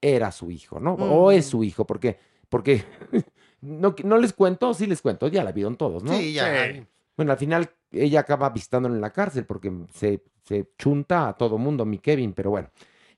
era 0.00 0.32
su 0.32 0.50
hijo, 0.50 0.80
¿no? 0.80 0.94
O 0.94 1.30
es 1.30 1.46
su 1.46 1.62
hijo, 1.62 1.86
porque, 1.86 2.18
porque, 2.48 2.84
no, 3.60 3.94
no 4.02 4.18
les 4.18 4.32
cuento, 4.32 4.74
sí 4.74 4.86
les 4.86 5.00
cuento, 5.00 5.28
ya 5.28 5.44
la 5.44 5.52
vieron 5.52 5.76
todos, 5.76 6.02
¿no? 6.02 6.12
Sí, 6.12 6.32
ya. 6.32 6.72
Sí. 6.72 6.84
Bueno, 7.16 7.32
al 7.32 7.38
final 7.38 7.70
ella 7.92 8.20
acaba 8.20 8.50
vistándolo 8.50 8.94
en 8.94 9.00
la 9.00 9.12
cárcel 9.12 9.44
porque 9.44 9.72
se, 9.92 10.22
se 10.42 10.70
chunta 10.76 11.28
a 11.28 11.36
todo 11.36 11.58
mundo, 11.58 11.84
mi 11.84 11.98
Kevin, 11.98 12.32
pero 12.32 12.50
bueno. 12.50 12.70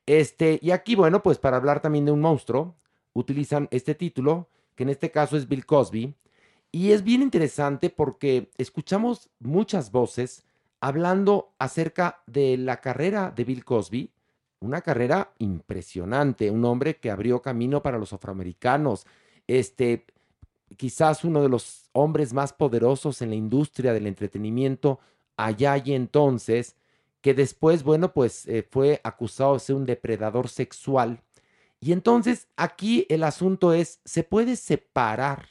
Este, 0.07 0.59
y 0.61 0.70
aquí, 0.70 0.95
bueno, 0.95 1.22
pues 1.22 1.39
para 1.39 1.57
hablar 1.57 1.80
también 1.80 2.05
de 2.05 2.12
un 2.12 2.20
monstruo, 2.20 2.76
utilizan 3.14 3.68
este 3.70 3.95
título, 3.95 4.51
que 4.74 4.82
en 4.82 4.91
este 4.91 5.11
caso 5.11 5.37
es 5.37 5.49
Bill 5.49 5.64
Cosby, 5.64 6.14
y 6.70 6.91
es 6.91 7.05
bien 7.05 7.22
interesante 7.22 7.89
porque 7.89 8.51
escuchamos 8.59 9.30
muchas 9.39 9.91
voces 9.93 10.45
hablando 10.85 11.55
acerca 11.59 12.22
de 12.26 12.59
la 12.59 12.82
carrera 12.82 13.32
de 13.35 13.45
Bill 13.45 13.64
Cosby, 13.64 14.12
una 14.61 14.82
carrera 14.82 15.32
impresionante, 15.39 16.51
un 16.51 16.62
hombre 16.66 16.97
que 16.97 17.11
abrió 17.11 17.41
camino 17.41 17.82
para 17.82 17.97
los 17.97 18.12
afroamericanos, 18.12 19.07
este, 19.47 20.05
quizás 20.76 21.24
uno 21.24 21.41
de 21.41 21.49
los 21.49 21.89
hombres 21.93 22.35
más 22.35 22.53
poderosos 22.53 23.22
en 23.22 23.30
la 23.30 23.35
industria 23.35 23.95
del 23.95 24.07
entretenimiento 24.07 25.01
allá 25.39 25.78
y 25.78 25.95
entonces, 25.95 26.76
que 27.22 27.32
después, 27.32 27.82
bueno, 27.82 28.12
pues 28.12 28.47
eh, 28.47 28.62
fue 28.70 29.01
acusado 29.05 29.55
de 29.55 29.61
ser 29.61 29.76
un 29.76 29.87
depredador 29.87 30.51
sexual 30.51 31.22
Y 31.80 31.93
entonces 31.93 32.49
aquí 32.57 33.07
el 33.09 33.24
asunto 33.24 33.72
es, 33.72 34.01
¿se 34.05 34.22
puede 34.22 34.57
separar 34.57 35.49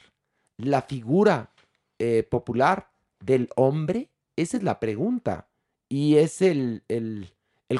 la 0.58 0.82
figura 0.82 1.52
eh, 1.98 2.22
popular 2.22 2.92
del 3.18 3.48
hombre? 3.56 4.13
Esa 4.36 4.56
es 4.56 4.62
la 4.62 4.80
pregunta. 4.80 5.48
Y 5.88 6.16
es 6.16 6.42
el, 6.42 6.82
el, 6.88 7.30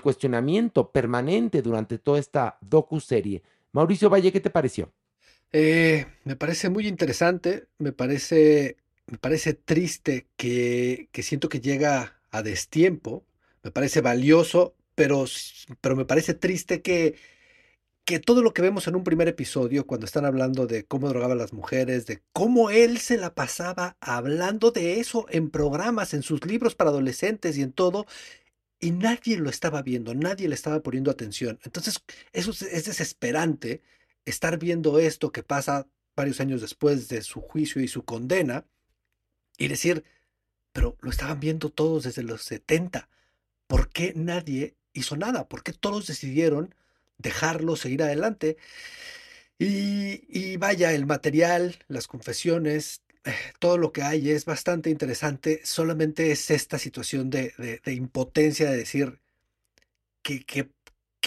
cuestionamiento 0.03 0.91
permanente 0.91 1.63
durante 1.63 1.99
toda 1.99 2.19
esta 2.19 2.59
docu-serie. 2.61 3.43
Mauricio 3.73 4.11
Valle, 4.11 4.33
¿qué 4.33 4.41
te 4.41 4.51
pareció? 4.51 4.93
Eh, 5.53 6.07
me 6.25 6.35
parece 6.37 6.69
muy 6.69 6.89
interesante, 6.89 7.69
me 7.79 7.93
parece, 7.93 8.77
me 9.07 9.19
parece 9.19 9.55
triste 9.55 10.27
que, 10.37 11.09
que 11.13 11.23
siento 11.23 11.49
que 11.49 11.61
llega 11.61 12.21
a 12.33 12.43
destiempo, 12.43 13.25
me 13.63 13.71
parece 13.71 14.01
valioso, 14.01 14.75
pero, 14.97 15.25
pero 15.81 15.95
me 15.95 16.05
parece 16.05 16.35
triste 16.35 16.83
que, 16.83 17.15
que 18.05 18.21
todo 18.21 18.43
lo 18.43 18.53
que 18.53 18.63
vemos 18.63 18.87
en 18.87 18.97
un 18.97 19.05
primer 19.05 19.29
episodio, 19.29 19.87
cuando 19.87 20.07
están 20.07 20.27
hablando 20.27 20.67
de 20.67 20.85
cómo 20.85 21.09
drogaba 21.09 21.33
a 21.33 21.37
las 21.37 21.53
mujeres, 21.53 22.07
de 22.07 22.23
cómo 22.33 22.71
él 22.71 22.99
se 22.99 23.17
la 23.17 23.35
pasaba 23.35 23.97
hablando 24.01 24.71
de 24.71 25.01
eso 25.01 25.27
en 25.31 25.51
programas, 25.51 26.13
en 26.13 26.23
sus 26.23 26.45
libros 26.45 26.75
para 26.75 26.91
adolescentes 26.91 27.57
y 27.57 27.63
en 27.63 27.73
todo, 27.73 28.07
y 28.79 28.91
nadie 28.91 29.39
lo 29.39 29.49
estaba 29.49 29.81
viendo, 29.83 30.15
nadie 30.15 30.49
le 30.49 30.55
estaba 30.55 30.81
poniendo 30.81 31.11
atención. 31.11 31.59
Entonces, 31.65 32.05
eso 32.33 32.51
es, 32.51 32.63
es 32.63 32.85
desesperante 32.85 33.83
estar 34.27 34.59
viendo 34.59 34.99
esto 34.99 35.33
que 35.33 35.43
pasa 35.43 35.87
varios 36.15 36.41
años 36.41 36.61
después 36.61 37.09
de 37.09 37.23
su 37.23 37.41
juicio 37.41 37.81
y 37.83 37.89
su 37.89 38.05
condena 38.05 38.67
y 39.57 39.69
decir, 39.69 40.05
pero 40.73 40.97
lo 41.01 41.11
estaban 41.11 41.41
viendo 41.41 41.71
todos 41.71 42.05
desde 42.05 42.23
los 42.23 42.43
70. 42.43 43.09
¿Por 43.67 43.89
qué 43.89 44.13
nadie 44.15 44.77
hizo 44.93 45.17
nada? 45.17 45.49
¿Por 45.49 45.63
qué 45.63 45.73
todos 45.73 46.07
decidieron 46.07 46.75
dejarlo 47.19 47.77
seguir 47.77 48.03
adelante? 48.03 48.57
Y, 49.59 50.25
y 50.29 50.57
vaya, 50.57 50.93
el 50.93 51.07
material, 51.07 51.79
las 51.89 52.07
confesiones, 52.09 53.03
eh, 53.25 53.33
todo 53.59 53.79
lo 53.79 53.93
que 53.93 54.03
hay 54.03 54.31
es 54.31 54.45
bastante 54.45 54.91
interesante. 54.91 55.61
Solamente 55.65 56.33
es 56.33 56.51
esta 56.51 56.79
situación 56.79 57.31
de, 57.31 57.53
de- 57.59 57.81
impotencia 57.95 58.71
de 58.71 58.77
decir 58.79 59.21
que, 60.23 60.45
que- 60.45 60.71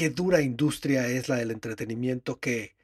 dura 0.09 0.41
industria 0.41 1.07
es 1.07 1.29
la 1.29 1.37
del 1.37 1.51
entretenimiento 1.51 2.39
que, 2.39 2.75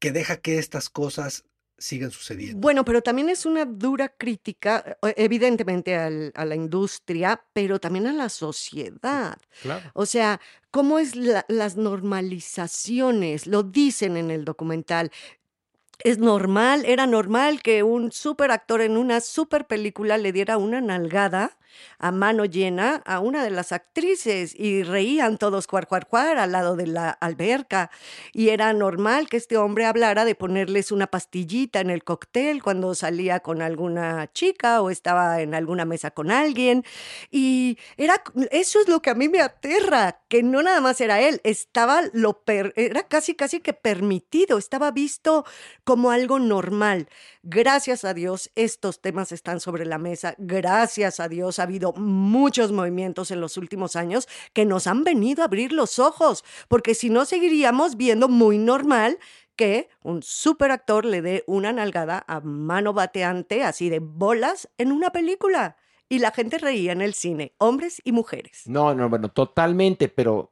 que 0.00 0.12
deja 0.12 0.38
que 0.38 0.58
estas 0.58 0.90
cosas 0.90 1.46
sigan 1.78 2.10
sucediendo. 2.10 2.58
Bueno, 2.60 2.84
pero 2.84 3.02
también 3.02 3.28
es 3.28 3.44
una 3.46 3.64
dura 3.64 4.08
crítica, 4.08 4.96
eh, 5.02 5.14
evidentemente 5.16 5.96
al- 5.96 6.32
a 6.34 6.44
la 6.44 6.54
industria, 6.54 7.42
pero 7.52 7.78
también 7.80 8.06
a 8.06 8.12
la 8.12 8.28
sociedad. 8.28 9.36
Claro. 9.62 9.90
O 9.94 10.06
sea, 10.06 10.40
cómo 10.70 10.98
es 10.98 11.16
la- 11.16 11.44
las 11.48 11.76
normalizaciones, 11.76 13.46
lo 13.46 13.62
dicen 13.62 14.16
en 14.16 14.30
el 14.30 14.44
documental. 14.44 15.10
Es 16.02 16.18
normal, 16.18 16.84
era 16.86 17.06
normal 17.06 17.62
que 17.62 17.82
un 17.82 18.10
super 18.12 18.50
actor 18.50 18.80
en 18.80 18.96
una 18.96 19.20
super 19.20 19.66
película 19.66 20.18
le 20.18 20.32
diera 20.32 20.58
una 20.58 20.80
nalgada 20.80 21.56
a 21.98 22.10
mano 22.12 22.44
llena 22.44 23.02
a 23.06 23.20
una 23.20 23.42
de 23.44 23.50
las 23.50 23.72
actrices 23.72 24.54
y 24.58 24.82
reían 24.82 25.38
todos 25.38 25.66
cuar, 25.66 25.86
cuar, 25.86 26.06
cuar 26.06 26.38
al 26.38 26.52
lado 26.52 26.76
de 26.76 26.86
la 26.86 27.10
alberca. 27.10 27.90
Y 28.32 28.48
era 28.50 28.72
normal 28.72 29.28
que 29.28 29.36
este 29.36 29.56
hombre 29.56 29.86
hablara 29.86 30.24
de 30.24 30.34
ponerles 30.34 30.92
una 30.92 31.06
pastillita 31.06 31.80
en 31.80 31.90
el 31.90 32.04
cóctel 32.04 32.62
cuando 32.62 32.94
salía 32.94 33.40
con 33.40 33.62
alguna 33.62 34.30
chica 34.32 34.82
o 34.82 34.90
estaba 34.90 35.40
en 35.40 35.54
alguna 35.54 35.84
mesa 35.84 36.10
con 36.10 36.30
alguien. 36.30 36.84
Y 37.30 37.78
era, 37.96 38.22
eso 38.50 38.80
es 38.80 38.88
lo 38.88 39.00
que 39.02 39.10
a 39.10 39.14
mí 39.14 39.28
me 39.28 39.40
aterra, 39.40 40.20
que 40.28 40.42
no 40.42 40.62
nada 40.62 40.80
más 40.80 41.00
era 41.00 41.20
él, 41.20 41.40
estaba 41.44 42.02
lo 42.12 42.44
per- 42.44 42.72
era 42.76 43.02
casi 43.04 43.34
casi 43.34 43.60
que 43.60 43.72
permitido, 43.72 44.58
estaba 44.58 44.90
visto 44.90 45.44
como 45.84 46.10
algo 46.10 46.38
normal. 46.38 47.08
Gracias 47.46 48.06
a 48.06 48.14
Dios 48.14 48.50
estos 48.54 49.02
temas 49.02 49.30
están 49.30 49.60
sobre 49.60 49.84
la 49.84 49.98
mesa. 49.98 50.34
Gracias 50.38 51.20
a 51.20 51.28
Dios 51.28 51.58
ha 51.58 51.64
habido 51.64 51.92
muchos 51.92 52.72
movimientos 52.72 53.30
en 53.30 53.42
los 53.42 53.58
últimos 53.58 53.96
años 53.96 54.26
que 54.54 54.64
nos 54.64 54.86
han 54.86 55.04
venido 55.04 55.42
a 55.42 55.44
abrir 55.44 55.70
los 55.70 55.98
ojos, 55.98 56.42
porque 56.68 56.94
si 56.94 57.10
no 57.10 57.26
seguiríamos 57.26 57.98
viendo 57.98 58.30
muy 58.30 58.56
normal 58.56 59.18
que 59.56 59.90
un 60.02 60.22
superactor 60.22 61.04
le 61.04 61.20
dé 61.20 61.44
una 61.46 61.70
nalgada 61.70 62.24
a 62.26 62.40
mano 62.40 62.94
bateante, 62.94 63.62
así 63.62 63.90
de 63.90 63.98
bolas, 63.98 64.70
en 64.78 64.90
una 64.90 65.10
película. 65.10 65.76
Y 66.08 66.20
la 66.20 66.30
gente 66.30 66.56
reía 66.56 66.92
en 66.92 67.02
el 67.02 67.12
cine, 67.12 67.52
hombres 67.58 68.00
y 68.04 68.12
mujeres. 68.12 68.62
No, 68.64 68.94
no, 68.94 69.10
bueno, 69.10 69.28
totalmente, 69.28 70.08
pero 70.08 70.50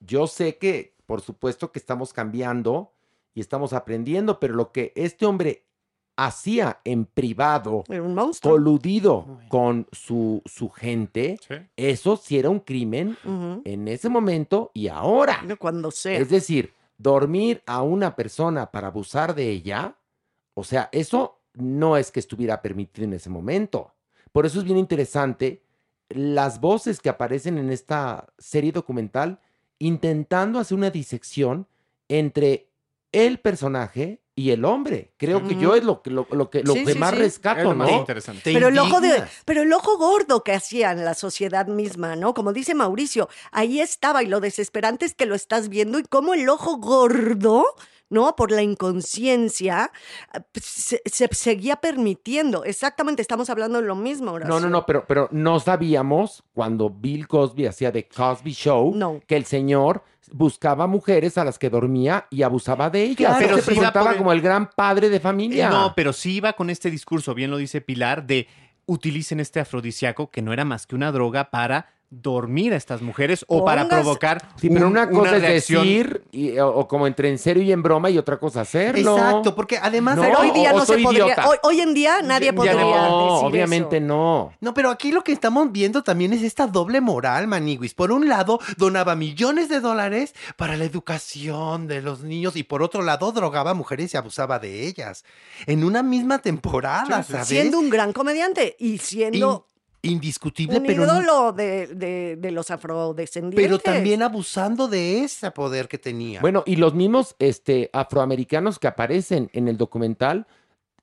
yo 0.00 0.26
sé 0.26 0.58
que, 0.58 0.96
por 1.06 1.20
supuesto 1.20 1.70
que 1.70 1.78
estamos 1.78 2.12
cambiando 2.12 2.92
y 3.34 3.40
estamos 3.40 3.72
aprendiendo, 3.72 4.40
pero 4.40 4.54
lo 4.54 4.72
que 4.72 4.92
este 4.96 5.26
hombre 5.26 5.64
hacía 6.16 6.80
en 6.84 7.06
privado, 7.06 7.84
Era 7.88 8.02
un 8.02 8.14
monstruo. 8.14 8.54
coludido 8.54 9.38
con 9.48 9.86
su, 9.92 10.42
su 10.44 10.68
gente, 10.68 11.38
eso 11.76 12.16
sí 12.16 12.38
era 12.38 12.50
un 12.50 12.60
crimen 12.60 13.16
en 13.64 13.88
ese 13.88 14.08
momento 14.08 14.70
y 14.74 14.88
ahora. 14.88 15.42
Cuando 15.58 15.90
sea. 15.90 16.18
Es 16.18 16.28
decir, 16.28 16.74
dormir 16.98 17.62
a 17.66 17.82
una 17.82 18.14
persona 18.14 18.70
para 18.70 18.88
abusar 18.88 19.34
de 19.34 19.48
ella, 19.50 19.96
o 20.54 20.64
sea, 20.64 20.88
eso 20.92 21.40
no 21.54 21.96
es 21.96 22.10
que 22.10 22.20
estuviera 22.20 22.62
permitido 22.62 23.06
en 23.06 23.14
ese 23.14 23.28
momento. 23.30 23.92
Por 24.32 24.46
eso 24.46 24.58
es 24.58 24.64
bien 24.64 24.78
interesante 24.78 25.62
las 26.08 26.60
voces 26.60 27.00
que 27.00 27.08
aparecen 27.08 27.58
en 27.58 27.70
esta 27.70 28.26
serie 28.38 28.72
documental 28.72 29.40
intentando 29.78 30.58
hacer 30.58 30.76
una 30.78 30.90
disección 30.90 31.66
entre 32.08 32.68
el 33.12 33.40
personaje 33.40 34.21
y 34.34 34.50
el 34.50 34.64
hombre. 34.64 35.12
Creo 35.18 35.46
que 35.46 35.56
yo 35.56 35.74
es 35.74 35.84
lo 35.84 36.02
que, 36.02 36.10
lo, 36.10 36.26
lo 36.30 36.48
que, 36.48 36.62
lo 36.62 36.72
Sí, 36.72 36.84
que 36.84 36.94
sí, 36.94 36.98
más 36.98 37.10
sí. 37.10 37.16
rescato, 37.16 37.74
¿no? 37.74 38.06
Pero 38.44 38.68
el, 38.68 38.78
ojo 38.78 39.00
de, 39.00 39.24
pero 39.44 39.62
el 39.62 39.72
ojo 39.72 39.98
gordo 39.98 40.42
que 40.42 40.52
hacían 40.52 41.04
la 41.04 41.14
sociedad 41.14 41.66
misma, 41.66 42.16
¿no? 42.16 42.32
Como 42.32 42.52
dice 42.52 42.74
Mauricio, 42.74 43.28
ahí 43.50 43.80
estaba 43.80 44.22
y 44.22 44.26
lo 44.26 44.40
desesperante 44.40 45.04
es 45.04 45.14
que 45.14 45.26
lo 45.26 45.34
estás 45.34 45.68
viendo 45.68 45.98
y 45.98 46.04
cómo 46.04 46.32
el 46.32 46.48
ojo 46.48 46.78
gordo, 46.78 47.66
¿no? 48.08 48.34
Por 48.34 48.52
la 48.52 48.62
inconsciencia, 48.62 49.92
ah, 50.32 50.42
se, 50.54 51.02
se 51.04 51.28
seguía 51.32 51.76
permitiendo. 51.76 52.64
Exactamente, 52.64 53.20
estamos 53.20 53.50
hablando 53.50 53.80
de 53.80 53.86
lo 53.86 53.96
mismo, 53.96 54.32
Horacio. 54.32 54.54
No, 54.54 54.60
no, 54.60 54.70
no, 54.70 54.86
pero, 54.86 55.04
pero 55.06 55.28
no 55.30 55.60
sabíamos 55.60 56.42
cuando 56.54 56.88
Bill 56.88 57.28
Cosby 57.28 57.66
hacía 57.66 57.92
The 57.92 58.08
Cosby 58.08 58.52
Show 58.52 59.20
que 59.26 59.36
el 59.36 59.44
señor 59.44 60.04
buscaba 60.32 60.86
mujeres 60.86 61.36
a 61.38 61.44
las 61.44 61.58
que 61.58 61.70
dormía 61.70 62.26
y 62.30 62.42
abusaba 62.42 62.90
de 62.90 63.02
ellas. 63.04 63.16
Claro, 63.16 63.36
Pero 63.38 63.56
se 63.56 63.62
sí 63.62 63.66
presentaba 63.66 64.12
el- 64.12 64.16
como 64.18 64.32
el 64.32 64.40
gran 64.40 64.70
padre 64.74 65.08
de 65.10 65.16
Eh, 65.16 65.20
familia. 65.20 65.68
No, 65.70 65.92
pero 65.94 66.12
sí 66.12 66.36
iba 66.36 66.54
con 66.54 66.70
este 66.70 66.90
discurso, 66.90 67.34
bien 67.34 67.50
lo 67.50 67.56
dice 67.58 67.80
Pilar, 67.80 68.26
de 68.26 68.48
utilicen 68.86 69.40
este 69.40 69.60
afrodisíaco 69.60 70.30
que 70.30 70.42
no 70.42 70.52
era 70.52 70.64
más 70.64 70.86
que 70.86 70.94
una 70.94 71.12
droga 71.12 71.50
para 71.50 71.86
dormir 72.14 72.74
a 72.74 72.76
estas 72.76 73.00
mujeres 73.00 73.42
o 73.48 73.64
para 73.64 73.88
provocar 73.88 74.46
Sí, 74.60 74.68
pero 74.68 74.86
un- 74.86 74.92
una 74.92 75.08
cosa 75.08 75.36
es 75.36 75.42
reacción. 75.42 75.82
decir, 75.86 76.22
y- 76.30 76.58
o, 76.58 76.68
o 76.68 76.86
como 76.86 77.06
entre 77.06 77.30
en 77.30 77.38
serio 77.38 77.62
y 77.62 77.72
en 77.72 77.82
broma, 77.82 78.10
y 78.10 78.18
otra 78.18 78.38
cosa 78.38 78.60
hacerlo. 78.60 79.16
Exacto, 79.16 79.54
porque 79.54 79.78
además- 79.80 80.16
No, 80.16 80.22
Pero 80.22 80.38
hoy 80.40 80.50
día 80.50 80.72
o- 80.72 80.74
o 80.74 80.78
no 80.80 80.84
se 80.84 80.92
soy 80.92 81.02
podría. 81.02 81.24
idiota. 81.24 81.48
Hoy, 81.48 81.56
hoy 81.62 81.80
en 81.80 81.94
día 81.94 82.20
nadie 82.22 82.46
Ya 82.46 82.52
podría 82.52 82.74
no, 82.74 83.32
decir 83.34 83.46
obviamente 83.48 83.96
eso. 83.96 84.06
no. 84.06 84.52
No, 84.60 84.74
pero 84.74 84.90
aquí 84.90 85.10
lo 85.10 85.24
que 85.24 85.32
estamos 85.32 85.72
viendo 85.72 86.02
también 86.02 86.34
es 86.34 86.42
esta 86.42 86.66
doble 86.66 87.00
moral, 87.00 87.48
Maniguis. 87.48 87.94
Por 87.94 88.12
un 88.12 88.28
lado, 88.28 88.60
donaba 88.76 89.16
millones 89.16 89.68
de 89.70 89.80
dólares 89.80 90.34
para 90.56 90.76
la 90.76 90.84
educación 90.84 91.86
de 91.86 92.02
los 92.02 92.20
niños 92.22 92.56
y 92.56 92.62
por 92.62 92.82
otro 92.82 93.00
lado, 93.02 93.32
drogaba 93.32 93.70
a 93.70 93.74
mujeres 93.74 94.12
y 94.12 94.16
abusaba 94.18 94.58
de 94.58 94.86
ellas. 94.86 95.24
En 95.66 95.82
una 95.82 96.02
misma 96.02 96.40
temporada, 96.40 97.22
¿sabes? 97.22 97.48
Siendo 97.48 97.78
un 97.78 97.88
gran 97.88 98.12
comediante 98.12 98.76
y 98.78 98.98
siendo 98.98 99.66
Indiscutible, 100.02 100.78
un 100.78 100.84
pero, 100.86 101.04
ídolo 101.04 101.52
de, 101.52 101.86
de- 101.86 102.36
de 102.36 102.50
los 102.50 102.70
afrodescendientes. 102.72 103.64
pero 103.64 103.78
también 103.78 104.22
abusando 104.22 104.88
de 104.88 105.22
ese 105.22 105.50
poder 105.52 105.86
que 105.88 105.96
tenía. 105.98 106.40
Bueno, 106.40 106.64
y 106.66 106.74
los 106.76 106.92
mismos 106.94 107.36
este, 107.38 107.88
afroamericanos 107.92 108.78
que 108.80 108.88
aparecen 108.88 109.48
en 109.52 109.68
el 109.68 109.76
documental 109.76 110.46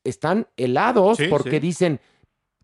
están 0.04 0.48
helados 0.58 1.18
Sí, 1.18 1.28
porque 1.30 1.52
sí. 1.52 1.60
dicen, 1.60 2.00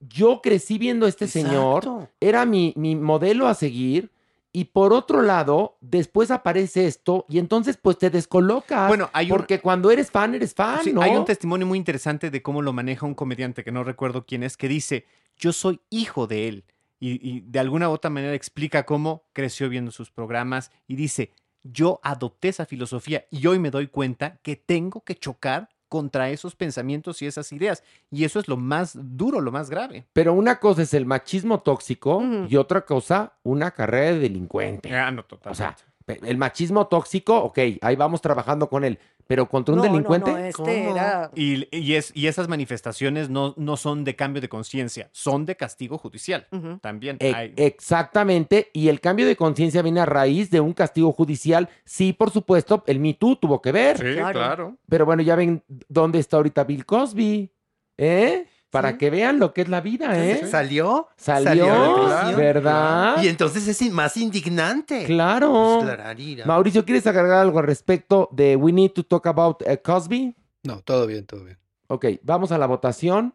yo 0.01 0.41
crecí 0.41 0.77
viendo 0.77 1.05
a 1.05 1.09
este 1.09 1.27
señor, 1.27 2.09
era 2.19 2.45
mi, 2.45 2.73
mi 2.75 2.95
modelo 2.97 3.47
a 3.47 3.53
seguir, 3.53 4.11
y 4.51 4.65
por 4.65 4.93
otro 4.93 5.21
lado, 5.21 5.77
después 5.81 6.31
aparece 6.31 6.85
esto, 6.87 7.25
y 7.29 7.39
entonces 7.39 7.77
pues 7.81 7.97
te 7.97 8.09
descolocas. 8.09 8.87
Bueno, 8.89 9.09
hay 9.13 9.31
un- 9.31 9.37
porque 9.37 9.59
cuando 9.61 9.89
eres 9.91 10.11
fan, 10.11 10.35
eres 10.35 10.53
fan, 10.53 10.83
Sí, 10.83 10.91
¿no? 10.93 11.01
Hay 11.01 11.11
un 11.15 11.25
testimonio 11.25 11.65
muy 11.65 11.77
interesante 11.77 12.29
de 12.29 12.41
cómo 12.41 12.61
lo 12.61 12.71
maneja 12.73 13.05
un 13.05 13.15
comediante 13.15 13.63
que 13.63 13.71
no 13.71 13.83
recuerdo 13.85 14.25
quién 14.25 14.43
es, 14.43 14.55
que 14.57 14.67
dice, 14.67 15.05
yo 15.37 15.53
soy 15.53 15.81
hijo 15.89 16.27
de 16.27 16.47
él. 16.47 16.65
Y, 16.99 17.19
y 17.29 17.41
de 17.41 17.59
alguna 17.59 17.89
u 17.89 17.91
otra 17.91 18.09
manera 18.09 18.33
explica 18.33 18.85
cómo 18.85 19.25
creció 19.33 19.69
viendo 19.69 19.91
sus 19.91 20.11
programas 20.11 20.71
y 20.87 20.95
dice, 20.95 21.33
yo 21.63 21.99
adopté 22.03 22.49
esa 22.49 22.65
filosofía 22.65 23.25
y 23.31 23.45
hoy 23.47 23.59
me 23.59 23.71
doy 23.71 23.87
cuenta 23.87 24.37
que 24.41 24.55
tengo 24.55 25.03
que 25.03 25.15
chocar 25.15 25.69
contra 25.89 26.29
esos 26.29 26.55
pensamientos 26.55 27.21
y 27.21 27.25
esas 27.25 27.51
ideas. 27.51 27.83
Y 28.11 28.23
eso 28.23 28.39
es 28.39 28.47
lo 28.47 28.57
más 28.57 28.97
duro, 28.99 29.41
lo 29.41 29.51
más 29.51 29.69
grave. 29.69 30.05
Pero 30.13 30.33
una 30.33 30.59
cosa 30.59 30.81
es 30.81 30.93
el 30.93 31.05
machismo 31.05 31.61
tóxico 31.61 32.21
y 32.49 32.55
otra 32.57 32.85
cosa, 32.85 33.33
una 33.43 33.71
carrera 33.71 34.13
de 34.13 34.19
delincuente. 34.19 34.93
Ah, 34.93 35.11
no, 35.11 35.25
O 35.45 35.55
sea, 35.55 35.75
El 36.07 36.37
machismo 36.37 36.85
tóxico, 36.87 37.35
ok, 37.37 37.57
ahí 37.81 37.95
vamos 37.95 38.21
trabajando 38.21 38.69
con 38.69 38.83
él. 38.83 38.99
Pero 39.27 39.49
contra 39.49 39.73
un 39.73 39.77
No, 39.79 39.83
delincuente. 39.83 40.29
no, 40.31 40.37
este 40.37 40.87
era... 40.91 41.31
Y, 41.33 41.67
y 41.75 41.95
es, 41.95 42.11
y 42.15 42.27
esas 42.27 42.47
manifestaciones 42.47 43.27
no, 43.27 43.55
no 43.57 43.75
son 43.75 44.03
de 44.03 44.15
cambio 44.15 44.39
de 44.39 44.47
conciencia, 44.49 45.09
son 45.13 45.47
de 45.47 45.55
castigo 45.55 45.97
judicial. 45.97 46.45
También 46.81 47.17
E- 47.19 47.33
hay. 47.33 47.53
Exactamente, 47.55 48.69
y 48.73 48.89
el 48.89 49.01
cambio 49.01 49.25
de 49.25 49.35
conciencia 49.35 49.81
viene 49.81 49.99
a 49.99 50.05
raíz 50.05 50.51
de 50.51 50.59
un 50.59 50.73
castigo 50.73 51.11
judicial. 51.11 51.69
Sí, 51.85 52.13
por 52.13 52.29
supuesto, 52.29 52.83
el 52.85 52.99
Me 52.99 53.15
Too 53.15 53.37
tuvo 53.37 53.61
que 53.61 53.71
ver. 53.71 53.97
Sí, 53.97 54.13
Claro. 54.13 54.31
claro. 54.39 54.77
Pero 54.87 55.05
bueno, 55.07 55.23
ya 55.23 55.35
ven 55.35 55.63
dónde 55.89 56.19
está 56.19 56.37
ahorita 56.37 56.63
Bill 56.65 56.85
Cosby, 56.85 57.49
¿eh? 57.97 58.45
Para 58.75 58.91
Sí. 58.91 58.97
que 58.97 59.09
vean 59.09 59.39
lo 59.39 59.53
que 59.53 59.61
es 59.61 59.69
la 59.69 59.81
vida, 59.81 60.17
¿eh? 60.23 60.45
¿Salió? 60.45 61.07
Salió, 61.17 61.65
prisión. 61.95 62.35
¿verdad? 62.37 63.23
Y 63.23 63.27
entonces 63.29 63.67
es 63.67 63.91
más 63.91 64.17
indignante. 64.17 65.05
Claro. 65.05 65.79
Pues. 65.81 66.45
Mauricio, 66.45 66.83
¿quieres 66.85 67.07
agregar 67.07 67.39
algo 67.39 67.59
al 67.59 67.65
respecto 67.65 68.29
de 68.31 68.55
We 68.55 68.71
Need 68.71 68.91
to 68.91 69.03
Talk 69.03 69.27
About 69.27 69.61
eh, 69.65 69.81
Cosby? 69.81 70.35
No, 70.63 70.81
todo 70.81 71.07
bien, 71.07 71.25
todo 71.25 71.43
bien. 71.45 71.57
Ok, 71.87 72.05
vamos 72.23 72.51
a 72.51 72.57
la 72.57 72.65
votación. 72.67 73.33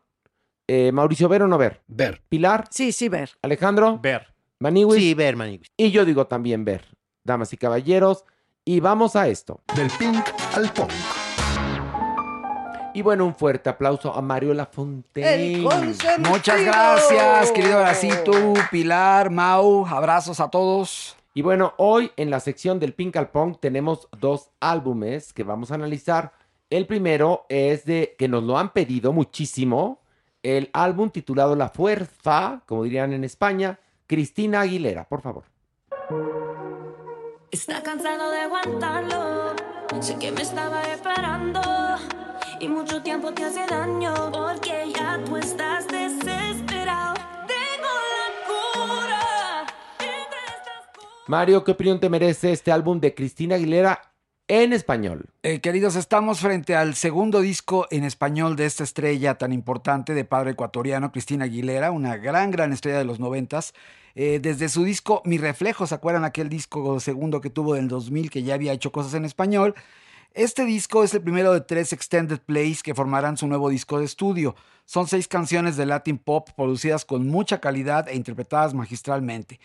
Eh, 0.68 0.92
Mauricio, 0.92 1.28
¿ver 1.28 1.42
o 1.42 1.48
no 1.48 1.58
ver? 1.58 1.80
Ver. 1.88 2.22
Pilar, 2.28 2.66
Sí, 2.70 2.92
sí, 2.92 3.08
ver. 3.08 3.30
Alejandro, 3.42 3.98
Ver. 4.02 4.28
Maniwis. 4.60 5.00
Sí, 5.02 5.14
ver, 5.14 5.36
maniguis. 5.36 5.70
Y 5.76 5.90
yo 5.90 6.04
digo 6.04 6.26
también 6.26 6.64
ver, 6.64 6.84
damas 7.24 7.52
y 7.52 7.56
caballeros. 7.56 8.24
Y 8.64 8.80
vamos 8.80 9.16
a 9.16 9.26
esto. 9.28 9.62
Del 9.74 9.90
pink 9.98 10.22
al 10.54 10.70
punk. 10.72 10.90
Y 12.92 13.02
bueno, 13.02 13.24
un 13.24 13.34
fuerte 13.34 13.70
aplauso 13.70 14.12
a 14.12 14.20
Mario 14.20 14.52
Lafontaine. 14.54 15.66
Muchas 16.18 16.64
gracias, 16.64 17.52
querido 17.52 17.78
Horacito, 17.78 18.32
Pilar, 18.70 19.30
Mau, 19.30 19.86
abrazos 19.86 20.40
a 20.40 20.50
todos. 20.50 21.16
Y 21.32 21.42
bueno, 21.42 21.74
hoy 21.76 22.10
en 22.16 22.30
la 22.30 22.40
sección 22.40 22.80
del 22.80 22.92
Pink 22.92 23.16
al 23.16 23.30
Punk 23.30 23.60
tenemos 23.60 24.08
dos 24.18 24.50
álbumes 24.58 25.32
que 25.32 25.44
vamos 25.44 25.70
a 25.70 25.76
analizar. 25.76 26.32
El 26.68 26.86
primero 26.86 27.46
es 27.48 27.84
de 27.84 28.16
que 28.18 28.28
nos 28.28 28.42
lo 28.42 28.58
han 28.58 28.72
pedido 28.72 29.12
muchísimo. 29.12 30.00
El 30.42 30.70
álbum 30.72 31.10
titulado 31.10 31.54
La 31.54 31.68
Fuerza, 31.68 32.62
como 32.66 32.84
dirían 32.84 33.12
en 33.12 33.24
España, 33.24 33.78
Cristina 34.06 34.62
Aguilera, 34.62 35.04
por 35.04 35.20
favor. 35.20 35.44
Está 37.52 37.82
cansado 37.82 38.30
de 38.30 38.40
aguantarlo. 38.40 39.54
Sé 40.00 40.16
que 40.18 40.32
me 40.32 40.42
estaba 40.42 40.82
esperando. 40.82 41.60
Y 42.60 42.68
mucho 42.68 43.02
tiempo 43.02 43.32
te 43.32 43.42
hace 43.42 43.66
daño. 43.66 44.12
Porque 44.30 44.92
ya 44.94 45.18
tú 45.24 45.38
estás 45.38 45.88
desesperado. 45.88 47.14
Tengo 47.46 47.88
la 48.12 48.28
cura. 48.46 49.66
Mario, 51.26 51.64
¿qué 51.64 51.72
opinión 51.72 51.98
te 52.00 52.10
merece 52.10 52.52
este 52.52 52.70
álbum 52.70 53.00
de 53.00 53.14
Cristina 53.14 53.54
Aguilera 53.54 54.12
en 54.46 54.74
español? 54.74 55.30
Eh, 55.42 55.60
queridos, 55.60 55.96
estamos 55.96 56.40
frente 56.40 56.76
al 56.76 56.96
segundo 56.96 57.40
disco 57.40 57.86
en 57.90 58.04
español 58.04 58.56
de 58.56 58.66
esta 58.66 58.84
estrella 58.84 59.38
tan 59.38 59.54
importante 59.54 60.12
de 60.12 60.26
padre 60.26 60.50
ecuatoriano, 60.50 61.12
Cristina 61.12 61.46
Aguilera, 61.46 61.92
una 61.92 62.18
gran, 62.18 62.50
gran 62.50 62.74
estrella 62.74 62.98
de 62.98 63.06
los 63.06 63.20
noventas. 63.20 63.72
Eh, 64.14 64.38
desde 64.42 64.68
su 64.68 64.84
disco 64.84 65.22
Mi 65.24 65.38
Reflejo, 65.38 65.86
¿se 65.86 65.94
acuerdan 65.94 66.24
aquel 66.24 66.50
disco 66.50 67.00
segundo 67.00 67.40
que 67.40 67.48
tuvo 67.48 67.72
del 67.72 67.88
2000 67.88 68.28
que 68.28 68.42
ya 68.42 68.52
había 68.52 68.74
hecho 68.74 68.92
cosas 68.92 69.14
en 69.14 69.24
español? 69.24 69.74
Este 70.35 70.65
disco 70.65 71.02
es 71.02 71.12
el 71.12 71.23
primero 71.23 71.52
de 71.52 71.61
tres 71.61 71.93
extended 71.93 72.39
plays 72.39 72.82
que 72.82 72.94
formarán 72.94 73.36
su 73.36 73.48
nuevo 73.48 73.69
disco 73.69 73.98
de 73.98 74.05
estudio. 74.05 74.55
Son 74.85 75.09
seis 75.09 75.27
canciones 75.27 75.77
de 75.77 75.86
Latin 75.86 76.19
Pop 76.19 76.51
producidas 76.57 77.05
con 77.05 77.27
mucha 77.27 77.61
calidad 77.61 78.09
e 78.09 78.15
interpretadas 78.15 78.73
magistralmente. 78.73 79.59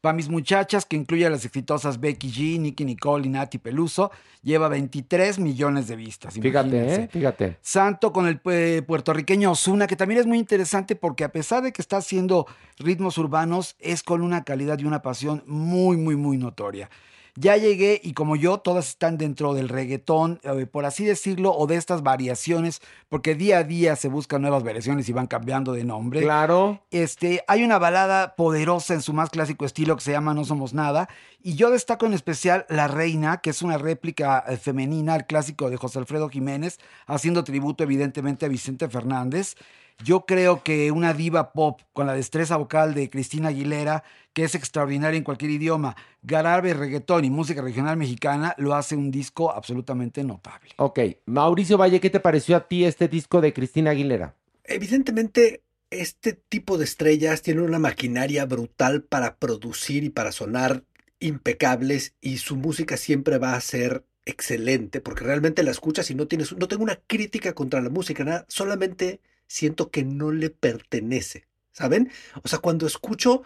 Para 0.00 0.14
mis 0.14 0.28
muchachas, 0.28 0.84
que 0.84 0.96
incluye 0.96 1.26
a 1.26 1.30
las 1.30 1.44
exitosas 1.44 2.00
Becky 2.00 2.32
G, 2.32 2.58
Nicky 2.58 2.84
Nicole 2.84 3.26
y 3.26 3.30
Nati 3.30 3.58
Peluso, 3.58 4.10
lleva 4.42 4.68
23 4.68 5.38
millones 5.38 5.86
de 5.86 5.94
vistas. 5.94 6.34
Fíjate. 6.34 6.94
¿eh? 6.94 7.08
Fíjate. 7.08 7.58
Santo 7.60 8.12
con 8.12 8.26
el 8.26 8.40
eh, 8.46 8.82
puertorriqueño 8.84 9.52
Osuna, 9.52 9.86
que 9.86 9.94
también 9.94 10.20
es 10.20 10.26
muy 10.26 10.38
interesante 10.38 10.96
porque 10.96 11.22
a 11.22 11.30
pesar 11.30 11.62
de 11.62 11.72
que 11.72 11.82
está 11.82 11.98
haciendo 11.98 12.46
ritmos 12.78 13.16
urbanos, 13.18 13.76
es 13.78 14.02
con 14.02 14.22
una 14.22 14.42
calidad 14.42 14.78
y 14.80 14.84
una 14.84 15.02
pasión 15.02 15.44
muy, 15.46 15.96
muy, 15.96 16.16
muy 16.16 16.36
notoria. 16.36 16.90
Ya 17.34 17.56
llegué 17.56 17.98
y 18.04 18.12
como 18.12 18.36
yo, 18.36 18.58
todas 18.58 18.88
están 18.88 19.16
dentro 19.16 19.54
del 19.54 19.70
reggaetón, 19.70 20.38
eh, 20.42 20.66
por 20.66 20.84
así 20.84 21.06
decirlo, 21.06 21.54
o 21.56 21.66
de 21.66 21.76
estas 21.76 22.02
variaciones, 22.02 22.82
porque 23.08 23.34
día 23.34 23.58
a 23.58 23.64
día 23.64 23.96
se 23.96 24.08
buscan 24.08 24.42
nuevas 24.42 24.62
versiones 24.62 25.08
y 25.08 25.12
van 25.14 25.28
cambiando 25.28 25.72
de 25.72 25.84
nombre. 25.84 26.20
Claro. 26.20 26.82
Este, 26.90 27.42
hay 27.48 27.64
una 27.64 27.78
balada 27.78 28.36
poderosa 28.36 28.92
en 28.92 29.00
su 29.00 29.14
más 29.14 29.30
clásico 29.30 29.64
estilo 29.64 29.96
que 29.96 30.02
se 30.02 30.12
llama 30.12 30.34
No 30.34 30.44
Somos 30.44 30.74
Nada. 30.74 31.08
Y 31.42 31.54
yo 31.54 31.70
destaco 31.70 32.04
en 32.04 32.12
especial 32.12 32.66
La 32.68 32.86
Reina, 32.86 33.38
que 33.38 33.48
es 33.48 33.62
una 33.62 33.78
réplica 33.78 34.44
eh, 34.46 34.58
femenina 34.58 35.14
al 35.14 35.26
clásico 35.26 35.70
de 35.70 35.78
José 35.78 36.00
Alfredo 36.00 36.28
Jiménez, 36.28 36.80
haciendo 37.06 37.44
tributo 37.44 37.82
evidentemente 37.82 38.44
a 38.44 38.50
Vicente 38.50 38.90
Fernández. 38.90 39.56
Yo 40.04 40.26
creo 40.26 40.62
que 40.62 40.90
una 40.90 41.14
diva 41.14 41.52
pop 41.52 41.80
con 41.92 42.06
la 42.06 42.14
destreza 42.14 42.56
vocal 42.56 42.94
de 42.94 43.10
Cristina 43.10 43.48
Aguilera, 43.48 44.04
que 44.32 44.44
es 44.44 44.54
extraordinaria 44.54 45.18
en 45.18 45.24
cualquier 45.24 45.50
idioma, 45.50 45.96
grave, 46.22 46.74
reggaetón 46.74 47.24
y 47.24 47.30
música 47.30 47.62
regional 47.62 47.96
mexicana, 47.96 48.54
lo 48.58 48.74
hace 48.74 48.96
un 48.96 49.10
disco 49.10 49.52
absolutamente 49.52 50.24
notable. 50.24 50.70
Ok, 50.76 51.00
Mauricio 51.26 51.78
Valle, 51.78 52.00
¿qué 52.00 52.10
te 52.10 52.20
pareció 52.20 52.56
a 52.56 52.68
ti 52.68 52.84
este 52.84 53.08
disco 53.08 53.40
de 53.40 53.52
Cristina 53.52 53.90
Aguilera? 53.90 54.34
Evidentemente, 54.64 55.62
este 55.90 56.32
tipo 56.32 56.78
de 56.78 56.84
estrellas 56.84 57.42
tienen 57.42 57.64
una 57.64 57.78
maquinaria 57.78 58.46
brutal 58.46 59.02
para 59.02 59.36
producir 59.36 60.04
y 60.04 60.10
para 60.10 60.32
sonar 60.32 60.84
impecables 61.20 62.14
y 62.20 62.38
su 62.38 62.56
música 62.56 62.96
siempre 62.96 63.38
va 63.38 63.54
a 63.54 63.60
ser 63.60 64.04
excelente 64.24 65.00
porque 65.00 65.24
realmente 65.24 65.62
la 65.62 65.70
escuchas 65.70 66.10
y 66.10 66.14
no 66.14 66.26
tienes, 66.26 66.56
no 66.56 66.68
tengo 66.68 66.82
una 66.82 67.00
crítica 67.06 67.54
contra 67.54 67.80
la 67.80 67.90
música, 67.90 68.24
nada, 68.24 68.44
solamente 68.48 69.20
siento 69.52 69.90
que 69.90 70.02
no 70.02 70.32
le 70.32 70.48
pertenece, 70.48 71.46
¿saben? 71.72 72.10
O 72.42 72.48
sea, 72.48 72.60
cuando 72.60 72.86
escucho 72.86 73.42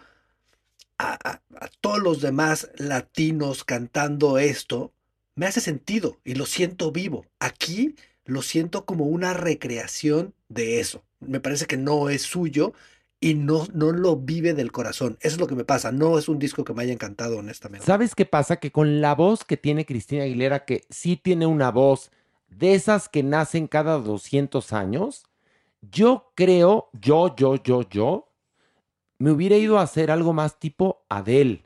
a, 0.99 1.41
todos 1.81 1.99
los 1.99 2.21
demás 2.21 2.71
latinos 2.77 3.65
cantando 3.65 4.39
esto, 4.39 4.93
me 5.35 5.47
hace 5.47 5.61
sentido 5.61 6.19
y 6.25 6.35
lo 6.35 6.47
siento 6.47 6.93
vivo. 6.93 7.27
Aquí 7.41 7.97
lo 8.25 8.43
siento 8.43 8.87
como 8.87 9.07
una 9.07 9.35
recreación 9.35 10.33
de 10.49 10.81
eso. 10.81 11.05
Me 11.19 11.41
parece 11.41 11.67
que 11.67 11.77
no 11.77 12.09
es 12.09 12.23
suyo 12.23 12.73
y 13.19 13.35
no, 13.35 13.67
no 13.75 13.91
lo 13.91 14.17
vive 14.17 14.55
del 14.55 14.71
corazón. 14.71 15.19
Eso 15.21 15.35
es 15.35 15.41
lo 15.41 15.49
que 15.49 15.57
me 15.57 15.65
pasa. 15.65 15.91
No 15.91 16.19
es 16.19 16.29
un 16.29 16.39
disco 16.39 16.65
que 16.65 16.73
me 16.73 16.85
haya 16.85 16.93
encantado, 16.93 17.39
honestamente. 17.39 17.85
¿Sabes 17.85 18.15
qué 18.15 18.27
pasa? 18.27 18.57
Que 18.57 18.71
con 18.71 19.01
la 19.01 19.15
voz 19.17 19.45
que 19.45 19.57
tiene 19.57 19.85
Cristina 19.85 20.23
Aguilera, 20.23 20.65
que 20.65 20.85
sí 20.89 21.17
tiene 21.17 21.47
una 21.47 21.73
voz 21.73 22.13
de 22.49 22.75
esas 22.75 23.09
que 23.09 23.25
nacen 23.25 23.67
cada 23.67 23.99
200 23.99 24.73
años, 24.73 25.25
yo 25.81 26.33
creo, 26.35 26.89
yo, 26.93 27.35
yo, 27.37 27.57
yo, 27.63 27.83
yo, 27.89 28.29
me 29.19 29.31
hubiera 29.31 29.57
ido 29.57 29.79
a 29.79 29.83
hacer 29.83 30.11
algo 30.11 30.33
más 30.33 30.59
tipo 30.59 31.05
Adele, 31.09 31.65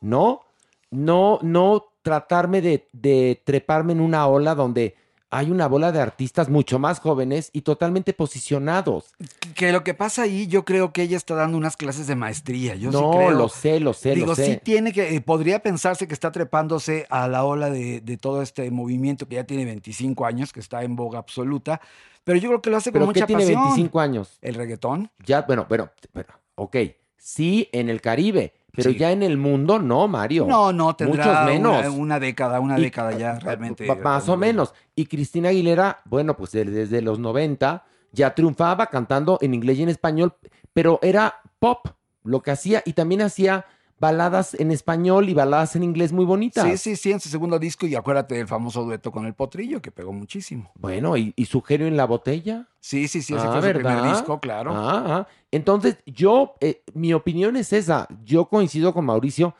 ¿no? 0.00 0.42
No, 0.90 1.38
no 1.42 1.86
tratarme 2.02 2.60
de, 2.60 2.88
de 2.92 3.40
treparme 3.44 3.92
en 3.92 4.00
una 4.00 4.26
ola 4.26 4.54
donde 4.54 4.96
hay 5.32 5.50
una 5.50 5.68
bola 5.68 5.92
de 5.92 6.00
artistas 6.00 6.48
mucho 6.48 6.80
más 6.80 6.98
jóvenes 6.98 7.50
y 7.52 7.60
totalmente 7.60 8.12
posicionados. 8.12 9.14
Que 9.54 9.70
lo 9.70 9.84
que 9.84 9.94
pasa 9.94 10.22
ahí, 10.22 10.48
yo 10.48 10.64
creo 10.64 10.92
que 10.92 11.02
ella 11.02 11.16
está 11.16 11.36
dando 11.36 11.56
unas 11.56 11.76
clases 11.76 12.08
de 12.08 12.16
maestría. 12.16 12.74
Yo 12.74 12.90
sí 12.90 12.98
no, 12.98 13.12
creo. 13.12 13.30
lo 13.30 13.48
sé, 13.48 13.78
lo 13.78 13.92
sé, 13.92 14.16
Digo, 14.16 14.26
lo 14.26 14.34
sé. 14.34 14.46
sí 14.46 14.60
tiene 14.62 14.92
que, 14.92 15.14
eh, 15.14 15.20
podría 15.20 15.60
pensarse 15.60 16.08
que 16.08 16.14
está 16.14 16.32
trepándose 16.32 17.06
a 17.10 17.28
la 17.28 17.44
ola 17.44 17.70
de, 17.70 18.00
de 18.00 18.16
todo 18.16 18.42
este 18.42 18.68
movimiento 18.72 19.28
que 19.28 19.36
ya 19.36 19.44
tiene 19.44 19.64
25 19.64 20.26
años, 20.26 20.52
que 20.52 20.58
está 20.58 20.82
en 20.82 20.96
boga 20.96 21.20
absoluta, 21.20 21.80
pero 22.24 22.38
yo 22.38 22.48
creo 22.48 22.62
que 22.62 22.70
lo 22.70 22.76
hace 22.76 22.90
con 22.90 23.00
¿Pero 23.00 23.06
mucha 23.06 23.20
qué 23.20 23.26
tiene 23.26 23.42
pasión. 23.44 23.62
25 23.64 24.00
años? 24.00 24.38
El 24.42 24.54
reggaetón. 24.54 25.10
Ya, 25.24 25.42
bueno, 25.42 25.66
bueno, 25.68 25.90
bueno, 26.12 26.28
ok. 26.54 26.76
Sí, 27.16 27.68
en 27.72 27.90
el 27.90 28.00
Caribe, 28.00 28.54
pero 28.74 28.90
Sí. 28.90 28.96
ya 28.98 29.12
en 29.12 29.22
el 29.22 29.36
mundo 29.36 29.78
no, 29.78 30.08
Mario. 30.08 30.46
No, 30.46 30.72
no, 30.72 30.96
tendrá 30.96 31.24
Muchos 31.26 31.44
menos. 31.44 31.78
Una, 31.80 31.90
una 31.90 32.20
década, 32.20 32.60
una 32.60 32.78
Y- 32.78 32.82
década 32.82 33.12
ya 33.12 33.38
realmente. 33.38 33.86
Pa- 33.86 33.96
Más 33.96 34.28
o 34.28 34.36
menos. 34.36 34.72
Y 34.94 35.06
Cristina 35.06 35.50
Aguilera, 35.50 35.98
bueno, 36.06 36.36
pues 36.36 36.52
de- 36.52 36.64
desde 36.64 37.02
los 37.02 37.18
90 37.18 37.84
ya 38.12 38.34
triunfaba 38.34 38.86
cantando 38.86 39.38
en 39.42 39.52
inglés 39.54 39.78
y 39.78 39.82
en 39.82 39.88
español, 39.90 40.34
pero 40.72 40.98
era 41.02 41.34
pop 41.58 41.86
lo 42.24 42.40
que 42.42 42.50
hacía 42.52 42.82
y 42.86 42.92
también 42.94 43.22
hacía 43.22 43.66
baladas 44.00 44.54
en 44.54 44.72
español 44.72 45.28
y 45.28 45.34
baladas 45.34 45.76
en 45.76 45.82
inglés 45.84 46.10
muy 46.10 46.24
bonitas. 46.24 46.64
Sí, 46.64 46.76
sí, 46.78 46.96
sí, 46.96 47.12
en 47.12 47.20
su 47.20 47.28
segundo 47.28 47.58
disco 47.58 47.86
y 47.86 47.94
acuérdate 47.94 48.34
del 48.34 48.48
famoso 48.48 48.82
dueto 48.82 49.12
con 49.12 49.26
el 49.26 49.34
potrillo 49.34 49.80
que 49.82 49.92
pegó 49.92 50.12
muchísimo. 50.12 50.72
Bueno, 50.74 51.16
¿y, 51.18 51.34
y 51.36 51.44
su 51.44 51.60
genio 51.60 51.86
en 51.86 51.98
la 51.98 52.06
botella? 52.06 52.66
Sí, 52.80 53.06
sí, 53.08 53.20
sí, 53.20 53.34
ese 53.34 53.46
Ah, 53.46 53.52
fue 53.60 53.60
su 53.60 53.74
primer 53.74 53.96
¿verdad? 53.96 54.10
disco, 54.14 54.40
claro. 54.40 54.72
Ah, 54.74 55.04
ah. 55.06 55.28
Entonces, 55.50 55.98
yo, 56.06 56.54
eh, 56.60 56.82
mi 56.94 57.12
opinión 57.12 57.56
es 57.56 57.72
esa. 57.74 58.08
Yo 58.24 58.46
coincido 58.46 58.94
con 58.94 59.04
Mauricio. 59.04 59.54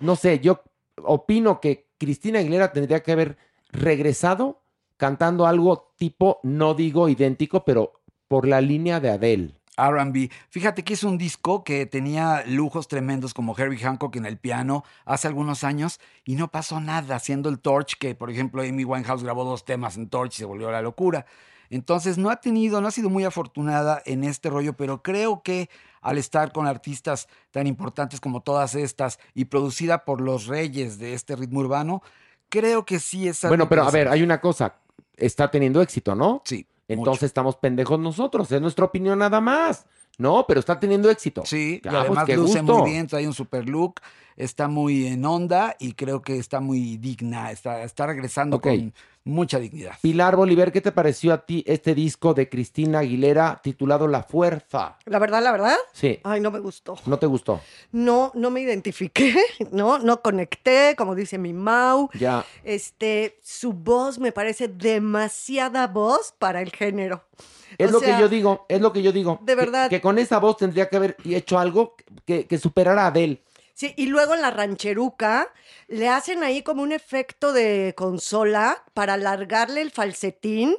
No 0.00 0.16
sé, 0.16 0.40
yo 0.40 0.60
opino 1.04 1.60
que 1.60 1.88
Cristina 1.96 2.40
Aguilera 2.40 2.72
tendría 2.72 3.04
que 3.04 3.12
haber 3.12 3.36
regresado 3.70 4.62
cantando 4.96 5.46
algo 5.46 5.92
tipo, 5.96 6.40
no 6.42 6.74
digo 6.74 7.08
idéntico, 7.08 7.64
pero 7.64 7.92
por 8.26 8.48
la 8.48 8.60
línea 8.60 8.98
de 8.98 9.10
Adele. 9.10 9.54
RB. 9.76 10.30
Fíjate 10.48 10.84
que 10.84 10.94
es 10.94 11.04
un 11.04 11.18
disco 11.18 11.64
que 11.64 11.86
tenía 11.86 12.44
lujos 12.46 12.88
tremendos 12.88 13.34
como 13.34 13.56
Herbie 13.56 13.78
Hancock 13.78 14.16
en 14.16 14.26
el 14.26 14.38
piano 14.38 14.84
hace 15.04 15.28
algunos 15.28 15.64
años 15.64 16.00
y 16.24 16.36
no 16.36 16.48
pasó 16.48 16.80
nada 16.80 17.16
haciendo 17.16 17.48
el 17.48 17.58
Torch, 17.58 17.98
que 17.98 18.14
por 18.14 18.30
ejemplo 18.30 18.62
Amy 18.62 18.84
Winehouse 18.84 19.22
grabó 19.22 19.44
dos 19.44 19.64
temas 19.64 19.96
en 19.96 20.08
Torch 20.08 20.34
y 20.34 20.38
se 20.38 20.44
volvió 20.44 20.70
la 20.70 20.82
locura. 20.82 21.26
Entonces 21.70 22.18
no 22.18 22.30
ha 22.30 22.36
tenido, 22.36 22.80
no 22.80 22.88
ha 22.88 22.92
sido 22.92 23.10
muy 23.10 23.24
afortunada 23.24 24.02
en 24.06 24.24
este 24.24 24.50
rollo, 24.50 24.74
pero 24.74 25.02
creo 25.02 25.42
que 25.42 25.68
al 26.02 26.18
estar 26.18 26.52
con 26.52 26.66
artistas 26.66 27.28
tan 27.50 27.66
importantes 27.66 28.20
como 28.20 28.42
todas 28.42 28.74
estas 28.74 29.18
y 29.34 29.46
producida 29.46 30.04
por 30.04 30.20
los 30.20 30.46
reyes 30.46 30.98
de 30.98 31.14
este 31.14 31.34
ritmo 31.34 31.60
urbano, 31.60 32.02
creo 32.48 32.84
que 32.84 33.00
sí 33.00 33.26
es 33.26 33.44
algo 33.44 33.52
Bueno, 33.52 33.68
pero 33.68 33.84
a 33.84 33.90
ver, 33.90 34.08
hay 34.08 34.22
una 34.22 34.40
cosa. 34.40 34.76
Está 35.16 35.50
teniendo 35.50 35.80
éxito, 35.80 36.14
¿no? 36.14 36.42
Sí. 36.44 36.66
Entonces 36.94 37.24
estamos 37.24 37.56
pendejos 37.56 37.98
nosotros. 37.98 38.50
Es 38.50 38.60
nuestra 38.60 38.84
opinión 38.84 39.18
nada 39.18 39.40
más. 39.40 39.86
No, 40.18 40.44
pero 40.46 40.60
está 40.60 40.78
teniendo 40.78 41.10
éxito. 41.10 41.42
Sí, 41.44 41.76
y 41.76 41.80
pues 41.80 41.94
además 41.94 42.24
qué 42.24 42.36
luce 42.36 42.60
gusto. 42.60 42.78
muy 42.78 42.90
bien, 42.90 43.06
trae 43.06 43.26
un 43.26 43.34
super 43.34 43.68
look, 43.68 43.94
está 44.36 44.68
muy 44.68 45.06
en 45.06 45.24
onda 45.24 45.76
y 45.78 45.94
creo 45.94 46.22
que 46.22 46.38
está 46.38 46.60
muy 46.60 46.96
digna, 46.98 47.50
está, 47.50 47.82
está 47.82 48.06
regresando 48.06 48.60
con 48.60 48.92
mucha 49.24 49.58
dignidad. 49.58 49.94
Pilar 50.02 50.36
Bolívar, 50.36 50.70
¿qué 50.70 50.80
te 50.80 50.92
pareció 50.92 51.32
a 51.32 51.46
ti 51.46 51.64
este 51.66 51.94
disco 51.94 52.34
de 52.34 52.48
Cristina 52.48 52.98
Aguilera 53.00 53.60
titulado 53.62 54.06
La 54.06 54.22
Fuerza? 54.22 54.98
La 55.06 55.18
verdad, 55.18 55.42
la 55.42 55.50
verdad. 55.52 55.76
Sí. 55.92 56.20
Ay, 56.24 56.40
no 56.40 56.50
me 56.50 56.58
gustó. 56.60 56.96
¿No 57.06 57.18
te 57.18 57.26
gustó? 57.26 57.60
No, 57.92 58.30
no 58.34 58.50
me 58.50 58.60
identifiqué, 58.60 59.34
no, 59.72 59.98
no 59.98 60.20
conecté, 60.20 60.94
como 60.96 61.14
dice 61.14 61.38
mi 61.38 61.52
Mau. 61.54 62.10
Ya. 62.18 62.44
Este, 62.64 63.38
su 63.42 63.72
voz 63.72 64.18
me 64.18 64.30
parece 64.32 64.68
demasiada 64.68 65.86
voz 65.86 66.34
para 66.38 66.60
el 66.60 66.70
género. 66.70 67.24
Es 67.78 67.88
O 67.88 67.92
lo 67.94 68.00
sea, 68.00 68.16
que 68.16 68.20
yo 68.22 68.28
digo, 68.28 68.66
es 68.68 68.80
lo 68.80 68.92
que 68.92 69.02
yo 69.02 69.10
digo. 69.10 69.38
de 69.42 69.52
Que- 69.52 69.56
verdad. 69.56 69.90
Que, 69.90 70.00
con 70.00 70.18
esa 70.18 70.38
voz 70.38 70.58
tendría 70.58 70.88
que 70.88 70.96
haber 70.96 71.16
hecho 71.24 71.58
algo 71.58 71.94
que, 72.26 72.46
que 72.46 72.58
superara 72.58 73.04
a 73.04 73.06
Adele. 73.08 73.42
Sí, 73.74 73.92
y 73.96 74.06
luego 74.06 74.34
en 74.34 74.42
la 74.42 74.52
rancheruca 74.52 75.52
le 75.88 76.08
hacen 76.08 76.44
ahí 76.44 76.62
como 76.62 76.82
un 76.82 76.92
efecto 76.92 77.52
de 77.52 77.92
consola 77.96 78.84
para 78.94 79.14
alargarle 79.14 79.82
el 79.82 79.90
falsetín, 79.90 80.76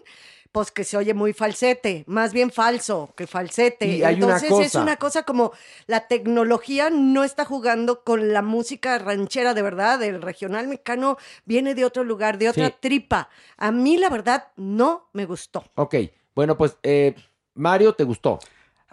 pues 0.53 0.71
que 0.71 0.85
se 0.85 0.95
oye 0.95 1.13
muy 1.13 1.33
falsete, 1.33 2.05
más 2.07 2.31
bien 2.31 2.49
falso 2.49 3.13
que 3.17 3.27
falsete. 3.27 3.85
Y 3.85 4.03
hay 4.03 4.23
una 4.23 4.37
Entonces 4.37 4.67
es 4.67 4.75
una 4.75 4.95
cosa 4.95 5.23
como 5.23 5.51
la 5.87 6.07
tecnología 6.07 6.89
no 6.89 7.25
está 7.25 7.43
jugando 7.43 8.05
con 8.05 8.31
la 8.31 8.41
música 8.41 8.97
ranchera 8.97 9.53
de 9.53 9.61
verdad, 9.61 10.01
el 10.01 10.21
regional 10.21 10.69
mexicano 10.69 11.17
viene 11.43 11.75
de 11.75 11.83
otro 11.83 12.05
lugar, 12.05 12.37
de 12.37 12.47
otra 12.47 12.69
Sí. 12.69 12.75
tripa. 12.79 13.27
A 13.57 13.73
mí 13.73 13.97
la 13.97 14.09
verdad 14.09 14.47
no 14.55 15.09
me 15.11 15.25
gustó. 15.25 15.65
Ok, 15.75 15.95
bueno, 16.33 16.57
pues 16.57 16.77
eh, 16.83 17.13
Mario, 17.55 17.91
¿te 17.93 18.05
gustó? 18.05 18.39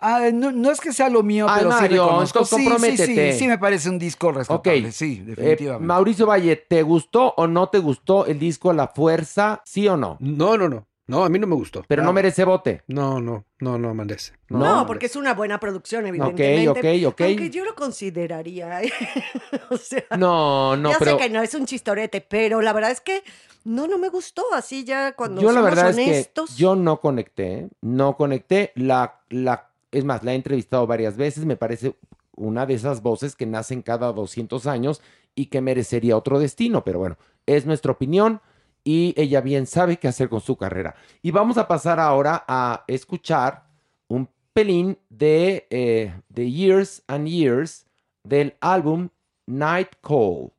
Ah, 0.03 0.31
no, 0.33 0.51
no 0.53 0.71
es 0.71 0.81
que 0.81 0.93
sea 0.93 1.09
lo 1.09 1.23
mío, 1.23 1.47
Ay, 1.49 1.61
pero 1.63 1.71
sí 1.77 1.81
Mario, 1.83 2.05
reconozco. 2.07 2.45
Sí, 2.45 2.57
sí, 2.57 2.65
comprométete. 2.65 3.33
sí, 3.33 3.39
sí 3.39 3.49
me 3.49 3.59
parece 3.59 3.89
un 3.89 3.99
disco 3.99 4.29
Ok. 4.29 4.37
rescatable, 4.37 4.93
sí, 4.93 5.19
Eh, 5.23 5.25
definitivamente. 5.37 5.87
Mauricio 5.87 6.27
Valle, 6.27 6.57
¿te 6.57 6.83
gustó 6.83 7.35
o 7.37 7.47
no 7.47 7.69
te 7.69 7.79
gustó 7.79 8.27
el 8.27 8.39
disco 8.39 8.73
La 8.73 8.89
Fuerza? 8.89 9.63
¿Sí 9.65 9.87
o 9.89 9.97
no? 9.97 10.17
No, 10.21 10.59
no, 10.59 10.69
no. 10.69 10.87
No, 11.09 11.25
a 11.25 11.29
mí 11.29 11.39
no 11.39 11.47
me 11.49 11.57
gustó. 11.57 11.85
Pero 11.89 12.03
no 12.05 12.13
merece 12.13 12.45
bote. 12.45 12.83
No, 12.87 13.21
no, 13.21 13.45
no, 13.59 13.77
no 13.77 13.93
merece. 13.93 14.33
No, 14.49 14.87
porque 14.87 15.07
es 15.07 15.17
una 15.17 15.35
buena 15.35 15.59
producción, 15.59 16.07
evidentemente. 16.07 16.69
ok, 17.05 17.13
ok. 17.13 17.21
Aunque 17.23 17.51
yo 17.51 17.65
lo 17.65 17.75
consideraría. 17.75 18.83
¿eh? 18.83 18.93
o 19.71 19.77
sea, 19.77 20.05
No, 20.17 20.77
no, 20.77 20.91
ya 20.93 20.99
pero 20.99 21.13
sé 21.13 21.17
que 21.19 21.29
no 21.29 21.43
es 21.43 21.55
un 21.55 21.67
chistorete, 21.67 22.21
pero 22.21 22.63
la 22.63 22.73
verdad 22.73 22.93
es 22.93 23.01
que 23.01 23.25
no, 23.65 23.89
no 23.89 23.99
me 23.99 24.09
gustó. 24.09 24.43
Así 24.55 24.85
ya 24.85 25.13
cuando 25.13 25.43
yo 25.43 25.49
la 25.49 25.55
somos 25.55 25.71
verdad 25.71 25.91
es 25.91 25.97
honestos. 25.97 26.51
que 26.51 26.57
yo 26.57 26.77
no 26.77 27.01
conecté, 27.01 27.69
no 27.81 28.17
conecté. 28.17 28.73
La, 28.77 29.21
la, 29.29 29.71
es 29.93 30.05
más, 30.05 30.25
la 30.25 30.33
he 30.33 30.37
entrevistado 30.37 30.87
varias 30.87 31.17
veces, 31.17 31.45
me 31.45 31.57
parece 31.57 31.95
una 32.35 32.67
de 32.67 32.75
esas 32.75 33.03
voces 33.03 33.37
que 33.37 33.47
nacen 33.47 33.83
cada 33.83 34.13
200 34.13 34.67
años 34.67 35.03
y 35.35 35.47
que 35.47 35.61
merecería 35.61 36.17
otro 36.17 36.39
destino, 36.39 36.83
pero 36.83 36.99
bueno, 36.99 37.17
es 37.47 37.67
nuestra 37.67 37.93
opinión 37.93 38.41
y 38.85 39.15
ella 39.17 39.41
bien 39.41 39.67
sabe 39.67 39.99
qué 39.99 40.09
hacer 40.09 40.29
con 40.29 40.41
su 40.41 40.57
carrera. 40.57 40.95
Y 41.23 41.31
vamos 41.31 41.59
a 41.59 41.69
pasar 41.69 42.01
ahora 42.01 42.45
a 42.49 42.85
escuchar 42.89 43.65
un 44.09 44.29
pelín 44.53 44.99
de, 45.09 45.67
eh, 45.71 46.15
de 46.29 46.51
Years 46.51 47.03
and 47.07 47.29
Years 47.29 47.87
del 48.25 48.57
álbum 48.61 49.11
Night 49.47 49.91
Call. 50.01 50.53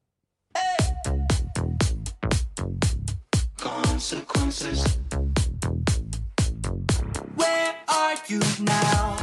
Where 7.36 7.76
are 7.88 8.16
you 8.28 8.40
now? 8.60 9.23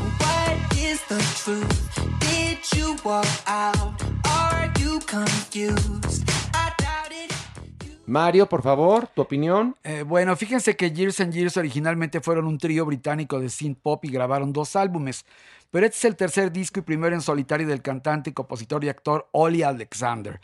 The 1.10 1.18
truth? 1.42 2.20
Did 2.20 2.58
you 2.78 2.94
walk 3.02 3.26
out? 3.48 4.00
Are 4.26 4.70
you 4.78 5.00
confused? 5.00 6.22
I 6.54 6.70
doubt 6.78 7.10
it. 7.10 7.32
Mario, 8.06 8.48
por 8.48 8.62
favor, 8.62 9.08
tu 9.08 9.22
opinión. 9.22 9.74
Eh, 9.82 10.04
bueno, 10.06 10.36
fíjense 10.36 10.76
que 10.76 10.92
Years 10.92 11.20
and 11.20 11.32
Years 11.32 11.56
originalmente 11.56 12.20
fueron 12.20 12.46
un 12.46 12.58
trío 12.58 12.86
británico 12.86 13.40
de 13.40 13.48
synth 13.48 13.80
pop 13.82 14.04
y 14.04 14.12
grabaron 14.12 14.52
dos 14.52 14.76
álbumes, 14.76 15.26
pero 15.72 15.84
este 15.84 15.98
es 15.98 16.04
el 16.04 16.14
tercer 16.14 16.52
disco 16.52 16.78
y 16.78 16.82
primero 16.82 17.16
en 17.16 17.22
solitario 17.22 17.66
del 17.66 17.82
cantante, 17.82 18.32
compositor 18.32 18.84
y 18.84 18.88
actor 18.88 19.28
Ollie 19.32 19.64
Alexander. 19.64 20.40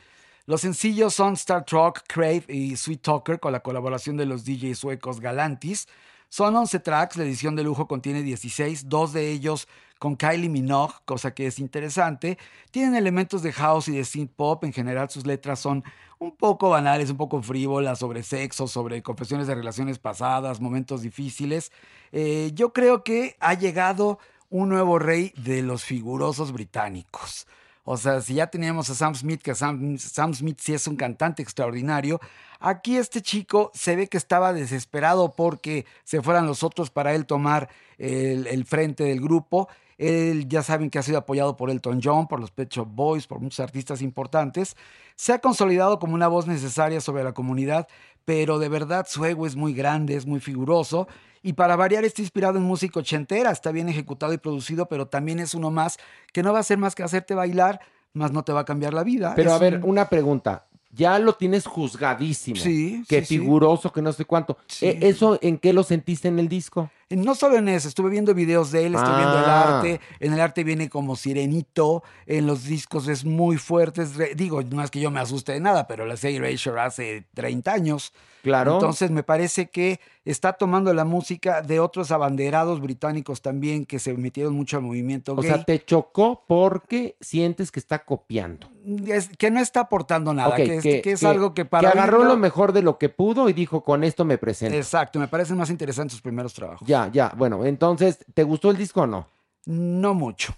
Los 0.46 0.62
sencillos 0.62 1.14
son 1.14 1.34
Star 1.34 1.64
Trek, 1.64 2.02
Crave 2.08 2.44
y 2.48 2.74
Sweet 2.74 3.02
Talker 3.02 3.38
con 3.38 3.52
la 3.52 3.60
colaboración 3.60 4.16
de 4.16 4.26
los 4.26 4.44
DJs 4.44 4.76
suecos 4.76 5.20
Galantis. 5.20 5.86
Son 6.28 6.56
11 6.56 6.80
tracks, 6.80 7.16
la 7.16 7.22
edición 7.22 7.54
de 7.54 7.62
lujo 7.62 7.86
contiene 7.86 8.22
16, 8.22 8.88
dos 8.88 9.12
de 9.12 9.30
ellos 9.30 9.68
con 9.98 10.16
Kylie 10.16 10.48
Minogue, 10.48 10.94
cosa 11.04 11.34
que 11.34 11.46
es 11.46 11.58
interesante. 11.58 12.38
Tienen 12.70 12.94
elementos 12.94 13.42
de 13.42 13.52
house 13.52 13.88
y 13.88 13.96
de 13.96 14.04
synth 14.04 14.32
pop, 14.34 14.64
en 14.64 14.72
general 14.72 15.10
sus 15.10 15.26
letras 15.26 15.58
son 15.58 15.84
un 16.18 16.32
poco 16.32 16.70
banales, 16.70 17.10
un 17.10 17.16
poco 17.16 17.42
frívolas, 17.42 17.98
sobre 17.98 18.22
sexo, 18.22 18.66
sobre 18.66 19.02
confesiones 19.02 19.46
de 19.46 19.54
relaciones 19.54 19.98
pasadas, 19.98 20.60
momentos 20.60 21.02
difíciles. 21.02 21.72
Eh, 22.12 22.52
yo 22.54 22.72
creo 22.72 23.04
que 23.04 23.36
ha 23.40 23.54
llegado 23.54 24.18
un 24.48 24.68
nuevo 24.68 24.98
rey 24.98 25.32
de 25.36 25.62
los 25.62 25.84
figurosos 25.84 26.52
británicos. 26.52 27.46
O 27.84 27.96
sea, 27.96 28.20
si 28.20 28.34
ya 28.34 28.48
teníamos 28.48 28.90
a 28.90 28.94
Sam 28.94 29.14
Smith, 29.14 29.42
que 29.42 29.54
Sam, 29.54 29.96
Smith 29.98 30.58
sí 30.60 30.74
es 30.74 30.88
un 30.88 30.96
cantante 30.96 31.42
extraordinario, 31.42 32.20
aquí 32.58 32.96
este 32.96 33.22
chico 33.22 33.70
se 33.74 33.94
ve 33.94 34.08
que 34.08 34.16
estaba 34.16 34.52
desesperado 34.52 35.36
porque 35.36 35.86
se 36.02 36.20
fueran 36.20 36.46
los 36.46 36.64
otros 36.64 36.90
para 36.90 37.14
él 37.14 37.26
tomar 37.26 37.68
el 37.98 38.64
frente 38.64 39.04
del 39.04 39.20
grupo. 39.20 39.68
Él 39.98 40.48
ya 40.48 40.62
saben 40.62 40.90
que 40.90 40.98
ha 40.98 41.02
sido 41.02 41.18
apoyado 41.18 41.56
por 41.56 41.70
Elton 41.70 42.00
John, 42.02 42.28
por 42.28 42.38
los 42.40 42.50
Pet 42.50 42.70
Shop 42.70 42.86
Boys, 42.90 43.26
por 43.26 43.40
muchos 43.40 43.60
artistas 43.60 44.02
importantes. 44.02 44.76
Se 45.14 45.32
ha 45.32 45.38
consolidado 45.38 45.98
como 45.98 46.14
una 46.14 46.28
voz 46.28 46.46
necesaria 46.46 47.00
sobre 47.00 47.24
la 47.24 47.32
comunidad, 47.32 47.88
pero 48.24 48.58
de 48.58 48.68
verdad 48.68 49.06
su 49.08 49.24
ego 49.24 49.46
es 49.46 49.56
muy 49.56 49.72
grande, 49.72 50.14
es 50.16 50.26
muy 50.26 50.40
figuroso. 50.40 51.08
Y 51.42 51.52
para 51.54 51.76
variar 51.76 52.04
está 52.04 52.20
inspirado 52.22 52.58
en 52.58 52.64
música 52.64 52.98
ochentera, 53.00 53.50
está 53.52 53.70
bien 53.70 53.88
ejecutado 53.88 54.32
y 54.32 54.38
producido, 54.38 54.86
pero 54.88 55.06
también 55.06 55.38
es 55.38 55.54
uno 55.54 55.70
más 55.70 55.96
que 56.32 56.42
no 56.42 56.52
va 56.52 56.58
a 56.58 56.60
hacer 56.60 56.76
más 56.76 56.94
que 56.94 57.02
hacerte 57.04 57.34
bailar, 57.34 57.80
más 58.12 58.32
no 58.32 58.42
te 58.42 58.52
va 58.52 58.60
a 58.60 58.64
cambiar 58.64 58.92
la 58.94 59.04
vida. 59.04 59.32
Pero 59.36 59.50
Es 59.50 59.56
a 59.56 59.58
ver, 59.58 59.76
un- 59.76 59.90
una 59.90 60.08
pregunta. 60.08 60.66
Ya 60.96 61.18
lo 61.18 61.34
tienes 61.34 61.66
juzgadísimo. 61.66 62.56
Sí, 62.56 63.04
Que 63.08 63.20
sí, 63.20 63.26
sí. 63.26 63.38
figuroso, 63.38 63.92
que 63.92 64.00
no 64.02 64.12
sé 64.12 64.24
cuánto. 64.24 64.56
Eh, 64.80 64.98
¿Eso 65.02 65.38
en 65.42 65.58
qué 65.58 65.72
lo 65.72 65.82
sentiste 65.82 66.28
en 66.28 66.38
el 66.38 66.48
disco? 66.48 66.90
Eh, 67.10 67.16
No 67.16 67.34
solo 67.34 67.56
en 67.58 67.68
eso, 67.68 67.86
estuve 67.88 68.08
viendo 68.10 68.32
videos 68.34 68.72
de 68.72 68.86
él, 68.86 68.94
estuve 68.94 69.16
viendo 69.16 69.38
el 69.38 69.44
Ah. 69.44 69.78
arte. 69.78 70.00
En 70.20 70.32
el 70.32 70.40
arte 70.40 70.64
viene 70.64 70.88
como 70.88 71.14
sirenito, 71.14 72.02
en 72.26 72.46
los 72.46 72.64
discos 72.64 73.08
es 73.08 73.24
muy 73.24 73.58
fuerte. 73.58 74.02
es 74.02 74.12
digo, 74.36 74.62
no 74.62 74.82
es 74.82 74.90
que 74.90 75.00
yo 75.00 75.10
me 75.10 75.20
asuste 75.20 75.52
de 75.52 75.60
nada, 75.60 75.86
pero 75.86 76.06
la 76.06 76.16
serie 76.16 76.38
Erasure 76.38 76.80
hace 76.80 77.26
30 77.34 77.72
años. 77.72 78.12
Claro. 78.42 78.74
Entonces 78.74 79.10
me 79.10 79.22
parece 79.22 79.68
que 79.70 80.00
está 80.24 80.52
tomando 80.54 80.94
la 80.94 81.04
música 81.04 81.62
de 81.62 81.78
otros 81.80 82.10
abanderados 82.10 82.80
británicos 82.80 83.42
también 83.42 83.84
que 83.84 83.98
se 83.98 84.14
metieron 84.14 84.54
mucho 84.54 84.76
al 84.76 84.82
movimiento 84.84 85.32
O 85.32 85.36
gay. 85.36 85.50
sea, 85.50 85.64
te 85.64 85.84
chocó 85.84 86.44
porque 86.46 87.16
sientes 87.20 87.70
que 87.70 87.80
está 87.80 88.04
copiando. 88.04 88.68
Es- 89.06 89.30
que 89.36 89.50
no 89.50 89.60
está 89.60 89.80
aportando 89.80 90.32
nada, 90.32 90.54
que, 90.56 90.76
es, 90.76 90.82
que 90.82 91.12
es 91.12 91.24
algo 91.24 91.54
que 91.54 91.64
para 91.64 91.90
que 91.90 91.98
agarró 91.98 92.22
lo 92.24 92.36
mejor 92.36 92.72
de 92.72 92.82
lo 92.82 92.98
que 92.98 93.08
pudo 93.08 93.48
y 93.48 93.52
dijo, 93.52 93.82
con 93.82 94.04
esto 94.04 94.24
me 94.24 94.38
presento. 94.38 94.76
Exacto, 94.76 95.18
me 95.18 95.28
parecen 95.28 95.56
más 95.56 95.70
interesantes 95.70 96.12
sus 96.12 96.22
primeros 96.22 96.54
trabajos. 96.54 96.86
Ya, 96.86 97.08
ya. 97.12 97.32
Bueno, 97.36 97.64
entonces, 97.64 98.18
¿te 98.34 98.44
gustó 98.44 98.70
el 98.70 98.76
disco 98.76 99.02
o 99.02 99.06
no? 99.06 99.26
No 99.64 100.14
mucho. 100.14 100.54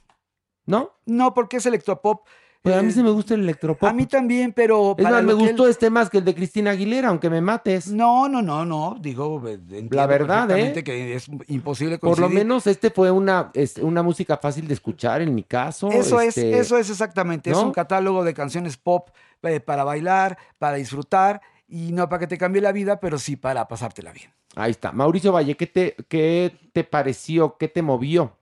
¿No? 0.66 0.92
No, 1.06 1.32
porque 1.32 1.56
es 1.56 1.64
electropop. 1.66 2.26
Pero 2.68 2.80
a 2.80 2.82
mí 2.82 2.88
Eh, 2.90 2.92
sí 2.92 3.02
me 3.02 3.10
gusta 3.10 3.34
el 3.34 3.40
electropop. 3.40 3.88
A 3.88 3.92
mí 3.92 4.06
también, 4.06 4.52
pero... 4.52 4.94
Es 4.98 5.04
más, 5.04 5.22
me 5.24 5.32
él- 5.32 5.38
gustó 5.38 5.66
este 5.68 5.90
más 5.90 6.10
que 6.10 6.18
el 6.18 6.24
de 6.24 6.34
Cristina 6.34 6.70
Aguilera, 6.72 7.08
aunque 7.08 7.30
me 7.30 7.40
mates. 7.40 7.88
No, 7.88 8.28
no, 8.28 8.42
no, 8.42 8.64
no. 8.64 8.96
Digo, 9.00 9.42
eh, 9.48 9.58
La 9.90 10.06
verdad, 10.06 10.50
¿eh? 10.56 10.82
que 10.84 11.14
es 11.14 11.26
imposible 11.48 11.98
Por 11.98 12.10
lo 12.10 12.26
coincidir. 12.26 12.44
menos 12.44 12.66
este 12.66 12.90
fue 12.90 13.10
una, 13.10 13.50
es 13.54 13.76
una 13.78 14.02
música 14.02 14.36
fácil 14.36 14.68
de 14.68 14.74
escuchar 14.74 15.22
en 15.22 15.34
mi 15.34 15.42
caso. 15.42 15.90
Eso 15.90 16.20
este, 16.20 16.50
es, 16.52 16.66
eso 16.66 16.78
es 16.78 16.90
exactamente. 16.90 17.50
Es 17.50 17.56
un 17.56 17.72
catálogo 17.72 18.24
de 18.24 18.34
canciones 18.34 18.76
pop 18.76 19.08
eh, 19.42 19.60
para 19.60 19.84
bailar, 19.84 20.36
para 20.58 20.76
disfrutar 20.76 21.40
y 21.68 21.92
no 21.92 22.08
para 22.08 22.20
que 22.20 22.26
te 22.26 22.38
cambie 22.38 22.62
la 22.62 22.72
vida, 22.72 22.98
pero 23.00 23.18
sí 23.18 23.36
para 23.36 23.68
pasártela 23.68 24.12
bien. 24.12 24.30
Ahí 24.56 24.70
está. 24.72 24.90
Mauricio 24.92 25.30
Valle, 25.32 25.56
¿qué 25.56 25.66
te, 25.66 25.94
qué 26.08 26.56
te 26.72 26.82
pareció? 26.82 27.56
¿Qué 27.58 27.68
te 27.68 27.82
movió? 27.82 28.37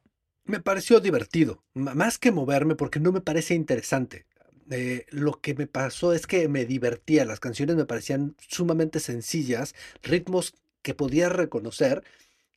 Me 0.46 0.60
pareció 0.60 1.00
divertido, 1.00 1.64
más 1.74 2.18
que 2.18 2.30
moverme 2.30 2.76
porque 2.76 3.00
no 3.00 3.10
me 3.12 3.20
parece 3.20 3.54
interesante. 3.54 4.26
Eh, 4.70 5.06
lo 5.10 5.40
que 5.40 5.54
me 5.54 5.66
pasó 5.66 6.12
es 6.12 6.26
que 6.26 6.48
me 6.48 6.64
divertía, 6.64 7.24
las 7.24 7.40
canciones 7.40 7.76
me 7.76 7.84
parecían 7.84 8.36
sumamente 8.48 9.00
sencillas, 9.00 9.74
ritmos 10.02 10.54
que 10.82 10.94
podía 10.94 11.28
reconocer 11.28 12.04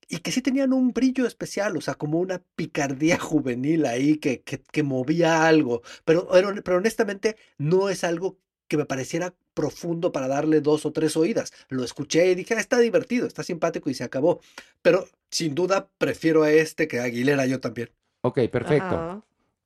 y 0.07 0.19
que 0.19 0.31
sí 0.31 0.41
tenían 0.41 0.73
un 0.73 0.91
brillo 0.91 1.25
especial, 1.27 1.77
o 1.77 1.81
sea, 1.81 1.95
como 1.95 2.19
una 2.19 2.43
picardía 2.55 3.17
juvenil 3.19 3.85
ahí 3.85 4.17
que, 4.17 4.41
que, 4.41 4.83
movía 4.83 5.47
algo, 5.47 5.81
pero, 6.05 6.27
pero 6.63 6.77
honestamente 6.77 7.37
no 7.57 7.89
es 7.89 8.03
algo 8.03 8.37
que 8.67 8.77
me 8.77 8.85
pareciera 8.85 9.33
profundo 9.53 10.11
para 10.11 10.27
darle 10.27 10.61
dos 10.61 10.85
o 10.85 10.91
tres 10.91 11.17
oídas. 11.17 11.51
Lo 11.69 11.83
escuché 11.83 12.31
y 12.31 12.35
dije, 12.35 12.53
"Ah, 12.53 12.59
está 12.59 12.77
divertido, 12.79 13.27
está 13.27 13.43
simpático 13.43 13.89
y 13.89 13.95
se 13.95 14.03
acabó. 14.03 14.41
Pero 14.81 15.07
sin 15.31 15.55
duda 15.55 15.89
prefiero 15.97 16.43
a 16.43 16.51
este 16.51 16.87
que 16.87 16.99
a 16.99 17.03
Aguilera 17.03 17.45
yo 17.45 17.59
también. 17.59 17.89
Ok, 18.21 18.39
perfecto. 18.51 19.25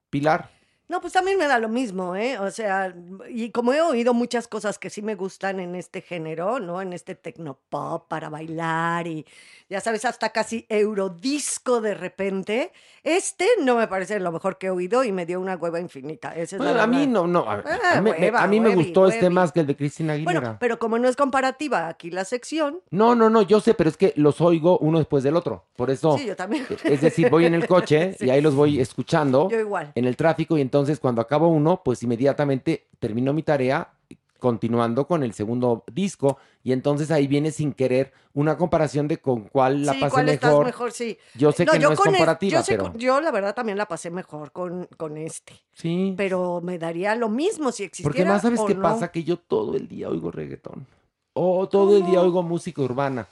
Pilar. 0.09 0.51
No, 0.89 0.99
pues 1.01 1.13
también 1.13 1.37
me 1.37 1.47
da 1.47 1.59
lo 1.59 1.69
mismo, 1.69 2.15
¿eh? 2.15 2.37
O 2.39 2.51
sea, 2.51 2.93
y 3.29 3.51
como 3.51 3.73
he 3.73 3.81
oído 3.81 4.13
muchas 4.13 4.47
cosas 4.47 4.77
que 4.77 4.89
sí 4.89 5.01
me 5.01 5.15
gustan 5.15 5.59
en 5.59 5.75
este 5.75 6.01
género, 6.01 6.59
¿no? 6.59 6.81
En 6.81 6.91
este 6.93 7.15
tecnopop 7.15 8.07
para 8.09 8.29
bailar 8.29 9.07
y 9.07 9.25
ya 9.69 9.79
sabes, 9.81 10.05
hasta 10.05 10.29
casi 10.29 10.65
eurodisco 10.69 11.81
de 11.81 11.93
repente. 11.93 12.71
Este 13.03 13.47
no 13.63 13.75
me 13.75 13.87
parece 13.87 14.19
lo 14.19 14.31
mejor 14.31 14.57
que 14.57 14.67
he 14.67 14.69
oído 14.69 15.03
y 15.03 15.11
me 15.11 15.25
dio 15.25 15.39
una 15.39 15.55
hueva 15.55 15.79
infinita. 15.79 16.29
Esa 16.35 16.55
es 16.57 16.61
la 16.61 16.67
Bueno, 16.71 16.81
a 16.81 16.87
mí 16.87 17.07
no, 17.07 17.27
no. 17.27 17.49
A, 17.49 17.63
Ah, 17.65 17.97
a 17.97 18.01
mí, 18.01 18.11
me- 18.11 18.17
hueva, 18.19 18.43
a 18.43 18.47
mí 18.47 18.59
me 18.59 18.69
huevi, 18.69 18.83
gustó 18.83 19.07
este 19.07 19.23
huevi. 19.25 19.35
más 19.35 19.51
que 19.51 19.61
el 19.61 19.67
de 19.67 19.75
Cristina 19.75 20.13
Aguilera. 20.13 20.39
Bueno, 20.39 20.57
pero 20.59 20.79
como 20.79 20.99
no 20.99 21.07
es 21.07 21.15
comparativa 21.15 21.87
aquí 21.87 22.11
la 22.11 22.25
sección, 22.25 22.81
No, 22.91 23.15
no, 23.15 23.29
no, 23.29 23.41
yo 23.41 23.59
sé, 23.59 23.73
pero 23.73 23.89
es 23.89 23.97
que 23.97 24.13
los 24.15 24.41
oigo 24.41 24.77
uno 24.79 24.99
después 24.99 25.23
del 25.23 25.35
otro. 25.35 25.65
Por 25.75 25.89
eso. 25.89 26.17
sí, 26.17 26.25
yo 26.25 26.35
también. 26.35 26.65
Es 26.83 27.01
decir, 27.01 27.29
voy 27.29 27.45
en 27.45 27.55
el 27.55 27.67
coche 27.67 28.13
Sí. 28.19 28.25
y 28.25 28.29
ahí 28.29 28.41
los 28.41 28.53
voy 28.55 28.79
escuchando 28.79 29.49
Yo 29.49 29.59
igual. 29.59 29.91
en 29.95 30.05
el 30.05 30.15
tráfico 30.15 30.57
y 30.57 30.61
entonces 30.73 30.99
cuando 30.99 31.21
acabo 31.21 31.49
uno, 31.49 31.83
pues 31.85 32.01
inmediatamente 32.01 32.87
termino 32.97 33.31
mi 33.31 33.43
tarea 33.43 33.93
continuando 34.39 35.05
con 35.05 35.21
el 35.21 35.31
segundo 35.33 35.83
disco 35.93 36.39
y 36.63 36.71
entonces 36.71 37.11
ahí 37.11 37.27
viene 37.27 37.51
sin 37.51 37.73
querer 37.73 38.11
una 38.33 38.57
comparación 38.57 39.07
de 39.07 39.17
con 39.17 39.43
cuál 39.43 39.85
la 39.85 39.93
sí, 39.93 39.99
pasé 39.99 40.11
¿cuál 40.11 40.29
estás 40.29 40.59
mejor. 40.65 40.91
Sí. 40.91 41.19
Yo 41.35 41.51
sé 41.51 41.67
que 41.67 41.77
no 41.77 41.91
es 41.91 41.99
comparativa, 41.99 42.61
yo 42.61 42.65
pero 42.65 42.97
yo 42.97 43.21
la 43.21 43.29
verdad 43.29 43.53
también 43.53 43.77
la 43.77 43.85
pasé 43.85 44.09
mejor 44.09 44.51
con, 44.51 44.87
con 44.97 45.15
este. 45.17 45.53
sí. 45.73 46.15
Pero 46.17 46.59
me 46.63 46.79
daría 46.79 47.13
lo 47.13 47.29
mismo 47.29 47.71
si 47.71 47.83
existiera 47.83 48.09
Porque 48.09 48.25
más 48.25 48.41
sabes 48.41 48.59
o 48.59 48.65
qué 48.65 48.73
no. 48.73 48.81
pasa 48.81 49.11
que 49.11 49.23
yo 49.23 49.37
todo 49.37 49.75
el 49.75 49.87
día 49.87 50.09
oigo 50.09 50.31
reggaetón. 50.31 50.87
O 51.33 51.69
todo 51.69 51.97
el 51.97 52.05
día 52.07 52.19
oigo 52.19 52.41
música 52.41 52.81
urbana. 52.81 53.27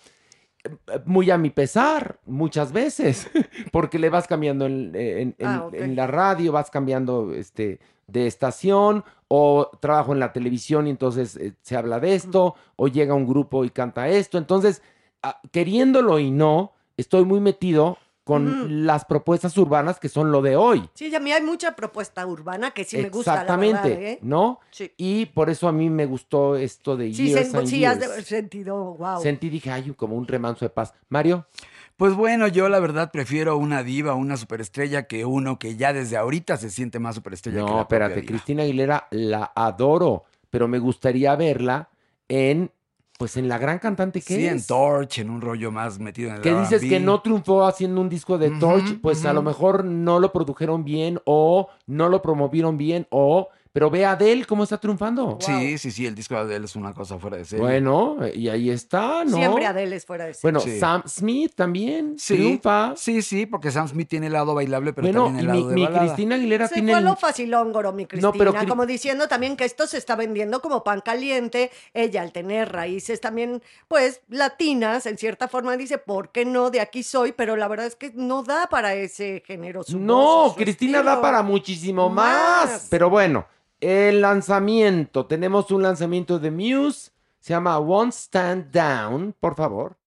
Muy 1.05 1.31
a 1.31 1.37
mi 1.37 1.49
pesar, 1.49 2.19
muchas 2.25 2.71
veces, 2.71 3.29
porque 3.71 3.97
le 3.99 4.09
vas 4.09 4.27
cambiando 4.27 4.65
en, 4.65 4.91
en- 4.95 5.35
en- 5.39 5.47
Ah, 5.47 5.67
en 5.73 5.95
la 5.95 6.07
radio, 6.07 6.51
vas 6.51 6.69
cambiando 6.69 7.33
este, 7.33 7.79
de 8.07 8.27
estación, 8.27 9.03
o 9.27 9.69
trabajo 9.79 10.11
en 10.13 10.19
la 10.19 10.33
televisión 10.33 10.87
y 10.87 10.89
entonces 10.91 11.37
eh, 11.37 11.53
se 11.61 11.77
habla 11.77 11.99
de 11.99 12.13
esto, 12.15 12.55
o 12.75 12.87
llega 12.87 13.13
un 13.13 13.25
grupo 13.25 13.63
y 13.65 13.69
canta 13.69 14.09
esto. 14.09 14.37
Entonces, 14.37 14.81
ah, 15.23 15.39
queriéndolo 15.51 16.19
y 16.19 16.29
no, 16.31 16.73
estoy 16.97 17.23
muy 17.25 17.39
metido 17.39 17.97
con 18.31 18.85
las 18.85 19.05
propuestas 19.05 19.57
urbanas 19.57 19.99
que 19.99 20.07
son 20.09 20.31
lo 20.31 20.41
de 20.41 20.55
hoy. 20.55 20.89
Sí, 20.93 21.13
a 21.13 21.19
mí 21.19 21.31
hay 21.31 21.41
mucha 21.41 21.75
propuesta 21.75 22.25
urbana 22.25 22.71
que 22.71 22.83
sí 22.83 22.97
me 22.97 23.09
gusta, 23.09 23.35
la 23.35 23.41
Exactamente, 23.41 23.89
verdad, 23.89 24.03
¿eh? 24.03 24.19
¿no? 24.21 24.59
Sí. 24.71 24.91
Y 24.97 25.25
por 25.27 25.49
eso 25.49 25.67
a 25.67 25.71
mí 25.71 25.89
me 25.89 26.05
gustó 26.05 26.55
esto 26.55 26.95
de 26.95 27.13
Sí, 27.13 27.27
Years 27.27 27.53
and 27.53 27.67
sí 27.67 27.83
has 27.85 27.95
de 27.95 28.05
Years. 28.05 28.13
haber 28.13 28.23
sentido, 28.25 28.95
wow. 28.95 29.21
Sentí, 29.21 29.49
dije, 29.49 29.69
ay, 29.71 29.93
como 29.97 30.15
un 30.15 30.27
remanso 30.27 30.65
de 30.65 30.69
paz. 30.69 30.93
Mario, 31.09 31.45
Pues 31.97 32.15
bueno, 32.15 32.47
yo 32.47 32.67
la 32.69 32.79
verdad 32.79 33.11
prefiero 33.11 33.57
una 33.57 33.83
diva, 33.83 34.15
una 34.15 34.35
superestrella 34.37 35.03
que 35.03 35.23
uno 35.25 35.59
que 35.59 35.75
ya 35.75 35.93
desde 35.93 36.17
ahorita 36.17 36.57
se 36.57 36.69
siente 36.71 36.97
más 36.99 37.15
superestrella 37.15 37.57
que 37.59 37.61
no, 37.63 37.77
la 37.77 37.87
propia 37.87 38.05
espérate, 38.07 38.21
diva. 38.21 38.27
Cristina 38.31 38.63
Aguilera 38.63 39.07
la 39.11 39.51
adoro, 39.55 40.23
pero 40.49 40.67
me 40.67 40.79
gustaría 40.79 41.35
verla 41.35 41.89
en, 42.27 42.71
pues 43.21 43.37
en 43.37 43.47
la 43.47 43.59
gran 43.59 43.77
cantante 43.77 44.19
que 44.19 44.35
Sí, 44.35 44.47
es. 44.47 44.51
en 44.51 44.65
Torch, 44.65 45.19
en 45.19 45.29
un 45.29 45.41
rollo 45.41 45.71
más 45.71 45.99
metido 45.99 46.29
en 46.31 46.37
el 46.37 46.41
que 46.41 46.55
dices 46.55 46.81
que 46.81 46.99
no 46.99 47.21
triunfó 47.21 47.67
haciendo 47.67 48.01
un 48.01 48.09
disco 48.09 48.39
de 48.39 48.49
Torch, 48.49 48.99
pues 48.99 49.25
a 49.25 49.33
lo 49.33 49.43
mejor 49.43 49.85
no 49.85 50.19
lo 50.19 50.33
produjeron 50.33 50.83
bien 50.83 51.19
o 51.25 51.67
no 51.85 52.09
lo 52.09 52.23
promovieron 52.23 52.79
bien 52.79 53.05
o, 53.11 53.49
pero 53.73 53.89
ve 53.89 54.05
a 54.05 54.11
Adele 54.11 54.45
cómo 54.45 54.63
está 54.63 54.77
triunfando. 54.77 55.37
Sí, 55.39 55.77
sí, 55.77 55.91
sí, 55.91 56.05
el 56.05 56.13
disco 56.15 56.35
de 56.35 56.41
Adele 56.41 56.65
es 56.65 56.75
una 56.75 56.93
cosa 56.93 57.17
fuera 57.19 57.37
de 57.37 57.45
serie. 57.45 57.63
Bueno, 57.63 58.17
y 58.33 58.49
ahí 58.49 58.69
está, 58.69 59.23
¿no? 59.23 59.37
Siempre 59.37 59.65
Adele 59.65 59.95
es 59.95 60.05
fuera 60.05 60.25
de 60.25 60.33
serie. 60.33 60.41
Bueno, 60.43 60.59
Sí. 60.59 60.79
Sam 60.79 61.03
Smith 61.07 61.53
también 61.55 62.15
Sí, 62.19 62.35
triunfa. 62.35 62.93
Sí, 62.97 63.21
sí, 63.21 63.45
porque 63.45 63.71
Sam 63.71 63.87
Smith 63.87 64.09
tiene 64.09 64.27
el 64.27 64.33
lado 64.33 64.53
bailable, 64.53 64.93
pero 64.93 65.07
bueno, 65.07 65.25
también 65.25 65.45
y 65.45 65.47
el 65.47 65.51
mi, 65.53 65.57
lado 65.59 65.69
de 65.69 65.75
mi 65.75 65.83
balada. 65.85 66.05
Cristina 66.05 66.35
Aguilera 66.35 66.67
Se 66.67 66.73
tiene... 66.75 66.91
fue 66.93 67.01
lo 67.01 67.15
facilóngoro, 67.15 67.93
mi 67.93 68.05
Cristina, 68.05 68.31
No, 68.31 68.37
pero 68.37 68.53
como 68.67 68.85
diciendo 68.85 69.27
también 69.27 69.55
que 69.55 69.65
esto 69.65 69.87
se 69.87 69.97
está 69.97 70.15
vendiendo 70.15 70.61
como 70.61 70.83
pan 70.83 71.01
caliente. 71.01 71.71
Ella, 71.93 72.21
al 72.23 72.31
tener 72.31 72.71
raíces 72.71 73.21
también, 73.21 73.61
pues, 73.87 74.21
latinas, 74.29 75.05
en 75.05 75.17
cierta 75.17 75.47
forma 75.47 75.77
dice, 75.77 75.97
¿por 75.97 76.31
qué 76.31 76.45
no? 76.45 76.69
De 76.71 76.81
aquí 76.81 77.03
soy, 77.03 77.31
pero 77.31 77.55
la 77.55 77.67
verdad 77.67 77.85
es 77.87 77.95
que 77.95 78.11
no 78.15 78.43
da 78.43 78.67
para 78.67 78.93
ese 78.95 79.43
género. 79.45 79.83
su 79.83 79.93
voz 79.97 80.01
No, 80.05 80.45
o 80.45 80.49
su 80.49 80.55
Cristina 80.55 81.01
da 81.01 81.11
estilo. 81.11 81.21
para 81.21 81.41
muchísimo 81.41 82.09
más. 82.09 82.69
Más. 82.69 82.87
Pero 82.89 83.09
bueno, 83.09 83.45
el 83.81 84.21
lanzamiento. 84.21 85.25
Tenemos 85.25 85.71
un 85.71 85.83
lanzamiento 85.83 86.39
de 86.39 86.51
Muse. 86.51 87.11
Se 87.39 87.53
llama 87.53 87.77
Won't 87.79 88.13
Stand 88.13 88.71
Down, 88.71 89.35
por 89.39 89.55
favor. 89.55 89.97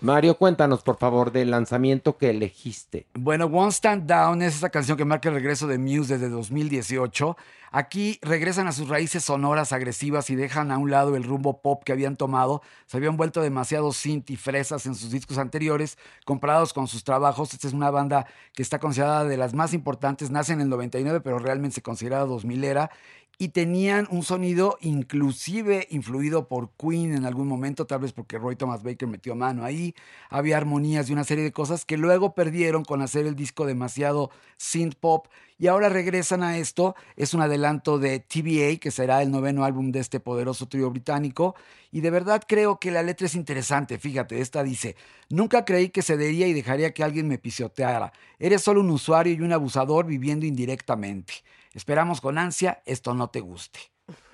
Mario, 0.00 0.36
cuéntanos, 0.36 0.82
por 0.82 0.96
favor, 0.96 1.32
del 1.32 1.50
lanzamiento 1.50 2.16
que 2.16 2.30
elegiste. 2.30 3.06
Bueno, 3.14 3.46
One 3.46 3.72
Stand 3.72 4.06
Down 4.06 4.42
es 4.42 4.54
esa 4.54 4.70
canción 4.70 4.96
que 4.96 5.04
marca 5.04 5.28
el 5.28 5.34
regreso 5.34 5.66
de 5.66 5.76
Muse 5.76 6.18
desde 6.18 6.28
2018. 6.28 7.36
Aquí 7.72 8.20
regresan 8.22 8.68
a 8.68 8.72
sus 8.72 8.88
raíces 8.88 9.24
sonoras 9.24 9.72
agresivas 9.72 10.30
y 10.30 10.36
dejan 10.36 10.70
a 10.70 10.78
un 10.78 10.92
lado 10.92 11.16
el 11.16 11.24
rumbo 11.24 11.60
pop 11.60 11.82
que 11.84 11.90
habían 11.90 12.16
tomado. 12.16 12.62
Se 12.86 12.96
habían 12.96 13.16
vuelto 13.16 13.42
demasiado 13.42 13.92
synth 13.92 14.30
y 14.30 14.36
fresas 14.36 14.86
en 14.86 14.94
sus 14.94 15.10
discos 15.10 15.36
anteriores 15.36 15.98
comparados 16.24 16.72
con 16.72 16.86
sus 16.86 17.02
trabajos. 17.02 17.52
Esta 17.52 17.66
es 17.66 17.74
una 17.74 17.90
banda 17.90 18.26
que 18.54 18.62
está 18.62 18.78
considerada 18.78 19.24
de 19.24 19.36
las 19.36 19.52
más 19.52 19.74
importantes. 19.74 20.30
Nace 20.30 20.52
en 20.52 20.60
el 20.60 20.68
99, 20.68 21.20
pero 21.20 21.40
realmente 21.40 21.74
se 21.74 21.82
considera 21.82 22.20
2000 22.20 22.62
era. 22.64 22.90
Y 23.40 23.50
tenían 23.50 24.08
un 24.10 24.24
sonido 24.24 24.78
inclusive 24.80 25.86
influido 25.90 26.48
por 26.48 26.70
Queen 26.72 27.14
en 27.14 27.24
algún 27.24 27.46
momento, 27.46 27.86
tal 27.86 28.00
vez 28.00 28.12
porque 28.12 28.36
Roy 28.36 28.56
Thomas 28.56 28.82
Baker 28.82 29.06
metió 29.06 29.36
mano 29.36 29.64
ahí. 29.64 29.94
Había 30.28 30.56
armonías 30.56 31.08
y 31.08 31.12
una 31.12 31.22
serie 31.22 31.44
de 31.44 31.52
cosas 31.52 31.84
que 31.84 31.96
luego 31.96 32.34
perdieron 32.34 32.84
con 32.84 33.00
hacer 33.00 33.26
el 33.26 33.36
disco 33.36 33.64
demasiado 33.64 34.30
synth 34.56 34.96
pop. 34.96 35.28
Y 35.56 35.68
ahora 35.68 35.88
regresan 35.88 36.42
a 36.42 36.58
esto. 36.58 36.96
Es 37.14 37.32
un 37.32 37.40
adelanto 37.40 38.00
de 38.00 38.18
TBA, 38.18 38.80
que 38.80 38.90
será 38.90 39.22
el 39.22 39.30
noveno 39.30 39.64
álbum 39.64 39.92
de 39.92 40.00
este 40.00 40.18
poderoso 40.18 40.66
trío 40.66 40.90
británico. 40.90 41.54
Y 41.92 42.00
de 42.00 42.10
verdad 42.10 42.42
creo 42.44 42.80
que 42.80 42.90
la 42.90 43.04
letra 43.04 43.26
es 43.28 43.36
interesante. 43.36 44.00
Fíjate, 44.00 44.40
esta 44.40 44.64
dice, 44.64 44.96
nunca 45.30 45.64
creí 45.64 45.90
que 45.90 46.02
cedería 46.02 46.48
y 46.48 46.54
dejaría 46.54 46.92
que 46.92 47.04
alguien 47.04 47.28
me 47.28 47.38
pisoteara. 47.38 48.12
Eres 48.40 48.62
solo 48.62 48.80
un 48.80 48.90
usuario 48.90 49.32
y 49.32 49.40
un 49.42 49.52
abusador 49.52 50.06
viviendo 50.06 50.44
indirectamente. 50.44 51.34
Esperamos 51.78 52.20
con 52.20 52.38
ansia 52.38 52.82
esto 52.86 53.14
no 53.14 53.30
te 53.30 53.38
guste. 53.38 53.78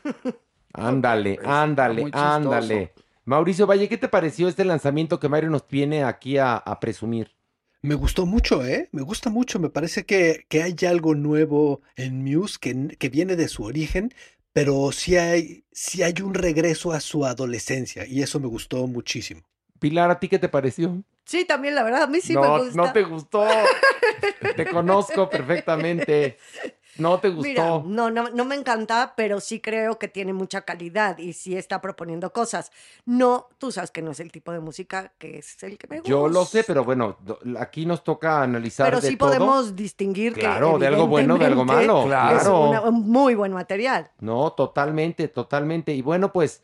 Ándale, 0.72 1.34
Está 1.34 1.62
ándale, 1.62 2.10
ándale. 2.10 2.94
Mauricio 3.26 3.66
Valle, 3.66 3.86
¿qué 3.86 3.98
te 3.98 4.08
pareció 4.08 4.48
este 4.48 4.64
lanzamiento 4.64 5.20
que 5.20 5.28
Mario 5.28 5.50
nos 5.50 5.68
viene 5.68 6.04
aquí 6.04 6.38
a, 6.38 6.56
a 6.56 6.80
presumir? 6.80 7.36
Me 7.82 7.94
gustó 7.94 8.24
mucho, 8.24 8.64
¿eh? 8.64 8.88
Me 8.92 9.02
gusta 9.02 9.28
mucho. 9.28 9.58
Me 9.58 9.68
parece 9.68 10.06
que, 10.06 10.46
que 10.48 10.62
hay 10.62 10.74
algo 10.88 11.14
nuevo 11.14 11.82
en 11.96 12.24
Muse 12.24 12.56
que, 12.58 12.96
que 12.98 13.08
viene 13.10 13.36
de 13.36 13.48
su 13.48 13.62
origen, 13.62 14.12
pero 14.54 14.90
sí 14.90 15.16
hay, 15.16 15.64
sí 15.70 16.02
hay 16.02 16.14
un 16.22 16.32
regreso 16.32 16.92
a 16.92 17.00
su 17.00 17.26
adolescencia 17.26 18.06
y 18.06 18.22
eso 18.22 18.40
me 18.40 18.46
gustó 18.48 18.86
muchísimo. 18.86 19.42
Pilar, 19.78 20.10
¿a 20.10 20.18
ti 20.18 20.28
qué 20.28 20.38
te 20.38 20.48
pareció? 20.48 21.04
Sí, 21.26 21.44
también, 21.44 21.74
la 21.74 21.82
verdad, 21.82 22.04
a 22.04 22.06
mí 22.06 22.20
sí 22.20 22.34
no, 22.34 22.40
me 22.40 22.64
gusta. 22.64 22.74
no 22.74 22.92
te 22.92 23.02
gustó. 23.02 23.46
te 24.56 24.66
conozco 24.66 25.28
perfectamente. 25.28 26.38
No 26.98 27.18
te 27.18 27.28
gustó. 27.28 27.42
Mira, 27.42 27.64
no, 27.84 28.10
no, 28.10 28.28
no 28.30 28.44
me 28.44 28.54
encanta, 28.54 29.14
pero 29.16 29.40
sí 29.40 29.60
creo 29.60 29.98
que 29.98 30.08
tiene 30.08 30.32
mucha 30.32 30.62
calidad 30.62 31.18
y 31.18 31.32
sí 31.32 31.56
está 31.56 31.80
proponiendo 31.80 32.32
cosas. 32.32 32.70
No, 33.04 33.48
tú 33.58 33.72
sabes 33.72 33.90
que 33.90 34.02
no 34.02 34.12
es 34.12 34.20
el 34.20 34.30
tipo 34.30 34.52
de 34.52 34.60
música 34.60 35.12
que 35.18 35.38
es 35.38 35.62
el 35.62 35.76
que 35.78 35.86
me 35.88 35.96
gusta. 35.96 36.08
Yo 36.10 36.28
lo 36.28 36.44
sé, 36.44 36.62
pero 36.64 36.84
bueno, 36.84 37.16
aquí 37.58 37.84
nos 37.86 38.04
toca 38.04 38.42
analizar 38.42 38.86
Pero 38.86 39.00
de 39.00 39.08
sí 39.08 39.16
todo. 39.16 39.28
podemos 39.30 39.74
distinguir 39.74 40.34
Claro, 40.34 40.74
que 40.74 40.80
de 40.80 40.86
algo 40.86 41.06
bueno, 41.06 41.36
de 41.36 41.46
algo 41.46 41.64
malo. 41.64 42.00
Es 42.02 42.06
Claro. 42.06 42.68
una- 42.70 42.80
un 42.82 43.08
muy 43.10 43.34
buen 43.34 43.52
material. 43.52 44.10
No, 44.20 44.52
totalmente, 44.52 45.28
totalmente. 45.28 45.92
Y 45.92 46.02
bueno, 46.02 46.32
pues 46.32 46.62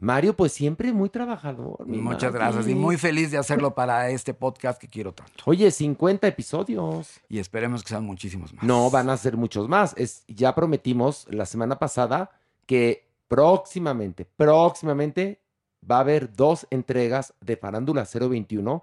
Mario, 0.00 0.34
pues 0.34 0.52
siempre 0.52 0.92
muy 0.94 1.10
trabajador. 1.10 1.86
Muchas 1.86 2.32
gracias 2.32 2.66
y 2.66 2.74
muy 2.74 2.96
feliz 2.96 3.30
de 3.30 3.36
hacerlo 3.36 3.74
para 3.74 4.08
este 4.08 4.32
podcast 4.32 4.80
que 4.80 4.88
quiero 4.88 5.12
tanto. 5.12 5.44
Oye, 5.44 5.70
50 5.70 6.26
episodios. 6.26 7.20
Y 7.28 7.38
esperemos 7.38 7.82
que 7.82 7.90
sean 7.90 8.04
muchísimos 8.04 8.54
más. 8.54 8.64
No, 8.64 8.90
van 8.90 9.10
a 9.10 9.16
ser 9.18 9.36
muchos 9.36 9.68
más. 9.68 9.94
Es, 9.98 10.24
ya 10.26 10.54
prometimos 10.54 11.26
la 11.30 11.44
semana 11.44 11.78
pasada 11.78 12.30
que 12.64 13.10
próximamente, 13.28 14.24
próximamente 14.24 15.42
va 15.88 15.98
a 15.98 16.00
haber 16.00 16.34
dos 16.34 16.66
entregas 16.70 17.34
de 17.42 17.56
Farándula 17.58 18.06
021 18.10 18.82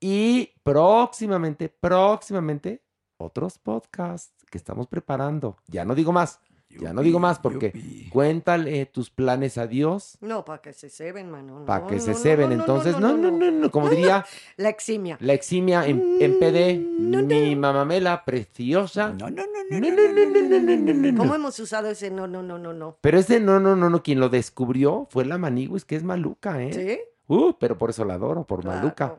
y 0.00 0.50
próximamente, 0.64 1.68
próximamente 1.68 2.82
otros 3.18 3.58
podcasts 3.58 4.34
que 4.50 4.58
estamos 4.58 4.86
preparando. 4.86 5.56
Ya 5.68 5.84
no 5.84 5.94
digo 5.94 6.12
más, 6.12 6.40
ya 6.68 6.92
no 6.92 7.02
digo 7.02 7.18
más 7.18 7.38
porque 7.38 7.72
cuéntale 8.10 8.86
tus 8.86 9.10
planes 9.10 9.56
a 9.58 9.66
Dios. 9.66 10.18
No, 10.20 10.44
para 10.44 10.60
que 10.60 10.72
se 10.72 10.90
ceben, 10.90 11.30
mano. 11.30 11.64
Para 11.64 11.86
que 11.86 11.96
no, 11.96 12.00
se 12.02 12.14
ceben. 12.14 12.52
Entonces, 12.52 12.98
no, 12.98 13.16
no, 13.16 13.30
no, 13.30 13.50
no, 13.50 13.70
como 13.70 13.88
diría. 13.88 14.24
La 14.56 14.68
eximia. 14.68 15.16
La 15.20 15.32
eximia 15.32 15.86
en, 15.86 16.18
en 16.20 16.38
PD, 16.38 16.78
mi 16.78 17.56
mamamela 17.56 18.24
preciosa. 18.24 19.08
No, 19.10 19.30
no, 19.30 19.42
no, 19.70 19.80
no, 19.80 19.80
no, 19.80 19.90
no, 19.90 20.48
no, 20.48 20.60
no, 20.60 20.92
no, 20.92 21.12
no. 21.12 21.18
¿Cómo 21.18 21.34
hemos 21.34 21.58
usado 21.58 21.88
ese 21.88 22.10
no, 22.10 22.26
no, 22.26 22.42
no, 22.42 22.58
no, 22.58 22.72
no? 22.72 22.98
Pero 23.00 23.18
ese 23.18 23.40
no, 23.40 23.58
no, 23.58 23.74
no, 23.74 23.88
no, 23.88 24.02
quien 24.02 24.20
lo 24.20 24.28
descubrió 24.28 25.06
fue 25.10 25.24
la 25.24 25.38
Maniguis, 25.38 25.84
que 25.84 25.96
es 25.96 26.02
maluca, 26.02 26.62
¿eh? 26.62 26.72
Sí. 26.72 27.00
Uh, 27.28 27.54
pero 27.58 27.76
por 27.76 27.90
eso 27.90 28.04
la 28.04 28.14
adoro, 28.14 28.46
por 28.46 28.64
maluca. 28.64 29.16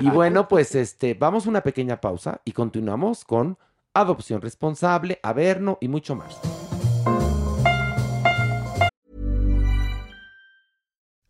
Y 0.00 0.08
bueno, 0.08 0.48
pues 0.48 0.74
este, 0.74 1.14
vamos 1.14 1.46
a 1.46 1.50
una 1.50 1.60
pequeña 1.62 2.00
pausa 2.00 2.40
y 2.44 2.52
continuamos 2.52 3.24
con 3.24 3.58
adopción 3.92 4.40
responsable, 4.40 5.20
averno 5.22 5.76
y 5.80 5.88
mucho 5.88 6.14
más. 6.14 6.40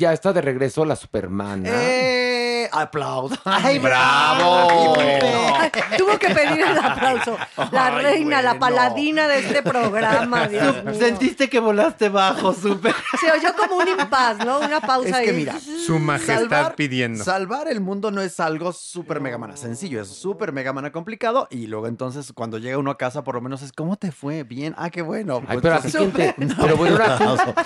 ya 0.00 0.12
está 0.14 0.32
de 0.32 0.40
regreso 0.40 0.84
la 0.86 0.96
Supermana. 0.96 1.68
¡Eh! 1.70 2.68
¡Aplaudo! 2.72 3.36
¡Ay, 3.44 3.78
bravo! 3.78 4.94
Ay, 4.98 5.70
Tuvo 5.98 6.18
que 6.18 6.28
pedir 6.30 6.60
el 6.62 6.78
aplauso. 6.78 7.36
La 7.72 7.86
Ay, 7.96 8.02
reina, 8.02 8.40
la 8.42 8.54
bueno. 8.54 8.60
paladina 8.60 9.28
de 9.28 9.40
este 9.40 9.62
programa, 9.62 10.46
Dios 10.48 10.84
mío. 10.84 10.94
Sentiste 10.94 11.48
que 11.50 11.58
volaste 11.60 12.08
bajo, 12.08 12.52
súper. 12.54 12.94
Se 13.20 13.30
oyó 13.30 13.54
como 13.56 13.76
un 13.76 13.88
impas, 13.88 14.38
¿no? 14.38 14.60
Una 14.60 14.80
pausa 14.80 15.18
Es 15.20 15.24
que 15.24 15.30
ahí. 15.30 15.36
mira, 15.36 15.58
Su 15.60 15.98
majestad 15.98 16.42
salvar- 16.48 16.74
pidiendo. 16.76 17.22
Salvar 17.24 17.68
el 17.68 17.80
mundo 17.80 18.10
no 18.10 18.20
es 18.22 18.40
algo 18.40 18.72
súper 18.72 19.20
mega 19.20 19.36
mana 19.36 19.56
sencillo, 19.56 20.00
es 20.02 20.08
súper 20.08 20.52
mega 20.52 20.72
mana 20.72 20.92
complicado. 20.92 21.48
Y 21.50 21.66
luego 21.66 21.86
entonces 21.88 22.32
cuando 22.32 22.58
llega 22.58 22.78
uno 22.78 22.90
a 22.92 22.98
casa, 22.98 23.22
por 23.24 23.34
lo 23.34 23.40
menos 23.40 23.62
es 23.62 23.72
¿cómo 23.72 23.96
te 23.96 24.12
fue? 24.12 24.44
Bien, 24.44 24.74
ah, 24.78 24.90
qué 24.90 25.02
bueno. 25.02 25.38
Ay, 25.48 25.58
Pues, 25.58 25.60
pero 25.62 25.74
así 25.74 25.88
entonces- 25.96 26.34
que 26.36 26.46
te- 26.46 26.54
pero 26.60 26.76
bueno, 26.76 26.98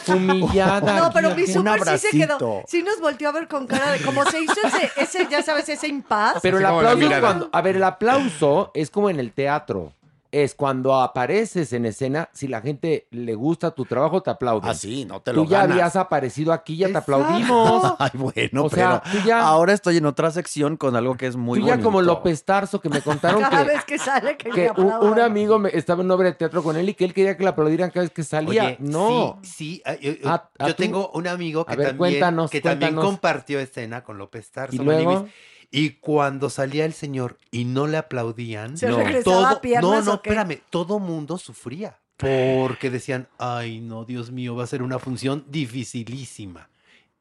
fu- 0.03 0.13
humillada. 0.15 0.99
No, 0.99 1.13
pero 1.13 1.35
mi 1.35 1.47
súper 1.47 1.99
sí 1.99 2.19
se 2.19 2.24
quedó. 2.27 2.65
Sí 2.67 2.83
nos 2.83 3.01
volteó 3.01 3.29
a 3.29 3.33
ver 3.33 3.49
con 3.49 3.67
cara 3.67 3.93
de. 3.93 4.01
Como 4.03 4.25
se 4.25 4.41
hizo 4.41 4.55
ese, 4.65 4.91
ese 4.97 5.27
ya 5.31 5.43
sabes, 5.43 5.69
ese 5.69 5.89
impas. 5.89 6.39
Pero 6.43 6.59
el 6.59 6.67
aplauso 6.67 7.21
cuando, 7.21 7.49
a 7.53 7.63
ver, 7.63 7.77
el 7.77 7.85
aplauso 7.85 8.71
es 8.75 8.91
como 8.91 9.11
en 9.11 9.21
el 9.21 9.33
teatro. 9.33 9.93
Es 10.37 10.57
cuando 10.57 11.01
apareces 11.01 11.73
en 11.73 11.87
escena, 11.87 12.29
si 12.33 12.49
la 12.49 12.61
gente 12.61 13.07
le 13.13 13.37
gusta 13.37 13.71
tu 13.71 13.85
trabajo, 13.85 14.21
te 14.21 14.31
aplauden. 14.31 14.69
Ah, 14.71 14.75
sí, 14.75 15.05
no 15.05 15.21
te 15.23 15.33
lo 15.33 15.45
Tú 15.45 15.49
ya 15.49 15.59
ganas. 15.61 15.71
habías 15.77 15.95
aparecido 15.97 16.53
aquí, 16.53 16.77
ya 16.77 16.89
te 16.89 16.97
aplaudimos. 16.97 17.95
Ay, 18.01 18.11
bueno, 18.15 18.65
O 18.65 18.69
sea, 18.69 19.01
pero 19.05 19.13
tú 19.23 19.29
ya- 19.29 19.47
ahora 19.47 19.73
estoy 19.73 19.99
en 19.99 20.07
otra 20.07 20.33
sección 20.33 20.77
con 20.77 20.97
algo 20.97 21.17
que 21.17 21.29
es 21.29 21.37
muy 21.37 21.61
Tú 21.61 21.67
ya 21.67 21.81
como. 21.81 22.03
López 22.03 22.45
Tarso, 22.45 22.81
que 22.81 22.89
me 22.89 23.01
contaron 23.01 23.41
Cada 23.43 23.59
que, 23.65 23.69
vez 23.71 23.85
que 23.85 23.97
sale 23.99 24.37
que, 24.37 24.51
que 24.51 24.71
un, 24.77 24.93
un 24.93 25.21
amigo 25.21 25.61
me, 25.61 25.71
estaba 25.73 26.01
en 26.01 26.07
una 26.07 26.17
obra 26.17 26.27
de 26.31 26.35
teatro 26.35 26.65
con 26.65 26.77
él 26.77 26.89
y 26.89 26.95
que 26.95 27.05
él 27.05 27.15
quería 27.15 27.37
que 27.37 27.45
le 27.45 27.51
aplaudieran 27.51 27.91
cada 27.91 28.03
vez 28.03 28.11
que 28.11 28.25
salía. 28.25 28.65
Oye, 28.65 28.77
no. 28.81 29.39
Sí, 29.43 29.51
sí, 29.77 29.83
ah, 29.87 29.95
yo, 29.95 30.13
yo- 30.15 30.19
Ah, 30.29 30.51
ah, 30.59 30.67
yo 30.67 30.75
tengo 30.75 31.11
un 31.15 31.29
amigo 31.29 31.65
que 31.65 31.77
ver, 31.77 31.87
también, 31.87 31.99
cuéntanos, 31.99 32.51
que 32.51 32.61
también 32.61 32.97
compartió 32.97 33.61
escena 33.61 34.03
con 34.03 34.19
López 34.19 34.51
Tarso. 34.51 34.75
¿Y 34.75 34.85
luego? 34.85 35.29
Y 35.77 35.91
cuando 35.95 36.51
salía 36.51 36.85
el 36.85 36.93
señor 36.93 37.37
y 37.51 37.65
no 37.65 37.89
le 37.89 37.97
aplaudían, 37.97 38.79
¿Se 38.79 38.89
no, 38.89 38.99
todo, 39.25 39.61
no, 39.83 40.03
no, 40.03 40.15
espérame, 40.15 40.61
todo 40.71 41.01
mundo 41.01 41.37
sufría. 41.37 41.99
Porque 42.17 42.91
decían, 42.91 43.27
ay, 43.39 43.81
no, 43.81 44.05
Dios 44.05 44.31
mío, 44.31 44.55
va 44.55 44.63
a 44.63 44.69
ser 44.69 44.85
una 44.85 45.01
función 45.01 45.45
dificilísima. 45.49 46.69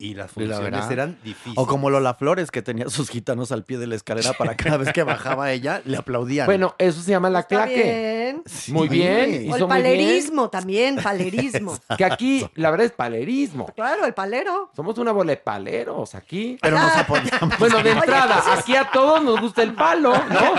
Y 0.04 0.16
las 0.16 0.32
funciones 0.32 0.92
eran 0.92 1.18
difíciles. 1.24 1.58
O 1.58 1.66
como 1.66 1.90
Lola 1.90 2.14
Flores, 2.16 2.52
que 2.52 2.62
tenía 2.62 2.90
sus 2.90 3.10
gitanos 3.10 3.54
al 3.54 3.64
pie 3.64 3.78
de 3.78 3.88
la 3.88 3.96
escalera 3.96 4.34
para 4.34 4.56
cada 4.58 4.76
vez 4.76 4.92
que 4.92 5.02
bajaba 5.04 5.50
ella, 5.54 5.82
le 5.86 5.96
aplaudían. 5.96 6.46
Bueno, 6.46 6.76
eso 6.78 7.02
se 7.02 7.12
llama 7.12 7.30
la 7.30 7.40
Está 7.40 7.56
claque. 7.66 7.74
bien. 7.84 8.44
Muy 8.76 8.90
bien. 8.90 9.30
O 9.30 9.32
hizo 9.32 9.42
el 9.56 9.56
bien. 9.60 9.68
palerismo 9.70 10.50
también, 10.50 10.98
palerismo. 11.02 11.80
Que 11.98 12.04
aquí, 12.04 12.46
la 12.56 12.70
verdad, 12.72 12.88
es 12.88 12.92
palerismo. 12.92 13.68
Claro, 13.76 14.06
el 14.06 14.14
palero. 14.14 14.72
Somos 14.76 14.98
una 14.98 15.14
bola 15.14 15.32
de 15.32 15.38
paleros 15.38 16.16
aquí. 16.16 16.58
Pero 16.62 16.78
nos 16.80 16.96
apoyamos. 16.98 17.58
Bueno, 17.58 17.78
de 17.78 17.92
Oye, 17.92 17.92
entrada, 17.92 18.36
entonces- 18.40 18.60
aquí 18.60 18.76
a 18.76 18.90
todos 18.92 19.24
nos 19.24 19.40
gusta 19.40 19.64
el 19.64 19.74
palo, 19.74 20.12
¿no? 20.12 20.54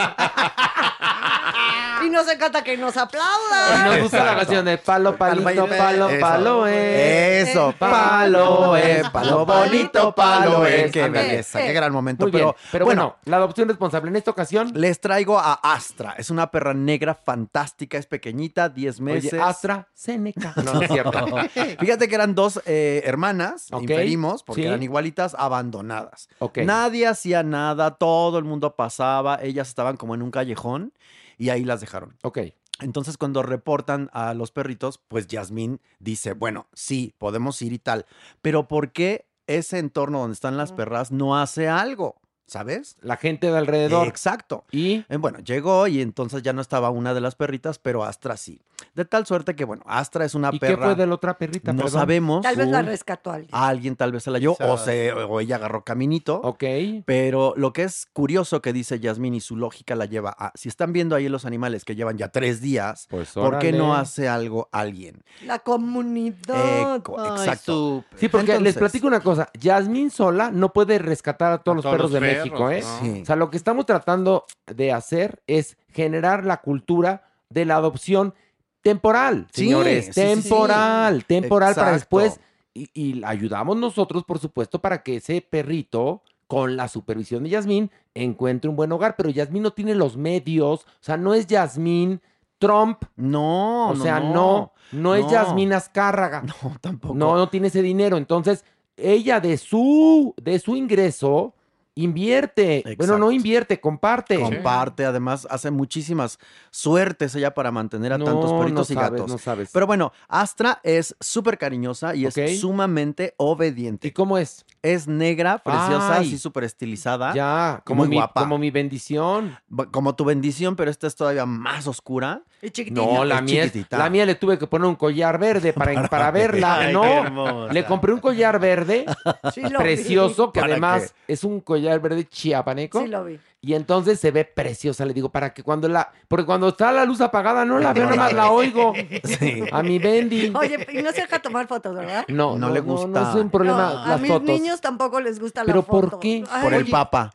Y 2.04 2.10
nos 2.10 2.28
encanta 2.28 2.62
que 2.62 2.76
nos 2.76 2.94
Y 2.94 2.98
aplaudan. 2.98 3.84
nos 3.84 4.02
gusta 4.02 4.24
la 4.24 4.36
canción 4.36 4.64
de 4.64 4.78
palo, 4.78 5.16
palito, 5.16 5.66
palo, 5.66 6.08
palo, 6.20 6.66
eh. 6.66 7.42
Eso, 7.42 7.74
palo, 7.78 8.76
eh, 8.76 9.02
palo 9.12 9.46
bonito, 9.46 10.14
palo, 10.14 10.66
eh. 10.66 10.90
Qué 10.92 11.08
belleza, 11.08 11.60
qué 11.60 11.72
gran 11.72 11.92
momento. 11.92 12.24
Muy 12.24 12.32
bien, 12.32 12.44
pero, 12.44 12.56
pero 12.70 12.84
bueno, 12.84 13.02
bueno, 13.02 13.16
la 13.24 13.36
adopción 13.38 13.68
responsable 13.68 14.10
en 14.10 14.16
esta 14.16 14.30
ocasión. 14.30 14.72
les 14.74 15.00
traigo 15.00 15.38
a 15.38 15.54
Astra. 15.54 16.14
Es 16.18 16.30
una 16.30 16.50
perra 16.50 16.74
negra 16.74 17.14
fantástica, 17.14 17.98
es 17.98 18.06
pequeñita, 18.06 18.68
10 18.68 19.00
meses. 19.00 19.32
Oye, 19.32 19.42
Astra, 19.42 19.88
Seneca. 19.94 20.52
No, 20.56 20.74
no 20.74 20.82
es 20.82 20.90
cierto. 20.90 21.12
Fíjate 21.80 22.08
que 22.08 22.14
eran 22.14 22.34
dos 22.34 22.60
eh, 22.66 23.02
hermanas, 23.04 23.68
Ok, 23.72 23.82
inferimos, 23.82 24.42
porque 24.42 24.62
sí. 24.62 24.68
eran 24.68 24.82
igualitas, 24.82 25.34
abandonadas. 25.38 26.28
Ok. 26.38 26.58
Nadie 26.58 27.06
hacía 27.06 27.42
nada, 27.42 27.92
todo 27.92 28.38
el 28.38 28.44
mundo 28.44 28.74
pasaba, 28.76 29.38
ellas 29.42 29.68
estaban 29.68 29.96
como 29.96 30.14
en 30.14 30.22
un 30.22 30.30
callejón 30.30 30.92
y 31.38 31.50
ahí 31.50 31.64
las 31.64 31.80
dejaron. 31.80 32.16
Ok. 32.22 32.38
Entonces 32.80 33.16
cuando 33.16 33.42
reportan 33.42 34.10
a 34.12 34.34
los 34.34 34.50
perritos, 34.50 34.98
pues 35.08 35.26
Yasmín 35.28 35.80
dice, 36.00 36.32
bueno, 36.32 36.66
sí, 36.72 37.14
podemos 37.18 37.62
ir 37.62 37.72
y 37.72 37.78
tal, 37.78 38.06
pero 38.42 38.66
¿por 38.66 38.92
qué 38.92 39.26
ese 39.46 39.78
entorno 39.78 40.20
donde 40.20 40.34
están 40.34 40.56
las 40.56 40.72
perras 40.72 41.12
no 41.12 41.38
hace 41.38 41.68
algo? 41.68 42.16
¿Sabes? 42.46 42.96
La 43.00 43.16
gente 43.16 43.50
de 43.50 43.56
alrededor. 43.58 44.06
Exacto. 44.06 44.64
Y 44.70 45.04
Eh, 45.08 45.16
bueno, 45.18 45.38
llegó 45.38 45.86
y 45.86 46.00
entonces 46.02 46.42
ya 46.42 46.52
no 46.52 46.60
estaba 46.60 46.90
una 46.90 47.14
de 47.14 47.20
las 47.20 47.34
perritas, 47.34 47.78
pero 47.78 48.04
Astra 48.04 48.36
sí. 48.36 48.60
De 48.94 49.04
tal 49.04 49.24
suerte 49.24 49.56
que, 49.56 49.64
bueno, 49.64 49.82
Astra 49.86 50.24
es 50.24 50.34
una 50.34 50.50
¿Y 50.52 50.58
perra. 50.58 50.76
qué 50.76 50.82
fue 50.82 50.94
de 50.94 51.06
la 51.06 51.14
otra 51.14 51.38
perrita? 51.38 51.72
No 51.72 51.84
Perdón. 51.84 52.00
sabemos. 52.00 52.42
Tal 52.42 52.56
vez 52.56 52.68
la 52.68 52.82
rescató 52.82 53.30
alguien. 53.32 53.50
Alguien 53.52 53.96
tal 53.96 54.12
vez 54.12 54.24
se 54.24 54.30
la 54.30 54.38
llevó 54.38 54.56
o, 54.60 54.76
se, 54.76 55.12
o 55.12 55.40
ella 55.40 55.56
agarró 55.56 55.84
caminito. 55.84 56.40
Ok. 56.42 56.64
Pero 57.06 57.54
lo 57.56 57.72
que 57.72 57.84
es 57.84 58.06
curioso 58.12 58.60
que 58.60 58.72
dice 58.72 59.00
Yasmín 59.00 59.34
y 59.34 59.40
su 59.40 59.56
lógica 59.56 59.94
la 59.94 60.04
lleva 60.04 60.34
a, 60.38 60.52
si 60.54 60.68
están 60.68 60.92
viendo 60.92 61.16
ahí 61.16 61.28
los 61.28 61.44
animales 61.46 61.84
que 61.84 61.94
llevan 61.96 62.18
ya 62.18 62.28
tres 62.28 62.60
días, 62.60 63.06
Pues 63.10 63.30
¿por 63.32 63.58
qué 63.58 63.72
no 63.72 63.94
hace 63.94 64.28
algo 64.28 64.68
alguien? 64.70 65.22
La 65.46 65.60
comunidad. 65.60 66.96
Eco, 66.96 67.16
Ay, 67.18 67.30
exacto. 67.40 68.04
Sí, 68.16 68.28
porque 68.28 68.60
les 68.60 68.76
platico 68.76 69.06
una 69.06 69.20
cosa. 69.20 69.48
Yasmín 69.58 70.10
sola 70.10 70.50
no 70.50 70.72
puede 70.72 70.98
rescatar 70.98 71.52
a 71.52 71.58
todos 71.58 71.74
A 71.74 71.76
los 71.76 71.82
todos 71.84 71.94
perros 71.96 72.10
los 72.10 72.20
de 72.20 72.26
perros, 72.26 72.33
México, 72.38 72.70
¿eh? 72.70 72.80
¿no? 72.82 73.00
Sí. 73.00 73.20
O 73.22 73.24
sea, 73.24 73.36
lo 73.36 73.50
que 73.50 73.56
estamos 73.56 73.86
tratando 73.86 74.44
de 74.66 74.92
hacer 74.92 75.42
es 75.46 75.76
generar 75.92 76.44
la 76.44 76.58
cultura 76.58 77.28
de 77.50 77.64
la 77.64 77.76
adopción 77.76 78.34
temporal, 78.82 79.46
Sí, 79.52 79.62
señores. 79.64 80.06
sí, 80.06 80.12
sí, 80.12 80.20
sí. 80.20 80.26
temporal, 80.42 81.24
temporal 81.24 81.74
para 81.74 81.92
Exacto. 81.94 82.18
después. 82.18 82.40
Y, 82.74 82.90
y 82.92 83.22
ayudamos 83.24 83.76
nosotros, 83.76 84.24
por 84.24 84.38
supuesto, 84.38 84.80
para 84.80 85.02
que 85.02 85.16
ese 85.16 85.40
perrito, 85.40 86.22
con 86.46 86.76
la 86.76 86.88
supervisión 86.88 87.44
de 87.44 87.50
Yasmín, 87.50 87.90
encuentre 88.14 88.68
un 88.68 88.76
buen 88.76 88.90
hogar. 88.92 89.14
Pero 89.16 89.30
Yasmín 89.30 89.62
no 89.62 89.72
tiene 89.72 89.94
los 89.94 90.16
medios. 90.16 90.80
O 90.82 90.86
sea, 91.00 91.16
no 91.16 91.34
es 91.34 91.46
Yasmín 91.46 92.20
Trump. 92.58 93.04
No, 93.16 93.90
O 93.90 93.94
no, 93.94 94.02
sea, 94.02 94.20
no. 94.20 94.32
no, 94.34 94.72
no, 94.92 95.14
es 95.14 95.24
No. 95.24 95.30
Yasmín 95.30 95.72
Azcárraga. 95.72 96.42
No, 96.42 96.76
tampoco. 96.80 97.14
No, 97.14 97.36
no 97.36 97.48
tiene 97.48 97.68
ese 97.68 97.80
dinero. 97.80 98.16
Entonces, 98.16 98.64
ella 98.96 99.40
de 99.40 99.56
su, 99.56 100.34
de 100.36 100.58
su 100.58 100.76
ingreso 100.76 101.54
invierte. 101.94 102.82
Bueno, 102.98 103.18
no 103.18 103.30
invierte, 103.30 103.80
comparte. 103.80 104.38
Comparte, 104.38 105.04
además 105.04 105.46
hace 105.50 105.70
muchísimas 105.70 106.38
suertes 106.70 107.34
ella 107.34 107.54
para 107.54 107.70
mantener 107.70 108.12
a 108.12 108.18
No, 108.18 108.24
tantos 108.24 108.52
perritos 108.52 108.90
no 108.90 108.92
y 108.92 108.96
sabes, 108.96 109.10
gatos. 109.12 109.30
no 109.30 109.38
sabes. 109.38 109.70
Pero 109.72 109.86
bueno, 109.86 110.12
Astra 110.28 110.80
es 110.82 111.16
súper 111.20 111.58
cariñosa 111.58 112.14
y 112.14 112.26
es 112.26 112.60
sumamente 112.60 113.34
obediente. 113.36 114.08
¿Y 114.08 114.10
cómo 114.12 114.38
es? 114.38 114.64
Es 114.82 115.06
negra, 115.06 115.58
preciosa, 115.58 116.16
Ay. 116.16 116.26
así 116.26 116.38
súper 116.38 116.64
estilizada. 116.64 117.32
Ya, 117.34 117.82
como 117.84 118.00
muy 118.02 118.08
mi, 118.08 118.16
guapa. 118.16 118.40
como 118.42 118.58
mi 118.58 118.70
bendición. 118.70 119.56
Como 119.90 120.14
tu 120.14 120.24
bendición, 120.24 120.76
pero 120.76 120.90
esta 120.90 121.06
es 121.06 121.14
todavía 121.16 121.46
más 121.46 121.86
oscura. 121.86 122.42
Y 122.64 122.70
chiquitita. 122.70 123.00
No, 123.06 123.24
la 123.24 123.36
es 123.36 123.42
mía, 123.42 123.64
chiquitita. 123.64 123.98
la 123.98 124.08
mía 124.08 124.24
le 124.24 124.36
tuve 124.36 124.58
que 124.58 124.66
poner 124.66 124.88
un 124.88 124.94
collar 124.96 125.38
verde 125.38 125.72
para, 125.74 126.08
para, 126.08 126.30
verla. 126.30 126.78
Ay, 126.78 126.92
no, 126.94 127.68
le 127.68 127.84
compré 127.84 128.12
un 128.12 128.20
collar 128.20 128.58
verde 128.58 129.04
Sí 129.54 129.60
precioso 129.76 130.50
que 130.50 130.60
¿Para 130.60 130.72
además 130.72 131.14
es 131.28 131.44
un 131.44 131.60
collar 131.60 132.00
verde 132.00 132.24
chiapaneco. 132.26 133.00
Sí 133.02 133.08
lo 133.08 133.24
vi. 133.24 133.38
Y 133.60 133.72
entonces 133.74 134.20
se 134.20 134.30
ve 134.30 134.44
preciosa, 134.44 135.06
le 135.06 135.14
digo, 135.14 135.30
para 135.30 135.54
que 135.54 135.62
cuando 135.62 135.88
la, 135.88 136.10
porque 136.28 136.44
cuando 136.44 136.68
está 136.68 136.92
la 136.92 137.04
luz 137.06 137.20
apagada 137.22 137.64
no 137.64 137.78
la 137.78 137.92
veo, 137.94 138.04
nada 138.04 138.16
más 138.16 138.32
la 138.34 138.50
oigo. 138.50 138.92
Sí. 139.24 139.64
A 139.72 139.82
mi 139.82 139.98
Bendy. 139.98 140.52
Oye, 140.54 140.86
y 140.92 141.02
no 141.02 141.12
se 141.12 141.22
deja 141.22 141.40
tomar 141.40 141.66
fotos, 141.66 141.94
¿verdad? 141.96 142.24
No, 142.28 142.58
No 142.58 142.68
no, 142.68 142.74
le 142.74 142.80
gusta. 142.80 143.06
No, 143.08 143.28
es 143.30 143.34
un 143.36 143.48
problema 143.50 143.92
No, 143.94 143.98
a 144.04 144.08
las 144.08 144.20
mis 144.20 144.30
fotos. 144.30 144.48
niños 144.48 144.80
tampoco 144.82 145.18
les 145.20 145.38
gusta 145.40 145.62
la 145.62 145.66
¿Pero 145.66 145.82
foto. 145.82 146.10
por 146.10 146.20
qué? 146.20 146.44
Ay, 146.50 146.62
Por 146.62 146.74
el 146.74 146.82
Oye, 146.82 146.90
papa. 146.90 147.30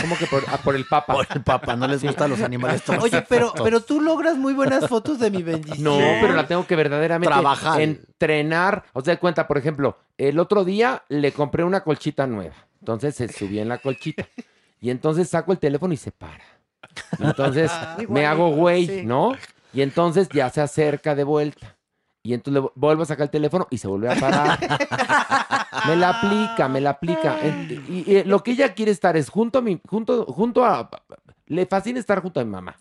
¿Cómo 0.00 0.18
que 0.18 0.26
por, 0.26 0.44
ah, 0.48 0.58
por 0.58 0.74
el 0.74 0.86
papa? 0.86 1.14
Por 1.14 1.26
el 1.34 1.42
papa. 1.42 1.76
No 1.76 1.86
les 1.86 2.02
gustan 2.02 2.30
los 2.30 2.40
animales 2.40 2.82
todos 2.82 3.02
Oye, 3.04 3.22
pero, 3.28 3.52
pero 3.62 3.80
tú 3.80 4.00
logras 4.00 4.36
muy 4.36 4.52
buenas 4.52 4.88
fotos 4.88 5.20
de 5.20 5.30
mi 5.30 5.42
bendición. 5.42 5.84
No, 5.84 5.98
pero 6.20 6.34
la 6.34 6.46
tengo 6.46 6.66
que 6.66 6.74
verdaderamente 6.74 7.32
Trabajar. 7.32 7.80
entrenar. 7.80 8.84
O 8.92 9.02
sea, 9.02 9.14
de 9.14 9.20
cuenta, 9.20 9.46
por 9.46 9.56
ejemplo, 9.56 9.96
el 10.18 10.38
otro 10.40 10.64
día 10.64 11.04
le 11.08 11.32
compré 11.32 11.62
una 11.62 11.82
colchita 11.82 12.26
nueva. 12.26 12.54
Entonces 12.80 13.14
se 13.14 13.28
subió 13.28 13.62
en 13.62 13.68
la 13.68 13.78
colchita. 13.78 14.26
Y 14.80 14.90
entonces 14.90 15.28
saco 15.28 15.52
el 15.52 15.58
teléfono 15.58 15.94
y 15.94 15.96
se 15.96 16.10
para. 16.10 16.44
Y 17.18 17.24
entonces 17.24 17.70
me 17.96 18.02
Igualito, 18.02 18.28
hago 18.28 18.50
güey, 18.50 18.86
sí. 18.86 19.02
¿no? 19.04 19.32
Y 19.72 19.82
entonces 19.82 20.28
ya 20.28 20.50
se 20.50 20.60
acerca 20.60 21.14
de 21.14 21.24
vuelta. 21.24 21.76
Y 22.26 22.32
entonces 22.32 22.54
le 22.54 22.66
vu- 22.66 22.72
vuelvo 22.74 23.02
a 23.02 23.06
sacar 23.06 23.24
el 23.24 23.30
teléfono 23.30 23.66
y 23.70 23.76
se 23.76 23.86
vuelve 23.86 24.10
a 24.10 24.18
parar. 24.18 24.58
me 25.86 25.94
la 25.94 26.08
aplica, 26.08 26.68
me 26.68 26.80
la 26.80 26.90
aplica. 26.90 27.36
Y, 27.88 28.04
y 28.10 28.24
lo 28.24 28.42
que 28.42 28.52
ella 28.52 28.72
quiere 28.72 28.90
estar 28.92 29.14
es 29.16 29.28
junto 29.28 29.58
a 29.58 29.62
mi, 29.62 29.78
junto, 29.86 30.24
junto 30.26 30.64
a. 30.64 30.88
Le 31.46 31.66
fascina 31.66 32.00
estar 32.00 32.22
junto 32.22 32.40
a 32.40 32.44
mi 32.44 32.50
mamá. 32.50 32.76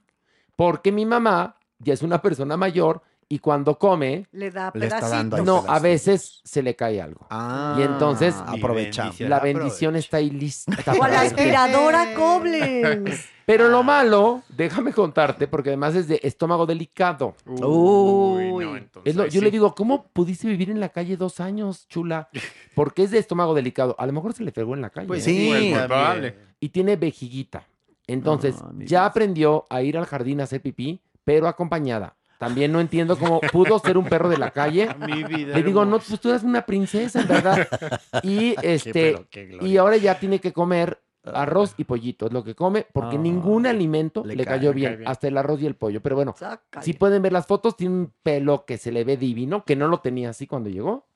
Porque 0.55 0.93
mi 0.93 1.05
mamá 1.05 1.57
ya 1.79 1.93
es 1.93 2.01
una 2.03 2.21
persona 2.21 2.55
mayor 2.55 3.01
y 3.29 3.39
cuando 3.39 3.77
come, 3.77 4.27
Le 4.31 4.51
da 4.51 4.71
Le 4.73 4.85
está 4.87 4.99
pedacitos. 4.99 5.43
no, 5.43 5.63
a 5.67 5.79
veces 5.79 6.41
se 6.43 6.61
le 6.63 6.75
cae 6.75 7.01
algo. 7.01 7.25
Ah, 7.29 7.75
Y 7.79 7.83
entonces, 7.83 8.35
aprovecha. 8.45 9.03
bendición. 9.03 9.29
La 9.29 9.37
aprovecha. 9.37 9.59
bendición 9.59 9.95
está 9.95 10.17
ahí 10.17 10.29
lista. 10.29 10.73
O 10.99 11.03
a 11.03 11.07
la 11.09 11.21
aspiradora 11.21 12.13
Koblenz. 12.15 13.25
Pero 13.45 13.67
lo 13.67 13.83
malo, 13.83 14.41
déjame 14.47 14.93
contarte, 14.93 15.47
porque 15.49 15.69
además 15.71 15.95
es 15.95 16.07
de 16.07 16.17
estómago 16.23 16.65
delicado. 16.65 17.35
Uy. 17.45 18.49
no, 18.51 18.77
entonces, 18.77 19.01
Es 19.11 19.15
lo- 19.17 19.25
yo 19.25 19.31
sí. 19.31 19.41
le 19.41 19.51
digo, 19.51 19.75
¿cómo 19.75 20.07
pudiste 20.07 20.47
vivir 20.47 20.69
en 20.69 20.79
la 20.79 20.89
calle 20.89 21.17
dos 21.17 21.39
años, 21.41 21.85
chula? 21.89 22.29
Porque 22.75 23.03
es 23.03 23.11
de 23.11 23.19
estómago 23.19 23.53
delicado. 23.53 23.95
A 23.99 24.05
lo 24.05 24.13
mejor 24.13 24.33
se 24.33 24.43
le 24.43 24.51
pegó 24.53 24.73
en 24.75 24.81
la 24.81 24.89
calle. 24.89 25.07
Pues 25.07 25.27
¿eh? 25.27 25.31
Sí, 25.31 25.49
también. 25.51 25.87
probable. 25.87 26.35
Y 26.61 26.69
tiene 26.69 26.95
vejiguita. 26.95 27.67
Entonces, 28.07 28.55
Ah, 28.61 28.71
ya 28.77 29.05
aprendió 29.05 29.65
a 29.69 29.81
ir 29.81 29.97
al 29.97 30.05
jardín 30.05 30.39
a 30.41 30.45
hacer 30.45 30.61
pipí, 30.61 31.01
pero 31.25 31.47
acompañada. 31.47 32.15
También 32.43 32.71
no 32.71 32.79
entiendo 32.81 33.17
cómo 33.17 33.39
pudo 33.51 33.79
ser 33.79 33.97
un 33.97 34.05
perro 34.05 34.29
de 34.29 34.37
la 34.37 34.51
calle. 34.51 34.89
Mi 35.07 35.23
vida. 35.23 35.55
Le 35.55 35.63
digo, 35.63 35.85
no, 35.85 35.99
pues 35.99 36.19
tú 36.19 36.29
eres 36.29 36.43
una 36.43 36.65
princesa, 36.65 37.21
en 37.21 37.27
verdad. 37.27 37.67
Y 38.23 38.55
este, 38.61 39.25
qué 39.29 39.57
y 39.61 39.77
ahora 39.77 39.97
ya 39.97 40.19
tiene 40.19 40.39
que 40.39 40.51
comer 40.53 40.99
arroz 41.23 41.73
y 41.77 41.85
pollito, 41.85 42.27
es 42.27 42.33
lo 42.33 42.43
que 42.43 42.53
come, 42.53 42.85
porque 42.91 43.15
Ah, 43.15 43.19
ningún 43.19 43.65
alimento 43.65 44.25
le 44.25 44.43
cayó 44.45 44.73
bien, 44.73 44.89
cae 44.91 44.97
bien. 44.97 45.09
hasta 45.09 45.27
el 45.29 45.37
arroz 45.37 45.61
y 45.61 45.65
el 45.65 45.75
pollo. 45.75 46.01
Pero 46.01 46.15
bueno, 46.17 46.33
Sácale. 46.37 46.83
si 46.85 46.93
pueden 46.93 47.21
ver 47.21 47.31
las 47.31 47.47
fotos, 47.47 47.77
tiene 47.77 47.95
un 47.95 48.13
pelo 48.23 48.65
que 48.65 48.77
se 48.77 48.91
le 48.91 49.03
ve 49.05 49.15
divino, 49.15 49.63
que 49.63 49.75
no 49.77 49.87
lo 49.87 49.99
tenía 49.99 50.31
así 50.31 50.47
cuando 50.47 50.69
llegó, 50.69 51.07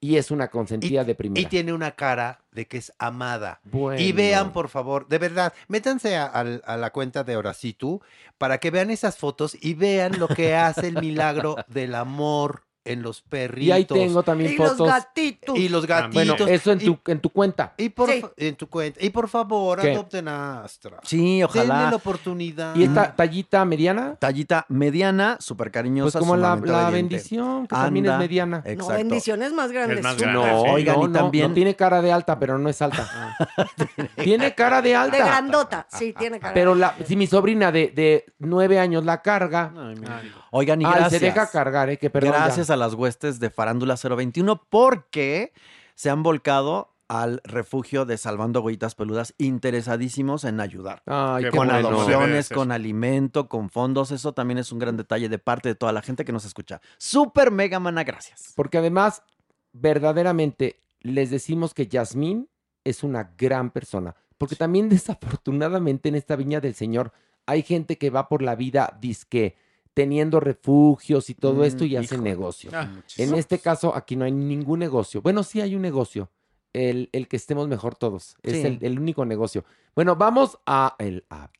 y 0.00 0.16
es 0.16 0.30
una 0.30 0.48
consentida 0.48 1.04
de 1.04 1.12
Y 1.12 1.14
primera. 1.14 1.48
tiene 1.48 1.72
una 1.72 1.90
cara 1.92 2.40
de 2.52 2.66
que 2.66 2.78
es 2.78 2.92
amada. 2.98 3.60
Bueno. 3.64 4.00
Y 4.00 4.12
vean, 4.12 4.52
por 4.52 4.68
favor, 4.68 5.06
de 5.08 5.18
verdad, 5.18 5.52
métanse 5.68 6.16
a, 6.16 6.26
a 6.26 6.76
la 6.76 6.90
cuenta 6.90 7.22
de 7.22 7.36
Horacitu 7.36 8.00
para 8.38 8.58
que 8.58 8.70
vean 8.70 8.90
esas 8.90 9.18
fotos 9.18 9.56
y 9.60 9.74
vean 9.74 10.18
lo 10.18 10.26
que 10.28 10.54
hace 10.54 10.88
el 10.88 11.00
milagro 11.00 11.56
del 11.68 11.94
amor 11.94 12.62
en 12.92 13.02
los 13.02 13.20
perritos. 13.22 13.62
Y 13.66 13.72
ahí 13.72 13.84
tengo 13.84 14.22
también 14.22 14.52
Y 14.52 14.56
los 14.56 14.76
gatitos. 14.78 15.56
Y 15.58 15.68
los 15.68 15.84
Ah, 15.84 15.86
gatitos. 15.86 16.14
Bueno, 16.14 16.36
eso 16.48 16.72
en 16.72 16.80
y, 16.80 16.84
tu, 16.84 16.98
en 17.06 17.20
tu 17.20 17.30
cuenta. 17.30 17.74
y 17.76 17.88
por, 17.90 18.10
Sí. 18.10 18.22
en 18.36 18.56
tu 18.56 18.68
cuenta. 18.68 19.04
Y 19.04 19.10
por 19.10 19.28
favor, 19.28 19.80
¿Qué? 19.80 19.92
adopten 19.92 20.28
a 20.28 20.64
Astra. 20.64 20.98
Sí, 21.02 21.16
Denle 21.40 21.44
ojalá. 21.44 21.90
la 21.90 21.96
oportunidad. 21.96 22.74
¿Y 22.76 22.84
esta 22.84 23.14
tallita 23.14 23.64
mediana? 23.64 24.16
Tallita 24.18 24.66
mediana, 24.68 25.36
súper 25.40 25.66
Pues 25.68 25.74
cariñosa. 25.74 26.18
como 26.18 26.36
la, 26.36 26.56
la 26.56 26.90
bendición, 26.90 27.66
que 27.66 27.74
también 27.74 28.06
es 28.06 28.18
mediana. 28.18 28.62
No, 28.64 28.70
Exacto. 28.70 28.94
bendiciones 28.94 29.52
más 29.52 29.70
grandes. 29.72 29.98
Es 29.98 30.02
más 30.04 30.16
grande. 30.16 30.38
No, 30.52 30.62
sí. 30.64 30.70
Oigan, 30.70 30.96
no, 30.96 31.04
y 31.04 31.08
no, 31.08 31.12
también- 31.18 31.48
no 31.48 31.54
tiene 31.54 31.76
cara 31.76 32.02
de 32.02 32.12
alta, 32.12 32.38
pero 32.38 32.58
no 32.58 32.68
es 32.68 32.80
alta. 32.82 33.08
tiene 34.16 34.54
cara 34.54 34.82
de 34.82 34.90
De 34.90 34.96
alta. 34.96 35.18
grandota, 35.18 35.86
sí, 35.90 36.12
tiene 36.18 36.40
cara. 36.40 36.54
Pero 36.54 36.74
la, 36.74 36.94
si 37.06 37.16
mi 37.16 37.26
sobrina 37.26 37.70
de, 37.72 37.88
de 37.94 38.24
nueve 38.38 38.78
años 38.78 39.04
la 39.04 39.22
carga, 39.22 39.72
Ay. 39.76 40.32
Oigan, 40.52 40.82
y 40.82 40.84
ay, 40.84 40.90
gracias. 40.92 41.20
se 41.20 41.26
deja 41.26 41.48
cargar, 41.48 41.90
¿eh? 41.90 41.96
Que 41.96 42.10
perdón. 42.10 42.32
ya. 42.32 42.38
gracias 42.44 42.70
a 42.70 42.76
las 42.80 42.94
huestes 42.94 43.38
de 43.38 43.50
Farándula 43.50 43.94
021 43.94 44.66
porque 44.68 45.52
se 45.94 46.10
han 46.10 46.22
volcado 46.24 46.96
al 47.10 47.40
refugio 47.44 48.04
de 48.04 48.16
Salvando 48.16 48.62
Huellitas 48.62 48.94
Peludas 48.94 49.34
interesadísimos 49.36 50.44
en 50.44 50.60
ayudar. 50.60 51.02
Ay, 51.06 51.42
Qué 51.44 51.50
qué 51.50 51.56
con 51.56 51.66
bueno. 51.66 51.88
adopciones, 51.88 52.48
con 52.48 52.70
alimento, 52.70 53.48
con 53.48 53.68
fondos. 53.68 54.12
Eso 54.12 54.32
también 54.32 54.58
es 54.58 54.70
un 54.70 54.78
gran 54.78 54.96
detalle 54.96 55.28
de 55.28 55.38
parte 55.38 55.68
de 55.68 55.74
toda 55.74 55.92
la 55.92 56.02
gente 56.02 56.24
que 56.24 56.32
nos 56.32 56.44
escucha. 56.44 56.80
Súper 56.98 57.50
mega 57.50 57.80
mana, 57.80 58.04
gracias. 58.04 58.52
Porque 58.54 58.78
además, 58.78 59.24
verdaderamente, 59.72 60.78
les 61.00 61.30
decimos 61.30 61.74
que 61.74 61.88
Yasmín 61.88 62.48
es 62.84 63.02
una 63.02 63.34
gran 63.36 63.70
persona. 63.70 64.14
Porque 64.38 64.54
también, 64.54 64.88
desafortunadamente, 64.88 66.08
en 66.08 66.14
esta 66.14 66.36
viña 66.36 66.60
del 66.60 66.74
Señor 66.74 67.12
hay 67.44 67.62
gente 67.62 67.98
que 67.98 68.10
va 68.10 68.28
por 68.28 68.42
la 68.42 68.54
vida 68.54 68.96
disque 69.00 69.56
teniendo 69.94 70.40
refugios 70.40 71.30
y 71.30 71.34
todo 71.34 71.62
Mm, 71.62 71.64
esto 71.64 71.84
y 71.84 71.96
hacen 71.96 72.22
negocio. 72.22 72.70
Ah, 72.74 72.88
en 73.16 73.34
este 73.34 73.58
caso, 73.58 73.94
aquí 73.94 74.16
no 74.16 74.24
hay 74.24 74.32
ningún 74.32 74.78
negocio. 74.78 75.20
Bueno, 75.22 75.42
sí 75.42 75.60
hay 75.60 75.74
un 75.74 75.82
negocio. 75.82 76.30
El, 76.72 77.08
el 77.12 77.26
que 77.26 77.36
estemos 77.36 77.66
mejor 77.66 77.96
todos. 77.96 78.36
Es 78.42 78.64
el, 78.64 78.78
el 78.82 78.98
único 78.98 79.24
negocio. 79.24 79.64
Bueno, 79.96 80.14
vamos 80.16 80.58
a 80.66 80.94
el 80.98 81.24
a 81.30 81.50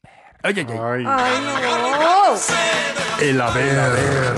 Ay, 0.42 0.54
ay, 0.56 0.66
ay. 0.68 1.04
¡Ay, 1.06 1.42
no! 1.44 3.24
El 3.24 3.40
haber. 3.40 4.34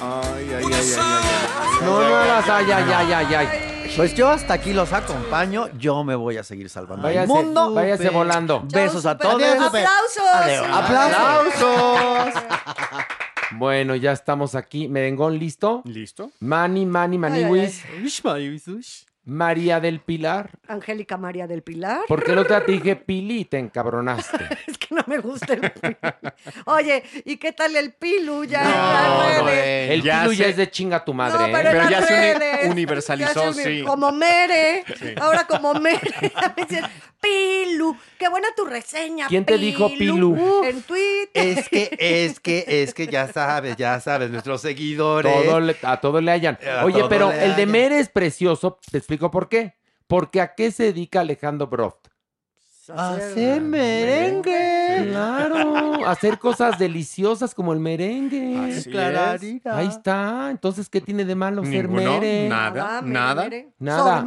Ay, 0.00 0.48
ay, 0.54 0.64
ay, 0.64 0.72
ay, 0.72 0.92
ay. 0.98 1.82
No, 1.82 2.00
no 2.00 2.16
ay, 2.16 2.70
ay, 2.70 2.92
ay, 2.92 3.12
ay, 3.12 3.34
ay. 3.34 3.65
Pues 3.96 4.14
yo 4.14 4.28
hasta 4.28 4.52
aquí 4.52 4.74
los 4.74 4.92
acompaño. 4.92 5.68
Yo 5.78 6.04
me 6.04 6.14
voy 6.14 6.36
a 6.36 6.42
seguir 6.44 6.68
salvando 6.68 7.04
Váyase, 7.04 7.22
el 7.22 7.28
mundo. 7.28 7.72
váyase 7.72 8.10
volando. 8.10 8.62
Besos 8.70 9.06
a 9.06 9.16
todos. 9.16 9.42
Adiós, 9.42 9.66
¡Aplausos! 9.66 10.24
Adiós. 10.34 10.66
¡Aplausos! 10.70 12.42
Bueno, 13.52 13.94
ya 13.94 14.10
estamos 14.10 14.56
aquí. 14.56 14.88
Merengón, 14.88 15.38
¿listo? 15.38 15.80
¿Listo? 15.84 16.32
Mani, 16.40 16.84
Mani, 16.84 17.16
Maniwis. 17.16 17.84
María 19.26 19.80
del 19.80 19.98
Pilar. 20.00 20.50
Angélica 20.68 21.16
María 21.16 21.46
del 21.48 21.62
Pilar. 21.62 22.02
Porque 22.06 22.30
el 22.32 22.38
otro 22.38 22.54
día 22.56 22.64
te 22.64 22.72
dije 22.72 22.94
Pili 22.96 23.40
y 23.40 23.44
te 23.44 23.58
encabronaste. 23.58 24.38
Es 24.66 24.78
que 24.78 24.94
no 24.94 25.02
me 25.08 25.18
gusta 25.18 25.52
el 25.54 25.70
pilu. 25.72 25.96
Oye, 26.66 27.02
¿y 27.24 27.36
qué 27.38 27.52
tal 27.52 27.74
el 27.74 27.92
pilu 27.92 28.44
ya 28.44 28.62
No, 28.62 29.40
no, 29.42 29.46
redes? 29.48 29.90
El 29.90 30.02
Ya 30.02 30.20
Pilu 30.22 30.32
ya 30.32 30.44
sé. 30.44 30.50
es 30.50 30.56
de 30.56 30.70
chinga 30.70 31.04
tu 31.04 31.12
madre. 31.12 31.38
No, 31.38 31.58
¿eh? 31.58 31.60
pero, 31.62 31.90
ya 31.90 32.02
se 32.02 32.68
universalizó, 32.70 33.46
Ya 33.46 33.52
se 33.52 33.62
uni- 33.68 33.78
sí. 33.80 33.84
Como 33.84 34.12
Mere. 34.12 34.84
Sí. 34.98 35.14
Ahora 35.20 35.44
como 35.46 35.74
Mere. 35.74 36.00
Pilu. 37.26 37.96
Qué 38.18 38.28
buena 38.28 38.48
tu 38.56 38.64
reseña. 38.64 39.26
¿Quién 39.28 39.44
te 39.44 39.58
dijo 39.58 39.88
Pilu? 39.88 40.34
En 40.64 40.82
Twitter. 40.82 41.30
Es 41.34 41.68
que, 41.68 41.96
es 41.98 42.40
que, 42.40 42.64
es 42.66 42.94
que 42.94 43.06
ya 43.06 43.32
sabes, 43.32 43.76
ya 43.76 43.98
sabes, 44.00 44.30
nuestros 44.30 44.60
seguidores. 44.60 45.32
Todo 45.44 45.60
le- 45.60 45.76
a 45.82 46.00
todo 46.00 46.20
le 46.20 46.30
hayan. 46.30 46.58
A 46.80 46.84
Oye, 46.84 47.04
pero 47.08 47.30
el 47.32 47.38
de 47.38 47.62
hallan. 47.62 47.70
Mere 47.70 47.98
es 47.98 48.08
precioso. 48.08 48.78
Te 48.90 48.98
explico 48.98 49.30
por 49.30 49.48
qué. 49.48 49.74
Porque 50.06 50.40
a 50.40 50.54
qué 50.54 50.70
se 50.70 50.84
dedica 50.84 51.20
Alejandro 51.20 51.66
Broft. 51.66 52.06
Hacer 52.94 53.60
merengue. 53.62 55.08
Claro, 55.10 56.06
hacer 56.06 56.38
cosas 56.38 56.78
deliciosas 56.78 57.52
como 57.52 57.72
el 57.72 57.80
merengue. 57.80 58.56
Así. 58.78 59.60
Ahí 59.64 59.88
está. 59.88 60.50
Entonces, 60.52 60.88
¿qué 60.88 61.00
tiene 61.00 61.24
de 61.24 61.34
malo 61.34 61.64
ser 61.64 61.88
Ninguno, 61.88 62.20
mere? 62.20 62.48
nada, 62.48 63.02
Mere, 63.02 63.12
nada. 63.12 63.44
Mere. 63.44 63.72
Nada. 63.78 64.18
Esa 64.18 64.22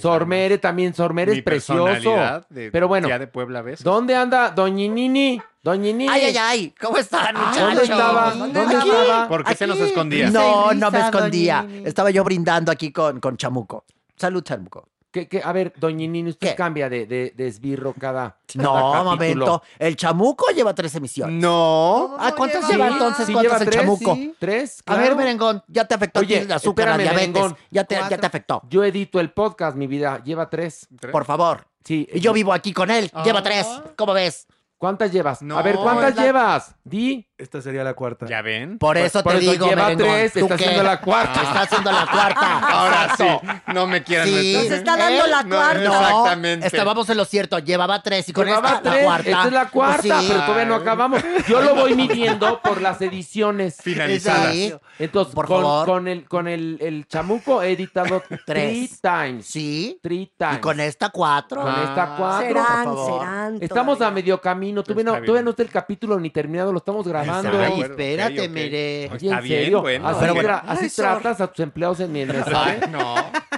Sormere 0.00 0.58
también, 0.58 0.94
Sormere 0.94 1.32
es 1.32 1.42
precioso. 1.42 2.44
de 2.48 2.70
Pero 2.70 2.88
bueno, 2.88 3.08
de 3.08 3.26
Puebla 3.26 3.60
a 3.60 3.62
veces. 3.62 3.84
¿dónde 3.84 4.14
anda 4.16 4.50
Doñinini? 4.50 5.40
Doñinini. 5.62 6.08
Ay, 6.08 6.24
ay, 6.24 6.36
ay. 6.38 6.74
¿Cómo 6.80 6.98
están, 6.98 7.36
muchachos? 7.36 7.60
¿Dónde 7.60 7.82
estaba? 7.82 8.34
¿Dónde 8.34 8.60
Aquí. 8.60 8.88
estaba? 8.90 9.28
¿Por 9.28 9.44
qué 9.44 9.54
se 9.54 9.66
nos 9.66 9.78
escondía? 9.78 10.30
No, 10.30 10.74
no 10.74 10.90
me 10.90 11.00
escondía. 11.00 11.66
Estaba 11.84 12.10
yo 12.10 12.24
brindando 12.24 12.72
aquí 12.72 12.90
con, 12.90 13.20
con 13.20 13.36
Chamuco. 13.36 13.84
Salud, 14.16 14.42
Chamuco. 14.42 14.88
¿Qué, 15.12 15.28
qué? 15.28 15.42
A 15.44 15.52
ver, 15.52 15.74
Doñinini, 15.76 16.30
usted 16.30 16.48
¿Qué? 16.48 16.54
cambia 16.56 16.88
de, 16.88 17.06
de, 17.06 17.34
de 17.36 17.46
esbirro 17.46 17.92
cada, 17.92 18.38
No, 18.54 18.72
cada 18.92 19.04
momento. 19.04 19.62
El 19.78 19.94
Chamuco 19.94 20.46
lleva 20.54 20.74
tres 20.74 20.94
emisiones. 20.94 21.40
No. 21.40 22.16
Ah, 22.18 22.32
¿cuántas 22.36 22.66
lleva 22.68 22.88
entonces? 22.88 23.26
Sí, 23.26 23.32
¿Cuántas 23.34 23.52
lleva 23.60 23.64
el 23.64 23.70
tres, 23.70 23.80
Chamuco? 23.82 24.14
sí. 24.14 24.34
¿Tres? 24.38 24.82
A 24.86 24.96
ver. 24.96 25.14
Merengón, 25.14 25.62
ya 25.68 25.84
te 25.86 25.94
afectó 25.94 26.20
a 26.20 26.22
ti 26.22 26.26
Oye, 26.32 26.38
el 26.42 26.50
azúcar, 26.52 26.86
la 26.86 26.92
espérame, 26.92 27.10
diabetes. 27.14 27.34
Merengón. 27.34 27.58
Ya 27.70 27.84
te, 27.84 27.94
ya 27.94 28.18
te 28.18 28.26
afectó. 28.26 28.62
Yo 28.70 28.82
edito 28.84 29.20
el 29.20 29.30
podcast, 29.32 29.76
mi 29.76 29.86
vida. 29.86 30.22
Lleva 30.24 30.48
tres. 30.48 30.88
Por 31.12 31.26
favor. 31.26 31.66
Sí. 31.84 32.08
Y 32.12 32.20
yo 32.20 32.32
vivo 32.32 32.52
aquí 32.54 32.72
con 32.72 32.90
él. 32.90 33.10
Lleva 33.22 33.42
tres. 33.42 33.66
¿Cómo 33.96 34.14
ves? 34.14 34.46
¿Cuántas 34.78 35.12
llevas? 35.12 35.42
No, 35.42 35.56
a 35.58 35.62
ver, 35.62 35.76
¿cuántas 35.76 36.16
la- 36.16 36.22
llevas? 36.24 36.74
Di. 36.82 37.28
Esta 37.42 37.60
sería 37.60 37.82
la 37.82 37.94
cuarta. 37.94 38.26
¿Ya 38.26 38.40
ven? 38.40 38.78
Por 38.78 38.96
eso 38.96 39.20
por 39.22 39.32
te 39.32 39.40
digo, 39.40 39.66
lleva 39.66 39.84
Merengón. 39.88 40.06
tres, 40.06 40.32
¿tú 40.32 40.38
está 40.40 40.56
qué? 40.56 40.64
haciendo 40.64 40.82
la 40.84 41.00
cuarta. 41.00 41.42
Está 41.42 41.60
haciendo 41.62 41.90
la 41.92 42.06
cuarta. 42.06 42.58
Ahora 42.68 43.14
sí, 43.16 43.48
no 43.74 43.86
me 43.88 44.02
quieran 44.04 44.28
Sí. 44.28 44.32
meter. 44.34 44.62
Nos 44.70 44.78
está 44.78 44.96
dando 44.96 45.26
la 45.26 45.42
No, 45.42 45.56
cuarta. 45.56 45.82
No, 45.84 45.92
Exactamente. 46.08 46.66
estábamos 46.68 47.10
en 47.10 47.16
lo 47.16 47.24
cierto. 47.24 47.58
Llevaba 47.58 48.00
tres 48.02 48.28
y 48.28 48.32
con 48.32 48.46
Llevaba 48.46 48.68
esta 48.76 48.82
tres. 48.90 48.94
la 48.94 49.04
cuarta. 49.04 49.30
Esta 49.30 49.44
es 49.46 49.52
la 49.52 49.68
cuarta, 49.70 50.02
Pues 50.02 50.20
sí. 50.22 50.26
pero 50.28 50.40
todavía 50.44 50.64
no 50.66 50.74
acabamos. 50.76 51.22
Yo 51.48 51.60
lo 51.62 51.74
voy 51.74 51.94
midiendo 51.96 52.60
por 52.62 52.80
las 52.80 53.00
ediciones. 53.02 53.76
Finalizadas. 53.82 54.52
Sí. 54.52 54.74
Entonces, 55.00 55.34
Por 55.34 55.46
con, 55.46 55.62
favor. 55.62 55.86
con 55.86 56.06
el, 56.08 56.28
con 56.28 56.46
el, 56.46 56.78
el 56.80 57.08
chamuco 57.08 57.60
he 57.62 57.72
editado 57.72 58.22
Tres. 58.46 58.46
three 58.46 58.90
times. 59.02 59.46
Sí. 59.46 59.98
Three 60.00 60.32
times. 60.38 60.58
Y 60.58 60.60
con 60.60 60.78
esta 60.78 61.08
cuatro. 61.08 61.62
Con 61.62 61.74
esta 61.74 62.14
cuatro. 62.16 62.46
Serán, 62.46 62.84
por 62.84 62.96
favor. 62.96 63.20
serán. 63.20 63.58
Estamos 63.60 63.94
a 63.96 63.98
todavía. 63.98 64.14
medio 64.14 64.40
camino. 64.40 64.84
Todavía 64.84 65.04
no, 65.04 65.10
Está 65.10 65.20
bien. 65.20 65.26
todavía 65.26 65.42
no 65.44 65.50
está 65.50 65.62
el 65.64 65.70
capítulo 65.70 66.20
ni 66.20 66.30
terminado, 66.30 66.70
lo 66.70 66.78
estamos 66.78 67.08
grabando. 67.08 67.31
Está 67.38 67.66
Ay, 67.66 67.80
espérate, 67.80 68.40
Ok, 68.40 68.46
ok. 68.46 68.50
Mere. 68.50 69.08
Oye, 69.12 69.26
Está 69.26 69.38
¿en 69.38 69.44
bien, 69.44 69.60
serio? 69.62 69.80
bueno. 69.80 70.08
¿Así, 70.08 70.18
Pero 70.20 70.34
bueno. 70.34 70.48
tra- 70.48 70.62
así 70.66 70.84
Ay, 70.84 70.90
Sor. 70.90 71.04
tratas 71.20 71.40
a 71.40 71.46
tus 71.52 71.60
empleados 71.60 72.00
en 72.00 72.16
el 72.16 72.30
Ay, 72.54 72.80
no. 72.90 73.14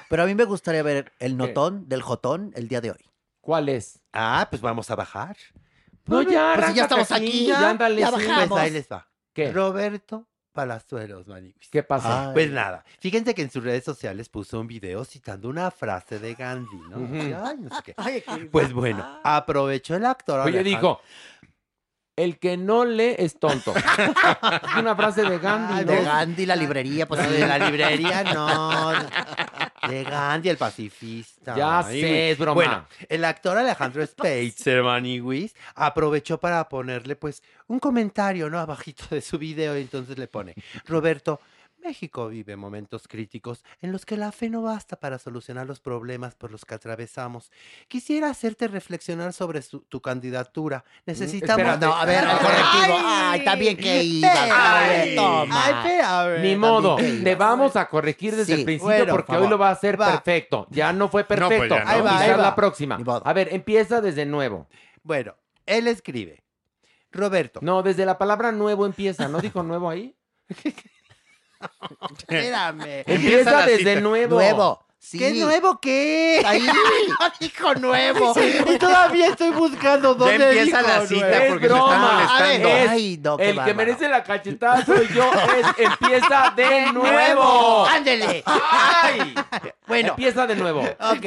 Pero 0.08 0.22
a 0.22 0.26
mí 0.26 0.34
me 0.34 0.44
gustaría 0.44 0.82
ver 0.82 1.12
el 1.18 1.36
notón 1.36 1.88
del 1.88 2.02
jotón 2.02 2.52
el 2.56 2.68
día 2.68 2.80
de 2.80 2.90
hoy. 2.92 3.10
¿Cuál 3.40 3.68
es? 3.68 4.00
Ah, 4.12 4.46
pues 4.50 4.62
vamos 4.62 4.90
a 4.90 4.94
bajar. 4.96 5.36
No, 6.06 6.22
ya, 6.22 6.52
Pues 6.56 6.66
si 6.68 6.74
ya 6.74 6.82
estamos 6.84 7.10
aquí, 7.12 7.46
ya, 7.46 7.60
ya, 7.60 7.70
ándale, 7.70 8.00
ya 8.00 8.08
sí. 8.08 8.12
bajamos. 8.26 8.48
Pues 8.48 8.62
ahí 8.62 8.70
les 8.70 8.88
va. 8.90 9.08
¿Qué? 9.32 9.52
Roberto 9.52 10.28
Palazuelos, 10.52 11.26
Maniguis. 11.26 11.68
¿Qué 11.68 11.82
pasa? 11.82 12.28
Ay. 12.28 12.34
Pues 12.34 12.50
nada, 12.50 12.84
fíjense 13.00 13.34
que 13.34 13.42
en 13.42 13.50
sus 13.50 13.64
redes 13.64 13.82
sociales 13.82 14.28
puso 14.28 14.60
un 14.60 14.66
video 14.68 15.04
citando 15.04 15.48
una 15.48 15.70
frase 15.72 16.20
de 16.20 16.34
Gandhi, 16.34 16.76
¿no? 16.90 16.98
Ujú. 16.98 17.16
Ay, 17.44 17.56
no 17.58 17.74
sé 17.74 17.82
qué. 17.84 17.94
Ay, 17.96 18.22
qué- 18.22 18.44
Pues 18.46 18.72
bueno, 18.72 19.04
aprovechó 19.24 19.96
el 19.96 20.06
actor. 20.06 20.38
Oye, 20.40 20.60
Alejandro- 20.60 20.62
dijo, 20.62 21.00
el 22.16 22.38
que 22.38 22.56
no 22.56 22.84
lee 22.84 23.14
es 23.18 23.38
tonto. 23.38 23.74
es 23.76 24.76
una 24.78 24.94
frase 24.96 25.22
de 25.24 25.38
Gandhi, 25.38 25.74
Ah, 25.80 25.82
¿no? 25.84 25.92
de 25.92 26.04
Gandhi, 26.04 26.46
la 26.46 26.56
librería, 26.56 27.06
pues 27.08 27.28
de 27.30 27.46
la 27.46 27.58
librería, 27.58 28.22
no. 28.24 28.92
De 29.88 30.04
Gandhi, 30.04 30.48
el 30.48 30.56
pacifista. 30.56 31.56
Ya 31.56 31.80
Ay, 31.80 32.00
sé, 32.00 32.30
es 32.30 32.38
broma. 32.38 32.54
Bueno, 32.54 32.86
el 33.08 33.24
actor 33.24 33.58
Alejandro 33.58 34.06
Spacer, 34.06 34.82
Maniguis, 34.82 35.54
aprovechó 35.74 36.38
para 36.38 36.68
ponerle, 36.68 37.16
pues, 37.16 37.42
un 37.66 37.78
comentario, 37.78 38.48
¿no? 38.48 38.58
Abajito 38.58 39.04
de 39.10 39.20
su 39.20 39.38
video, 39.38 39.76
y 39.76 39.82
entonces 39.82 40.16
le 40.18 40.26
pone, 40.28 40.54
Roberto, 40.86 41.40
México 41.84 42.28
vive 42.28 42.56
momentos 42.56 43.06
críticos 43.06 43.62
en 43.82 43.92
los 43.92 44.06
que 44.06 44.16
la 44.16 44.32
fe 44.32 44.48
no 44.48 44.62
basta 44.62 44.96
para 44.96 45.18
solucionar 45.18 45.66
los 45.66 45.80
problemas 45.80 46.34
por 46.34 46.50
los 46.50 46.64
que 46.64 46.74
atravesamos. 46.74 47.52
Quisiera 47.88 48.30
hacerte 48.30 48.68
reflexionar 48.68 49.32
sobre 49.32 49.60
su- 49.62 49.80
tu 49.80 50.00
candidatura. 50.00 50.84
Necesitamos... 51.06 51.58
espérate. 51.60 51.86
No, 51.86 51.94
a 51.94 52.04
ver, 52.04 52.24
el 52.24 52.30
correctivo. 52.30 52.98
Ay, 53.04 53.38
está 53.40 53.54
bien 53.54 53.76
que 53.76 54.02
iba. 54.02 54.28
Ay, 54.32 55.14
Toma. 55.14 55.62
ay, 55.64 55.74
espérame. 55.74 56.42
Ni 56.42 56.56
modo, 56.56 56.96
también 56.96 57.18
que 57.18 57.24
te 57.24 57.30
ibas. 57.32 57.38
vamos 57.38 57.76
a 57.76 57.86
corregir 57.88 58.34
desde 58.34 58.54
Sí, 58.54 58.60
el 58.60 58.64
principio 58.64 58.86
bueno, 58.96 59.12
porque 59.12 59.32
por 59.32 59.42
hoy 59.42 59.48
lo 59.48 59.58
va 59.58 59.68
a 59.68 59.72
hacer 59.72 60.00
Va. 60.00 60.10
perfecto. 60.12 60.66
Ya 60.70 60.92
no 60.92 61.08
fue 61.08 61.22
No, 61.22 61.26
pues 61.28 61.38
perfecto. 61.38 61.74
ya 61.76 61.84
no. 61.84 61.90
Ahí 61.90 62.00
va, 62.00 62.18
ahí 62.18 62.30
va. 62.30 62.36
la 62.38 62.54
próxima. 62.54 62.96
Ni 62.96 63.04
modo. 63.04 63.22
A 63.26 63.32
ver, 63.32 63.52
empieza 63.52 64.00
desde 64.00 64.24
nuevo. 64.24 64.66
Bueno, 65.02 65.36
él 65.66 65.86
escribe, 65.86 66.42
Roberto, 67.12 67.60
No, 67.62 67.82
desde 67.82 68.06
la 68.06 68.16
palabra 68.18 68.52
nuevo 68.52 68.86
empieza. 68.86 69.28
¿No 69.28 69.40
dijo 69.40 69.62
nuevo 69.62 69.90
ahí? 69.90 70.16
espérame. 72.18 73.04
Empieza 73.06 73.66
desde 73.66 73.90
cita. 73.90 74.00
nuevo. 74.00 74.34
Nuevo. 74.34 74.84
Sí. 75.04 75.18
¿Qué 75.18 75.34
nuevo 75.34 75.78
qué? 75.80 76.42
Ahí. 76.46 76.66
No 77.20 77.32
dijo 77.38 77.74
nuevo. 77.74 78.34
Y 78.66 78.78
todavía 78.78 79.28
estoy 79.28 79.50
buscando 79.50 80.14
dónde 80.14 80.38
Ya 80.38 80.48
empieza 80.48 80.78
dijo 80.78 80.88
la 80.88 81.06
cita 81.06 81.26
nuevo. 81.26 81.44
Es 81.44 81.50
porque 81.50 81.66
broma. 81.68 82.12
molestando. 82.12 82.68
Es 82.68 82.88
Ay, 82.88 83.20
no, 83.22 83.36
qué 83.36 83.50
el 83.50 83.64
que 83.64 83.74
merece 83.74 84.08
la 84.08 84.24
cachetada 84.24 84.84
soy 84.84 85.06
yo. 85.14 85.30
Es 85.56 85.66
empieza 85.78 86.52
de 86.56 86.92
nuevo. 86.92 87.86
Ándele. 87.86 88.42
¡Ay! 88.46 89.34
Bueno. 89.86 90.10
Empieza 90.10 90.46
de 90.46 90.56
nuevo. 90.56 90.80
Ok. 90.80 91.26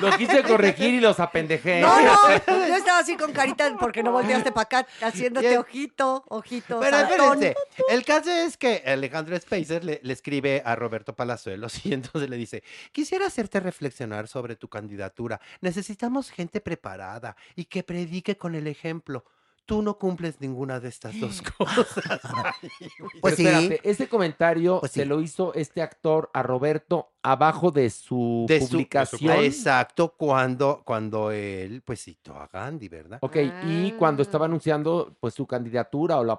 Los 0.00 0.16
quise 0.16 0.42
corregir 0.42 0.94
y 0.94 1.00
los 1.00 1.20
apendejé. 1.20 1.80
No, 1.80 2.00
no, 2.00 2.16
yo 2.46 2.74
estaba 2.74 3.00
así 3.00 3.16
con 3.16 3.32
carita 3.32 3.70
porque 3.78 4.02
no 4.02 4.12
volteaste 4.12 4.50
para 4.52 4.62
acá, 4.62 4.86
haciéndote 5.02 5.58
ojito, 5.58 6.24
ojito. 6.28 6.80
Pero 6.80 6.96
saltón. 6.96 7.42
espérense, 7.42 7.56
el 7.90 8.04
caso 8.04 8.30
es 8.30 8.56
que 8.56 8.82
Alejandro 8.86 9.38
Spacer 9.38 9.84
le, 9.84 10.00
le 10.02 10.12
escribe 10.12 10.62
a 10.64 10.74
Roberto 10.74 11.14
Palazuelos 11.14 11.80
y 11.84 11.92
entonces 11.92 12.30
le 12.30 12.37
dice, 12.38 12.62
quisiera 12.92 13.26
hacerte 13.26 13.60
reflexionar 13.60 14.28
sobre 14.28 14.56
tu 14.56 14.68
candidatura. 14.68 15.40
Necesitamos 15.60 16.30
gente 16.30 16.60
preparada 16.60 17.36
y 17.56 17.66
que 17.66 17.82
predique 17.82 18.36
con 18.38 18.54
el 18.54 18.66
ejemplo. 18.66 19.24
Tú 19.66 19.82
no 19.82 19.98
cumples 19.98 20.40
ninguna 20.40 20.80
de 20.80 20.88
estas 20.88 21.20
dos 21.20 21.42
cosas. 21.58 22.20
Pues 23.20 23.34
sí. 23.36 23.44
espérate, 23.46 23.80
ese 23.88 24.08
comentario 24.08 24.80
Pues 24.80 24.92
sí. 24.92 25.00
se 25.00 25.06
lo 25.06 25.20
hizo 25.20 25.52
este 25.54 25.82
actor 25.82 26.30
a 26.32 26.42
Roberto 26.42 27.12
abajo 27.22 27.70
de 27.70 27.90
su 27.90 28.46
De 28.48 28.60
su- 28.60 28.68
publicación. 28.70 29.44
Exacto, 29.44 30.14
cuando, 30.16 30.82
cuando 30.86 31.30
él 31.32 31.82
pues 31.84 32.02
citó 32.02 32.36
a 32.36 32.46
Gandhi, 32.46 32.88
¿verdad? 32.88 33.18
Ok, 33.20 33.36
y 33.36 33.90
Ah. 33.90 33.94
cuando 33.98 34.22
estaba 34.22 34.46
anunciando 34.46 35.14
pues 35.20 35.34
su 35.34 35.46
candidatura 35.46 36.16
o 36.18 36.24
la, 36.24 36.38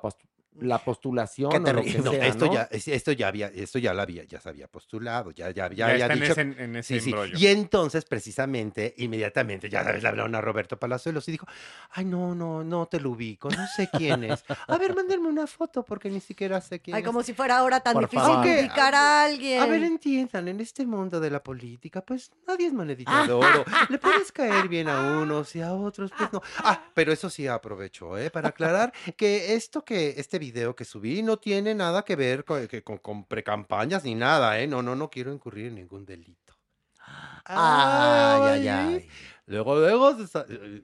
la 0.61 0.84
postulación 0.84 1.49
Qué 1.52 1.57
o 1.57 1.60
lo 1.60 1.65
terrible. 1.65 1.91
que 1.91 1.99
No, 2.02 2.11
sea, 2.11 2.27
esto 2.27 2.45
¿no? 2.48 2.53
ya, 2.53 2.61
es- 2.72 2.88
esto 2.88 3.11
ya 3.11 3.27
había, 3.27 3.48
esto 3.48 3.80
ya 3.80 3.94
la 3.94 4.03
había, 4.03 4.23
ya 4.23 4.40
se 4.40 4.49
había 4.49 4.68
postulado, 4.68 5.31
ya, 5.31 5.49
ya, 5.52 5.68
ya, 5.69 5.73
Ya 5.76 5.86
había 5.90 6.06
está 6.06 6.14
en 6.14 6.19
dicho. 6.19 6.31
ese- 6.34 6.64
en 6.64 6.76
ese 6.76 6.99
Sí. 6.99 7.14
Y 7.36 7.48
entonces, 7.48 8.06
precisamente, 8.06 8.94
inmediatamente, 8.98 9.69
ya 9.69 9.84
sabes, 9.84 10.03
le 10.03 10.10
hablaron 10.10 10.36
a 10.36 10.41
Roberto 10.41 10.77
Palazuelos 10.77 11.27
y 11.27 11.31
dijo, 11.31 11.45
ay, 11.91 12.06
no, 12.06 12.34
no, 12.36 12.64
no 12.64 12.88
te 12.88 12.99
lo 12.99 13.11
ubico, 13.11 13.49
no 13.49 13.65
sé 13.76 13.90
quién 13.91 14.23
es. 14.23 14.44
A 14.68 14.77
ver, 14.77 14.95
mándenme 14.95 15.27
una 15.27 15.48
foto 15.48 15.84
porque 15.84 16.10
ni 16.10 16.19
siquiera 16.19 16.61
sé 16.61 16.80
quién 16.80 16.95
Ay, 16.95 17.02
es. 17.02 17.06
como 17.07 17.23
si 17.23 17.34
fuera 17.34 17.57
ahora 17.60 17.80
tan 17.80 17.94
Por 17.94 18.03
difícil 18.03 18.22
favor. 18.26 18.45
ubicar 18.45 18.95
a 18.95 19.23
alguien. 19.23 19.61
A 19.61 19.65
ver, 19.65 19.84
entiendan, 19.84 20.48
en 20.48 20.60
este 20.60 20.86
mundo 20.86 21.19
de 21.19 21.30
la 21.30 21.41
política, 21.44 22.02
pues 22.02 22.31
nadie 22.48 22.68
es 22.68 22.73
monedita 22.73 23.26
de 23.26 23.34
oro. 23.34 23.65
Le 23.90 23.98
puedes 23.98 24.31
caer 24.31 24.68
bien 24.68 24.88
a 24.90 25.19
unos 25.22 25.56
y 25.56 25.61
a 25.61 25.73
otros, 25.73 26.11
pues 26.18 26.31
no. 26.34 26.41
Ah, 26.57 26.84
pero 26.94 27.11
eso 27.11 27.30
sí 27.30 27.48
aprovecho, 27.48 28.18
¿eh? 28.18 28.30
Para 28.30 28.49
aclarar 28.49 28.91
que 29.18 29.53
esto 29.56 29.84
que, 29.84 30.15
este 30.18 30.40
video 30.40 30.49
que 30.52 30.86
subí 30.86 31.22
no 31.24 31.38
tiene 31.38 31.74
nada 31.76 32.04
que 32.04 32.16
ver 32.16 32.44
con, 32.46 32.68
que- 32.68 32.84
con, 32.84 32.98
con 32.98 33.24
precampañas 33.26 34.04
ni 34.04 34.16
nada, 34.16 34.60
¿eh? 34.60 34.68
No, 34.68 34.82
no, 34.82 34.96
no 34.96 35.10
quiero 35.10 35.32
incurrir 35.34 35.68
en 35.68 35.76
ningún 35.76 36.06
delito. 36.06 36.54
Ay, 37.46 38.42
ay, 38.44 38.68
ay. 38.68 39.10
Luego, 39.48 39.76
luego 39.76 40.16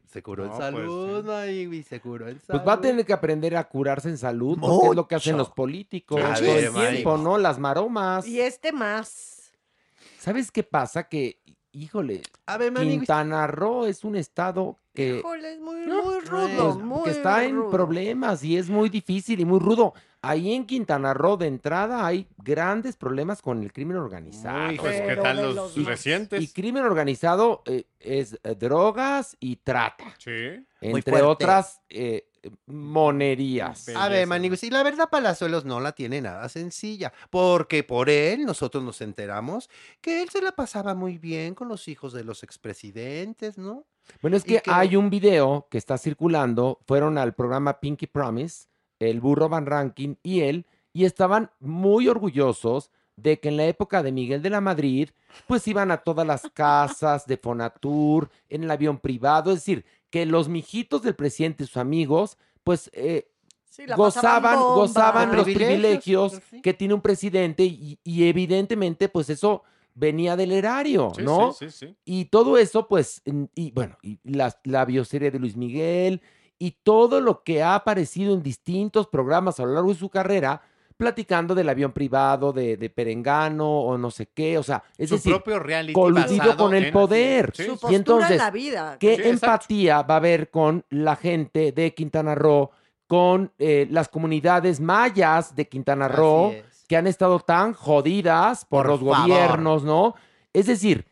se, 0.08 0.24
curó 0.24 0.46
No, 0.46 0.54
en 0.54 0.58
pues, 0.58 0.64
salud, 0.64 1.24
Maigui, 1.24 1.84
se 1.84 2.00
curó 2.02 2.28
en 2.28 2.40
salud. 2.40 2.60
Pues 2.60 2.68
va 2.68 2.74
a 2.74 2.82
tener 2.82 3.06
que 3.06 3.14
aprender 3.14 3.56
a 3.56 3.64
curarse 3.70 4.10
en 4.10 4.18
salud, 4.18 4.58
porque 4.60 4.88
es 4.88 4.96
lo 4.96 5.08
que 5.08 5.16
hacen 5.16 5.38
los 5.38 5.52
políticos 5.52 6.20
todo 6.20 6.58
el 6.58 6.74
tiempo. 6.74 7.18
¿no? 7.18 7.38
Las 7.38 7.60
maromas. 7.60 8.28
Y 8.28 8.42
este 8.42 8.72
más. 8.72 9.52
¿Sabes 10.18 10.50
qué 10.52 10.64
pasa? 10.64 11.08
Que, 11.08 11.40
híjole. 11.76 12.22
Quintana 12.80 13.48
Roo 13.48 13.86
es 13.86 14.04
un 14.04 14.16
estado 14.16 14.80
que, 14.94 15.18
Híjole, 15.18 15.54
es 15.54 15.60
muy, 15.60 15.86
muy 15.86 16.20
rudo, 16.22 16.80
muy 16.80 17.04
que 17.04 17.12
está 17.12 17.44
en 17.44 17.70
problemas 17.70 18.44
y 18.44 18.58
es 18.58 18.70
muy 18.70 18.90
difícil 18.90 19.40
y 19.40 19.46
muy 19.46 19.60
rudo. 19.60 19.94
Ahí 20.28 20.54
en 20.54 20.66
Quintana 20.66 21.14
Roo, 21.14 21.38
de 21.38 21.48
entrada, 21.48 22.06
hay 22.06 22.28
grandes 22.38 22.96
problemas 22.96 23.42
con 23.42 23.62
el 23.62 23.72
crimen 23.72 23.98
organizado. 23.98 24.68
Muy, 24.68 24.78
pues, 24.78 25.02
¿qué 25.02 25.16
tal 25.18 25.38
los 25.38 25.56
los 25.56 25.78
más. 25.78 25.86
recientes? 25.88 26.42
Y 26.42 26.48
crimen 26.50 26.84
organizado 26.84 27.62
eh, 27.66 27.86
es 28.00 28.40
eh, 28.44 28.56
drogas 28.56 29.38
y 29.40 29.58
trata. 29.58 30.06
Sí. 30.18 30.66
Entre 30.82 31.22
otras 31.22 31.82
eh, 31.90 32.28
monerías. 32.66 33.90
A 33.96 34.08
ver, 34.10 34.28
Maniguis, 34.28 34.64
y 34.64 34.70
la 34.70 34.84
verdad 34.84 35.10
Palazuelos 35.10 35.66
no 35.66 35.80
la 35.80 35.92
tiene 35.94 36.22
nada 36.22 36.48
sencilla, 36.50 37.12
porque 37.30 37.84
por 37.84 38.10
él 38.10 38.46
nosotros 38.46 38.84
nos 38.84 39.02
enteramos 39.02 39.70
que 40.02 40.22
él 40.22 40.30
se 40.30 40.42
la 40.42 40.52
pasaba 40.54 40.94
muy 40.96 41.18
bien 41.18 41.56
con 41.56 41.68
los 41.68 41.88
hijos 41.88 42.14
de 42.14 42.24
los 42.24 42.44
expresidentes, 42.44 43.58
¿no? 43.58 43.86
Bueno, 44.22 44.38
es 44.38 44.44
Y 44.44 44.50
que 44.50 44.62
que- 44.62 44.72
hay 44.72 44.96
un 44.96 45.10
video 45.10 45.68
que 45.70 45.78
está 45.78 45.98
circulando, 45.98 46.80
fueron 46.88 47.18
al 47.18 47.34
programa 47.34 47.80
Pinky 47.80 48.08
Promise, 48.08 48.68
el 49.00 49.20
burro 49.22 49.50
Van 49.50 49.66
Rankin 49.66 50.18
y 50.24 50.42
él, 50.42 50.66
y 50.94 51.06
estaban 51.06 51.52
muy 51.60 52.08
orgullosos 52.08 52.92
de 53.18 53.40
que 53.40 53.50
en 53.50 53.58
la 53.58 53.66
época 53.66 54.04
de 54.04 54.12
Miguel 54.12 54.42
de 54.42 54.50
la 54.50 54.62
Madrid, 54.62 55.10
pues 55.48 55.68
iban 55.68 55.92
a 55.92 55.98
todas 55.98 56.28
las 56.28 56.50
casas 56.54 57.26
de 57.28 57.38
Fonatur, 57.38 58.30
en 58.50 58.64
el 58.64 58.72
avión 58.72 58.98
privado, 59.00 59.52
es 59.52 59.58
decir, 59.60 59.86
que 60.10 60.26
los 60.26 60.50
mijitos 60.50 61.02
del 61.02 61.16
presidente, 61.16 61.66
sus 61.66 61.78
amigos, 61.78 62.38
pues 62.64 62.90
eh, 62.94 63.28
Sí, 63.70 63.84
gozaban, 63.98 64.58
bomba. 64.58 64.76
gozaban 64.76 65.36
los 65.36 65.44
privilegios, 65.44 66.36
privilegios 66.40 66.62
que 66.64 66.74
tiene 66.74 66.94
un 66.94 67.02
presidente 67.02 67.64
y, 67.66 68.00
y 68.06 68.30
evidentemente 68.30 69.10
pues 69.10 69.30
eso 69.30 69.64
venía 69.94 70.38
del 70.38 70.54
erario, 70.54 71.12
Sí, 71.14 71.24
¿no? 71.24 71.52
sí, 71.52 71.70
sí, 71.70 71.88
sí. 71.88 71.96
Y 72.06 72.26
todo 72.26 72.58
eso, 72.58 72.88
pues, 72.88 73.22
y 73.54 73.72
bueno, 73.72 73.98
y 74.02 74.18
la, 74.24 74.58
la 74.64 74.86
bioserie 74.86 75.30
de 75.30 75.40
Luis 75.40 75.58
Miguel 75.58 76.22
y 76.58 76.72
todo 76.84 77.20
lo 77.22 77.44
que 77.44 77.62
ha 77.64 77.76
aparecido 77.76 78.34
en 78.34 78.42
distintos 78.44 79.08
programas 79.08 79.60
a 79.60 79.66
lo 79.66 79.74
largo 79.74 79.90
de 79.90 80.00
su 80.00 80.10
carrera, 80.10 80.62
platicando 80.98 81.54
del 81.56 81.68
avión 81.68 81.92
privado 81.92 82.54
de, 82.54 82.78
de 82.78 82.90
Perengano 82.90 83.68
o 83.82 83.98
no 83.98 84.10
sé 84.12 84.28
qué, 84.28 84.58
o 84.58 84.64
sea, 84.64 84.82
es 84.98 85.10
Su 85.10 85.16
decir, 85.16 85.34
propio 85.34 85.60
reality 85.60 85.92
coludido 85.94 86.56
con 86.56 86.74
el 86.74 86.86
en- 86.86 86.94
poder. 86.94 87.52
Sí, 87.54 87.64
Su 87.64 87.72
sí. 87.72 87.72
postura 87.72 87.92
Y 87.92 87.96
entonces, 87.96 88.32
en 88.32 88.38
la 88.38 88.52
vida. 88.52 88.98
¿qué 89.00 89.16
Sí, 89.18 89.22
empatía 89.26 90.02
va 90.04 90.14
a 90.14 90.18
haber 90.18 90.50
con 90.50 90.86
la 90.90 91.18
gente 91.18 91.74
de 91.74 91.94
Quintana 91.94 92.34
Roo, 92.36 92.72
con 93.08 93.52
eh, 93.60 93.88
las 93.92 94.08
comunidades 94.08 94.80
mayas 94.80 95.54
de 95.56 95.68
Quintana 95.68 96.08
Roo, 96.08 96.52
es. 96.52 96.86
que 96.88 96.96
han 96.96 97.08
estado 97.08 97.42
tan 97.42 97.74
jodidas 97.74 98.64
por, 98.64 98.86
Por 98.88 98.92
los 98.92 99.00
favor. 99.02 99.18
gobiernos, 99.28 99.84
¿no? 99.84 100.16
Es 100.54 100.68
decir, 100.68 101.06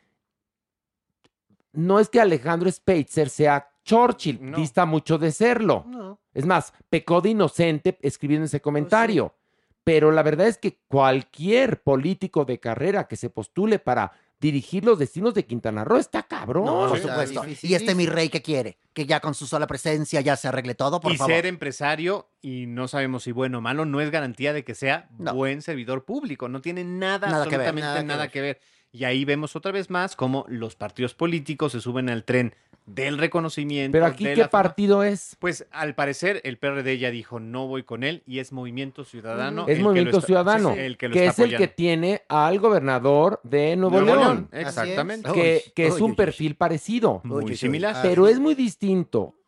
no 1.73 1.99
es 1.99 2.07
que 2.07 2.21
Alejandro 2.21 2.71
Speitzer 2.71 3.29
sea 3.29 3.69
Churchill, 3.83 4.39
No. 4.41 4.57
dista 4.57 4.85
mucho 4.85 5.17
de 5.17 5.31
serlo. 5.31 5.85
No. 5.87 6.19
Es 6.33 6.45
más, 6.45 6.73
pecó 6.89 7.21
de 7.21 7.29
inocente 7.29 7.97
escribiendo 8.01 8.45
ese 8.45 8.61
comentario. 8.61 9.35
Pero 9.83 10.11
la 10.11 10.23
verdad 10.23 10.47
es 10.47 10.57
que 10.57 10.79
cualquier 10.87 11.81
político 11.83 12.45
de 12.45 12.59
carrera 12.59 13.07
que 13.07 13.17
se 13.17 13.29
postule 13.29 13.79
para 13.79 14.13
dirigir 14.39 14.83
los 14.85 14.97
destinos 14.99 15.33
de 15.33 15.45
Quintana 15.45 15.83
Roo 15.83 15.97
está 15.97 16.23
cabrón. 16.23 16.65
No, 16.65 16.87
por 16.87 16.97
Sí, 16.97 17.07
supuesto. 17.07 17.41
difícil, 17.41 17.69
Y 17.71 17.75
este 17.75 17.93
mi 17.95 18.05
rey 18.05 18.29
que 18.29 18.41
quiere, 18.41 18.77
que 18.93 19.05
ya 19.05 19.19
con 19.21 19.33
su 19.33 19.45
sola 19.47 19.67
presencia 19.67 20.19
ya 20.21 20.35
se 20.37 20.47
arregle 20.49 20.75
todo, 20.75 20.99
por 21.01 21.11
y 21.13 21.17
favor. 21.17 21.33
ser 21.33 21.45
empresario, 21.45 22.29
y 22.41 22.65
no 22.67 22.87
sabemos 22.89 23.23
si 23.23 23.31
bueno 23.31 23.59
o 23.59 23.61
malo, 23.61 23.85
no 23.85 24.01
es 24.01 24.09
garantía 24.11 24.51
de 24.53 24.63
que 24.65 24.75
sea 24.75 25.07
No. 25.17 25.33
buen 25.33 25.61
servidor 25.61 26.03
público. 26.05 26.47
No 26.49 26.59
tiene 26.61 26.83
nada, 26.83 27.29
Nada 27.29 27.43
que 27.45 27.57
ver, 27.57 27.67
absolutamente 27.67 27.81
nada 27.81 28.03
nada, 28.03 28.27
que 28.27 28.33
que, 28.33 28.41
ver. 28.41 28.59
Y 28.95 29.05
ahí 29.05 29.25
vemos 29.25 29.55
otra 29.55 29.71
vez 29.71 29.89
más 29.89 30.15
cómo 30.15 30.45
los 30.47 30.75
partidos 30.75 31.15
políticos 31.15 31.71
se 31.71 31.81
suben 31.81 32.09
al 32.09 32.23
tren 32.23 32.53
del 32.85 33.17
reconocimiento. 33.17 33.91
Pero 33.93 34.05
aquí, 34.05 34.23
de 34.25 34.33
¿qué 34.35 34.41
la 34.41 34.49
fama. 34.49 34.63
partido 34.63 35.03
es? 35.03 35.35
Pues 35.39 35.65
al 35.71 35.95
parecer 35.95 36.41
el 36.43 36.57
PRD 36.59 36.99
ya 36.99 37.09
dijo 37.09 37.39
no 37.39 37.65
voy 37.65 37.81
con 37.83 38.03
él 38.03 38.21
y 38.27 38.37
es 38.37 38.51
Movimiento 38.51 39.03
Ciudadano. 39.03 39.63
Es 39.63 39.69
el 39.69 39.75
que 39.77 39.81
lo 39.81 39.87
Movimiento 39.89 40.17
está- 40.17 40.27
Ciudadano, 40.27 40.73
sí, 40.75 40.79
el 40.79 40.97
que, 40.97 41.07
lo 41.07 41.13
que 41.13 41.25
está 41.25 41.43
es 41.45 41.51
el 41.53 41.57
que 41.57 41.67
tiene 41.69 42.21
al 42.29 42.59
gobernador 42.59 43.39
de 43.43 43.75
Nuevo, 43.77 43.99
Nuevo 44.01 44.05
León, 44.21 44.49
León, 44.51 44.67
exactamente. 44.67 45.31
que, 45.33 45.63
que 45.75 45.87
es 45.87 45.99
un 45.99 46.15
perfil 46.15 46.55
parecido. 46.55 47.21
Muy 47.23 47.45
Uy, 47.45 47.51
uy, 47.51 47.57
similar. 47.57 47.95
Pero 48.03 48.27
es 48.27 48.39
muy 48.39 48.53
distinto. 48.53 49.39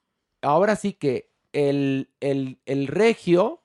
Ahora 0.41 0.75
sí 0.75 0.93
que 0.93 1.29
el, 1.53 2.09
el, 2.19 2.57
el 2.65 2.87
regio 2.87 3.61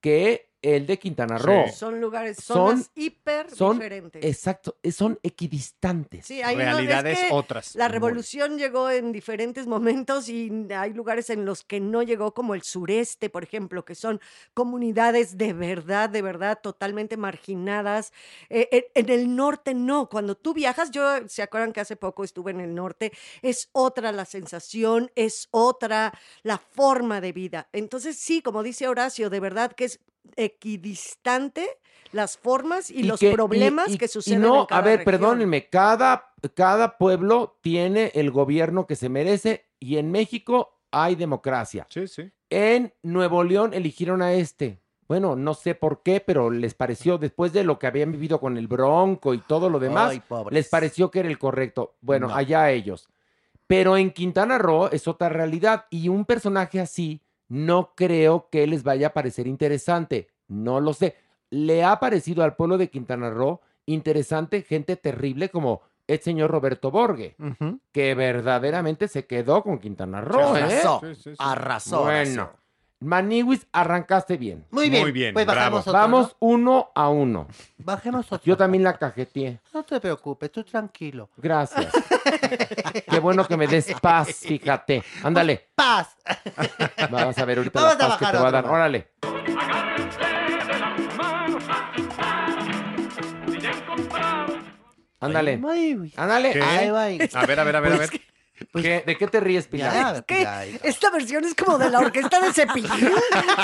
que 0.00 0.47
el 0.62 0.86
de 0.86 0.98
Quintana 0.98 1.38
Sí. 1.38 1.44
Roo. 1.46 1.68
Son 1.72 2.00
lugares, 2.00 2.38
Son- 2.42 2.70
zonas 2.78 2.90
hiper 2.94 3.50
Son, 3.50 3.76
diferentes. 3.78 4.24
exacto, 4.24 4.76
son 4.90 5.18
equidistantes. 5.22 6.26
Sí, 6.26 6.42
hay 6.42 6.56
es 6.56 6.60
Realidades 6.62 7.18
que 7.20 7.28
otras. 7.32 7.74
La 7.76 7.86
Muy. 7.86 7.92
revolución 7.92 8.58
llegó 8.58 8.90
en 8.90 9.12
diferentes 9.12 9.66
momentos 9.66 10.28
y 10.28 10.50
hay 10.74 10.92
lugares 10.94 11.30
en 11.30 11.44
los 11.44 11.62
que 11.64 11.80
no 11.80 12.02
llegó, 12.02 12.34
como 12.34 12.54
el 12.54 12.62
sureste, 12.62 13.30
por 13.30 13.44
ejemplo, 13.44 13.84
que 13.84 13.94
son 13.94 14.20
comunidades 14.54 15.38
de 15.38 15.52
verdad, 15.52 16.10
de 16.10 16.22
verdad, 16.22 16.58
totalmente 16.62 17.16
marginadas. 17.16 18.12
Eh, 18.50 18.68
eh, 18.72 18.90
en 18.94 19.08
el 19.10 19.36
norte 19.36 19.74
no. 19.74 20.08
Cuando 20.08 20.34
tú 20.36 20.54
viajas, 20.54 20.90
yo, 20.90 21.28
¿se 21.28 21.42
acuerdan 21.42 21.72
que 21.72 21.80
hace 21.80 21.96
poco 21.96 22.24
estuve 22.24 22.50
en 22.50 22.60
el 22.60 22.74
norte? 22.74 23.12
Es 23.42 23.68
otra 23.72 24.12
la 24.12 24.24
sensación, 24.24 25.10
es 25.14 25.48
otra 25.50 26.12
la 26.42 26.58
forma 26.58 27.20
de 27.20 27.32
vida. 27.32 27.68
Entonces, 27.72 28.16
sí, 28.18 28.42
como 28.42 28.62
dice 28.62 28.88
Horacio, 28.88 29.30
de 29.30 29.40
verdad 29.40 29.72
que 29.72 29.84
es 29.84 30.00
equidistante 30.36 31.68
las 32.12 32.38
formas 32.38 32.90
y, 32.90 33.02
los 33.02 33.20
que- 33.20 33.30
y- 33.30 33.34
problemas 33.34 33.90
y- 33.90 33.98
que 33.98 34.06
y 34.06 34.08
suceden 34.08 34.40
no, 34.42 34.60
en 34.60 34.66
cada 34.66 34.80
a 34.80 34.84
ver, 34.84 34.98
región. 34.98 35.04
perdónenme, 35.20 35.68
cada, 35.68 36.32
cada 36.54 36.96
pueblo 36.98 37.58
tiene 37.60 38.10
el 38.14 38.30
gobierno 38.30 38.86
que 38.86 38.96
se 38.96 39.08
merece 39.08 39.66
y 39.78 39.98
en 39.98 40.10
México 40.10 40.78
hay 40.90 41.14
democracia. 41.16 41.86
Sí, 41.90 42.06
sí. 42.08 42.30
En 42.50 42.94
Nuevo 43.02 43.44
León 43.44 43.74
eligieron 43.74 44.22
a 44.22 44.32
este. 44.32 44.80
Bueno, 45.06 45.36
no 45.36 45.54
sé 45.54 45.74
por 45.74 46.02
qué, 46.02 46.20
pero 46.20 46.50
les 46.50 46.74
pareció, 46.74 47.18
después 47.18 47.52
de 47.52 47.64
lo 47.64 47.78
que 47.78 47.86
habían 47.86 48.12
vivido 48.12 48.40
con 48.40 48.56
el 48.58 48.68
Bronco 48.68 49.32
y 49.34 49.38
todo 49.38 49.68
lo 49.70 49.78
demás, 49.78 50.10
Ay, 50.12 50.22
les 50.50 50.68
pareció 50.68 51.10
que 51.10 51.20
era 51.20 51.28
el 51.28 51.38
correcto. 51.38 51.96
Bueno, 52.00 52.28
No. 52.28 52.34
allá 52.34 52.70
ellos. 52.70 53.08
Pero 53.66 53.96
en 53.98 54.10
Quintana 54.12 54.56
Roo 54.58 54.88
es 54.90 55.08
otra 55.08 55.28
realidad 55.28 55.86
y 55.90 56.08
un 56.08 56.24
personaje 56.24 56.80
así 56.80 57.22
no 57.48 57.94
creo 57.94 58.48
que 58.50 58.66
les 58.66 58.82
vaya 58.82 59.08
a 59.08 59.12
parecer 59.14 59.46
interesante. 59.46 60.28
No 60.48 60.80
lo 60.80 60.92
sé. 60.92 61.16
Le 61.50 61.82
ha 61.84 61.98
parecido 61.98 62.44
al 62.44 62.56
pueblo 62.56 62.78
de 62.78 62.90
Quintana 62.90 63.30
Roo 63.30 63.60
interesante 63.86 64.62
gente 64.62 64.96
terrible 64.96 65.48
como 65.48 65.80
el 66.06 66.20
señor 66.20 66.50
Roberto 66.50 66.90
Borge, 66.90 67.36
que 67.92 68.14
verdaderamente 68.14 69.08
se 69.08 69.26
quedó 69.26 69.62
con 69.62 69.78
Quintana 69.78 70.20
Roo. 70.20 70.56
¿eh? 70.56 70.62
arrasó, 70.62 71.00
Sí, 71.02 71.14
sí, 71.14 71.22
sí. 71.30 71.36
arrasó. 71.38 72.02
Bueno, 72.04 72.42
arrasó. 72.42 72.58
Maniwis, 73.00 73.64
arrancaste 73.72 74.36
bien. 74.36 74.64
Muy 74.70 74.90
bien, 74.90 75.02
Muy 75.02 75.12
bien, 75.12 75.32
pues 75.32 75.46
bajamos 75.46 75.80
otro, 75.82 75.92
Vamos 75.92 76.26
¿no? 76.28 76.36
uno 76.40 76.90
a 76.96 77.08
uno. 77.08 77.46
Bajemos 77.78 78.26
otro. 78.26 78.44
Yo 78.44 78.56
también 78.56 78.82
la 78.82 78.98
cajeteé. 78.98 79.60
No 79.72 79.84
te 79.84 80.00
preocupes, 80.00 80.50
tú 80.50 80.64
tranquilo. 80.64 81.30
Gracias. 81.36 81.92
Qué 83.08 83.20
bueno 83.20 83.46
que 83.46 83.56
me 83.56 83.68
des 83.68 83.94
paz, 84.00 84.28
fíjate. 84.40 85.04
Ándale. 85.22 85.68
Paz. 85.76 86.16
Vas 87.10 87.38
a 87.38 87.44
ver 87.44 87.58
ahorita 87.58 87.80
Vamos 87.80 87.98
la 87.98 88.04
a 88.04 88.08
paz 88.08 88.18
que 88.18 88.24
bajar 88.24 88.32
te 88.32 88.38
va 88.38 88.44
a 88.44 88.48
otro 88.48 88.52
dar. 88.52 88.64
más. 88.64 88.72
Órale. 88.72 89.10
Ándale. 95.20 95.60
Ándale. 96.16 96.52
¿Qué? 96.52 96.62
Ahí 96.62 96.90
va. 96.90 97.04
A 97.40 97.46
ver, 97.46 97.60
a 97.60 97.64
ver, 97.64 97.76
a 97.76 97.80
ver, 97.80 97.92
a 97.92 97.98
ver. 97.98 98.10
¿Qué- 98.74 99.02
¿De 99.06 99.16
qué 99.16 99.26
te 99.26 99.40
ríes, 99.40 99.66
Pilar? 99.66 100.24
Pilar. 100.24 100.66
esta 100.82 101.10
versión 101.10 101.44
es 101.44 101.54
como 101.54 101.78
de 101.78 101.90
la 101.90 102.00
orquesta 102.00 102.40
de 102.40 102.52
Cepillín. 102.52 102.90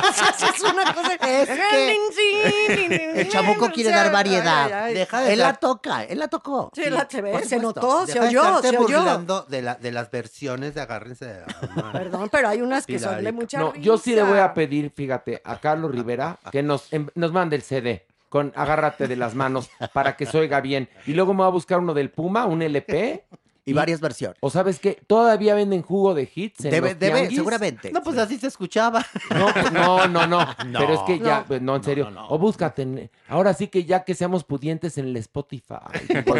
O 0.04 0.12
sea, 0.36 0.48
es 0.54 0.62
una 0.62 0.94
cosa. 0.94 1.14
Es 1.14 1.48
que 1.48 3.20
el 3.20 3.28
chamuco 3.28 3.70
quiere 3.70 3.90
dar 3.90 4.12
variedad. 4.12 4.66
Ay, 4.66 4.72
ay, 4.72 4.82
ay. 4.88 4.94
Deja 4.94 5.20
de 5.22 5.32
él 5.32 5.38
la 5.40 5.54
toca, 5.54 6.04
él 6.04 6.18
la 6.18 6.28
tocó. 6.28 6.70
Sí, 6.74 6.88
la- 6.90 7.06
se 7.10 7.22
ve, 7.22 7.44
se 7.44 7.58
notó, 7.58 8.06
se 8.06 8.14
Deja 8.14 8.26
oyó, 8.26 8.62
se 8.62 8.76
oyó. 8.76 9.44
de, 9.48 9.62
la, 9.62 9.74
de 9.76 9.92
las 9.92 10.10
versiones 10.10 10.74
de 10.74 10.80
agárrense 10.80 11.26
de 11.26 11.40
la. 11.40 11.92
Perdón, 11.92 12.28
pero 12.30 12.48
hay 12.48 12.60
unas 12.62 12.86
que 12.86 12.98
son 12.98 13.22
de 13.22 13.32
mucha 13.32 13.58
No, 13.58 13.74
yo 13.76 13.98
sí 13.98 14.14
le 14.14 14.22
voy 14.22 14.38
a 14.38 14.54
pedir, 14.54 14.90
fíjate, 14.94 15.40
a 15.44 15.58
Carlos 15.58 15.90
Rivera 15.92 16.38
que 16.52 16.62
nos, 16.62 16.92
em- 16.92 17.08
nos 17.14 17.32
mande 17.32 17.56
el 17.56 17.62
CD 17.62 18.06
con 18.28 18.52
Agárrate 18.56 19.06
de 19.06 19.16
las 19.16 19.34
manos 19.34 19.70
para 19.92 20.16
que 20.16 20.26
se 20.26 20.36
oiga 20.38 20.60
bien. 20.60 20.88
Y 21.06 21.12
luego 21.12 21.34
me 21.34 21.40
va 21.40 21.46
a 21.46 21.50
buscar 21.50 21.78
uno 21.78 21.94
del 21.94 22.10
Puma, 22.10 22.46
un 22.46 22.62
LP. 22.62 23.24
Y 23.66 23.72
varias 23.72 24.00
versiones. 24.00 24.36
O 24.40 24.50
sabes 24.50 24.78
qué, 24.78 25.00
todavía 25.06 25.54
venden 25.54 25.80
jugo 25.82 26.12
de 26.14 26.30
hits. 26.34 26.64
En 26.66 26.70
Debe, 26.70 26.90
los 26.90 26.98
debe, 26.98 27.12
tianguis? 27.14 27.36
seguramente. 27.38 27.92
No, 27.92 28.02
pues 28.02 28.18
así 28.18 28.36
se 28.38 28.48
escuchaba. 28.48 29.04
No, 29.34 29.46
pues, 29.54 29.72
no, 29.72 30.06
no, 30.06 30.26
no, 30.26 30.46
No. 30.66 30.78
Pero 30.80 30.94
es 30.94 31.00
que 31.06 31.18
ya, 31.18 31.38
No. 31.40 31.44
pues, 31.46 31.62
no, 31.62 31.76
en 31.76 31.82
serio. 31.84 32.10
O 32.28 32.38
búscate. 32.38 32.82
en- 32.82 33.10
ahora 33.28 33.54
sí 33.54 33.68
que 33.68 33.84
ya 33.84 34.04
que 34.04 34.14
seamos 34.14 34.44
pudientes 34.44 34.98
en 34.98 35.06
el 35.06 35.16
Spotify. 35.16 35.76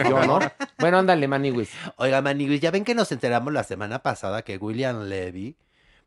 Yo, 0.09 0.25
¿no? 0.27 0.39
Bueno, 0.79 0.99
ándale, 0.99 1.27
Maniwis. 1.27 1.71
Oiga, 1.97 2.21
Maniguis, 2.21 2.61
ya 2.61 2.71
ven 2.71 2.85
que 2.85 2.95
nos 2.95 3.11
enteramos 3.11 3.53
la 3.55 3.65
semana 3.65 4.01
pasada 4.01 4.43
que 4.43 4.59
William 4.59 5.05
Levy, 5.05 5.57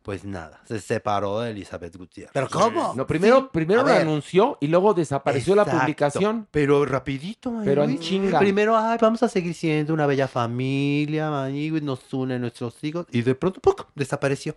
pues 0.08 0.24
nada, 0.24 0.62
se 0.64 0.80
separó 0.80 1.42
de 1.42 1.52
Elizabeth 1.52 1.94
Gutiérrez. 1.98 2.32
¿Pero 2.34 2.48
cómo? 2.48 2.94
No, 2.96 3.06
primero, 3.06 3.52
primero 3.52 3.84
lo 3.84 3.90
anunció 3.92 4.58
y 4.62 4.68
luego 4.68 4.94
desapareció 4.94 5.54
la 5.54 5.66
publicación. 5.66 6.48
Pero 6.50 6.86
rapidito, 6.86 7.54
Pero 7.66 7.84
en 7.84 8.00
chinga. 8.00 8.40
Primero, 8.40 8.78
ay, 8.78 8.98
vamos 9.02 9.22
a 9.24 9.28
seguir 9.28 9.54
siendo 9.54 9.94
una 9.94 10.06
bella 10.08 10.30
familia, 10.30 11.30
Maniguis, 11.30 11.84
nos 11.84 12.14
une 12.14 12.40
nuestros 12.40 12.82
hijos. 12.86 13.06
Y 13.12 13.22
de 13.22 13.36
pronto, 13.36 13.60
¡puc! 13.60 13.86
desapareció. 13.96 14.56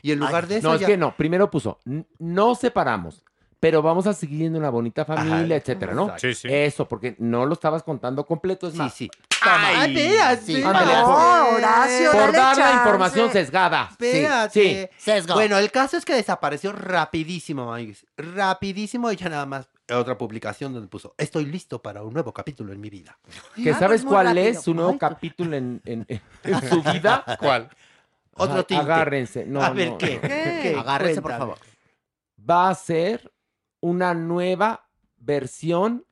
Y 0.00 0.12
en 0.12 0.20
lugar 0.20 0.46
de 0.46 0.58
eso. 0.58 0.68
No, 0.68 0.74
es 0.76 0.82
ya- 0.82 0.86
que 0.86 0.96
no. 0.96 1.16
Primero 1.16 1.50
puso, 1.50 1.80
"N- 1.84 2.06
no 2.20 2.54
separamos, 2.54 3.24
pero 3.64 3.80
vamos 3.80 4.06
a 4.06 4.12
seguir 4.12 4.40
siendo 4.40 4.58
una 4.58 4.68
bonita 4.68 5.06
familia, 5.06 5.56
Ajá, 5.56 5.56
etcétera, 5.56 5.94
¿no? 5.94 6.12
Sí, 6.18 6.34
sí. 6.34 6.48
Eso, 6.50 6.86
porque 6.86 7.16
no 7.18 7.46
lo 7.46 7.54
estabas 7.54 7.82
contando 7.82 8.26
completo, 8.26 8.68
es 8.68 8.74
más. 8.74 8.92
sí. 8.92 9.10
Ay, 9.40 9.74
Ay, 9.78 9.96
espérate. 9.96 10.42
sí. 10.42 10.60
No, 10.60 10.68
Ándale, 10.68 10.92
por- 11.02 11.54
Horacio, 11.54 12.12
por 12.12 12.20
dale 12.20 12.32
dar 12.36 12.56
la 12.58 12.62
chance. 12.64 12.76
información 12.76 13.32
sesgada. 13.32 13.88
Espérate. 13.90 14.90
Sí. 14.98 15.12
Bueno, 15.32 15.56
el 15.56 15.70
caso 15.70 15.96
es 15.96 16.04
que 16.04 16.12
desapareció 16.12 16.72
rapidísimo, 16.72 17.64
Maniguis. 17.64 18.04
Rapidísimo 18.18 19.10
y 19.10 19.16
ya 19.16 19.30
nada 19.30 19.46
más. 19.46 19.66
Otra 19.90 20.18
publicación 20.18 20.74
donde 20.74 20.88
puso, 20.88 21.14
estoy 21.16 21.46
listo 21.46 21.80
para 21.80 22.02
un 22.02 22.12
nuevo 22.12 22.34
capítulo 22.34 22.70
en 22.74 22.82
mi 22.82 22.90
vida. 22.90 23.18
¿Que 23.54 23.72
sabes 23.72 24.04
cuál 24.04 24.36
es 24.36 24.60
su 24.62 24.74
nuevo 24.74 24.98
capítulo 24.98 25.56
en, 25.56 25.80
en- 25.86 26.04
en- 26.06 26.20
en 26.42 26.68
su 26.68 26.82
vida? 26.82 27.24
¿Cuál? 27.40 27.70
Otro 28.34 28.56
Ay, 28.58 28.64
tinte. 28.64 28.82
Agárrense. 28.84 29.46
No, 29.46 29.62
A 29.62 29.70
ver, 29.70 29.92
no, 29.92 29.96
¿qué? 29.98 30.16
no. 30.16 30.20
¿Qué? 30.28 30.76
Agárrense, 30.78 31.22
por 31.22 31.30
Cuéntame. 31.30 31.52
favor. 31.52 31.66
Va 32.50 32.68
a 32.68 32.74
ser 32.74 33.30
una 33.84 34.14
nueva 34.14 34.86
versión, 35.18 36.06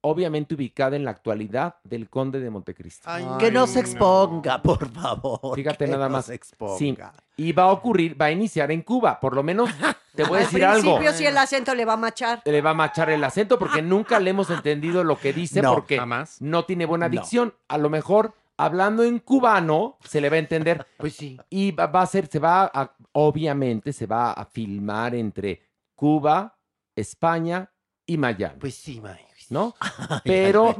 obviamente 0.00 0.54
ubicada 0.54 0.96
en 0.96 1.04
la 1.04 1.10
actualidad, 1.10 1.76
del 1.84 2.08
Conde 2.08 2.40
de 2.40 2.48
Montecristo. 2.48 3.08
que 3.38 3.50
no 3.50 3.66
se 3.66 3.80
exponga, 3.80 4.62
por 4.62 4.90
favor. 4.90 5.54
Fíjate 5.54 5.84
que 5.84 5.90
nada 5.90 6.08
no 6.08 6.14
más. 6.14 6.26
se 6.26 6.34
exponga. 6.34 6.78
Sí. 6.78 6.96
Y 7.36 7.52
va 7.52 7.64
a 7.64 7.72
ocurrir, 7.72 8.18
va 8.20 8.26
a 8.26 8.30
iniciar 8.30 8.70
en 8.70 8.80
Cuba. 8.82 9.20
Por 9.20 9.34
lo 9.34 9.42
menos 9.42 9.68
te 10.16 10.24
voy 10.24 10.38
a 10.38 10.40
Al 10.40 10.44
decir 10.46 10.64
algo. 10.64 10.96
principio 10.96 11.12
sí 11.12 11.26
el 11.26 11.36
acento 11.36 11.74
le 11.74 11.84
va 11.84 11.92
a 11.94 11.96
machar. 11.98 12.40
Le 12.46 12.62
va 12.62 12.70
a 12.70 12.74
machar 12.74 13.10
el 13.10 13.22
acento 13.24 13.58
porque 13.58 13.82
nunca 13.82 14.18
le 14.18 14.30
hemos 14.30 14.48
entendido 14.50 15.04
lo 15.04 15.18
que 15.18 15.32
dice 15.34 15.60
No, 15.60 15.74
porque 15.74 15.98
jamás. 15.98 16.40
no 16.40 16.64
tiene 16.64 16.86
buena 16.86 17.08
No. 17.08 17.12
dicción. 17.12 17.54
A 17.68 17.76
lo 17.78 17.90
mejor 17.90 18.32
hablando 18.56 19.02
en 19.02 19.18
cubano 19.18 19.98
se 20.04 20.20
le 20.22 20.30
va 20.30 20.36
a 20.36 20.38
entender. 20.40 20.86
Pues 20.96 21.14
sí. 21.14 21.38
Y 21.50 21.72
va, 21.72 21.86
va 21.88 22.02
a 22.02 22.06
ser, 22.06 22.26
se 22.28 22.38
va 22.38 22.64
a, 22.72 22.94
obviamente 23.12 23.92
se 23.92 24.06
va 24.06 24.32
a 24.32 24.44
filmar 24.46 25.14
entre 25.14 25.62
Cuba, 25.94 26.56
España 26.96 27.70
y 28.06 28.18
Miami. 28.18 28.56
Pues 28.60 28.74
sí, 28.74 29.00
Maniguis. 29.00 29.50
¿No? 29.50 29.74
Pero 30.24 30.74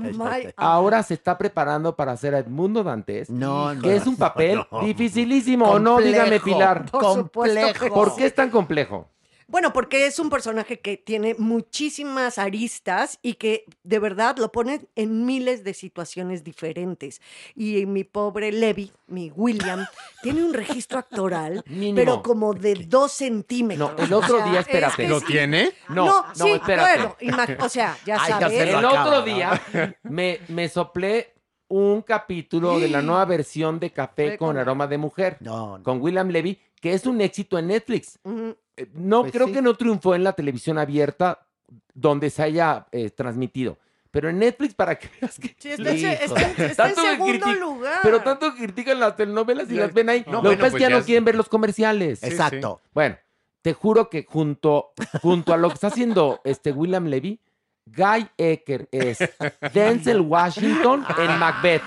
ahora 0.57 1.03
se 1.03 1.15
está 1.15 1.37
preparando 1.37 1.95
para 1.95 2.13
hacer 2.13 2.35
a 2.35 2.39
Edmundo 2.39 2.83
Dantes, 2.83 3.29
No, 3.29 3.75
no, 3.75 3.83
que 3.83 3.97
es 3.97 4.07
un 4.07 4.17
papel 4.17 4.61
no. 4.71 4.81
dificilísimo, 4.81 5.67
¿o 5.67 5.79
no? 5.79 5.99
Dígame, 5.99 6.41
Complejo, 6.41 6.45
Pilar. 6.45 6.91
Por 6.91 7.49
que 7.75 7.91
¿Por 7.91 8.17
qué 8.17 8.27
es 8.27 8.35
tan 8.35 8.51
complejo? 8.51 9.09
Bueno, 9.53 9.73
porque 9.73 10.07
es 10.07 10.19
un 10.19 10.31
personaje 10.31 10.81
que 10.81 10.97
tiene 10.97 11.35
muchísimas 11.39 12.39
aristas 12.39 13.19
y 13.23 13.35
que 13.35 13.65
de 13.85 13.99
verdad 13.99 14.37
lo 14.39 14.51
pone 14.51 14.81
en 14.97 15.25
miles 15.27 15.63
de 15.63 15.75
situaciones 15.75 16.43
diferentes. 16.43 17.21
Y 17.55 17.85
mi 17.87 18.03
pobre 18.03 18.51
Levi, 18.51 18.91
mi 19.07 19.31
William, 19.31 19.87
tiene 20.23 20.43
un 20.43 20.55
registro 20.55 20.99
actoral, 20.99 21.63
Mínimo. 21.67 21.97
pero 21.97 22.23
como 22.23 22.55
de 22.55 22.75
dos 22.89 23.13
centímetros. 23.13 23.93
No, 23.97 24.03
el 24.05 24.13
otro 24.15 24.37
O 24.37 24.39
sea, 24.41 24.51
día, 24.51 24.61
es 24.61 24.67
espérate. 24.67 24.97
que 25.03 25.09
¿Lo 25.09 25.21
sí. 25.21 25.27
tiene? 25.27 25.71
No, 25.91 26.07
No, 26.07 26.27
no, 26.29 26.35
sí, 26.35 26.51
espérate. 26.53 26.99
bueno, 27.21 27.47
o 27.61 27.69
sea, 27.69 27.99
ya 28.07 28.17
Ay, 28.23 28.31
ya 28.31 28.41
sabes. 28.41 28.57
se 28.59 28.63
El 28.71 28.75
acaba, 28.77 29.05
otro 29.05 29.19
¿no? 29.21 29.23
día 29.23 29.63
me, 30.03 30.41
me 30.49 30.69
soplé 30.71 31.35
un 31.69 32.03
capítulo 32.03 32.79
de 32.81 32.89
la 32.89 33.03
nueva 33.03 33.25
versión 33.27 33.79
de 33.79 33.91
Café 33.91 34.37
con 34.39 34.49
con- 34.49 34.57
aroma 34.59 34.87
de 34.87 34.99
mujer 34.99 35.37
No, 35.41 35.79
no. 35.79 35.85
con 35.85 36.01
William 36.01 36.29
Levy, 36.29 36.59
que 36.81 36.93
es 36.95 37.07
un 37.07 37.21
éxito 37.21 37.59
en 37.59 37.69
Netflix. 37.69 38.19
Eh, 38.25 38.55
No 38.95 39.23
Pues 39.23 39.33
creo 39.33 39.47
sí. 39.49 39.53
que 39.53 39.63
no 39.63 39.75
triunfó 39.75 40.15
en 40.15 40.25
la 40.25 40.33
televisión 40.33 40.79
abierta 40.79 41.47
donde 41.95 42.31
se 42.31 42.43
haya 42.43 42.87
eh, 42.93 43.11
transmitido. 43.11 43.79
Pero 44.11 44.29
en 44.29 44.39
Netflix, 44.39 44.75
para 44.75 44.99
que 44.99 45.09
veas 45.21 45.39
que. 45.39 45.55
Sí, 45.59 45.71
está 45.71 45.91
en 45.91 45.97
está 46.71 46.89
está 46.89 46.95
segundo 46.95 47.53
lugar. 47.55 48.01
Pero 48.03 48.21
tanto 48.23 48.55
que 48.55 48.65
critican 48.65 49.01
las 49.01 49.17
telenovelas 49.17 49.71
y 49.71 49.75
las 49.75 49.93
ven 49.95 50.09
ahí. 50.11 50.23
No, 50.27 50.33
Lo 50.35 50.41
que 50.43 50.47
bueno, 50.49 50.59
pasa 50.59 50.67
es 50.67 50.73
pues 50.73 50.79
que 50.81 50.81
ya 50.81 50.89
ya 50.89 50.95
no 50.95 50.99
es- 51.01 51.07
quieren 51.07 51.25
ver 51.25 51.35
los 51.35 51.49
comerciales. 51.49 52.23
Exacto. 52.23 52.81
Bueno, 52.93 53.17
te 53.63 53.73
juro 53.75 54.11
que 54.11 54.25
junto, 54.29 54.93
junto 55.23 55.55
a 55.55 55.57
lo 55.57 55.69
que 55.69 55.75
está 55.75 55.87
haciendo 55.87 56.41
este 56.45 56.73
William 56.73 57.07
Levy, 57.07 57.41
Guy 57.87 58.29
Ecker 58.37 58.89
es 58.91 59.19
Denzel 59.75 60.21
Washington 60.21 61.05
en 61.19 61.39
Macbeth, 61.39 61.83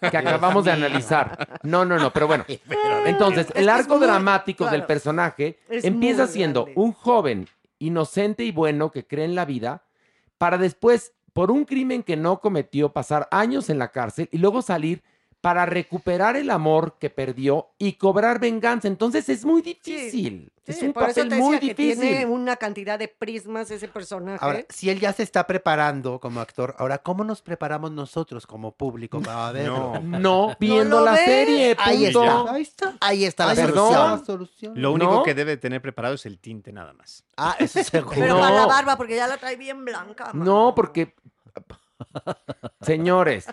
que 0.00 0.16
acabamos 0.16 0.64
de 0.64 0.72
analizar. 0.72 1.58
No, 1.62 1.84
no, 1.84 1.98
no, 1.98 2.12
pero 2.12 2.26
bueno. 2.26 2.44
Entonces, 3.04 3.46
Es 3.50 3.56
el 3.56 3.68
arco 3.68 3.98
dramático 3.98 4.66
del 4.66 4.84
personaje 4.84 5.58
empieza 5.68 6.26
siendo 6.26 6.68
un 6.74 6.92
joven 6.92 7.48
inocente 7.78 8.44
y 8.44 8.52
bueno 8.52 8.90
que 8.90 9.06
cree 9.06 9.24
en 9.24 9.34
la 9.34 9.44
vida, 9.44 9.82
para 10.36 10.58
después, 10.58 11.12
por 11.32 11.50
un 11.50 11.64
crimen 11.64 12.02
que 12.02 12.16
no 12.16 12.40
cometió, 12.40 12.92
pasar 12.92 13.28
años 13.30 13.70
en 13.70 13.78
la 13.78 13.92
cárcel 13.92 14.28
y 14.32 14.38
luego 14.38 14.62
salir 14.62 15.02
para 15.40 15.66
recuperar 15.66 16.36
el 16.36 16.50
amor 16.50 16.96
que 16.98 17.10
perdió 17.10 17.68
y 17.78 17.92
cobrar 17.94 18.40
venganza. 18.40 18.88
Entonces 18.88 19.28
es 19.28 19.44
muy 19.44 19.62
difícil. 19.62 20.50
es 20.66 20.78
Sí, 20.78 20.86
un 20.86 20.92
por 20.92 21.04
eso 21.04 21.14
papel 21.22 21.28
te 21.28 21.36
muy 21.36 21.54
decía 21.56 21.74
que 21.76 21.82
difícil. 21.82 22.00
tiene 22.08 22.26
una 22.26 22.56
cantidad 22.56 22.98
de 22.98 23.06
prismas 23.08 23.70
ese 23.70 23.86
personaje. 23.86 24.44
Ahora, 24.44 24.64
si 24.68 24.90
él 24.90 24.98
ya 24.98 25.12
se 25.12 25.22
está 25.22 25.46
preparando 25.46 26.18
como 26.18 26.40
actor, 26.40 26.74
ahora, 26.78 26.98
¿cómo 26.98 27.22
nos 27.24 27.40
preparamos 27.40 27.92
nosotros 27.92 28.46
como 28.48 28.72
público 28.72 29.20
para 29.22 29.52
verlo? 29.52 30.00
No, 30.02 30.56
viendo 30.60 31.00
la 31.04 31.12
ves. 31.12 31.24
serie, 31.24 31.76
Ahí 31.78 32.06
está. 32.06 32.52
Ahí 32.52 32.62
está. 32.62 32.94
Ahí 33.00 33.24
está 33.24 33.46
la 33.46 33.54
solución. 34.24 34.72
Lo 34.74 34.92
único 34.92 35.14
¿No? 35.14 35.22
que 35.22 35.34
debe 35.34 35.56
tener 35.56 35.80
preparado 35.80 36.16
es 36.16 36.26
el 36.26 36.38
tinte 36.38 36.72
nada 36.72 36.92
más. 36.94 37.24
Ah, 37.36 37.54
eso 37.60 37.82
seguro. 37.84 38.16
Pero 38.18 38.34
No. 38.34 38.40
para 38.40 38.54
la 38.56 38.66
barba, 38.66 38.96
porque 38.96 39.14
ya 39.16 39.28
la 39.28 39.36
trae 39.38 39.54
bien 39.56 39.84
blanca. 39.84 40.32
mano. 40.34 40.44
No, 40.44 40.74
porque... 40.74 41.14
Señores, 42.80 43.46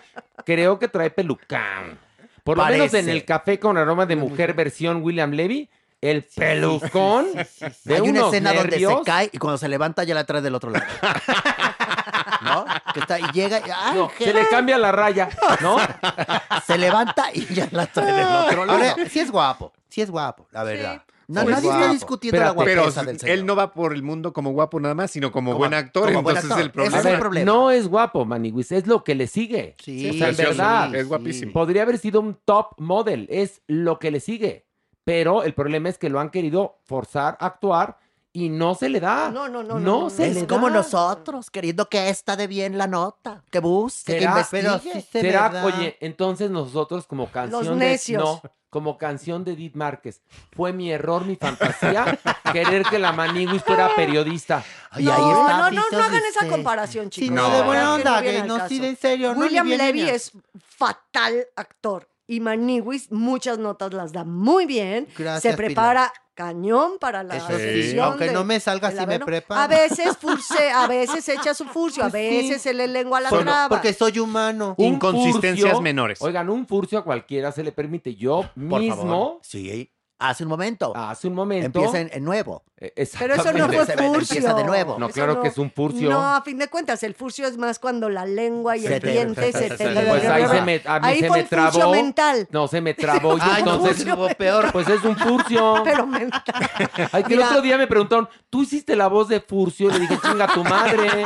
creo 0.44 0.78
que 0.78 0.88
trae 0.88 1.10
pelucán. 1.10 1.98
Por 2.44 2.56
lo 2.58 2.64
menos 2.66 2.94
en 2.94 3.08
el 3.08 3.24
café 3.24 3.58
con 3.58 3.76
aroma 3.76 4.06
de 4.06 4.16
mujer 4.16 4.54
versión 4.54 5.02
William 5.02 5.32
Levy, 5.32 5.68
el 6.00 6.22
pelucón 6.22 7.26
de 7.32 7.94
Hay 7.94 8.00
una 8.02 8.10
unos 8.20 8.26
escena 8.34 8.52
donde 8.52 8.78
se 8.78 8.96
cae 9.04 9.30
y 9.32 9.38
cuando 9.38 9.58
se 9.58 9.68
levanta 9.68 10.04
ya 10.04 10.14
la 10.14 10.24
trae 10.24 10.42
del 10.42 10.54
otro 10.54 10.70
lado. 10.70 10.84
¿No? 12.42 12.64
Que 12.94 13.00
está, 13.00 13.18
y 13.18 13.24
llega 13.32 13.58
y 13.58 13.70
¡ay, 13.74 13.96
No, 13.96 14.08
qué- 14.16 14.24
se 14.26 14.34
le 14.34 14.46
cambia 14.48 14.78
la 14.78 14.92
raya, 14.92 15.28
¿no? 15.60 15.78
se 16.66 16.78
levanta 16.78 17.30
y 17.32 17.46
ya 17.52 17.68
la 17.72 17.86
trae 17.86 18.12
del 18.12 18.26
otro 18.26 18.64
lado. 18.64 18.78
Ahora, 18.78 19.08
sí 19.08 19.18
es 19.18 19.30
guapo, 19.30 19.72
sí 19.88 20.02
es 20.02 20.10
guapo, 20.10 20.46
la 20.52 20.62
verdad. 20.62 21.02
No, 21.28 21.40
Sí, 21.40 21.46
nadie 21.48 21.52
es 21.54 21.64
está 21.64 21.76
guapo. 21.78 21.92
discutiendo 21.92 22.40
la 22.40 22.46
Espérate. 22.48 22.74
guapesa 22.74 23.00
Pero 23.00 23.10
del 23.12 23.20
señor. 23.20 23.34
él 23.38 23.46
no 23.46 23.56
va 23.56 23.72
por 23.72 23.92
el 23.92 24.02
mundo 24.02 24.32
como 24.32 24.52
guapo 24.52 24.78
nada 24.78 24.94
más, 24.94 25.10
sino 25.10 25.32
como, 25.32 25.50
Como- 25.52 25.58
buen 25.58 25.74
actor. 25.74 26.06
como 26.06 26.22
buen 26.22 26.36
entonces 26.36 26.50
actor. 26.52 26.64
el 26.64 26.70
problema. 26.70 26.96
Ese 26.96 27.00
es 27.00 27.04
el 27.06 27.12
ver, 27.12 27.20
problema. 27.20 27.44
no 27.52 27.70
es 27.72 27.88
guapo, 27.88 28.24
Maniwis, 28.24 28.70
es 28.72 28.86
lo 28.86 29.02
que 29.02 29.14
le 29.16 29.26
sigue. 29.26 29.74
Sí, 29.82 30.08
O 30.10 30.12
sea, 30.12 30.28
en 30.28 30.36
sí, 30.36 30.42
verdad. 30.42 30.90
sí, 30.90 30.96
es 30.98 31.08
guapísimo. 31.08 31.52
Podría 31.52 31.82
haber 31.82 31.98
sido 31.98 32.20
un 32.20 32.38
top 32.44 32.68
model, 32.78 33.26
es 33.30 33.60
lo 33.66 33.98
que 33.98 34.10
le 34.10 34.20
sigue. 34.20 34.66
Pero 35.04 35.42
el 35.42 35.54
problema 35.54 35.88
es 35.88 35.98
que 35.98 36.08
lo 36.10 36.20
han 36.20 36.30
querido 36.30 36.78
forzar 36.84 37.36
a 37.40 37.46
actuar 37.46 37.98
y 38.32 38.48
no 38.50 38.74
se 38.74 38.88
le 38.88 39.00
da. 39.00 39.30
No, 39.30 39.48
no, 39.48 39.62
no, 39.62 39.78
no, 39.80 40.02
No 40.02 40.10
se 40.10 40.28
Es 40.28 40.34
le 40.34 40.46
como 40.46 40.68
da. 40.68 40.74
nosotros, 40.76 41.48
queriendo 41.50 41.88
que 41.88 42.08
esta 42.10 42.36
de 42.36 42.46
bien 42.46 42.76
la 42.76 42.86
nota, 42.86 43.42
que 43.50 43.60
busque, 43.60 44.12
que 44.14 44.18
¿Será? 44.20 44.30
investigue. 44.32 44.62
Pero 44.62 44.78
sí 44.80 45.06
¿Será, 45.10 45.62
oye, 45.64 45.96
entonces 46.00 46.50
nosotros 46.50 47.06
como 47.06 47.28
canción 47.30 47.78
necios. 47.78 48.42
de... 48.42 48.48
No, 48.48 48.54
como 48.70 48.98
canción 48.98 49.44
de 49.44 49.52
Edith 49.52 49.74
Márquez. 49.74 50.20
Fue 50.54 50.72
mi 50.72 50.90
error, 50.90 51.24
mi 51.24 51.36
fantasía, 51.36 52.18
querer 52.52 52.82
que 52.84 52.98
la 52.98 53.12
Maniwis 53.12 53.62
fuera 53.62 53.94
periodista. 53.94 54.62
Ay, 54.90 55.04
no, 55.04 55.12
ahí 55.12 55.30
está, 55.30 55.58
no, 55.58 55.70
no, 55.70 55.82
no 55.92 56.02
hagan 56.04 56.22
esa 56.28 56.48
comparación, 56.48 57.06
Sí, 57.12 57.22
chicos. 57.22 57.36
no, 57.36 57.50
de 57.50 57.62
buena 57.62 57.94
onda, 57.94 58.22
que 58.22 58.42
no, 58.42 58.68
sí, 58.68 58.78
de 58.80 58.88
en 58.88 58.96
serio, 58.96 59.32
William 59.32 59.66
Levy 59.68 60.02
es 60.08 60.32
fatal 60.76 61.46
actor. 61.56 62.08
y 62.26 62.40
Maniwis 62.40 63.10
muchas 63.12 63.58
notas 63.58 63.92
las 63.94 64.12
da 64.12 64.24
muy 64.24 64.66
bien. 64.66 65.06
Gracias, 65.16 65.42
se 65.42 65.56
prepara 65.56 66.12
cañón 66.36 66.98
para 67.00 67.24
la 67.24 67.38
Eso 67.38 67.48
sí, 67.58 67.98
aunque 67.98 68.26
de- 68.26 68.32
no 68.32 68.44
me 68.44 68.60
salga, 68.60 68.90
la 68.92 69.06
me 69.06 69.18
preparo. 69.18 69.60
A 69.62 69.66
veces 69.66 70.16
furce, 70.18 70.70
a 70.70 70.86
veces 70.86 71.26
echa 71.28 71.54
su 71.54 71.64
furcio, 71.64 72.04
a 72.04 72.10
Pues 72.10 72.22
sí. 72.30 72.36
veces 72.36 72.62
se 72.62 72.74
le 72.74 72.86
lengua 72.86 73.20
la 73.20 73.30
traba. 73.30 73.68
porque 73.70 73.92
soy 73.94 74.18
humano. 74.18 74.74
Inconsistencias 74.78 75.72
furcio- 75.72 75.80
menores. 75.82 76.20
Oigan, 76.20 76.48
un 76.50 76.66
furcio 76.68 76.98
a 76.98 77.04
cualquiera 77.04 77.50
se 77.52 77.64
le 77.64 77.72
permite. 77.72 78.14
Yo 78.14 78.42
Por 78.68 78.80
mismo. 78.80 78.96
favor. 78.96 79.38
Sí, 79.42 79.90
hace 80.18 80.42
un 80.44 80.48
momento. 80.50 80.92
Hace 80.96 81.28
un 81.28 81.34
momento. 81.34 81.66
Empieza 81.66 82.00
en, 82.00 82.10
en 82.12 82.24
nuevo. 82.24 82.62
Eh, 82.78 82.92
Pero 83.18 83.34
eso 83.34 83.52
no 83.52 83.66
fue 83.68 83.86
furcio. 83.86 84.36
Empieza 84.36 84.52
de 84.54 84.64
nuevo. 84.64 84.96
No, 84.98 85.06
Eso 85.06 85.14
claro 85.14 85.40
que 85.40 85.48
es 85.48 85.56
un 85.56 85.70
furcio. 85.70 86.10
No, 86.10 86.34
a 86.34 86.42
fin 86.42 86.58
de 86.58 86.68
cuentas, 86.68 87.02
el 87.04 87.14
furcio 87.14 87.46
es 87.46 87.56
más 87.56 87.78
cuando 87.78 88.10
la 88.10 88.26
lengua 88.26 88.76
y 88.76 88.82
Se 88.82 88.96
el 88.96 89.00
te- 89.00 89.12
diente 89.12 89.50
se 89.52 89.70
te... 89.70 89.88
Pues 89.88 90.26
ahí 90.26 90.46
se 90.46 90.60
me, 90.60 90.82
a 90.84 91.00
mí 91.00 91.08
Ahí 91.08 91.20
se 91.20 91.28
fue 91.28 91.36
me 91.38 91.42
un 91.44 91.48
furcio 91.48 91.70
trabó. 91.80 91.92
mental. 91.92 92.48
No, 92.50 92.68
se 92.68 92.80
me 92.82 92.92
trabó. 92.92 93.38
Y 93.38 93.40
Ay, 93.42 93.54
entonces. 93.60 93.96
furcio 94.04 94.28
peor. 94.36 94.72
Pues 94.72 94.88
es 94.88 95.02
un 95.04 95.16
furcio. 95.16 95.80
Pero 95.84 96.06
mental. 96.06 96.70
Ay, 97.12 97.24
que 97.24 97.34
el 97.34 97.40
otro 97.42 97.62
día 97.62 97.78
me 97.78 97.86
preguntaron, 97.86 98.28
¿tú 98.50 98.62
hiciste 98.62 98.94
la 98.94 99.06
voz 99.08 99.28
de 99.28 99.40
Furcio? 99.40 99.88
Le 99.90 100.00
dije, 100.00 100.18
chinga 100.22 100.46
tu 100.48 100.62
madre. 100.62 101.24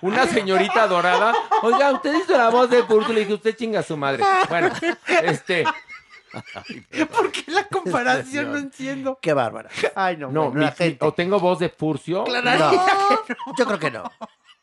Una 0.00 0.26
señorita 0.26 0.86
dorada. 0.86 1.32
Oiga, 1.62 1.92
¿usted 1.92 2.14
hizo 2.14 2.36
la 2.36 2.48
voz 2.50 2.70
de 2.70 2.82
Furcio? 2.84 3.12
Le 3.12 3.20
dije, 3.20 3.34
usted 3.34 3.56
chinga 3.56 3.80
a 3.80 3.82
su 3.82 3.96
madre. 3.96 4.22
Bueno, 4.48 4.70
este. 5.22 5.64
¿Por 7.12 7.30
qué 7.32 7.44
la 7.50 7.64
comparación? 7.68 8.52
No 8.52 8.58
entiendo. 8.58 9.18
Qué 9.20 9.32
bárbara. 9.32 9.68
Ay, 9.94 10.16
no. 10.16 10.30
No, 10.30 10.44
bueno, 10.50 10.58
mi- 10.60 10.64
la 10.66 10.72
gente. 10.72 10.98
mi- 11.04 11.08
o 11.08 11.12
tengo 11.12 11.38
voz 11.40 11.58
de 11.58 11.68
Furcio. 11.68 12.24
Claro. 12.24 12.70
Yo 13.58 13.66
creo 13.66 13.78
que 13.78 13.90
no. 13.90 14.02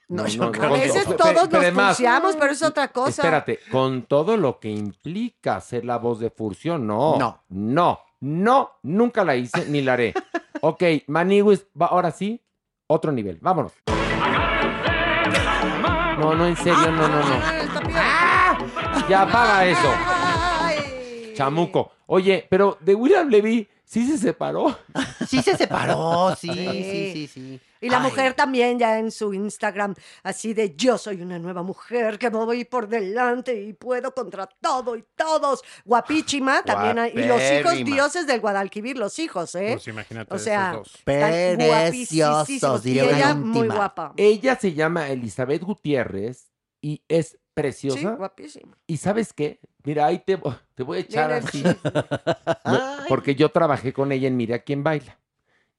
No, 0.09 0.27
yo 0.27 0.43
no, 0.43 0.51
creo 0.51 0.67
no, 0.69 0.75
que 0.75 0.81
Pe- 0.81 0.89
todos 1.05 1.17
pero 1.17 1.33
nos 1.45 1.53
además- 1.53 1.95
furciamos, 1.95 2.35
pero 2.35 2.51
es 2.51 2.61
otra 2.63 2.89
cosa. 2.89 3.09
Espérate, 3.21 3.59
con 3.71 4.01
todo 4.03 4.35
lo 4.35 4.59
que 4.59 4.67
implica 4.69 5.61
ser 5.61 5.85
la 5.85 5.97
voz 5.99 6.19
de 6.19 6.29
Furcio, 6.29 6.77
no. 6.77 7.17
No. 7.17 7.43
No, 7.47 7.99
no, 8.19 8.71
nunca 8.83 9.23
la 9.23 9.37
hice 9.37 9.65
ni 9.67 9.81
la 9.81 9.93
haré. 9.93 10.13
Ok, 10.63 10.83
Maniwis, 11.07 11.65
va, 11.81 11.87
ahora 11.87 12.11
sí, 12.11 12.39
otro 12.87 13.11
nivel. 13.11 13.39
Vámonos. 13.41 13.71
No, 16.19 16.35
no, 16.35 16.45
en 16.45 16.55
serio, 16.57 16.91
no, 16.91 17.07
no, 17.07 17.19
no. 17.19 17.35
¡Ah! 17.95 18.57
Ya 19.09 19.21
apaga 19.23 19.65
eso. 19.65 19.91
Chamuco. 21.45 21.91
Oye, 22.07 22.45
pero 22.49 22.77
de 22.81 22.93
William 22.95 23.29
Levy 23.29 23.67
sí 23.85 24.05
se 24.05 24.17
separó. 24.17 24.77
Sí 25.27 25.41
se 25.41 25.55
separó, 25.57 26.35
sí, 26.35 26.47
Sí. 26.53 26.65
sí, 26.65 27.11
sí, 27.13 27.27
sí. 27.27 27.59
Y 27.83 27.89
la 27.89 27.97
Ay, 27.97 28.03
mujer 28.03 28.35
también 28.35 28.77
ya 28.77 28.99
en 28.99 29.09
su 29.09 29.33
Instagram, 29.33 29.95
así 30.21 30.53
de 30.53 30.75
yo 30.75 30.99
soy 30.99 31.19
una 31.21 31.39
nueva 31.39 31.63
mujer 31.63 32.19
que 32.19 32.29
me 32.29 32.37
voy 32.37 32.63
por 32.63 32.87
delante 32.87 33.59
y 33.59 33.73
puedo 33.73 34.13
contra 34.13 34.45
todo 34.61 34.95
y 34.95 35.03
todos. 35.15 35.61
Guapísima 35.83 36.61
también. 36.63 36.99
hay- 36.99 37.11
Y 37.15 37.23
los 37.25 37.41
hijos 37.41 37.63
Guapérrima. 37.63 37.95
dioses 37.95 38.27
del 38.27 38.39
Guadalquivir, 38.39 38.97
los 38.99 39.17
hijos, 39.17 39.55
¿eh? 39.55 39.69
Pues 39.73 39.87
imagínate 39.87 40.31
O 40.33 40.37
sea, 40.37 40.71
esos 40.73 40.83
dos. 40.83 40.95
están 41.07 41.67
guapísimos. 41.67 42.45
Preciosos, 42.45 42.85
Y 42.85 42.89
diría 42.89 43.03
una 43.05 43.17
ella 43.17 43.33
muy 43.35 43.47
íntima. 43.57 43.75
guapa. 43.75 44.13
Ella 44.15 44.55
se 44.57 44.73
llama 44.73 45.09
Elizabeth 45.09 45.63
Gutiérrez 45.63 46.51
y 46.81 47.01
es 47.07 47.29
Sí, 47.29 47.37
preciosa. 47.53 48.11
guapísima. 48.11 48.77
¿Y 48.87 48.97
sabes 48.97 49.33
qué? 49.33 49.59
Mira, 49.83 50.05
ahí 50.05 50.19
te, 50.19 50.37
te 50.75 50.83
voy 50.83 50.97
a 50.97 51.01
echar 51.01 51.31
así. 51.31 51.63
porque 53.07 53.35
yo 53.35 53.49
trabajé 53.49 53.93
con 53.93 54.11
ella 54.11 54.27
en 54.27 54.37
Mira 54.37 54.59
quién 54.59 54.83
baila. 54.83 55.17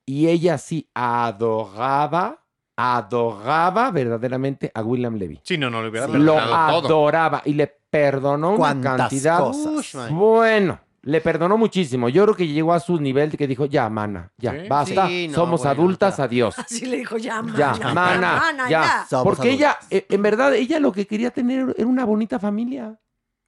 Y 0.04 0.28
ella 0.28 0.58
sí 0.58 0.88
adoraba, 0.94 2.42
adoraba 2.76 3.90
verdaderamente 3.90 4.70
a 4.74 4.82
William 4.82 5.14
Levy. 5.14 5.40
Sí, 5.44 5.56
no, 5.56 5.70
no 5.70 5.82
le 5.82 5.88
hubiera 5.88 6.06
Lo 6.08 6.34
perdonado 6.34 6.82
todo. 6.82 6.88
adoraba 6.88 7.42
y 7.44 7.54
le 7.54 7.66
perdonó 7.68 8.54
una 8.54 8.80
cantidad. 8.80 9.38
cosas. 9.38 10.10
Bueno, 10.10 10.80
le 11.02 11.20
perdonó 11.20 11.56
muchísimo. 11.56 12.08
Yo 12.08 12.24
creo 12.24 12.34
que 12.36 12.48
llegó 12.48 12.72
a 12.72 12.80
su 12.80 12.98
nivel 13.00 13.30
de 13.30 13.36
que 13.36 13.46
dijo, 13.46 13.66
ya, 13.66 13.88
mana, 13.88 14.32
ya, 14.38 14.52
Sí. 14.52 14.68
basta, 14.68 15.06
Sí, 15.08 15.28
no, 15.28 15.34
somos 15.34 15.60
bueno, 15.60 15.70
adultas, 15.72 16.16
ya. 16.16 16.24
adiós. 16.24 16.58
Así 16.58 16.86
le 16.86 16.96
dijo, 16.98 17.16
ya, 17.16 17.42
Ya, 17.56 17.72
mana, 17.74 17.92
mana, 17.94 18.36
mana, 18.36 18.70
ya. 18.70 19.06
Somos 19.08 19.24
Porque 19.24 19.50
ella, 19.50 19.70
adultos. 19.72 19.92
eh, 19.92 20.06
en 20.08 20.22
verdad, 20.22 20.54
ella 20.54 20.80
lo 20.80 20.90
que 20.92 21.06
quería 21.06 21.30
tener 21.30 21.74
era 21.76 21.86
una 21.86 22.04
bonita 22.04 22.38
familia. 22.40 22.98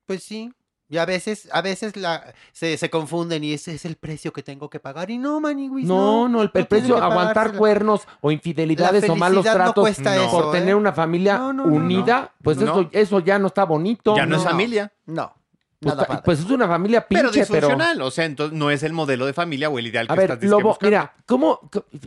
Pues 0.07 0.23
sí. 0.23 0.53
Y 0.91 0.99
a 0.99 1.07
veces, 1.07 1.49
a 1.51 1.63
veces 1.63 1.97
la, 1.97 2.35
se, 2.53 2.77
se 2.77 2.91
confunden 2.91 3.43
y 3.43 3.55
ese 3.55 3.75
es 3.75 3.85
el 3.87 3.97
precio 3.97 4.33
que 4.33 4.43
tengo 4.43 4.69
que 4.69 4.81
pagar. 4.81 5.11
Y 5.11 5.17
no, 5.17 5.41
Maniwis, 5.41 5.87
No, 5.87 6.29
no, 6.29 6.43
el, 6.43 6.51
precio, 6.51 7.03
aguantar 7.03 7.57
cuernos 7.57 8.03
o 8.21 8.31
infidelidades 8.31 9.09
o 9.09 9.17
malos 9.17 9.45
tratos 9.45 9.83
cuesta 9.83 10.15
No. 10.15 10.23
eso, 10.23 10.31
por 10.31 10.53
tener 10.53 10.69
¿eh? 10.71 10.75
una 10.75 10.93
familia 10.93 11.39
No, 11.39 11.53
no, 11.55 11.67
no, 11.67 11.75
unida, 11.75 12.33
pues 12.43 12.59
No. 12.59 12.65
Eso, 12.81 12.89
eso 12.93 13.21
ya 13.21 13.39
no 13.39 13.47
está 13.47 13.65
bonito. 13.65 14.15
Ya 14.15 14.27
no, 14.27 14.37
es 14.37 14.45
familia. 14.45 14.93
No. 15.07 15.35
Pues, 15.81 15.97
Nada 15.97 16.23
pues 16.23 16.39
es 16.41 16.51
una 16.51 16.69
familia 16.69 17.07
Pero 17.09 17.31
pinche, 17.31 17.47
pero... 17.47 17.69
disfuncional. 17.69 18.03
O 18.03 18.11
sea, 18.11 18.27
entonces 18.27 18.57
no 18.57 18.71
es 18.71 18.83
el 18.83 18.93
modelo 18.93 19.27
de 19.27 19.33
familia 19.33 19.71
o 19.71 19.79
el 19.79 19.87
ideal 19.87 20.07
que 20.07 20.13
A 20.13 20.17
ver, 20.17 20.31
estás 20.33 20.49
Lobo, 20.49 20.69
buscando. 20.69 20.91
mira, 20.91 21.15
¿cómo 21.27 21.61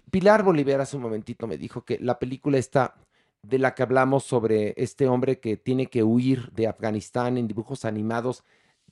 Pilar 0.10 0.44
Bolívar 0.44 0.82
hace 0.82 0.96
un 0.96 1.04
momentito 1.04 1.46
me 1.48 1.58
dijo 1.58 1.84
que 1.84 2.00
la 2.00 2.18
película 2.18 2.58
está 2.58 2.96
de 3.48 3.60
la 3.60 3.74
que 3.76 3.84
hablamos 3.84 4.24
sobre 4.24 4.74
este 4.78 5.08
hombre 5.08 5.40
que 5.40 5.58
tiene 5.58 5.88
que 5.88 6.04
huir 6.04 6.52
de 6.52 6.68
Afganistán 6.68 7.38
en 7.38 7.48
dibujos 7.48 7.86
animados. 7.86 8.44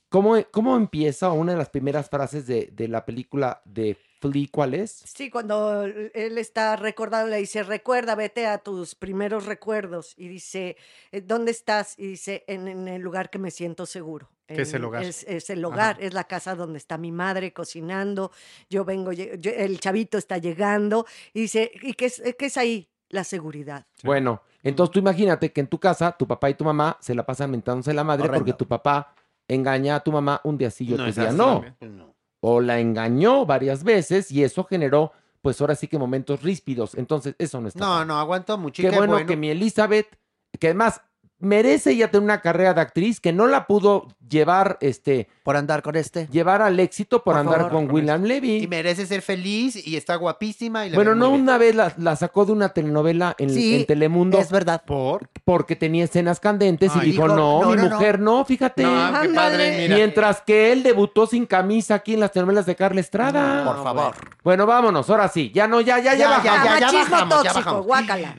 ¿Cómo, 0.08 0.36
cómo 0.52 0.76
empieza 0.76 1.32
una 1.32 1.52
de 1.52 1.58
las 1.58 1.68
primeras 1.68 2.08
frases 2.08 2.46
de, 2.46 2.70
de 2.72 2.88
la 2.88 3.04
película 3.04 3.60
de 3.64 3.96
Flea? 4.20 4.46
¿Cuál 4.50 4.74
es? 4.74 5.02
Sí, 5.04 5.30
cuando 5.30 5.82
él 5.84 6.38
está 6.38 6.74
recordando, 6.76 7.28
le 7.28 7.36
dice, 7.38 7.62
recuerda, 7.62 8.14
vete 8.14 8.46
a 8.46 8.58
tus 8.58 8.94
primeros 8.94 9.46
recuerdos. 9.46 10.14
Y 10.16 10.28
dice, 10.28 10.76
"Eh, 11.12 11.20
¿dónde 11.20 11.50
estás? 11.50 11.98
Y 11.98 12.06
dice, 12.06 12.44
en, 12.46 12.66
en 12.66 12.88
el 12.88 13.02
lugar 13.02 13.30
que 13.30 13.38
me 13.38 13.50
siento 13.50 13.84
seguro. 13.84 14.30
¿Qué 14.46 14.62
es 14.62 14.72
el 14.74 14.82
En- 14.82 14.84
hogar? 14.84 15.02
Es, 15.04 15.24
es 15.24 15.50
el 15.50 15.64
hogar, 15.64 15.96
es 16.00 16.14
la 16.14 16.24
casa 16.24 16.54
donde 16.54 16.78
está 16.78 16.98
mi 16.98 17.10
madre 17.12 17.52
cocinando. 17.52 18.30
Yo 18.70 18.84
vengo, 18.84 19.12
yo- 19.12 19.50
el 19.50 19.80
chavito 19.80 20.18
está 20.18 20.38
llegando. 20.38 21.04
Y 21.34 21.42
dice, 21.42 21.70
¿y 21.82 21.92
qué 21.94 22.06
es, 22.06 22.22
qué 22.38 22.46
es 22.46 22.56
ahí? 22.56 22.88
La 23.08 23.24
seguridad. 23.24 23.86
Bueno, 24.02 24.42
entonces 24.62 24.92
tú 24.92 24.98
imagínate 24.98 25.52
que 25.52 25.60
en 25.60 25.68
tu 25.68 25.78
casa 25.78 26.12
tu 26.12 26.26
papá 26.26 26.50
y 26.50 26.54
tu 26.54 26.64
mamá 26.64 26.96
se 27.00 27.14
la 27.14 27.24
pasan 27.24 27.50
mentándose 27.50 27.92
la 27.94 28.04
madre 28.04 28.28
porque 28.28 28.52
tu 28.52 28.66
papá 28.66 29.14
engaña 29.48 29.96
a 29.96 30.00
tu 30.00 30.10
mamá 30.12 30.40
un 30.44 30.58
día 30.58 30.70
sí 30.70 30.84
y 30.84 30.88
No 30.88 30.94
otro 31.04 31.12
día 31.12 31.32
no. 31.32 31.44
también. 31.54 31.76
Pues 31.78 31.90
no. 31.92 32.14
O 32.40 32.60
la 32.60 32.78
engañó 32.80 33.46
varias 33.46 33.82
veces 33.84 34.30
y 34.30 34.42
eso 34.44 34.64
generó, 34.64 35.12
pues 35.40 35.60
ahora 35.60 35.74
sí 35.74 35.88
que 35.88 35.98
momentos 35.98 36.42
ríspidos. 36.42 36.94
Entonces, 36.96 37.34
eso 37.38 37.60
no 37.60 37.68
está 37.68 37.80
No, 37.80 38.04
no, 38.04 38.18
aguantó 38.18 38.58
mucho. 38.58 38.82
qué 38.82 38.90
bueno, 38.90 39.12
bueno 39.14 39.26
que 39.26 39.36
mi 39.36 39.48
Elizabeth, 39.50 40.18
que 40.58 40.66
además 40.68 41.00
merece 41.38 41.94
ya 41.96 42.10
tener 42.10 42.24
una 42.24 42.40
carrera 42.40 42.72
de 42.74 42.80
actriz 42.80 43.20
que 43.20 43.32
no 43.32 43.46
la 43.46 43.66
pudo 43.66 44.08
llevar, 44.28 44.78
este, 44.80 45.28
Por 45.44 45.56
andar 45.56 45.82
con 45.82 45.94
este. 45.94 46.26
llevar 46.32 46.62
al 46.62 46.80
éxito 46.80 47.22
por, 47.22 47.34
Por 47.34 47.40
andar 47.40 47.56
favor, 47.58 47.72
con 47.72 47.86
con 47.86 47.94
William 47.94 48.24
Y 48.24 48.28
Levy. 48.28 48.66
merece 48.66 49.06
ser 49.06 49.22
feliz 49.22 49.76
y 49.86 49.96
está 49.96 50.16
guapísima. 50.16 50.84
Y 50.86 50.90
le 50.90 50.96
Bueno, 50.96 51.14
no 51.14 51.30
una 51.30 51.58
vez 51.58 51.74
la, 51.74 51.92
la 51.98 52.16
sacó 52.16 52.44
de 52.46 52.52
una 52.52 52.70
telenovela 52.70 53.34
en, 53.38 53.50
Sí, 53.50 53.76
en 53.76 53.86
Telemundo 53.86 54.38
Es 54.38 54.50
verdad. 54.50 54.82
¿Por? 54.86 55.28
porque 55.44 55.76
tenía 55.76 56.04
escenas 56.04 56.40
candentes 56.40 56.90
y 56.96 57.00
dijo, 57.00 57.22
dijo, 57.24 57.28
no, 57.36 57.62
no, 57.62 57.70
mi 57.70 57.76
no, 57.76 57.82
no". 57.84 57.90
mujer 57.90 58.18
no, 58.18 58.44
fíjate. 58.44 58.82
No, 58.82 59.20
qué 59.22 59.28
padre, 59.28 59.76
mira. 59.78 59.94
Mientras 59.96 60.40
que 60.40 60.72
él 60.72 60.82
debutó 60.82 61.26
sin 61.28 61.46
camisa 61.46 61.94
aquí 61.96 62.14
en 62.14 62.20
las 62.20 62.32
telenovelas 62.32 62.66
de 62.66 62.74
Carla 62.74 63.00
Estrada. 63.00 63.64
Por 63.64 63.84
favor. 63.84 64.14
Bueno, 64.42 64.66
vámonos, 64.66 65.08
ahora 65.08 65.28
sí. 65.28 65.52
Ya 65.54 65.68
no, 65.68 65.80
ya, 65.80 65.98
ya, 65.98 66.14
ya, 66.14 66.18
Ya, 66.18 66.28
bajamos. 66.30 66.44
ya, 66.44 66.64
ya, 66.64 66.80
ya 66.80 66.86
machismo 66.86 67.10
bajamos, 67.12 67.30
ya 67.44 67.50
tóxico, 67.52 67.58
bajamos. 67.60 67.86
guácala. 67.86 68.36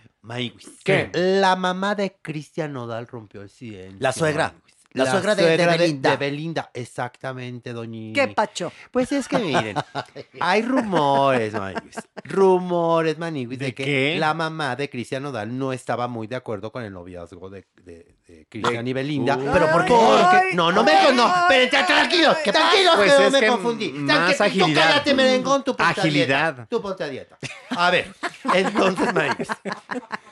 ¿Qué? 0.83 1.09
La 1.13 1.55
mamá 1.55 1.95
de 1.95 2.17
Cristian 2.21 2.73
Nodal 2.73 3.07
rompió 3.07 3.41
el 3.41 3.49
silencio. 3.49 3.97
La 3.99 4.11
suegra. 4.11 4.47
Maniwis. 4.53 4.63
La 4.93 5.11
suegra 5.11 5.35
de- 5.35 5.57
de 5.57 5.65
Belinda. 5.67 6.09
De 6.11 6.17
Belinda, 6.17 6.71
exactamente, 6.73 7.71
doña. 7.71 8.13
¿Qué 8.13 8.27
pacho? 8.29 8.71
Pues 8.91 9.11
es 9.11 9.27
que 9.27 9.37
miren, 9.37 9.75
hay 10.39 10.61
rumores, 10.63 11.53
Maniwis. 11.53 11.97
Rumores, 12.23 13.17
Maniwis, 13.19 13.59
de, 13.59 13.65
¿De 13.67 13.73
que 13.75 13.83
qué? 13.85 14.15
la 14.19 14.33
mamá 14.33 14.75
de 14.75 14.89
Cristian 14.89 15.23
Nodal 15.23 15.55
no 15.57 15.71
estaba 15.71 16.07
muy 16.07 16.25
de 16.27 16.35
acuerdo 16.35 16.71
con 16.71 16.83
el 16.83 16.93
noviazgo 16.93 17.49
de, 17.49 17.67
Cristian 18.49 18.87
y 18.87 18.93
Belinda. 18.93 19.37
Uh. 19.37 19.49
¿Pero 19.53 19.71
por 19.71 19.85
qué? 19.85 19.93
Ay, 19.95 20.55
no, 20.55 20.71
no 20.71 20.83
me 20.83 20.91
no, 21.13 21.27
espérense, 21.27 21.83
tranquilos, 21.85 22.37
tranquilos, 22.43 22.95
Pues 22.97 23.13
que 23.13 23.23
no 23.23 23.29
me 23.31 23.39
que 23.39 23.47
confundí. 23.47 23.89
más 23.93 24.17
Tranqui- 24.17 24.37
tú 24.37 24.43
agilidad. 24.43 24.89
cállate, 24.89 25.13
merengón, 25.13 25.63
tú 25.63 25.75
ponte 25.75 25.83
a 25.83 26.03
Agilidad. 26.03 26.53
dieta. 26.55 26.67
Tú 26.69 26.81
ponte 26.81 27.03
a 27.03 27.07
dieta. 27.07 27.37
A 27.69 27.89
ver, 27.91 28.13
entonces, 28.53 29.13
Maniwis. 29.13 29.47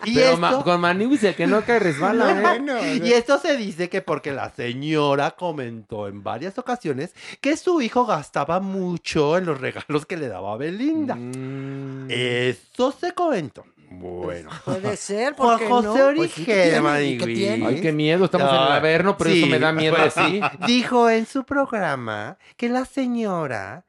Y 0.03 0.13
Pero 0.15 0.25
esto... 0.27 0.37
ma- 0.37 0.63
con 0.63 0.81
Maniwis 0.81 1.23
el 1.23 1.35
que 1.35 1.47
no 1.47 1.61
cae 1.63 1.79
resbala, 1.79 2.55
¿eh? 2.57 3.01
Y 3.03 3.11
esto 3.13 3.39
se 3.39 3.55
dice 3.57 3.89
que 3.89 4.01
porque 4.01 4.31
la 4.31 4.49
señora 4.51 5.31
comentó 5.31 6.07
en 6.07 6.21
varias 6.21 6.57
ocasiones 6.57 7.13
que 7.41 7.55
su 7.57 7.81
hijo 7.81 8.05
gastaba 8.05 8.59
mucho 8.59 9.37
en 9.37 9.45
los 9.45 9.59
regalos 9.61 10.05
que 10.05 10.17
le 10.17 10.27
daba 10.27 10.53
a 10.53 10.57
Belinda. 10.57 11.15
Mm. 11.15 12.07
Eso 12.09 12.91
se 12.99 13.13
comentó. 13.13 13.65
Bueno. 13.99 14.49
Puede 14.65 14.97
ser, 14.97 15.33
Juan 15.33 15.49
porque 15.49 15.67
José 15.67 15.87
no? 15.87 16.15
Pues 16.15 16.31
sí, 16.31 16.45
¿qué 16.45 16.79
Origen, 16.79 17.17
qué 17.19 17.25
tiene? 17.25 17.67
Ay, 17.67 17.81
qué 17.81 17.91
miedo, 17.91 18.25
estamos 18.25 18.49
en 18.49 18.55
el 18.55 18.71
averno, 18.71 19.17
pero 19.17 19.29
eso 19.29 19.45
sí, 19.45 19.51
me 19.51 19.59
da 19.59 19.71
miedo 19.71 19.95
pues 19.95 20.17
así. 20.17 20.41
Dijo 20.67 21.09
en 21.09 21.25
su 21.25 21.43
programa 21.43 22.37
que 22.57 22.69
la 22.69 22.85
señora 22.85 23.85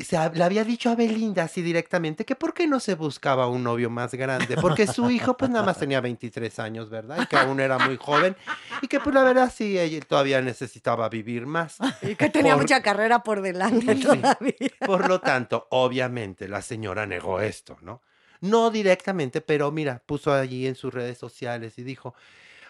se 0.00 0.16
le 0.30 0.42
había 0.42 0.64
dicho 0.64 0.88
a 0.88 0.94
Belinda 0.94 1.44
así 1.44 1.60
directamente 1.60 2.24
que 2.24 2.34
por 2.34 2.54
qué 2.54 2.66
no 2.66 2.80
se 2.80 2.94
buscaba 2.94 3.46
un 3.46 3.62
novio 3.62 3.90
más 3.90 4.14
grande, 4.14 4.56
porque 4.56 4.86
su 4.86 5.10
hijo 5.10 5.36
pues 5.36 5.50
nada 5.50 5.66
más 5.66 5.78
tenía 5.78 6.00
23 6.00 6.58
años, 6.60 6.88
¿verdad? 6.88 7.22
Y 7.22 7.26
que 7.26 7.36
aún 7.36 7.60
era 7.60 7.78
muy 7.78 7.98
joven 7.98 8.34
y 8.80 8.88
que 8.88 9.00
pues 9.00 9.14
la 9.14 9.22
verdad 9.22 9.52
sí, 9.54 9.78
ella 9.78 10.00
todavía 10.00 10.40
necesitaba 10.40 11.08
vivir 11.08 11.46
más. 11.46 11.76
Y 12.02 12.16
que 12.16 12.30
tenía 12.30 12.54
Por- 12.54 12.62
mucha 12.62 12.82
carrera 12.82 13.22
por 13.22 13.42
delante 13.42 13.94
todavía. 13.96 14.70
Por 14.84 15.08
lo 15.08 15.20
tanto, 15.20 15.66
obviamente 15.70 16.48
la 16.48 16.62
señora 16.62 17.06
negó 17.06 17.40
esto, 17.40 17.76
¿no? 17.82 18.02
No 18.42 18.70
directamente, 18.70 19.40
pero 19.40 19.70
mira, 19.70 20.02
puso 20.04 20.32
allí 20.32 20.66
en 20.66 20.74
sus 20.74 20.92
redes 20.92 21.16
sociales 21.16 21.78
y 21.78 21.84
dijo, 21.84 22.14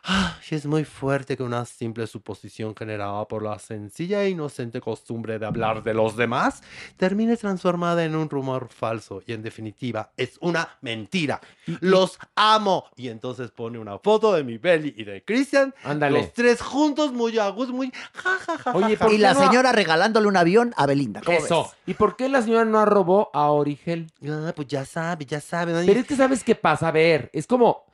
ah, 0.05 0.37
es 0.51 0.66
muy 0.66 0.85
fuerte 0.85 1.37
que 1.37 1.43
una 1.43 1.65
simple 1.65 2.07
suposición 2.07 2.74
generada 2.77 3.27
por 3.27 3.43
la 3.43 3.59
sencilla 3.59 4.23
e 4.23 4.31
inocente 4.31 4.81
costumbre 4.81 5.39
de 5.39 5.47
hablar 5.47 5.83
de 5.83 5.95
los 5.95 6.16
demás 6.16 6.62
termine 6.97 7.37
transformada 7.37 8.05
en 8.05 8.15
un 8.15 8.29
rumor 8.29 8.69
falso 8.69 9.23
y 9.27 9.33
en 9.33 9.43
definitiva 9.43 10.11
es 10.16 10.37
una 10.41 10.69
mentira. 10.83 11.41
Los 11.81 12.19
amo. 12.35 12.85
Y 12.97 13.09
entonces 13.09 13.51
pone 13.51 13.79
una 13.79 13.99
foto 13.99 14.35
de 14.35 14.45
mi 14.45 14.59
Belly 14.59 14.95
y 14.97 15.05
de 15.05 15.24
Christian, 15.24 15.74
Ándale. 15.85 16.19
los 16.20 16.33
tres 16.33 16.61
juntos, 16.61 17.12
muy 17.12 17.39
a 17.39 17.49
gusto, 17.49 17.73
muy... 17.73 17.91
Ja, 18.12 18.37
ja, 18.39 18.59
ja, 18.59 18.73
Oye, 18.73 18.97
ja, 18.97 19.05
¿por. 19.07 19.15
Y 19.15 19.19
la 19.19 19.35
no- 19.35 19.41
señora 19.41 19.73
regalándole 19.73 20.27
un 20.29 20.37
avión 20.37 20.74
a 20.77 20.87
Belinda. 20.87 21.23
¿Cómo 21.24 21.39
Eso. 21.39 21.62
ves? 21.65 21.73
¿Y 21.87 21.95
por 21.95 22.16
qué 22.16 22.29
la 22.29 22.43
señora 22.43 22.65
no 22.65 22.79
arrobó 22.79 23.31
a 23.33 23.51
Origel? 23.51 24.11
Ah, 24.29 24.53
pues 24.55 24.69
ya 24.69 24.85
sabe, 24.85 25.24
ya 25.24 25.41
sabe. 25.41 25.73
¿no? 25.73 25.81
Pero 25.87 26.01
es 26.01 26.07
que 26.07 26.16
sabes 26.16 26.45
qué 26.45 26.55
pasa, 26.55 26.89
a 26.89 26.93
ver, 26.93 27.31
es 27.33 27.47
como, 27.47 27.85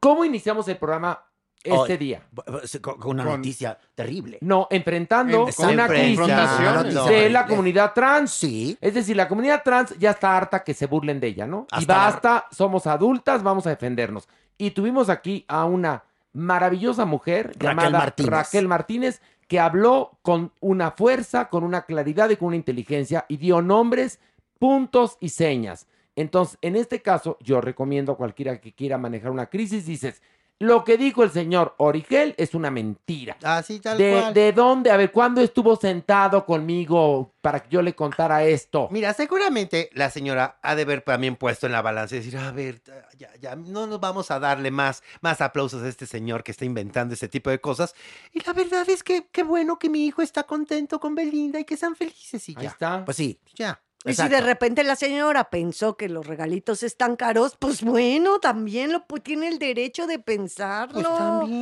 ¿cómo 0.00 0.24
iniciamos 0.24 0.66
el 0.68 0.76
programa 0.78 1.22
este 1.62 1.76
Hoy. 1.92 1.96
día? 1.96 2.22
Con, 2.80 2.98
con 2.98 3.10
una 3.12 3.24
Con- 3.24 3.36
noticia 3.36 3.78
terrible. 3.94 4.38
No, 4.40 4.68
enfrentando 4.70 5.46
una 5.58 5.86
crisis 5.88 6.18
Confrontación. 6.18 7.08
de 7.08 7.30
la 7.30 7.46
comunidad 7.46 7.92
trans. 7.94 8.30
Sí. 8.32 8.78
Es 8.80 8.94
decir, 8.94 9.16
la 9.16 9.28
comunidad 9.28 9.62
trans 9.62 9.98
ya 9.98 10.10
está 10.10 10.36
harta 10.36 10.62
que 10.64 10.74
se 10.74 10.86
burlen 10.86 11.20
de 11.20 11.26
ella, 11.28 11.46
¿no? 11.46 11.66
y 11.72 11.76
Hasta 11.76 11.92
la- 11.96 12.04
basta, 12.04 12.46
somos 12.50 12.86
adultas, 12.86 13.42
vamos 13.42 13.66
a 13.66 13.70
defendernos. 13.70 14.28
Y 14.56 14.70
tuvimos 14.70 15.08
aquí 15.08 15.44
a 15.48 15.64
una 15.64 16.04
maravillosa 16.32 17.04
mujer 17.04 17.48
Raquel 17.54 17.68
llamada 17.68 17.90
Martínez. 17.98 18.30
Raquel 18.30 18.68
Martínez 18.68 19.22
que 19.46 19.58
habló 19.58 20.18
con 20.22 20.52
una 20.60 20.90
fuerza, 20.90 21.48
con 21.48 21.64
una 21.64 21.82
claridad 21.86 22.28
y 22.30 22.36
con 22.36 22.48
una 22.48 22.56
inteligencia 22.56 23.24
y 23.28 23.38
dio 23.38 23.62
nombres, 23.62 24.20
puntos 24.58 25.16
y 25.20 25.30
señas. 25.30 25.86
Entonces, 26.16 26.58
en 26.62 26.76
este 26.76 27.00
caso, 27.00 27.38
yo 27.40 27.60
recomiendo 27.60 28.12
a 28.12 28.16
cualquiera 28.16 28.60
que 28.60 28.72
quiera 28.74 28.98
manejar 28.98 29.30
una 29.30 29.46
crisis, 29.46 29.86
dices, 29.86 30.20
lo 30.60 30.82
que 30.82 30.96
dijo 30.96 31.22
el 31.22 31.30
señor 31.30 31.74
Origel 31.78 32.34
es 32.36 32.54
una 32.54 32.70
mentira. 32.70 33.36
Así 33.42 33.78
tal 33.78 33.96
¿De, 33.96 34.12
cual. 34.12 34.34
¿De 34.34 34.52
dónde? 34.52 34.90
A 34.90 34.96
ver, 34.96 35.12
¿cuándo 35.12 35.40
estuvo 35.40 35.76
sentado 35.76 36.44
conmigo 36.44 37.32
para 37.40 37.60
que 37.60 37.68
yo 37.70 37.80
le 37.80 37.94
contara 37.94 38.44
esto? 38.44 38.88
Mira, 38.90 39.14
seguramente 39.14 39.90
la 39.92 40.10
señora 40.10 40.58
ha 40.62 40.74
de 40.74 40.82
haber 40.82 41.02
también 41.02 41.36
puesto 41.36 41.66
en 41.66 41.72
la 41.72 41.82
balanza 41.82 42.16
y 42.16 42.18
decir, 42.18 42.36
a 42.36 42.50
ver, 42.50 42.82
ya, 43.16 43.30
ya, 43.40 43.54
no 43.54 43.86
nos 43.86 44.00
vamos 44.00 44.30
a 44.32 44.40
darle 44.40 44.72
más, 44.72 45.02
más 45.20 45.40
aplausos 45.40 45.82
a 45.82 45.88
este 45.88 46.06
señor 46.06 46.42
que 46.42 46.50
está 46.50 46.64
inventando 46.64 47.14
ese 47.14 47.28
tipo 47.28 47.50
de 47.50 47.60
cosas. 47.60 47.94
Y 48.32 48.44
la 48.44 48.52
verdad 48.52 48.88
es 48.90 49.04
que 49.04 49.28
qué 49.30 49.44
bueno 49.44 49.78
que 49.78 49.88
mi 49.88 50.06
hijo 50.06 50.22
está 50.22 50.42
contento 50.42 50.98
con 50.98 51.14
Belinda 51.14 51.60
y 51.60 51.64
que 51.64 51.76
sean 51.76 51.94
felices 51.94 52.48
y 52.48 52.54
ya. 52.54 52.60
Ahí 52.60 52.66
está. 52.66 53.04
Pues 53.04 53.16
sí. 53.16 53.38
Ya. 53.54 53.80
Y 54.08 54.14
si 54.14 54.28
de 54.28 54.40
repente 54.40 54.84
la 54.84 54.96
señora 54.96 55.50
pensó 55.50 55.96
que 55.96 56.08
los 56.08 56.26
regalitos 56.26 56.82
están 56.82 57.16
caros, 57.16 57.56
pues 57.58 57.82
bueno, 57.82 58.38
también 58.40 58.92
lo 58.92 59.04
tiene 59.22 59.48
el 59.48 59.58
derecho 59.58 60.06
de 60.06 60.18
pensarlo. 60.18 61.08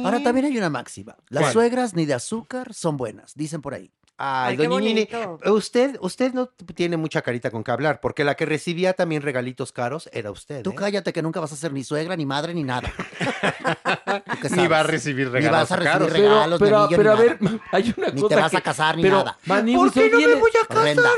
Ahora 0.05 0.23
también 0.23 0.47
hay 0.47 0.57
una 0.59 0.71
máxima. 0.71 1.17
Las 1.29 1.43
¿Cuál? 1.45 1.53
suegras 1.53 1.95
ni 1.95 2.07
de 2.07 2.15
azúcar 2.15 2.73
son 2.75 2.97
buenas, 2.97 3.35
dicen 3.35 3.61
por 3.63 3.75
ahí. 3.75 3.91
Ay, 4.19 4.53
Ay, 4.53 4.57
doña 4.67 4.81
Nini, 4.81 5.07
usted, 5.45 5.99
usted 6.01 6.33
no 6.33 6.47
tiene 6.75 6.97
mucha 6.97 7.21
carita 7.21 7.51
con 7.51 7.63
que 7.63 7.71
hablar, 7.71 8.01
porque 8.01 8.25
la 8.25 8.35
que 8.35 8.47
recibía 8.47 8.95
también 8.95 9.21
regalitos 9.21 9.73
caros 9.73 10.09
era 10.11 10.31
usted. 10.31 10.63
Tú 10.63 10.71
¿eh? 10.71 10.75
cállate 10.75 11.13
que 11.13 11.21
nunca 11.21 11.39
vas 11.39 11.53
a 11.53 11.57
ser 11.57 11.71
ni 11.75 11.85
suegra, 11.85 12.17
ni 12.17 12.25
madre, 12.25 12.55
ni 12.55 12.63
nada. 12.65 12.91
¿Tú 14.31 14.39
qué 14.41 14.49
Ni 14.57 14.67
va 14.69 14.81
a 14.81 14.83
recibir 14.85 15.27
Ni 15.27 15.33
regalos 15.35 15.61
vas 15.69 15.73
a 15.73 15.77
recibir 15.77 15.93
caros. 15.99 16.13
regalos, 16.13 16.59
pero, 16.61 16.77
ni 16.79 16.83
anillo, 16.85 16.97
pero 16.97 17.15
ni 17.15 17.21
a 17.21 17.23
ver, 17.23 17.39
hay 17.73 17.95
una 17.97 18.09
Ni 18.09 18.21
cosa 18.23 18.35
te 18.35 18.41
vas 18.41 18.51
que- 18.53 18.57
a 18.57 18.61
casar, 18.63 18.97
ni 18.97 19.03
pero, 19.03 19.17
nada. 19.19 19.39
¿Por 19.47 19.93
qué 19.93 20.09
no 20.11 20.19
me 20.19 20.35
voy 20.37 20.51
a 20.63 20.67
casar? 20.67 21.13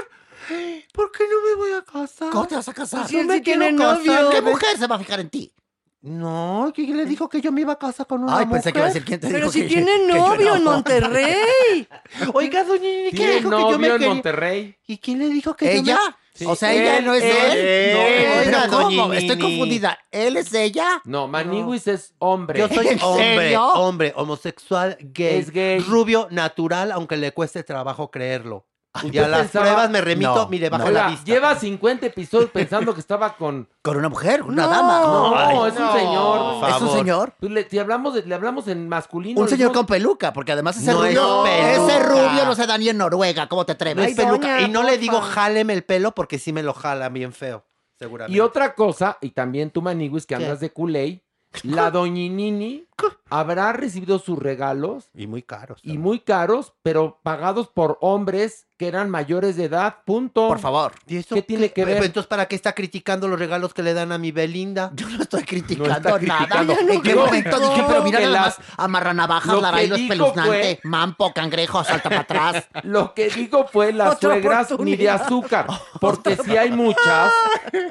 ¿Por 0.93 1.12
qué 1.12 1.25
no 1.29 1.49
me 1.49 1.55
voy 1.57 1.73
a 1.79 1.83
casar? 1.85 2.31
¿Cómo 2.31 2.47
te 2.47 2.55
vas 2.57 2.69
a 2.69 2.75
casar? 2.75 3.07
Si 3.09 3.19
él 3.19 3.29
sí 3.31 3.41
tiene 3.41 3.73
novio. 3.73 4.31
¿Qué 4.31 4.41
mujer 4.43 4.77
se 4.79 4.87
va 4.87 4.97
a 4.97 4.99
fijar 4.99 5.20
en 5.20 5.31
ti? 5.31 5.53
No, 6.01 6.70
¿quién 6.75 6.97
le 6.97 7.05
dijo 7.07 7.29
que 7.29 7.41
yo 7.41 7.51
me 7.51 7.62
iba 7.62 7.73
a 7.73 7.79
casar 7.79 8.07
con 8.07 8.23
una 8.23 8.39
Ay, 8.39 8.47
mujer? 8.47 8.62
pensé 8.62 8.73
que 8.73 8.79
iba 8.79 8.85
a 8.87 8.89
decir 8.89 9.05
quién 9.05 9.19
te 9.20 9.27
Pero 9.27 9.39
dijo 9.41 9.51
si 9.53 9.62
que- 9.62 9.66
tiene 9.69 9.93
que 10.07 10.12
yo 10.12 10.29
novio 10.29 10.55
en 10.57 10.65
no. 10.65 10.70
Monterrey. 10.73 11.89
Oiga, 12.35 12.62
doña 12.65 12.83
Nini, 12.83 13.11
¿quién 13.11 13.16
Tiene 13.16 13.35
dijo 13.35 13.51
que 13.51 13.57
yo 13.57 13.62
novio 13.62 13.79
me 13.79 13.87
en 13.89 13.93
quería? 13.95 14.09
Monterrey. 14.09 14.77
¿Y 14.87 14.99
quién 14.99 15.19
le 15.19 15.29
dijo 15.29 15.57
que 15.57 15.65
yo 15.66 15.81
¿Ella? 15.81 15.99
me... 16.41 16.47
O 16.47 16.55
sea, 16.55 16.73
ella 16.73 16.99
él, 16.99 17.05
no 17.05 17.15
es 17.15 17.25
él, 17.25 17.59
él. 17.59 17.93
no, 17.93 18.39
Oiga, 18.39 18.69
¿cómo? 18.69 19.12
Estoy 19.12 19.39
confundida. 19.41 19.99
¿Él 20.12 20.37
es 20.37 20.55
ella? 20.55 21.03
No, 21.05 21.27
Maniguis 21.27 21.89
es 21.89 22.15
hombre. 22.19 22.61
Yo 22.61 22.69
soy 22.69 22.87
¿En 22.87 23.01
hombre, 23.03 23.35
serio? 23.41 23.66
hombre, 23.73 24.12
homosexual, 24.15 24.97
gay, 25.01 25.41
Es 25.41 25.51
gay. 25.51 25.81
rubio, 25.81 26.29
natural, 26.31 26.93
aunque 26.93 27.16
le 27.16 27.33
cueste 27.33 27.65
trabajo 27.65 28.12
creerlo. 28.12 28.66
Y 29.05 29.19
a 29.19 29.29
las 29.29 29.41
pensaba- 29.43 29.65
pruebas 29.65 29.91
me 29.91 30.01
remito, 30.01 30.35
No, 30.35 30.49
mire, 30.49 30.69
bajo 30.70 30.87
no. 30.87 30.91
la 30.93 31.09
vista. 31.09 31.25
lleva 31.25 31.55
50 31.55 32.07
episodios 32.07 32.51
pensando 32.51 32.95
que 32.95 33.01
estaba 33.01 33.37
con... 33.37 33.69
Con 33.83 33.97
una 33.97 34.09
mujer, 34.09 34.43
una 34.43 34.65
No. 34.65 34.69
dama. 34.70 35.01
No, 35.01 35.37
Ay, 35.37 35.57
es 35.70 35.79
un 35.79 35.93
señor. 35.93 36.69
¿Es 36.70 36.83
un 36.83 36.91
señor? 36.91 37.33
Pues 37.41 37.53
le, 37.53 37.69
si 37.69 37.79
hablamos 37.79 38.15
de- 38.15 38.23
le 38.27 38.35
hablamos 38.35 38.69
en 38.69 38.89
masculino. 38.89 39.41
Un 39.41 39.49
señor 39.49 39.73
con 39.73 39.87
peluca, 39.87 40.33
porque 40.33 40.53
además 40.53 40.77
ese 40.77 40.93
rubio, 40.93 41.47
ese 41.47 41.99
rubio 42.01 42.45
no 42.45 42.55
se 42.55 42.66
da 42.66 42.77
ni 42.79 42.89
en 42.89 42.99
Noruega, 42.99 43.49
¿cómo 43.49 43.65
te 43.65 43.73
No 43.73 43.75
atreves? 43.75 44.09
es 44.11 44.16
peluca. 44.16 44.55
doña, 44.55 44.61
y 44.62 44.69
no 44.70 44.83
le 44.83 44.99
digo 44.99 45.20
jáleme 45.20 45.73
el 45.75 45.85
pelo 45.85 46.15
porque 46.15 46.39
sí 46.39 46.53
me 46.53 46.62
lo 46.62 46.75
jala 46.75 47.09
bien 47.09 47.33
feo, 47.33 47.65
seguramente. 47.99 48.37
Y 48.37 48.41
otra 48.41 48.75
cosa, 48.75 49.19
y 49.20 49.31
también 49.31 49.70
tú, 49.70 49.83
Maniguis, 49.83 50.27
que 50.27 50.37
¿Qué? 50.37 50.43
andas 50.45 50.61
de 50.61 50.70
culé, 50.70 51.23
la 51.62 51.91
doñinini 51.91 52.88
habrá 53.31 53.73
recibido 53.73 54.19
sus 54.19 54.39
regalos 54.39 55.11
Y 55.15 55.27
muy 55.27 55.43
caros. 55.43 55.81
y 55.83 55.99
muy 55.99 56.20
caros, 56.20 56.73
pero 56.83 57.20
pagados 57.23 57.69
por 57.69 57.99
hombres 58.01 58.66
que 58.79 58.87
eran 58.87 59.11
mayores 59.11 59.57
de 59.57 59.65
edad, 59.65 59.97
punto. 60.07 60.47
Por 60.47 60.61
favor. 60.61 60.93
¿Y 61.09 61.16
eso 61.16 61.35
¿Qué 61.35 61.43
tiene 61.43 61.73
que 61.73 61.85
ver? 61.85 61.97
Entonces, 62.05 62.29
¿para 62.29 62.47
qué 62.47 62.55
está 62.55 62.75
criticando 62.77 63.27
los 63.27 63.37
regalos 63.37 63.75
que 63.75 63.83
le 63.83 63.93
dan 63.93 64.12
a 64.12 64.19
mi 64.19 64.31
Belinda? 64.31 64.93
Yo 64.95 65.09
no 65.09 65.20
estoy 65.20 65.43
criticando 65.43 65.89
No 65.89 66.16
está 66.16 66.19
nada. 66.20 66.39
criticando. 66.47 66.93
¿En 66.93 67.03
qué 67.03 67.15
momento 67.16 67.59
dije, 67.59 67.85
pero 67.89 68.05
mira 68.05 68.20
nada 68.20 68.31
las- 68.33 68.59
más, 68.61 68.69
amarra 68.77 69.12
navajas, 69.15 69.53
lo 69.53 69.61
la 69.61 69.70
que 69.70 69.75
raíz 69.77 69.91
dijo 69.95 70.03
espeluznante, 70.12 70.49
fue- 70.51 70.81
mampo, 70.85 71.33
cangrejo, 71.35 71.83
salta 71.83 72.09
para 72.09 72.20
atrás. 72.23 72.69
Lo 72.85 73.15
que 73.15 73.29
digo 73.31 73.66
fue 73.66 73.93
las 73.93 74.20
suegras 74.20 74.70
ni 74.79 74.95
de 74.95 75.11
azúcar, 75.11 75.66
porque 76.01 76.37
si 76.37 76.57
hay 76.57 76.70
muchas, 76.70 77.33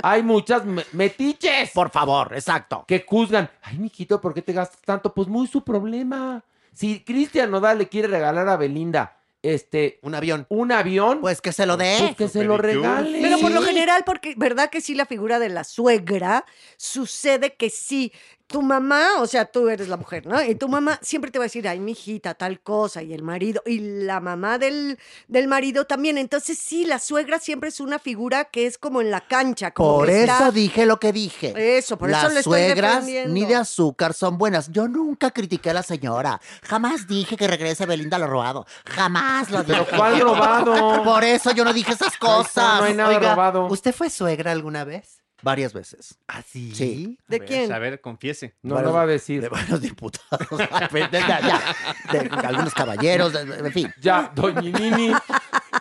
hay 0.02 0.24
muchas 0.24 0.64
me- 0.64 0.86
metiches 0.94 1.72
Por 1.74 1.90
favor, 1.90 2.34
exacto. 2.34 2.86
que 2.88 3.04
juzgan. 3.06 3.50
Ay, 3.62 3.78
mijito, 3.78 4.22
¿por 4.22 4.34
qué 4.34 4.42
te 4.42 4.54
gastas 4.54 4.80
tanto? 4.84 4.97
Pues 5.02 5.28
muy 5.28 5.48
su 5.48 5.64
problema. 5.64 6.44
Si 6.74 7.00
Cristian 7.04 7.50
Nodal 7.52 7.80
le 7.80 7.88
quiere 7.90 8.08
regalar 8.08 8.48
a 8.50 8.58
Belinda 8.58 9.14
este 9.44 10.00
Un 10.02 10.16
avión. 10.16 10.46
un 10.50 10.72
avión, 10.72 11.22
Pues 11.22 11.42
que 11.42 11.54
se 11.54 11.66
lo 11.66 11.78
dé. 11.78 11.96
pues 12.00 12.16
que 12.16 12.28
se 12.28 12.44
lo 12.44 12.58
regale. 12.58 13.20
Pero 13.22 13.38
por 13.40 13.52
lo 13.52 13.62
general, 13.62 14.04
porque 14.06 14.34
verdad 14.36 14.70
que 14.70 14.82
sí 14.82 14.94
la 14.96 15.06
figura 15.06 15.40
de 15.40 15.50
la 15.50 15.64
suegra 15.64 16.44
sucede 16.78 17.54
que 17.56 17.70
sí. 17.70 18.12
Tu 18.48 18.62
mamá, 18.62 19.20
o 19.20 19.28
sea, 19.28 19.44
tú 19.44 19.68
eres 19.68 19.90
la 19.90 19.98
mujer, 19.98 20.26
¿no? 20.26 20.42
Y 20.42 20.56
tu 20.56 20.70
mamá 20.70 20.98
siempre 21.02 21.32
te 21.32 21.38
va 21.38 21.44
a 21.44 21.48
decir, 21.48 21.68
ay, 21.68 21.82
mi 21.82 21.92
hijita, 21.92 22.34
tal 22.34 22.62
cosa, 22.62 23.04
y 23.04 23.14
el 23.14 23.22
marido, 23.22 23.62
y 23.66 23.80
la 24.06 24.22
mamá 24.22 24.58
del, 24.58 24.98
del 25.28 25.50
marido 25.50 25.84
también. 25.84 26.18
Entonces, 26.18 26.58
sí, 26.58 26.86
la 26.86 27.00
suegra 27.00 27.40
siempre 27.40 27.68
es 27.68 27.82
una 27.82 28.00
figura 28.00 28.46
que 28.46 28.66
es 28.66 28.78
como 28.78 29.02
en 29.02 29.12
la 29.12 29.20
cancha. 29.20 29.72
Como 29.72 29.98
Por 29.98 30.08
que 30.08 30.24
eso 30.24 30.32
está- 30.32 30.52
dije 30.52 30.86
lo 30.86 30.98
que 30.98 31.12
dije. 31.12 31.78
Eso, 31.78 31.98
por 31.98 32.10
Las 32.10 32.24
eso 32.24 32.34
le 32.34 32.40
estoy 32.40 32.62
suegras 32.64 33.04
ni 33.04 33.44
de 33.46 33.56
azúcar 33.56 34.14
son 34.14 34.38
buenas. 34.38 34.72
Yo 34.72 34.88
nunca 34.88 35.32
critiqué 35.32 35.72
a 35.72 35.74
la 35.74 35.84
señora. 35.84 36.40
Jamás 36.64 37.06
dije 37.06 37.36
que 37.36 37.48
regrese 37.50 37.86
Belinda 37.86 38.18
lo 38.18 38.28
robado. 38.28 38.66
Jamás 38.86 39.52
lo 39.52 39.62
dije. 39.62 39.84
Pero 39.86 39.98
¿cuál 39.98 40.22
robado? 40.22 41.04
Por 41.04 41.26
eso 41.26 41.52
yo 41.52 41.66
no 41.66 41.74
dije 41.74 41.92
esas 41.92 42.16
cosas. 42.18 42.80
no 42.80 42.86
hay 42.86 42.94
nada 42.94 43.10
Oiga, 43.10 43.32
robado. 43.32 43.66
¿usted 43.68 43.94
fue 43.94 44.10
suegra 44.10 44.54
alguna 44.54 44.86
vez? 44.86 45.22
Varias 45.44 45.72
veces. 45.74 46.18
¿Ah, 46.28 46.42
sí? 46.42 46.74
Sí. 46.74 47.20
¿De 47.28 47.36
A 47.36 47.40
ver, 47.40 47.48
quién? 47.48 47.72
A 47.72 47.80
ver, 47.80 48.02
confiese. 48.02 48.56
No 48.64 48.76
Varios- 48.76 48.92
lo 48.92 48.98
va 48.98 49.04
a 49.04 49.06
decir. 49.06 49.42
De 49.42 49.50
varios 49.50 49.80
diputados. 49.82 50.50
de, 50.92 51.10
ya, 51.12 51.76
de- 52.12 52.20
de 52.30 52.48
algunos 52.48 52.74
caballeros, 52.74 53.34
de- 53.34 53.46
de- 53.46 53.68
en 53.68 53.72
fin. 53.72 53.94
Ya, 54.02 54.32
Doñinini, 54.34 55.14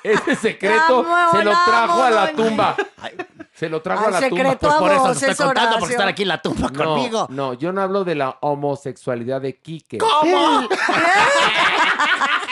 ese 0.02 0.36
secreto 0.36 1.00
amo, 1.06 1.32
se 1.38 1.44
lo 1.44 1.50
trajo 1.52 1.92
amo, 1.94 2.02
a 2.04 2.10
la 2.10 2.20
doña. 2.32 2.36
tumba. 2.36 2.76
Se 3.56 3.68
lo 3.70 3.80
trajo 3.80 4.06
Al 4.08 4.14
a 4.14 4.20
la 4.20 4.28
tumba. 4.28 4.56
Pues 4.58 4.74
por 4.74 4.90
eso 4.92 5.04
te 5.06 5.12
estoy 5.12 5.30
es 5.30 5.36
contando, 5.38 5.70
porque 5.78 5.84
Horacio. 5.84 5.90
estar 5.96 6.08
aquí 6.08 6.22
en 6.22 6.28
la 6.28 6.42
tumba 6.42 6.68
No, 6.72 6.84
conmigo. 6.84 7.26
no, 7.30 7.54
yo 7.54 7.72
no 7.72 7.80
hablo 7.82 8.04
de 8.04 8.14
la 8.14 8.36
homosexualidad 8.40 9.40
de 9.40 9.56
Quique. 9.56 9.96
¿Cómo? 9.98 10.68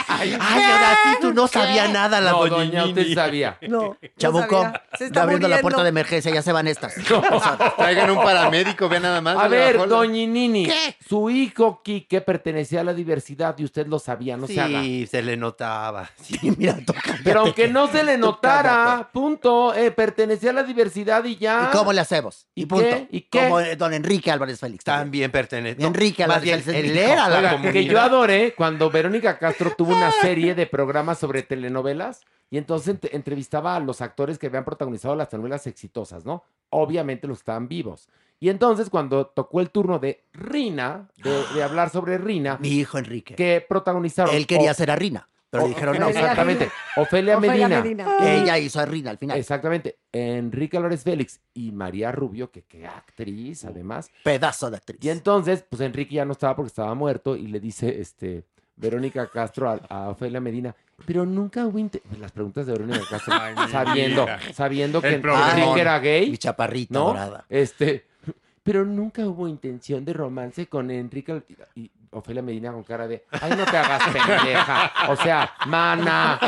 Ay, 0.09 0.33
ahora 0.41 0.99
sí 1.05 1.11
tú 1.21 1.33
no 1.35 1.47
sabía 1.47 1.89
nada, 1.89 2.21
la 2.21 2.33
No, 2.33 2.47
doña 2.47 2.85
usted 2.87 3.13
sabía. 3.15 3.59
No. 3.69 3.81
no 3.83 3.97
Chabuco, 4.17 4.63
sabía. 4.63 4.83
Se 4.97 5.07
está 5.07 5.23
abriendo 5.23 5.49
la 5.49 5.59
puerta 5.61 5.83
de 5.83 5.89
emergencia, 5.91 6.33
ya 6.33 6.41
se 6.43 6.53
van 6.53 6.69
estas. 6.69 6.95
Traigan 7.77 8.11
un 8.11 8.23
paramédico, 8.23 8.89
vean 8.89 9.03
nada 9.03 9.21
más. 9.21 9.37
A 9.37 9.49
ver, 9.49 9.87
Doñinini, 9.87 10.69
su 11.07 11.29
hijo 11.31 11.83
Quique 11.85 12.21
pertenecía 12.21 12.81
a 12.81 12.85
la 12.85 12.95
diversidad 12.95 13.55
y 13.59 13.65
usted 13.65 13.87
lo 13.87 13.99
sabía, 13.99 14.37
no 14.37 14.47
se 14.47 14.61
haga. 14.61 14.81
Sí, 14.83 15.07
se 15.07 15.23
le 15.23 15.37
notaba. 15.37 16.09
Sí, 16.23 16.39
mira, 16.57 16.77
toca. 16.85 17.19
Pero 17.23 17.41
aunque 17.41 17.69
no 17.69 17.89
se 17.89 18.03
le 18.05 18.17
notara, 18.17 19.11
punto, 19.13 19.75
eh, 19.75 19.91
pertenecía 19.91 20.51
a 20.51 20.55
la 20.55 20.63
diversidad 20.63 20.94
y 20.97 21.37
ya. 21.37 21.69
¿Y 21.71 21.77
cómo 21.77 21.93
le 21.93 22.01
hacemos? 22.01 22.47
¿Y 22.55 22.63
Y 22.63 22.67
punto. 22.67 22.85
qué? 22.85 23.09
¿Y 23.11 23.21
qué? 23.23 23.41
Como 23.41 23.61
eh, 23.61 23.77
don 23.77 23.93
Enrique 23.95 24.31
Álvarez 24.31 24.61
Félix. 24.61 24.85
También 24.85 25.31
pertenece. 25.31 25.83
Enrique 25.85 26.25
Álvarez 26.25 26.65
Félix 26.65 26.69
él 26.91 26.97
era 26.97 27.29
la 27.29 27.51
comunidad. 27.53 27.73
que 27.73 27.85
yo 27.85 28.01
adoré 28.01 28.55
cuando 28.55 28.91
Verónica 28.91 29.39
Castro 29.39 29.73
tuvo 29.77 29.95
una 29.97 30.11
serie 30.23 30.55
de 30.55 30.67
programas 30.67 31.19
sobre 31.19 31.43
telenovelas 31.43 32.21
y 32.51 32.59
entonces 32.59 32.95
ent- 33.01 33.09
entrevistaba 33.13 33.75
a 33.77 33.81
los 33.81 34.01
actores 34.01 34.39
que 34.39 34.47
habían 34.47 34.65
protagonizado 34.65 35.17
las 35.17 35.29
telenovelas 35.29 35.67
exitosas, 35.67 36.25
¿no? 36.25 36.45
Obviamente 36.71 37.27
los 37.27 37.39
estaban 37.39 37.69
vivos. 37.69 38.09
Y 38.41 38.49
entonces 38.51 38.91
cuando 38.91 39.27
tocó 39.29 39.61
el 39.61 39.71
turno 39.71 39.99
de 39.99 40.25
Rina, 40.33 41.09
de, 41.23 41.45
de 41.55 41.63
hablar 41.63 41.91
sobre 41.91 42.19
Rina, 42.19 42.59
Mi 42.61 42.69
hijo 42.69 42.99
Enrique. 42.99 43.35
que 43.37 43.65
protagonizaron... 43.67 44.35
Él 44.35 44.47
quería 44.47 44.73
O- 44.73 44.75
ser 44.75 44.91
a 44.91 44.97
Rina, 44.97 45.29
pero 45.55 45.65
o- 45.65 45.69
le 45.69 45.75
dijeron 45.75 45.99
no. 45.99 46.09
Exactamente. 46.09 46.71
Ofelia, 46.97 47.39
Ofelia 47.39 47.69
Medina. 47.69 48.07
Ella 48.21 48.59
hizo 48.59 48.81
a 48.81 48.87
Rina 48.87 49.11
al 49.11 49.19
final. 49.19 49.39
Exactamente. 49.39 49.99
Enrique 50.13 50.77
Álvarez 50.77 51.03
Félix 51.03 51.41
y 51.55 51.73
María 51.73 52.13
Rubio, 52.13 52.51
que 52.51 52.63
qué 52.63 52.87
actriz, 52.87 53.65
además. 53.65 54.11
Pedazo 54.23 54.71
de 54.71 54.77
actriz. 54.77 54.99
Y 55.03 55.11
entonces, 55.11 55.65
pues 55.69 55.81
Enrique 55.83 56.15
ya 56.17 56.25
no 56.25 56.33
estaba 56.33 56.55
porque 56.57 56.69
estaba 56.69 56.95
muerto 56.95 57.37
y 57.37 57.47
le 57.47 57.61
dice, 57.61 58.01
este, 58.01 58.45
Verónica 58.77 59.29
Castro 59.29 59.71
a, 59.71 59.75
a 59.89 60.09
Ofelia 60.11 60.41
Medina, 60.41 60.75
pero 61.07 61.25
nunca 61.27 61.65
hubo 61.67 61.79
inte- 61.79 62.03
las 62.21 62.33
preguntas 62.33 62.67
de 62.67 62.73
Verónica 62.73 63.01
Castro, 63.09 63.35
Ay, 63.41 63.55
mi 63.55 63.69
sabiendo, 63.71 64.27
sabiendo 64.53 65.01
que. 65.01 65.15
Enrique 65.15 65.81
era 65.81 65.99
Mi 66.01 66.05
gay, 66.05 66.37
chaparrita 66.39 66.95
¿no? 66.99 67.07
dorada. 67.07 67.45
Este, 67.49 68.07
pero 68.65 68.85
nunca 68.85 69.27
hubo 69.27 69.47
intención 69.49 70.05
de 70.05 70.13
romance 70.13 70.67
con 70.67 70.91
Enrique 70.91 71.43
y 71.75 71.91
Ofelia 72.15 72.43
Medina 72.43 72.73
con 72.73 72.83
cara 72.85 73.07
de, 73.07 73.25
ay, 73.41 73.53
no 73.57 73.65
te 73.65 73.77
hagas 73.77 74.03
pendeja, 74.05 74.93
o 75.09 75.17
sea, 75.17 75.53
mana, 75.67 76.39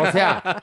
o 0.00 0.10
sea, 0.12 0.62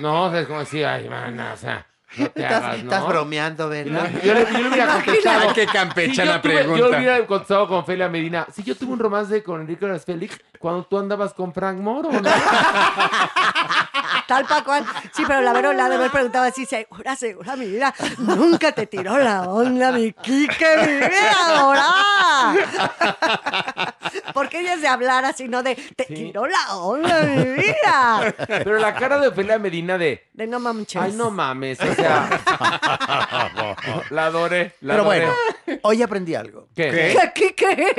no, 0.00 0.34
es 0.34 0.46
como 0.46 0.60
decir, 0.60 0.84
ay, 0.86 1.08
mana, 1.08 1.52
o 1.52 1.56
sea, 1.56 1.86
no 2.16 2.26
te 2.30 2.40
Estás, 2.42 2.62
hagas, 2.64 2.78
¿no? 2.78 2.90
estás 2.90 3.06
bromeando, 3.06 3.68
¿verdad? 3.68 4.08
Yo 4.24 4.32
le, 4.34 4.46
yo 4.50 4.58
le 4.60 4.68
hubiera 4.68 4.86
contestado. 4.94 5.40
Ay, 5.48 5.54
qué 5.54 5.66
Sí, 5.66 5.72
campechana 5.72 6.32
yo 6.36 6.40
tuve- 6.40 6.54
pregunta. 6.54 6.78
Yo 6.78 6.88
hubiera 6.98 7.26
contestado 7.26 7.68
con 7.68 7.84
Felia 7.84 8.08
Medina. 8.08 8.46
Si 8.50 8.62
yo 8.62 8.74
tuve 8.74 8.92
un 8.94 8.98
romance 8.98 9.42
con 9.42 9.60
Enrique 9.60 9.98
Félix 9.98 10.40
cuando 10.58 10.84
tú 10.84 10.98
andabas 10.98 11.34
con 11.34 11.52
Frank 11.52 11.76
Moro, 11.78 12.10
¿no? 12.10 12.20
Tal 14.28 14.44
pa' 14.44 14.62
cual. 14.62 14.84
Sí, 15.14 15.22
pero 15.26 15.40
la 15.40 15.52
Vero 15.54 15.72
la 15.72 15.86
ha 15.86 15.88
de 15.88 15.94
haber 15.96 16.10
preguntado 16.10 16.44
así, 16.44 16.66
segura, 16.66 17.16
segura, 17.16 17.56
mi 17.56 17.64
vida. 17.66 17.94
Nunca 18.18 18.72
te 18.72 18.86
tiró 18.86 19.16
la 19.18 19.42
onda, 19.48 19.90
mi 19.90 20.12
Quique, 20.12 20.66
mi 20.86 20.92
vida 20.98 21.34
dorada. 21.58 22.54
Porque 24.34 24.60
ella 24.60 24.74
es 24.74 24.82
de 24.82 24.88
hablar 24.88 25.24
así, 25.24 25.48
no 25.48 25.62
de, 25.62 25.74
te 25.74 26.04
tiró 26.04 26.46
la 26.46 26.76
onda, 26.76 27.22
mi 27.22 27.42
vida. 27.54 28.34
Pero 28.46 28.78
la 28.78 28.94
cara 28.94 29.18
de 29.18 29.28
Ofelia 29.28 29.58
Medina 29.58 29.96
de, 29.98 30.28
De 30.34 30.46
no 30.46 30.60
mames. 30.60 30.94
ay, 30.96 31.12
no 31.12 31.30
mames, 31.30 31.80
o 31.80 31.94
sea, 31.94 32.28
la 34.10 34.26
adoré, 34.26 34.74
la 34.82 34.94
Pero 34.94 35.02
adoré. 35.04 35.20
bueno, 35.20 35.80
hoy 35.82 36.02
aprendí 36.02 36.34
algo. 36.34 36.68
¿Qué? 36.76 37.16
¿Qué, 37.34 37.54
Quique? 37.56 37.94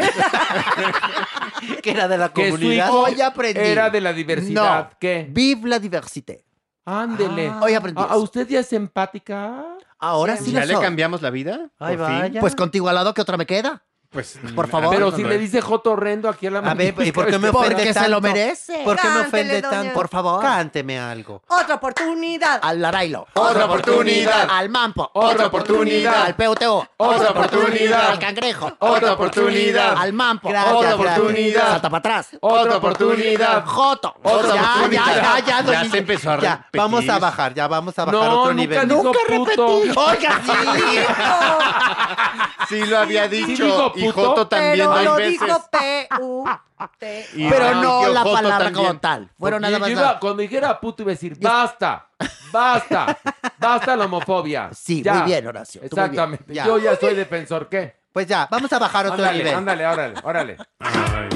Que 1.81 1.91
era 1.91 2.07
de 2.07 2.17
la 2.17 2.29
Que 2.31 2.45
su 2.51 2.55
comunidad. 2.57 2.87
hijo 2.87 2.99
Hoy 3.01 3.21
aprendí. 3.21 3.59
era 3.59 3.89
de 3.89 4.01
la 4.01 4.13
diversidad. 4.13 4.89
No. 4.91 4.97
¿Qué? 4.99 5.25
Vive 5.29 5.67
la 5.69 5.79
Ándele. 6.85 7.51
Hoy 7.61 7.73
aprendí 7.73 8.01
¿A, 8.01 8.05
a 8.05 8.07
eso. 8.07 8.19
usted 8.19 8.47
ya 8.47 8.59
es 8.61 8.73
empática? 8.73 9.77
Ahora 9.99 10.37
sí 10.37 10.51
¿Ya 10.51 10.61
lo 10.61 10.65
le 10.65 10.73
soy. 10.75 10.83
cambiamos 10.83 11.21
la 11.21 11.29
vida? 11.29 11.69
Ay, 11.77 11.97
Por 11.97 12.07
fin. 12.07 12.19
vaya. 12.19 12.41
Pues 12.41 12.55
contigo 12.55 12.89
al 12.89 12.95
lado, 12.95 13.13
¿qué 13.13 13.21
otra 13.21 13.37
me 13.37 13.45
queda? 13.45 13.83
Pues, 14.11 14.39
Por 14.55 14.67
favor. 14.67 14.89
Pero 14.95 15.11
si 15.11 15.23
le 15.23 15.37
dice 15.37 15.61
Joto 15.61 15.91
Horrendo 15.91 16.29
aquí 16.29 16.47
a 16.47 16.51
la 16.51 16.59
A 16.59 16.73
ver, 16.73 16.95
¿y 16.99 17.11
por 17.11 17.27
qué 17.27 17.37
me 17.37 17.51
Porque 17.51 17.73
ofende 17.75 17.93
se 17.93 18.07
lo 18.09 18.19
tanto? 18.19 18.21
merece. 18.21 18.81
¿Por 18.83 18.95
qué 18.99 19.07
me 19.07 19.13
Cántele, 19.13 19.27
ofende 19.27 19.61
doña. 19.61 19.69
tanto? 19.69 19.93
Por 19.93 20.07
favor. 20.09 20.41
Cánteme 20.41 20.99
algo. 20.99 21.43
Otra 21.47 21.75
oportunidad. 21.75 22.59
Al 22.63 22.81
Larailo. 22.81 23.27
Otra 23.35 23.65
oportunidad. 23.65 24.47
Al 24.49 24.69
Mampo. 24.69 25.11
Otra 25.13 25.45
oportunidad. 25.45 26.23
Al 26.25 26.35
PUTO. 26.35 26.87
Otra 26.97 27.29
oportunidad. 27.29 28.09
Al 28.09 28.17
Cangrejo. 28.19 28.71
Otra 28.79 29.13
oportunidad. 29.13 29.95
Al 29.95 30.11
Mampo. 30.13 30.49
Gracias, 30.49 30.73
Otra 30.73 30.89
gracias. 30.95 31.19
oportunidad. 31.19 31.67
Salta 31.69 31.89
para 31.91 31.99
atrás. 31.99 32.29
Otra 32.41 32.77
oportunidad. 32.77 33.65
Joto. 33.65 34.15
Otra 34.23 34.55
ya, 34.55 34.61
oportunidad. 34.73 35.05
ya, 35.05 35.39
ya, 35.45 35.61
ya, 35.63 35.83
Ya 35.83 35.89
se 35.91 35.97
empezó 35.99 36.31
a 36.31 36.39
Ya, 36.39 36.55
repetir. 36.55 36.81
vamos 36.81 37.09
a 37.09 37.19
bajar, 37.19 37.53
ya 37.53 37.67
vamos 37.67 37.99
a 37.99 38.05
bajar 38.05 38.19
No, 38.21 38.41
otro 38.41 38.53
nunca 38.55 38.61
nivel. 38.61 38.87
dijo 38.89 39.03
Nunca 39.03 39.19
puto. 39.27 39.81
repetí. 39.83 39.99
Oiga, 39.99 40.41
sí. 40.43 40.99
Sí 42.69 42.85
lo 42.85 42.99
había 42.99 43.27
dicho. 43.27 43.91
Dijo 44.01 44.09
y 44.09 44.13
puto, 44.13 44.27
Joto 44.29 44.47
también 44.47 44.71
Pero 44.77 44.89
dos 44.89 45.03
lo 45.03 45.15
veces. 45.15 45.31
dijo 45.41 45.65
P-U-T. 45.71 47.25
Y 47.35 47.49
Pero 47.49 47.75
no 47.75 48.07
la 48.07 48.21
Joto 48.21 48.33
palabra 48.33 48.65
también. 48.65 48.85
como 48.87 48.99
tal. 48.99 49.29
Nada 49.59 49.79
más. 49.79 49.89
iba- 49.89 50.19
cuando 50.19 50.41
dijera 50.41 50.79
puto 50.79 51.01
iba 51.03 51.11
a 51.11 51.15
decir, 51.15 51.37
basta, 51.39 52.07
basta, 52.51 53.17
basta 53.57 53.95
la 53.95 54.05
homofobia. 54.05 54.69
Sí, 54.75 55.01
Ya. 55.03 55.13
muy 55.15 55.23
bien, 55.23 55.47
Horacio. 55.47 55.81
bien. 55.81 55.89
Exactamente. 55.91 56.53
Ya. 56.53 56.65
Yo 56.65 56.77
ya 56.77 56.95
soy 56.95 57.15
defensor, 57.15 57.67
¿qué? 57.67 57.99
Pues 58.13 58.27
ya, 58.27 58.47
vamos 58.49 58.71
a 58.73 58.79
bajar 58.79 59.05
otro 59.07 59.15
Ándale, 59.17 59.37
nivel. 59.39 59.55
ándale, 59.55 59.85
órale, 59.87 60.13
órale. 60.23 60.57
Ay, 60.79 61.29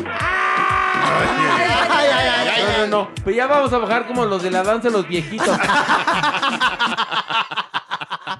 ay, 1.90 2.07
ay, 2.11 2.48
ay. 2.56 2.64
No, 2.64 2.77
no, 2.77 2.88
no. 2.88 3.10
Pero 3.23 3.35
ya 3.35 3.48
vamos 3.48 3.72
a 3.73 3.77
bajar 3.77 4.07
como 4.07 4.26
los 4.26 4.41
de 4.41 4.49
la 4.52 4.64
danza 4.64 4.90
los 4.90 5.07
viejitos. 5.07 5.56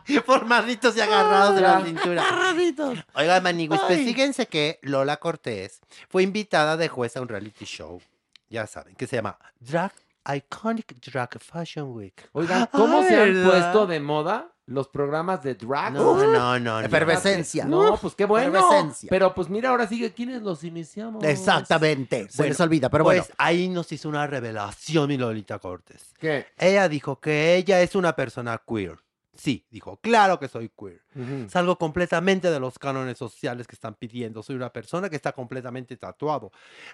Formaditos 0.26 0.96
y 0.98 1.02
agarrados 1.02 1.56
de 1.56 1.62
la 1.62 1.82
cintura. 1.84 2.24
Agarraditos. 2.28 3.00
Oigan, 3.16 3.44
maniguis, 3.44 3.80
pues 3.88 4.00
fíjense 4.00 4.48
que 4.48 4.80
Lola 4.82 5.18
Cortés 5.18 5.80
fue 6.10 6.24
invitada 6.24 6.78
de 6.78 6.88
juez 6.90 7.16
a 7.18 7.22
un 7.22 7.28
reality 7.28 7.66
show, 7.66 8.02
ya 8.50 8.68
saben, 8.68 8.96
que 8.96 9.08
se 9.08 9.16
llama 9.18 9.38
Drag 9.60 9.92
Iconic 10.36 10.96
Drag 11.12 11.40
Fashion 11.40 11.92
Week. 11.96 12.30
Oigan, 12.32 12.68
¿cómo 12.72 13.00
Ah, 13.00 13.06
se 13.08 13.22
han 13.22 13.44
puesto 13.44 13.86
de 13.88 14.00
moda 14.00 14.50
los 14.66 14.88
programas 14.88 15.44
de 15.44 15.56
drag? 15.56 15.92
No, 15.92 16.16
no, 16.16 16.28
no, 16.32 16.60
no. 16.60 16.80
Efervescencia. 16.80 17.66
No, 17.66 17.98
pues 17.98 18.16
qué 18.16 18.24
bueno. 18.24 18.48
Efervescencia. 18.58 19.10
Pero 19.10 19.34
pues 19.36 19.50
mira, 19.50 19.70
ahora 19.72 19.86
sigue 19.86 20.14
quiénes 20.14 20.42
los 20.42 20.64
iniciamos. 20.64 21.22
Exactamente. 21.26 22.30
Se 22.30 22.38
Bueno, 22.38 22.50
les 22.52 22.60
olvida, 22.62 22.90
pero 22.90 23.04
pues 23.04 23.20
bueno. 23.20 23.36
ahí 23.38 23.68
nos 23.68 23.92
hizo 23.92 24.08
una 24.08 24.26
revelación 24.26 25.10
mi 25.10 25.18
Lolita 25.18 25.60
Cortés. 25.60 26.14
¿Qué? 26.18 26.48
Ella 26.58 26.88
dijo 26.88 27.20
que 27.20 27.56
ella 27.58 27.82
es 27.82 27.94
una 27.96 28.16
persona 28.16 28.62
queer. 28.66 29.00
Sí, 29.36 29.66
dijo, 29.72 29.98
claro 29.98 30.40
que 30.40 30.48
soy 30.48 30.70
queer. 30.70 31.02
Salgo 31.50 31.78
completamente 31.78 32.52
de 32.52 32.60
los 32.60 32.78
cánones 32.78 33.18
sociales 33.18 33.66
que 33.66 33.76
están 33.76 33.96
pidiendo. 33.96 34.44
Soy 34.44 34.56
una 34.56 34.72
persona 34.72 35.10
que 35.10 35.16
está 35.16 35.32
completamente 35.32 35.98
tatuado. 35.98 36.52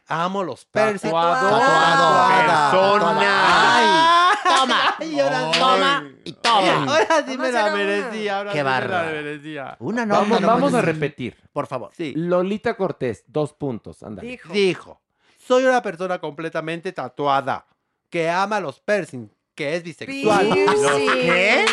Amo 0.07 0.43
los 0.43 0.63
piercings. 0.65 1.01
Tatuado. 1.01 1.59
Tatuada. 1.59 2.71
Persona. 2.71 3.75
Ay. 3.75 4.29
Toma. 4.43 4.95
Ay, 4.99 5.19
ahora 5.19 5.53
sí. 5.53 5.59
Toma 5.59 6.11
y 6.23 6.33
toma. 6.33 6.83
Ahora 6.83 7.25
sí 7.27 7.37
me 7.37 7.51
la 7.51 7.75
merecía. 7.75 8.37
Ahora 8.37 8.51
Qué 8.51 8.59
sí 8.59 8.63
me 8.63 8.87
la 8.87 9.03
merecía. 9.03 9.77
Una 9.79 10.05
nota. 10.05 10.21
Vamos, 10.21 10.41
no 10.41 10.47
vamos 10.47 10.73
a 10.73 10.81
repetir. 10.81 11.37
Por 11.51 11.67
favor. 11.67 11.91
Sí. 11.95 12.13
Lolita 12.15 12.75
Cortés, 12.75 13.23
dos 13.27 13.53
puntos. 13.53 13.97
Dijo. 14.21 14.53
Dijo, 14.53 15.01
soy 15.37 15.65
una 15.65 15.81
persona 15.81 16.19
completamente 16.19 16.93
tatuada, 16.93 17.65
que 18.09 18.29
ama 18.29 18.59
los 18.59 18.79
piercings, 18.79 19.29
que 19.55 19.75
es 19.75 19.83
bisexual. 19.83 20.49
Piercings. 20.53 21.13
qué? 21.13 21.65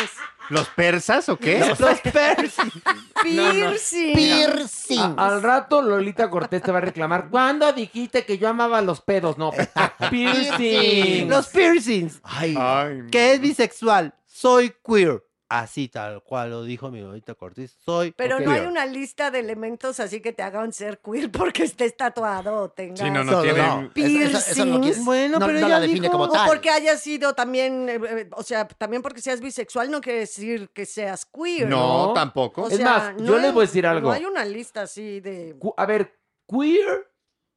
¿Los 0.49 0.67
persas 0.69 1.27
o 1.29 1.37
qué? 1.37 1.59
Los 1.77 1.99
piercings. 2.01 2.73
Piercing. 3.21 4.13
Piercing. 4.15 4.99
A- 5.17 5.27
al 5.27 5.43
rato 5.43 5.81
Lolita 5.81 6.29
Cortés 6.29 6.61
te 6.61 6.71
va 6.71 6.77
a 6.77 6.81
reclamar. 6.81 7.27
¿Cuándo 7.29 7.71
dijiste 7.73 8.25
que 8.25 8.37
yo 8.37 8.47
amaba 8.49 8.81
los 8.81 9.01
pedos? 9.01 9.37
No, 9.37 9.51
piercing. 10.09 11.29
Los 11.29 11.47
piercings. 11.47 12.19
Ay, 12.23 12.55
Ay, 12.57 13.03
que 13.11 13.33
es 13.33 13.41
bisexual, 13.41 14.13
soy 14.25 14.73
queer. 14.85 15.23
Así 15.49 15.87
tal 15.87 16.21
cual 16.23 16.49
lo 16.49 16.63
dijo 16.63 16.91
mi 16.91 16.99
Lolita 16.99 17.33
Cortés, 17.33 17.77
soy 17.85 18.11
Pero 18.11 18.41
no 18.41 18.51
hay 18.51 18.65
una 18.65 18.85
lista 18.85 19.31
de 19.31 19.39
elementos 19.39 19.97
así 20.01 20.19
que 20.19 20.33
te 20.33 20.43
hagan 20.43 20.73
ser 20.73 20.99
queer 20.99 21.31
porque 21.31 21.63
estés 21.63 21.95
tatuado 21.95 22.63
o 22.63 22.69
tengas... 22.69 22.99
Sí, 22.99 23.09
no, 23.09 23.23
no 23.23 23.41
tiene. 23.41 23.59
no. 23.59 23.89
Eso- 23.95 24.37
eso- 24.37 24.51
eso 24.51 24.65
no 24.65 24.71
quiere- 24.73 24.81
Piercings. 24.81 25.05
Bueno, 25.05 25.39
no- 25.39 25.45
pero 25.45 25.59
no 25.59 25.65
ella 25.65 25.75
la 25.75 25.79
define 25.79 26.01
dijo- 26.01 26.11
como 26.11 26.23
O 26.25 26.31
tal. 26.31 26.47
porque 26.49 26.69
hayas 26.69 26.99
sido 27.01 27.33
también, 27.33 27.87
eh, 27.87 27.95
eh, 27.95 28.29
o 28.33 28.43
sea, 28.43 28.67
también 28.67 29.01
porque 29.01 29.21
seas 29.21 29.39
bisexual 29.39 29.89
no 29.89 30.01
quiere 30.01 30.19
decir 30.19 30.69
que 30.73 30.85
seas 30.85 31.25
queer. 31.25 31.69
No, 31.69 32.07
No. 32.07 32.13
tampoco. 32.13 32.63
O 32.63 32.69
Es 32.69 32.81
más, 32.81 33.15
no 33.15 33.23
yo 33.25 33.35
hay- 33.37 33.41
les 33.43 33.53
voy 33.53 33.63
a 33.63 33.67
decir 33.67 33.87
algo. 33.87 34.09
No 34.09 34.13
hay 34.15 34.25
una 34.25 34.43
lista 34.43 34.81
así 34.81 35.21
de... 35.21 35.55
A 35.77 35.85
ver, 35.85 36.13
queer 36.45 37.07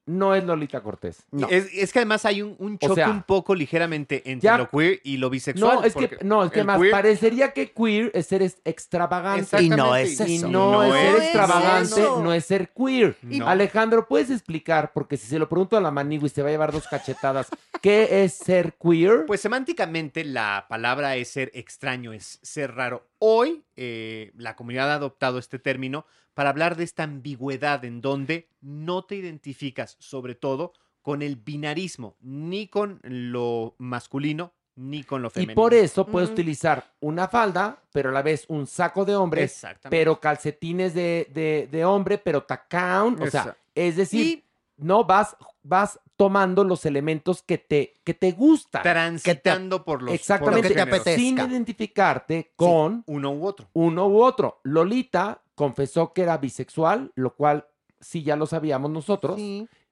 no 0.06 0.35
es 0.35 0.43
Lolita 0.44 0.81
Cortés. 0.82 1.22
Es, 1.51 1.68
es 1.72 1.93
que 1.93 2.01
además 2.01 2.24
hay 2.24 2.43
un, 2.43 2.56
un 2.59 2.74
O 2.81 2.89
choque 2.89 2.94
sea, 2.97 3.10
un 3.10 3.22
poco 3.22 3.55
ligeramente 3.55 4.22
entre 4.24 4.47
ya- 4.47 4.59
lo 4.59 4.68
queer 4.68 5.01
y 5.05 5.18
lo 5.18 5.31
bisexual. 5.31 5.77
No, 5.78 5.85
es 5.85 5.94
que, 5.94 6.18
no, 6.24 6.44
es 6.44 6.51
que 6.51 6.64
más 6.64 6.81
queer- 6.81 6.90
parecería 6.90 7.52
que 7.52 7.70
queer 7.72 8.10
es 8.14 8.27
ser 8.27 8.43
extravagante. 8.64 9.62
Y 9.62 9.68
no 9.70 9.94
es 9.97 10.18
Y 10.20 10.36
eso. 10.36 10.48
no, 10.48 10.72
No 10.72 10.85
es 10.85 10.93
ser 10.93 11.16
es 11.16 11.22
extravagante, 11.24 12.01
eso. 12.01 12.22
no 12.22 12.32
es 12.32 12.44
ser 12.44 12.70
queer. 12.72 13.16
No. 13.22 13.48
Alejandro, 13.48 14.06
¿puedes 14.09 14.31
explicar? 14.31 14.93
Porque 14.93 15.16
si 15.16 15.27
se 15.28 15.39
lo 15.39 15.48
pregunto 15.48 15.77
a 15.77 15.81
la 15.81 15.90
Manigui 15.90 16.28
se 16.28 16.43
va 16.43 16.48
a 16.48 16.52
llevar 16.52 16.72
dos 16.72 16.86
cachetadas. 16.89 17.48
¿Qué 17.81 18.24
es 18.24 18.35
ser 18.35 18.74
queer? 18.74 19.27
Pues 19.27 19.40
semánticamente 19.40 20.24
la 20.24 20.66
palabra 20.68 21.16
es 21.16 21.28
ser 21.28 21.51
extraño, 21.55 22.12
es 22.12 22.39
ser 22.43 22.74
raro. 22.74 23.06
Hoy 23.23 23.63
eh, 23.77 24.33
la 24.37 24.57
comunidad 24.57 24.91
ha 24.91 24.95
adoptado 24.95 25.39
este 25.39 25.59
término 25.59 26.07
para 26.35 26.49
hablar 26.51 26.75
de 26.77 26.85
esta 26.85 27.03
ambigüedad 27.03 27.85
en 27.85 28.01
donde 28.01 28.49
no 28.63 29.03
te 29.05 29.17
identificas, 29.17 29.97
sobre 29.99 30.35
todo, 30.35 30.73
con 31.03 31.21
el 31.21 31.37
binarismo, 31.37 32.17
ni 32.21 32.67
con 32.69 32.99
lo 33.03 33.75
masculino, 33.79 34.53
ni 34.77 35.05
con 35.05 35.21
lo 35.21 35.29
Y 35.29 35.33
femenino. 35.33 35.55
por 35.55 35.75
eso 35.75 36.07
puedes 36.07 36.31
utilizar 36.31 36.95
una 37.01 37.29
falda, 37.29 37.83
pero 37.93 38.09
a 38.09 38.13
la 38.13 38.23
vez 38.23 38.47
un 38.49 38.67
saco 38.67 39.05
de 39.05 39.15
hombre, 39.17 39.51
pero 39.91 40.19
calcetines 40.19 40.95
de, 40.95 41.29
de- 41.35 41.69
de 41.71 41.85
hombre, 41.85 42.17
pero 42.17 42.43
tacown. 42.45 43.21
O 43.21 43.27
sea, 43.31 43.57
es 43.75 43.97
decir, 43.97 44.45
no 44.81 45.05
vas, 45.05 45.36
vas 45.62 45.98
tomando 46.16 46.65
los 46.65 46.85
elementos 46.86 47.43
que 47.43 47.59
te, 47.59 47.94
que 48.05 48.15
te 48.15 48.32
gustan. 48.32 48.82
Transitando 48.82 49.85
por 49.85 50.02
los 50.02 50.15
Exactamente, 50.15 50.69
por 50.69 50.77
los 50.77 50.86
géneros. 51.05 51.20
sin 51.20 51.39
identificarte 51.39 52.52
con 52.57 53.05
uno 53.07 53.32
u 53.32 53.47
otro. 53.47 53.69
Uno 53.73 54.07
u 54.09 54.23
otro. 54.23 54.61
Lolita 54.65 55.43
confesó 55.55 56.12
que 56.12 56.23
era 56.23 56.36
bisexual, 56.39 57.12
lo 57.15 57.35
cual 57.35 57.66
sí 58.01 58.23
ya 58.23 58.36
lo 58.36 58.47
sabíamos 58.47 58.90
nosotros. 58.90 59.39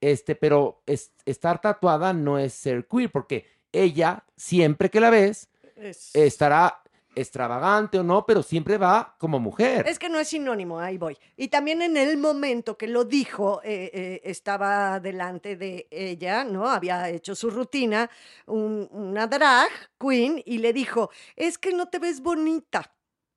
Este, 0.00 0.34
pero 0.34 0.82
es- 0.86 1.12
estar 1.24 1.60
tatuada 1.60 2.12
no 2.12 2.38
es 2.38 2.52
ser 2.54 2.86
queer, 2.86 3.10
porque 3.10 3.46
ella, 3.72 4.24
siempre 4.36 4.90
que 4.90 5.00
la 5.00 5.10
ves, 5.10 5.48
Es- 5.76 6.14
estará 6.14 6.82
extravagante 7.14 7.98
o 7.98 8.02
no, 8.02 8.24
pero 8.26 8.42
siempre 8.42 8.78
va 8.78 9.16
como 9.18 9.38
mujer. 9.40 9.86
Es 9.88 9.98
que 9.98 10.08
no 10.08 10.18
es 10.20 10.28
sinónimo, 10.28 10.78
ahí 10.78 10.98
voy. 10.98 11.16
Y 11.36 11.48
también 11.48 11.82
en 11.82 11.96
el 11.96 12.16
momento 12.16 12.76
que 12.76 12.86
lo 12.86 13.04
dijo, 13.04 13.60
eh, 13.64 13.90
eh, 13.92 14.20
estaba 14.24 15.00
delante 15.00 15.56
de 15.56 15.88
ella, 15.90 16.44
¿no? 16.44 16.68
Había 16.68 17.08
hecho 17.10 17.34
su 17.34 17.50
rutina, 17.50 18.08
un- 18.46 18.88
una 18.92 19.26
drag 19.26 19.68
queen, 19.98 20.42
y 20.44 20.58
le 20.58 20.72
dijo, 20.72 21.10
es 21.36 21.58
que 21.58 21.72
no 21.72 21.86
te 21.88 21.98
ves 21.98 22.20
bonita. 22.20 22.94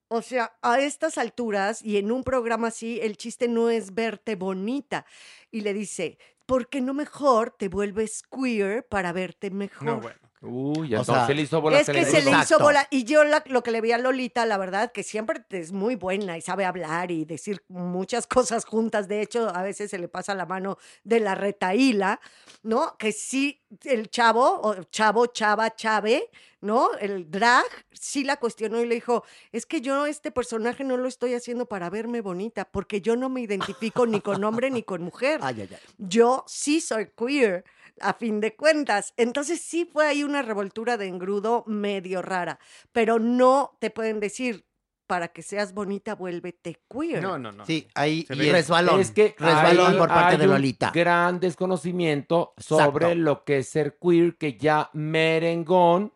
O 0.09 0.21
sea, 0.21 0.57
a 0.61 0.79
estas 0.79 1.17
alturas 1.17 1.81
y 1.81 1.97
en 1.97 2.11
un 2.11 2.23
programa 2.23 2.67
así, 2.67 2.99
el 3.01 3.15
chiste 3.15 3.47
no 3.47 3.69
es 3.69 3.93
verte 3.93 4.35
bonita. 4.35 5.05
Y 5.51 5.61
le 5.61 5.73
dice, 5.73 6.17
¿por 6.45 6.67
qué 6.67 6.81
no 6.81 6.93
mejor 6.93 7.51
te 7.57 7.69
vuelves 7.69 8.23
queer 8.23 8.85
para 8.85 9.13
verte 9.13 9.51
mejor? 9.51 9.85
No, 9.87 10.01
bueno. 10.01 10.19
Uy, 10.43 10.95
O 10.95 10.99
entonces 11.01 11.13
sea, 11.13 11.27
se 11.27 11.35
le 11.35 11.43
hizo 11.43 11.61
bola. 11.61 11.79
Es 11.79 11.87
que 11.87 12.03
se 12.03 12.21
le 12.23 12.31
hizo 12.31 12.57
bola. 12.57 12.87
Y 12.89 13.03
yo 13.03 13.23
la- 13.23 13.43
lo 13.45 13.61
que 13.61 13.69
le 13.69 13.79
vi 13.79 13.91
a 13.91 13.99
Lolita, 13.99 14.45
la 14.47 14.57
verdad, 14.57 14.91
que 14.91 15.03
siempre 15.03 15.43
es 15.51 15.71
muy 15.71 15.95
buena 15.95 16.35
y 16.35 16.41
sabe 16.41 16.65
hablar 16.65 17.11
y 17.11 17.25
decir 17.25 17.63
muchas 17.67 18.25
cosas 18.27 18.65
juntas. 18.65 19.07
De 19.07 19.21
hecho, 19.21 19.49
a 19.55 19.61
veces 19.61 19.91
se 19.91 19.99
le 19.99 20.07
pasa 20.07 20.33
la 20.33 20.47
mano 20.47 20.77
de 21.03 21.19
la 21.19 21.35
retaíla, 21.35 22.19
¿no? 22.63 22.97
Que 22.97 23.11
sí, 23.11 23.61
el 23.83 24.09
chavo, 24.09 24.59
o 24.63 24.83
chavo, 24.85 25.27
chava, 25.27 25.75
chave, 25.75 26.29
¿no? 26.59 26.89
El 26.99 27.29
drag, 27.29 27.65
sí 27.91 28.23
la 28.23 28.37
cuestionó 28.37 28.79
y 28.81 28.87
le 28.87 28.95
dijo, 28.95 29.23
es 29.51 29.67
que 29.67 29.81
yo 29.81 30.07
este 30.07 30.31
personaje 30.31 30.83
no 30.83 30.97
lo 30.97 31.07
estoy 31.07 31.35
haciendo 31.35 31.67
para 31.67 31.91
verme 31.91 32.21
bonita, 32.21 32.65
porque 32.65 32.99
yo 33.01 33.15
no 33.15 33.29
me 33.29 33.41
identifico 33.41 34.07
ni 34.07 34.21
con 34.21 34.43
hombre 34.43 34.71
ni 34.71 34.81
con 34.81 35.03
mujer. 35.03 35.39
Ay, 35.43 35.61
ay, 35.61 35.69
ay. 35.71 35.77
Yo 35.99 36.43
sí 36.47 36.81
soy 36.81 37.11
queer, 37.15 37.63
a 38.03 38.13
fin 38.13 38.39
de 38.39 38.55
cuentas. 38.55 39.13
Entonces 39.17 39.61
sí 39.61 39.85
fue 39.85 40.07
ahí 40.07 40.23
una 40.23 40.41
revoltura 40.41 40.97
de 40.97 41.07
engrudo 41.07 41.63
medio 41.67 42.21
rara, 42.21 42.59
pero 42.91 43.19
no 43.19 43.77
te 43.79 43.89
pueden 43.89 44.19
decir, 44.19 44.65
para 45.07 45.27
que 45.27 45.41
seas 45.41 45.73
bonita, 45.73 46.15
vuélvete 46.15 46.79
queer. 46.89 47.21
No, 47.21 47.37
no, 47.37 47.51
no. 47.51 47.65
Sí, 47.65 47.85
ahí 47.95 48.25
y 48.29 48.49
resbalón. 48.49 49.01
Es 49.01 49.11
que 49.11 49.35
resbalón 49.37 49.97
por 49.97 50.07
parte 50.07 50.35
hay 50.35 50.37
de 50.37 50.45
un 50.45 50.51
Lolita. 50.51 50.91
gran 50.93 51.37
desconocimiento 51.39 52.53
sobre 52.57 53.07
Exacto. 53.07 53.15
lo 53.15 53.43
que 53.43 53.57
es 53.57 53.67
ser 53.67 53.97
queer, 54.01 54.37
que 54.37 54.57
ya 54.57 54.89
Merengón, 54.93 56.13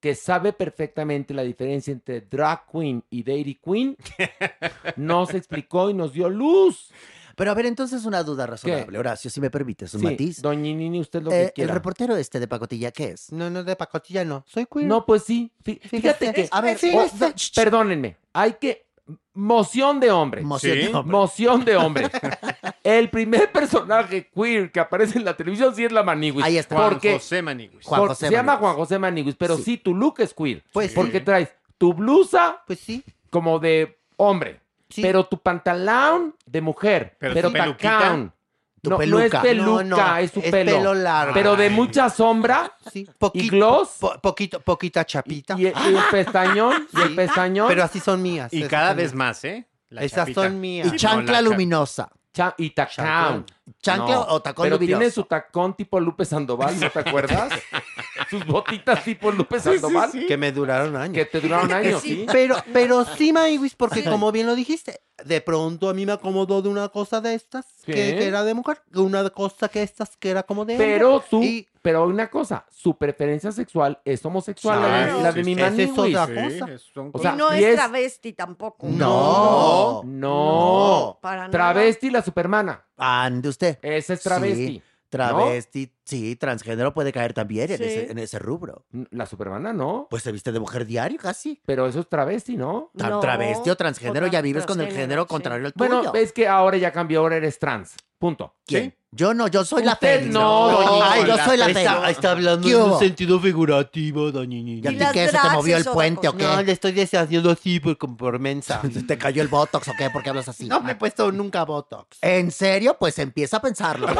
que 0.00 0.14
sabe 0.14 0.52
perfectamente 0.52 1.34
la 1.34 1.42
diferencia 1.42 1.90
entre 1.92 2.20
drag 2.20 2.64
queen 2.70 3.02
y 3.10 3.24
deity 3.24 3.56
queen, 3.56 3.96
nos 4.96 5.34
explicó 5.34 5.90
y 5.90 5.94
nos 5.94 6.12
dio 6.12 6.28
luz. 6.28 6.92
Pero 7.38 7.50
a 7.52 7.54
ver, 7.54 7.64
entonces 7.66 8.04
una 8.04 8.22
duda 8.22 8.46
razonable, 8.46 8.98
Horacio, 8.98 9.30
si 9.30 9.40
me 9.40 9.48
permites, 9.48 9.94
un 9.94 10.00
Sí, 10.00 10.06
matiz. 10.06 10.42
Doña 10.42 10.60
Nini, 10.74 11.00
usted 11.00 11.22
lo 11.22 11.30
Eh, 11.30 11.34
que 11.34 11.44
el 11.46 11.52
quiera. 11.52 11.74
reportero 11.74 12.16
este 12.16 12.38
de 12.40 12.48
Pacotilla, 12.48 12.90
¿qué 12.90 13.10
es? 13.10 13.32
No, 13.32 13.48
no, 13.48 13.64
de 13.64 13.76
pacotilla 13.76 14.24
no. 14.24 14.44
Soy 14.46 14.66
queer. 14.66 14.86
No, 14.86 15.06
pues 15.06 15.22
sí. 15.22 15.50
Fí- 15.64 15.80
Fíjate 15.80 15.98
Fíjate, 16.26 16.32
que. 16.34 16.48
a 16.50 16.60
ver, 16.60 16.76
oh, 16.94 17.06
da- 17.18 17.34
perdónenme. 17.54 18.16
Hay 18.34 18.54
que. 18.60 18.86
Moción 19.34 20.00
de 20.00 20.10
hombre. 20.10 20.42
Moción 20.42 20.76
de 20.76 20.86
Sí. 20.86 20.92
hombre. 20.92 21.12
Moción 21.12 21.64
de 21.64 21.76
hombre. 21.76 22.10
El 22.82 23.08
primer 23.08 23.52
personaje 23.52 24.28
queer 24.34 24.72
que 24.72 24.80
aparece 24.80 25.16
en 25.18 25.24
la 25.24 25.36
televisión 25.36 25.74
sí 25.74 25.84
es 25.84 25.92
la 25.92 26.02
Maniguis. 26.02 26.44
Ahí 26.44 26.58
está. 26.58 26.74
Juan 26.76 26.90
Porque 26.90 27.12
José 27.14 27.40
Maniguis. 27.40 27.84
Juan 27.86 28.06
José 28.08 28.26
se 28.26 28.32
llama. 28.32 28.56
Juan 28.56 28.74
José 28.74 28.98
Maniguis, 28.98 29.36
pero 29.36 29.56
sí. 29.56 29.76
tu 29.78 29.94
look 29.94 30.16
es 30.18 30.34
queer. 30.34 30.64
Pues 30.72 30.92
porque 30.92 31.18
sí. 31.20 31.24
traes 31.24 31.50
tu 31.78 31.94
blusa 31.94 32.62
Pues 32.66 32.80
sí. 32.80 33.04
como 33.30 33.60
de 33.60 33.96
hombre, 34.16 34.60
Sí. 34.90 35.02
pero 35.02 35.26
tu 35.26 35.38
pantalón 35.38 36.34
de 36.46 36.60
mujer, 36.60 37.16
Pero 37.18 37.34
pero, 37.34 37.48
tu 37.48 37.52
peluquita. 37.52 37.98
tacón. 37.98 38.32
Tu 38.80 38.90
no, 38.90 38.96
no 38.96 39.02
es 39.02 39.08
peluca. 39.10 39.42
peluca, 39.42 39.84
No, 39.84 39.96
no, 39.96 40.16
es 40.18 40.30
su 40.30 40.38
es 40.40 40.50
pelo. 40.52 40.72
pelo 40.72 40.94
largo. 40.94 41.34
Pero 41.34 41.56
de 41.56 41.68
mucha 41.68 42.08
sombra 42.10 42.72
Sí. 42.92 43.00
y 43.00 43.04
Poquito, 43.18 43.56
gloss. 43.56 43.88
po- 43.98 44.20
poquito, 44.20 44.60
poquita 44.60 45.04
chapita. 45.04 45.56
Y, 45.58 45.64
y 45.64 45.66
el 45.66 45.74
pestañón, 46.12 46.86
y 46.92 47.00
el 47.02 47.14
pestañón. 47.16 47.66
Pero 47.68 47.82
así 47.82 47.98
son 48.00 48.22
mías. 48.22 48.52
Y 48.52 48.62
cada 48.64 48.94
vez 48.94 49.12
mías. 49.12 49.14
más, 49.16 49.44
¿eh? 49.44 49.66
La 49.90 50.02
Esas 50.04 50.18
chapita. 50.20 50.42
son 50.44 50.60
mías. 50.60 50.86
Y 50.92 50.96
chancla 50.96 51.32
la 51.32 51.38
cha- 51.38 51.42
luminosa. 51.42 52.08
Cha- 52.38 52.54
y 52.56 52.70
tacón. 52.70 53.44
Chancla. 53.82 54.20
O 54.28 54.40
tacón 54.40 54.64
Pero 54.64 54.76
luminoso. 54.76 54.98
tiene 54.98 55.10
su 55.10 55.24
tacón 55.24 55.74
tipo 55.74 55.98
Lupe 55.98 56.24
Sandoval, 56.24 56.78
¿no 56.78 56.88
te 56.88 57.00
acuerdas? 57.00 57.52
Sus 58.30 58.46
botitas 58.46 59.02
tipo 59.02 59.32
Lupe 59.32 59.58
Sandoval. 59.58 60.10
Que 60.26 60.36
me 60.36 60.52
duraron 60.52 60.96
años. 60.96 61.14
Que 61.14 61.24
te 61.24 61.40
duraron 61.40 61.72
años, 61.72 62.00
sí. 62.00 62.26
Pero, 62.30 62.56
pero 62.72 63.04
sí, 63.04 63.32
Maywis, 63.32 63.74
porque 63.74 64.04
como 64.04 64.30
bien 64.30 64.46
lo 64.46 64.54
dijiste, 64.54 65.00
de 65.24 65.40
pronto 65.40 65.88
a 65.88 65.94
mí 65.94 66.06
me 66.06 66.12
acomodó 66.12 66.62
de 66.62 66.68
una 66.68 66.88
cosa 66.90 67.20
de 67.20 67.34
estas 67.34 67.66
que, 67.84 68.24
era 68.26 68.44
de 68.44 68.54
mujer, 68.54 68.82
de 68.86 69.00
una 69.00 69.28
cosa 69.30 69.68
que 69.68 69.82
estas 69.82 70.16
que 70.16 70.30
era 70.30 70.44
como 70.44 70.64
de 70.64 70.74
hombre. 70.74 70.86
Pero 70.92 71.24
tú, 71.28 71.42
Y 71.42 71.67
pero 71.82 72.06
una 72.06 72.28
cosa, 72.30 72.66
su 72.70 72.96
preferencia 72.96 73.52
sexual 73.52 74.00
es 74.04 74.24
homosexual, 74.24 74.80
la 74.80 74.86
de- 74.88 75.04
Claro. 75.04 75.22
la 75.22 75.32
de 75.32 75.44
mi 75.44 75.52
Esa 75.52 75.66
es 75.68 75.90
otra 75.90 76.26
Sí, 76.26 76.58
cosa. 76.60 76.78
son 76.92 77.10
O 77.12 77.18
sea, 77.18 77.32
y 77.34 77.36
no 77.36 77.54
y 77.54 77.58
es 77.58 77.64
es- 77.70 77.74
travesti 77.76 78.32
tampoco. 78.32 78.86
No. 78.88 80.02
No. 80.04 81.18
Para 81.22 81.42
nada. 81.42 81.50
Travesti 81.50 82.10
la 82.10 82.22
supermana. 82.22 82.84
Ande 82.96 83.48
usted. 83.48 83.78
Esa 83.82 84.14
es 84.14 84.22
travesti. 84.22 84.66
Sí, 84.66 84.82
travesti, 85.08 85.94
sí, 86.04 86.36
transgénero 86.36 86.92
puede 86.92 87.12
caer 87.12 87.32
también 87.32 87.70
en, 87.70 87.78
Sí. 87.78 87.84
ese, 87.84 88.10
en 88.10 88.18
ese 88.18 88.38
rubro. 88.38 88.84
La 89.10 89.24
supermana 89.26 89.72
no. 89.72 90.06
Pues 90.10 90.22
se 90.22 90.32
viste 90.32 90.52
de 90.52 90.60
mujer 90.60 90.84
diario 90.86 91.18
casi. 91.18 91.60
Pero 91.64 91.86
eso 91.86 92.00
es 92.00 92.08
travesti, 92.08 92.56
¿no? 92.56 92.90
No, 92.94 93.20
travesti 93.20 93.70
o 93.70 93.76
transgénero, 93.76 94.26
o 94.26 94.28
ya 94.28 94.40
vives 94.42 94.66
con 94.66 94.80
el 94.80 94.92
género 94.92 95.22
sí. 95.22 95.28
contrario 95.28 95.66
al 95.66 95.72
tuyo. 95.72 95.88
Bueno, 96.02 96.14
es 96.14 96.32
que 96.32 96.46
ahora 96.46 96.76
ya 96.76 96.92
cambió, 96.92 97.20
ahora 97.20 97.36
eres 97.36 97.58
trans. 97.58 97.94
Punto. 98.18 98.54
¿Quién? 98.66 98.94
Yo 99.10 99.32
no, 99.32 99.48
yo 99.48 99.64
soy 99.64 99.84
la 99.84 99.94
Usted 99.94 100.18
Félix. 100.18 100.34
no, 100.34 100.68
doña 100.68 101.12
Ay, 101.12 101.24
yo 101.26 101.38
soy 101.38 101.56
la 101.56 101.68
está, 101.68 101.94
Félix. 101.94 102.10
está 102.10 102.30
hablando 102.32 102.68
¿Qué 102.68 102.74
en 102.74 102.80
un 102.82 102.98
sentido 102.98 103.40
figurativo, 103.40 104.30
doña 104.30 104.48
Nini. 104.48 104.72
¿Y 104.80 104.82
las 104.82 105.12
qué? 105.12 105.26
¿Se 105.26 105.32
te 105.32 105.38
drags 105.38 105.54
movió 105.54 105.76
el 105.76 105.80
otra 105.82 105.92
puente 105.94 106.28
o 106.28 106.36
qué? 106.36 106.44
No, 106.44 106.60
le 106.62 106.72
estoy 106.72 107.00
haciendo 107.00 107.50
así 107.50 107.80
por, 107.80 107.96
como 107.96 108.18
por 108.18 108.38
mensa. 108.38 108.82
¿Te 109.08 109.16
cayó 109.16 109.40
el 109.40 109.48
botox 109.48 109.88
o 109.88 109.92
qué? 109.96 110.10
¿Por 110.10 110.22
qué 110.22 110.28
hablas 110.28 110.48
así? 110.48 110.68
No 110.68 110.80
me 110.80 110.92
he 110.92 110.94
puesto 110.94 111.32
nunca 111.32 111.64
Botox. 111.64 112.18
¿En 112.20 112.50
serio? 112.50 112.98
Pues 112.98 113.18
empieza 113.18 113.56
a 113.58 113.62
pensarlo. 113.62 114.08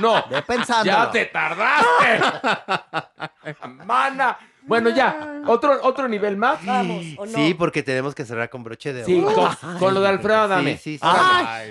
No, 0.00 0.24
Ve 0.30 0.42
pensándolo. 0.42 0.96
ya 1.06 1.10
te 1.10 1.24
tardaste. 1.26 2.20
Mana. 3.84 4.38
Bueno, 4.68 4.90
ya, 4.90 5.42
otro, 5.46 5.78
otro 5.82 6.08
nivel 6.08 6.36
más. 6.36 6.64
Vamos, 6.64 7.04
¿o 7.16 7.24
no? 7.26 7.32
Sí, 7.32 7.54
porque 7.54 7.82
tenemos 7.82 8.14
que 8.14 8.24
cerrar 8.24 8.50
con 8.50 8.62
broche 8.62 8.92
de 8.92 9.04
Sí, 9.04 9.18
oro. 9.18 9.34
con, 9.34 9.78
con 9.78 9.94
lo 9.94 10.00
de 10.02 10.08
Alfredo 10.08 10.40
Adame. 10.42 10.76
Sí, 10.76 10.92
sí, 10.92 10.98
sí. 10.98 11.00
Ay. 11.02 11.68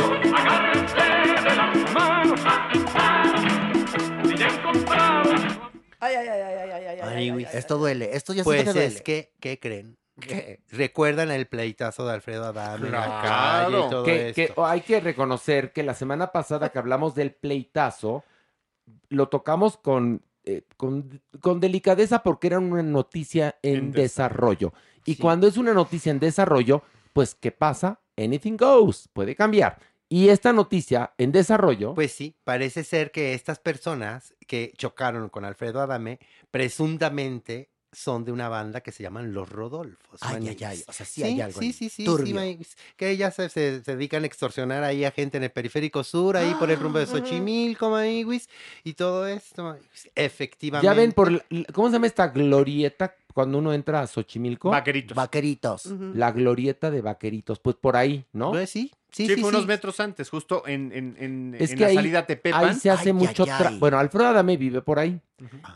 Ay, 5.99 6.15
ay, 6.15 6.28
ay, 6.28 6.41
ay, 6.41 6.41
ay, 6.41 6.69
ay, 6.72 6.72
ay, 6.72 6.86
ay, 6.86 6.99
Ay, 7.02 7.15
ay, 7.15 7.30
güey, 7.32 7.45
ay, 7.45 7.52
ay. 7.52 7.57
Esto 7.60 7.78
duele, 7.78 8.10
esto 8.15 8.34
ya 8.34 8.44
Pues 8.44 8.64
duele. 8.65 8.86
es 8.86 9.02
que, 9.02 9.34
¿qué 9.40 9.60
creen? 9.60 9.98
¿Qué? 10.19 10.61
¿Recuerdan 10.69 11.32
el 11.32 11.48
pleitazo 11.48 12.06
de 12.07 12.14
Alfredo 12.14 12.45
Adame 12.45 12.88
en 12.88 12.91
la 12.91 13.22
calle 13.22 13.78
y 13.86 13.90
todo 13.90 14.03
Que, 14.03 14.32
que 14.36 14.53
hay 14.57 14.82
que 14.82 14.99
reconocer 14.99 15.72
que 15.74 15.84
la 15.84 15.94
semana 15.95 16.32
pasada 16.32 16.69
que 16.69 16.80
hablamos 16.80 17.15
del 17.15 17.34
pleitazo, 17.34 18.24
lo 19.10 19.28
tocamos 19.30 19.78
con, 19.78 20.22
eh, 20.48 20.64
con, 20.78 21.22
con 21.41 21.60
delicadeza 21.60 22.24
porque 22.24 22.48
era 22.48 22.60
una 22.60 22.82
noticia 22.82 23.57
en, 23.61 23.76
En 23.76 23.91
desarrollo. 23.91 24.74
Y 25.06 25.15
Sí. 25.15 25.22
cuando 25.22 25.45
es 25.48 25.57
una 25.57 25.74
noticia 25.74 26.10
en 26.11 26.19
desarrollo, 26.19 26.84
pues 27.14 27.36
¿qué 27.36 27.52
pasa? 27.52 27.99
Anything 28.18 28.56
goes, 28.57 29.10
puede 29.14 29.36
cambiar. 29.36 29.78
Y 30.10 30.30
esta 30.30 30.53
noticia 30.53 31.14
en 31.18 31.34
desarrollo. 31.34 31.94
Pues 31.94 32.14
sí, 32.14 32.36
parece 32.45 32.86
ser 32.86 33.11
que 33.11 33.34
estas 33.34 33.60
personas 33.60 34.34
que 34.48 34.72
chocaron 34.78 35.28
con 35.28 35.44
Alfredo 35.44 35.82
Adame 35.82 36.19
presuntamente 36.49 37.69
son 37.98 38.24
de 38.26 38.32
una 38.32 38.48
banda 38.48 38.82
que 38.82 38.91
se 38.91 39.02
llaman 39.03 39.34
Los 39.34 39.49
Rodolfos. 39.49 40.19
Ay, 40.22 40.48
ay, 40.49 40.64
ay, 40.64 40.84
o 40.88 40.94
sea, 40.94 41.06
sí 41.06 41.24
hay 41.24 41.41
algo 41.41 41.60
Sí, 41.60 41.74
sí, 41.74 41.90
sí, 41.90 41.95
sí, 41.98 42.06
turbio. 42.06 42.36
Maniguis, 42.36 42.78
que 42.95 43.10
ellas 43.10 43.34
se, 43.36 43.49
se- 43.49 43.84
se 43.84 43.95
dedican 43.95 44.24
a 44.24 44.28
extorsionar 44.28 44.84
ahí 44.84 45.03
a 45.03 45.11
gente 45.11 45.38
en 45.38 45.44
el 45.44 45.49
periférico 45.52 46.03
sur, 46.03 46.38
ahí 46.38 46.53
por 46.60 46.69
el 46.69 46.80
rumbo 46.80 46.99
de 46.99 47.06
Ah. 47.06 47.07
Xochimilco, 47.07 47.90
Maniguis, 47.90 48.49
y 48.84 48.94
todo 48.94 49.26
esto. 49.28 49.64
Maniguis. 49.64 50.10
Efectivamente. 50.15 50.86
Ya 50.86 50.94
ven 50.94 51.11
por, 51.11 51.44
¿cómo 51.74 51.88
se 51.88 51.94
llama 51.94 52.07
esta 52.07 52.28
glorieta 52.28 53.15
cuando 53.34 53.57
uno 53.57 53.74
entra 53.74 54.02
a 54.02 54.07
Xochimilco? 54.07 54.69
Vaqueritos. 54.69 55.15
Vaqueritos. 55.15 55.86
La 56.14 56.32
glorieta 56.32 56.91
de 56.91 57.02
vaqueritos, 57.02 57.60
pues 57.60 57.76
por 57.76 57.95
ahí, 57.95 58.26
¿no? 58.34 58.52
Pues 58.52 58.69
sí, 58.69 58.91
Sí, 59.10 59.28
fue 59.38 59.50
unos 59.50 59.66
metros 59.66 60.00
antes, 60.02 60.30
justo 60.30 60.64
en, 60.68 60.92
en, 60.92 61.16
en, 61.18 61.56
Es 61.58 61.72
en 61.72 61.78
que 61.78 61.84
la 61.84 61.90
ahí, 61.90 61.96
salida 61.96 62.20
a 62.20 62.26
Tepepan. 62.26 62.66
ahí 62.66 62.76
se 62.76 62.90
hace 62.90 63.14
mucho 63.14 63.46
tra- 63.46 63.80
Bueno, 63.80 63.98
Alfredo 63.98 64.28
Adame 64.28 64.58
vive 64.58 64.82
por 64.82 65.00
ahí. 65.00 65.20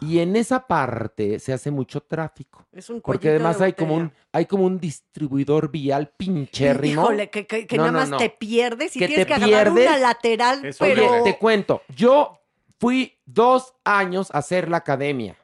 Y 0.01 0.19
en 0.19 0.35
esa 0.35 0.67
parte 0.67 1.39
se 1.39 1.53
hace 1.53 1.71
mucho 1.71 2.01
tráfico. 2.01 2.65
Es 2.73 2.89
un 2.89 2.99
Porque 3.01 3.29
de 3.29 3.35
además 3.35 3.61
hay 3.61 3.73
como 3.73 3.95
un, 3.95 4.11
hay 4.33 4.45
como 4.45 4.65
un 4.65 4.79
distribuidor 4.79 5.71
vial 5.71 6.11
pinchérrimo. 6.17 7.03
Híjole, 7.03 7.29
que, 7.29 7.47
que- 7.47 7.65
que 7.65 7.77
No, 7.77 7.85
nada 7.85 7.99
más 7.99 8.09
no. 8.09 8.17
te 8.17 8.29
pierdes 8.29 8.95
y 8.95 8.99
Que 8.99 9.07
tienes 9.07 9.25
te 9.25 9.33
que 9.33 9.45
agarrar 9.45 9.71
una 9.71 9.97
lateral, 9.97 10.75
pero... 10.77 11.09
Oye, 11.11 11.21
te 11.23 11.37
cuento, 11.37 11.83
yo 11.95 12.37
fui 12.79 13.17
dos 13.25 13.73
años 13.85 14.29
a 14.33 14.39
hacer 14.39 14.67
la 14.69 14.77
academia. 14.77 15.37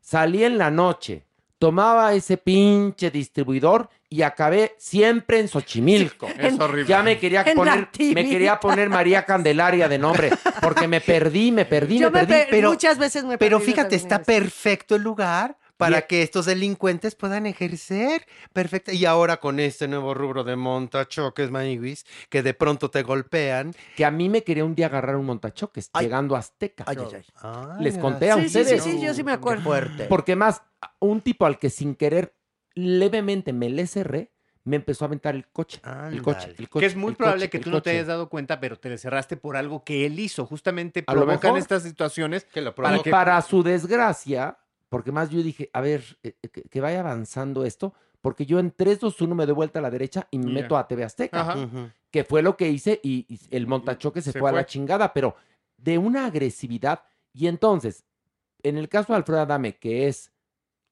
Salí 0.00 0.44
en 0.44 0.58
la 0.58 0.70
noche, 0.70 1.25
tomaba 1.58 2.14
ese 2.14 2.36
pinche 2.36 3.10
distribuidor 3.10 3.88
y 4.08 4.22
acabé 4.22 4.74
siempre 4.78 5.40
en 5.40 5.48
Xochimilco. 5.48 6.28
Es 6.38 6.58
horrible. 6.60 6.88
Ya 6.88 7.02
me 7.02 7.18
quería 7.18 7.44
poner, 7.44 7.88
me 7.98 8.24
quería 8.24 8.52
actividad. 8.52 8.60
poner 8.60 8.88
María 8.90 9.24
Candelaria 9.24 9.88
de 9.88 9.98
nombre, 9.98 10.30
porque 10.62 10.86
me 10.86 11.00
perdí, 11.00 11.50
me 11.52 11.64
perdí, 11.64 11.98
Yo 11.98 12.10
me 12.10 12.20
me 12.22 12.26
perdí. 12.26 12.50
per- 12.50 12.64
muchas 12.68 12.98
veces 12.98 13.24
me 13.24 13.34
he 13.34 13.38
Pero 13.38 13.58
fíjate, 13.60 13.96
está 13.96 14.22
perfecto 14.22 14.94
el 14.96 15.02
lugar 15.02 15.56
para 15.76 16.02
que 16.02 16.22
estos 16.22 16.46
delincuentes 16.46 17.14
puedan 17.14 17.44
ejercer. 17.44 18.26
Perfecto. 18.54 18.92
Y 18.92 19.04
ahora 19.04 19.36
con 19.38 19.60
este 19.60 19.86
nuevo 19.88 20.14
rubro 20.14 20.42
de 20.42 20.56
montachoques, 20.56 21.50
Maniguis, 21.50 22.06
que 22.30 22.42
de 22.42 22.54
pronto 22.54 22.90
te 22.90 23.02
golpean. 23.02 23.74
Que 23.94 24.06
a 24.06 24.10
mí 24.10 24.30
me 24.30 24.42
quería 24.42 24.64
un 24.64 24.74
día 24.74 24.86
agarrar 24.86 25.16
un 25.16 25.26
montachoques, 25.26 25.90
llegando 26.00 26.34
a 26.34 26.38
Azteca. 26.38 26.84
Ay, 26.86 26.96
ay, 27.00 27.22
ay. 27.42 27.84
Les 27.84 27.96
Ay, 27.96 28.00
conté 28.00 28.30
a 28.30 28.36
Sí, 28.36 28.42
sí, 28.44 28.48
sí, 28.48 28.58
ustedes. 28.60 28.82
sí, 28.84 29.00
yo 29.02 29.12
sí 29.12 29.22
me 29.22 29.32
acuerdo. 29.32 29.64
Fuerte. 29.64 30.04
Porque 30.04 30.34
más, 30.34 30.62
un 31.00 31.20
tipo 31.20 31.46
al 31.46 31.58
que 31.58 31.70
sin 31.70 31.94
querer 31.94 32.34
levemente 32.74 33.52
me 33.52 33.70
le 33.70 33.86
cerré, 33.86 34.32
me 34.64 34.76
empezó 34.76 35.04
a 35.04 35.06
aventar 35.06 35.34
el 35.34 35.46
coche. 35.48 35.80
El 36.10 36.22
coche, 36.22 36.54
el 36.58 36.68
coche. 36.68 36.80
que 36.80 36.86
es 36.86 36.96
muy 36.96 37.14
probable 37.14 37.46
coche, 37.46 37.50
que 37.58 37.64
tú 37.64 37.70
no 37.70 37.82
te 37.82 37.90
hayas 37.90 38.08
dado 38.08 38.28
cuenta, 38.28 38.58
pero 38.58 38.76
te 38.78 38.88
le 38.88 38.98
cerraste 38.98 39.36
por 39.36 39.56
algo 39.56 39.84
que 39.84 40.06
él 40.06 40.18
hizo. 40.18 40.44
Justamente 40.44 41.04
A 41.06 41.14
lo 41.14 41.20
provocan 41.20 41.50
mejor. 41.50 41.58
estas 41.58 41.84
situaciones 41.84 42.44
que 42.44 42.60
lo 42.60 42.74
para 42.74 42.98
que 42.98 43.10
para 43.10 43.40
su 43.42 43.62
desgracia, 43.62 44.58
porque 44.88 45.12
más 45.12 45.30
yo 45.30 45.42
dije, 45.42 45.70
a 45.72 45.80
ver, 45.80 46.02
eh, 46.22 46.34
eh, 46.42 46.48
que, 46.48 46.62
que 46.62 46.80
vaya 46.80 47.00
avanzando 47.00 47.64
esto, 47.64 47.94
porque 48.20 48.44
yo 48.44 48.58
en 48.58 48.72
3, 48.72 48.98
2, 48.98 49.20
1 49.20 49.34
me 49.36 49.46
doy 49.46 49.54
vuelta 49.54 49.78
a 49.78 49.82
la 49.82 49.90
derecha 49.90 50.26
y 50.32 50.38
me 50.38 50.50
meto 50.50 50.76
a 50.76 50.88
TV 50.88 51.04
Azteca. 51.04 51.68
Que 52.10 52.24
fue 52.24 52.42
lo 52.42 52.56
que 52.56 52.68
hice 52.68 52.98
y, 53.02 53.24
y 53.28 53.38
el 53.54 53.68
montachoque 53.68 54.20
se, 54.20 54.32
Se 54.32 54.38
fue, 54.40 54.50
a 54.50 54.52
la 54.52 54.66
chingada, 54.66 55.12
pero 55.12 55.36
de 55.76 55.96
una 55.98 56.26
agresividad. 56.26 57.04
Y 57.32 57.46
entonces, 57.46 58.04
en 58.64 58.78
el 58.78 58.88
caso 58.88 59.12
de 59.12 59.18
Alfredo 59.18 59.42
Adame, 59.42 59.76
que 59.76 60.08
es 60.08 60.32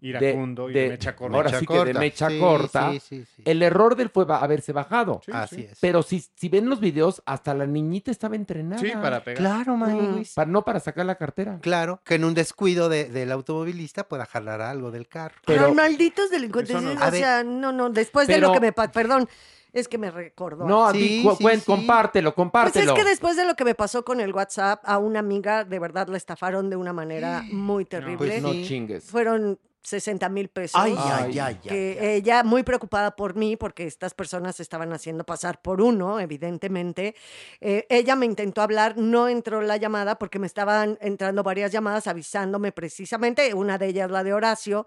iracundo 0.09 0.69
y 0.71 0.73
de 0.75 0.89
mecha 0.91 1.17
corta. 1.17 1.37
Ahora 1.37 1.49
Mecha 1.51 1.61
sí 1.61 1.67
que 1.67 1.85
de 1.85 1.95
mecha 1.95 2.29
Sí, 2.31 2.39
corta. 2.39 2.93
sí, 2.93 3.01
sí, 3.01 3.25
sí. 3.37 3.43
El 3.45 3.63
error 3.63 3.97
del 3.97 4.11
fue 4.11 4.27
haberse 4.29 4.73
bajado. 4.73 5.21
Sí, 5.25 5.33
Así 5.35 5.57
sí. 5.57 5.69
es. 5.71 5.79
Pero 5.81 6.03
si, 6.03 6.21
si 6.35 6.49
ven 6.49 6.69
los 6.69 6.81
videos, 6.81 7.23
hasta 7.27 7.55
la 7.55 7.67
niñita 7.67 8.11
estaba 8.11 8.37
entrenada. 8.37 8.81
Sí, 8.81 8.91
para 9.01 9.25
pegar. 9.25 9.39
Claro, 9.39 9.77
Maniguis. 9.77 10.35
Pa- 10.35 10.45
no 10.47 10.63
para 10.65 10.81
sacar 10.81 11.07
la 11.07 11.15
cartera. 11.15 11.59
Claro, 11.61 12.01
que 12.05 12.17
en 12.17 12.25
un 12.25 12.35
descuido 12.35 12.89
de- 12.89 13.07
del 13.07 13.33
automovilista 13.33 14.07
pueda 14.09 14.27
jalar 14.27 14.61
algo 14.61 14.91
del 14.91 15.09
carro. 15.09 15.37
Pero- 15.47 15.73
malditos 15.75 16.31
delincuentes. 16.31 16.81
No. 16.81 16.93
O 16.93 16.99
A 17.03 17.11
ver. 17.11 17.21
sea, 17.21 17.45
no, 17.45 17.73
no, 17.73 17.91
después 17.91 18.27
de 18.29 18.39
lo 18.39 18.53
que 18.53 18.61
me... 18.61 18.73
Perdón, 18.73 19.29
es 19.73 19.89
que 19.89 19.99
me 19.99 20.11
recordó. 20.11 20.67
No, 20.67 20.93
Sí, 20.93 20.99
di- 20.99 21.23
cu- 21.25 21.35
sí, 21.37 21.43
cuen- 21.45 21.59
sí. 21.59 21.65
compártelo, 21.67 22.31
Pues 22.31 22.37
compártelo. 22.37 22.93
es 22.93 22.99
que 22.99 23.05
después 23.09 23.37
de 23.37 23.45
lo 23.45 23.57
que 23.57 23.65
me 23.65 23.75
pasó 23.75 24.05
con 24.05 24.21
el 24.21 24.33
WhatsApp, 24.33 24.81
a 24.85 24.99
una 24.99 25.19
amiga 25.19 25.65
de 25.65 25.79
verdad 25.81 26.07
la 26.09 26.17
estafaron 26.17 26.71
de 26.71 26.77
una 26.77 26.93
manera 26.93 27.43
muy 27.51 27.85
terrible. 27.85 28.17
pues 28.19 28.43
no 28.43 28.53
sí. 28.53 28.65
chingues. 28.67 29.05
Fueron 29.05 29.59
60 29.85 30.29
mil 30.31 30.49
pesos. 30.49 30.81
Ay, 30.81 30.95
Ay, 30.99 31.39
ay, 31.39 31.39
ay, 31.39 31.59
que 31.63 32.17
ella 32.17 32.43
muy 32.43 32.63
preocupada 32.63 33.15
por 33.15 33.37
mí 33.37 33.57
porque 33.57 33.87
estas 33.87 34.15
personas 34.15 34.57
se 34.57 34.63
estaban 34.63 34.93
haciendo 34.93 35.25
pasar 35.25 35.61
por 35.61 35.81
uno, 35.81 36.19
evidentemente. 36.19 37.15
Eh, 37.61 37.87
ella 37.91 38.17
me 38.17 38.27
intentó 38.27 38.63
hablar, 38.63 38.97
no 38.97 39.29
entró 39.29 39.61
la 39.61 39.77
llamada 39.77 40.19
porque 40.19 40.39
me 40.39 40.47
estaban 40.47 40.99
entrando 41.01 41.43
varias 41.43 41.71
llamadas 41.71 42.07
avisándome 42.07 42.73
precisamente, 42.73 43.53
una 43.55 43.79
de 43.79 43.89
ellas 43.89 44.11
la 44.11 44.25
de 44.25 44.33
Horacio. 44.33 44.87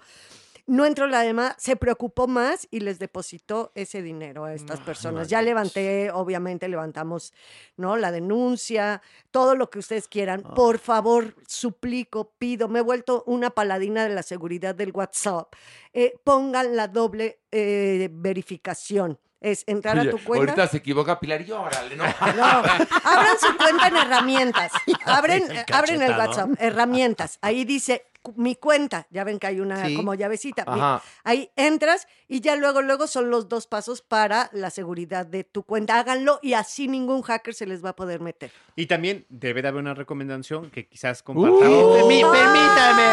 No 0.67 0.85
entró 0.85 1.07
la 1.07 1.21
demás, 1.21 1.55
se 1.57 1.77
preocupó 1.77 2.27
más 2.27 2.67
y 2.69 2.81
les 2.81 2.99
depositó 2.99 3.71
ese 3.73 4.01
dinero 4.01 4.43
a 4.43 4.53
estas 4.53 4.81
personas. 4.81 5.29
Ya 5.29 5.41
levanté, 5.41 6.11
obviamente 6.11 6.67
levantamos, 6.67 7.33
¿no? 7.77 7.95
La 7.95 8.11
denuncia, 8.11 9.01
todo 9.31 9.55
lo 9.55 9.69
que 9.69 9.79
ustedes 9.79 10.09
quieran. 10.09 10.43
Por 10.43 10.77
favor, 10.79 11.35
suplico, 11.47 12.33
pido, 12.37 12.67
me 12.67 12.79
he 12.79 12.81
vuelto 12.81 13.23
una 13.27 13.49
paladina 13.51 14.03
de 14.03 14.13
la 14.13 14.23
seguridad 14.23 14.75
del 14.75 14.91
WhatsApp. 14.91 15.53
Eh, 15.93 16.15
pongan 16.25 16.75
la 16.75 16.89
doble 16.89 17.39
eh, 17.49 18.09
verificación. 18.11 19.17
Es 19.39 19.63
entrar 19.67 19.97
Oye, 19.99 20.09
a 20.09 20.11
tu 20.11 20.17
cuenta. 20.21 20.51
Ahorita 20.51 20.67
se 20.67 20.77
equivoca 20.77 21.19
Pilar 21.19 21.41
y 21.47 21.51
órale, 21.51 21.95
¿no? 21.95 22.03
No, 22.35 22.43
abran 22.43 23.39
su 23.39 23.55
cuenta 23.55 23.87
en 23.87 23.97
herramientas. 23.97 24.71
Abren, 25.05 25.49
El 25.49 25.63
abren 25.71 26.01
el. 26.01 26.11
WhatsApp, 26.11 26.49
herramientas. 26.59 27.37
Ahí 27.41 27.63
dice 27.63 28.07
mi 28.35 28.55
cuenta. 28.55 29.07
Ya 29.09 29.23
ven 29.23 29.39
que 29.39 29.47
hay 29.47 29.59
una 29.59 29.85
Sí. 29.85 29.95
como 29.95 30.13
llavecita. 30.13 30.63
Ajá. 30.67 31.01
Ahí 31.23 31.51
entras 31.55 32.07
y 32.27 32.41
ya 32.41 32.55
luego, 32.55 32.81
luego 32.81 33.07
son 33.07 33.29
los 33.29 33.47
dos 33.47 33.67
pasos 33.67 34.01
para 34.01 34.49
la 34.53 34.69
seguridad 34.69 35.25
de 35.25 35.43
tu 35.43 35.63
cuenta. 35.63 35.99
Háganlo 35.99 36.39
y 36.41 36.53
así 36.53 36.87
ningún 36.87 37.21
hacker 37.21 37.53
se 37.53 37.65
les 37.65 37.83
va 37.83 37.89
a 37.89 37.95
poder 37.95 38.19
meter. 38.19 38.51
Y 38.75 38.85
también 38.87 39.25
debe 39.29 39.61
de 39.61 39.69
haber 39.69 39.81
una 39.81 39.93
recomendación 39.93 40.69
que 40.71 40.87
quizás 40.87 41.21
Uh, 41.21 41.23
compartamos. 41.25 41.97
Permí- 41.97 42.23
Ah, 42.25 42.31
permítame. 42.31 43.07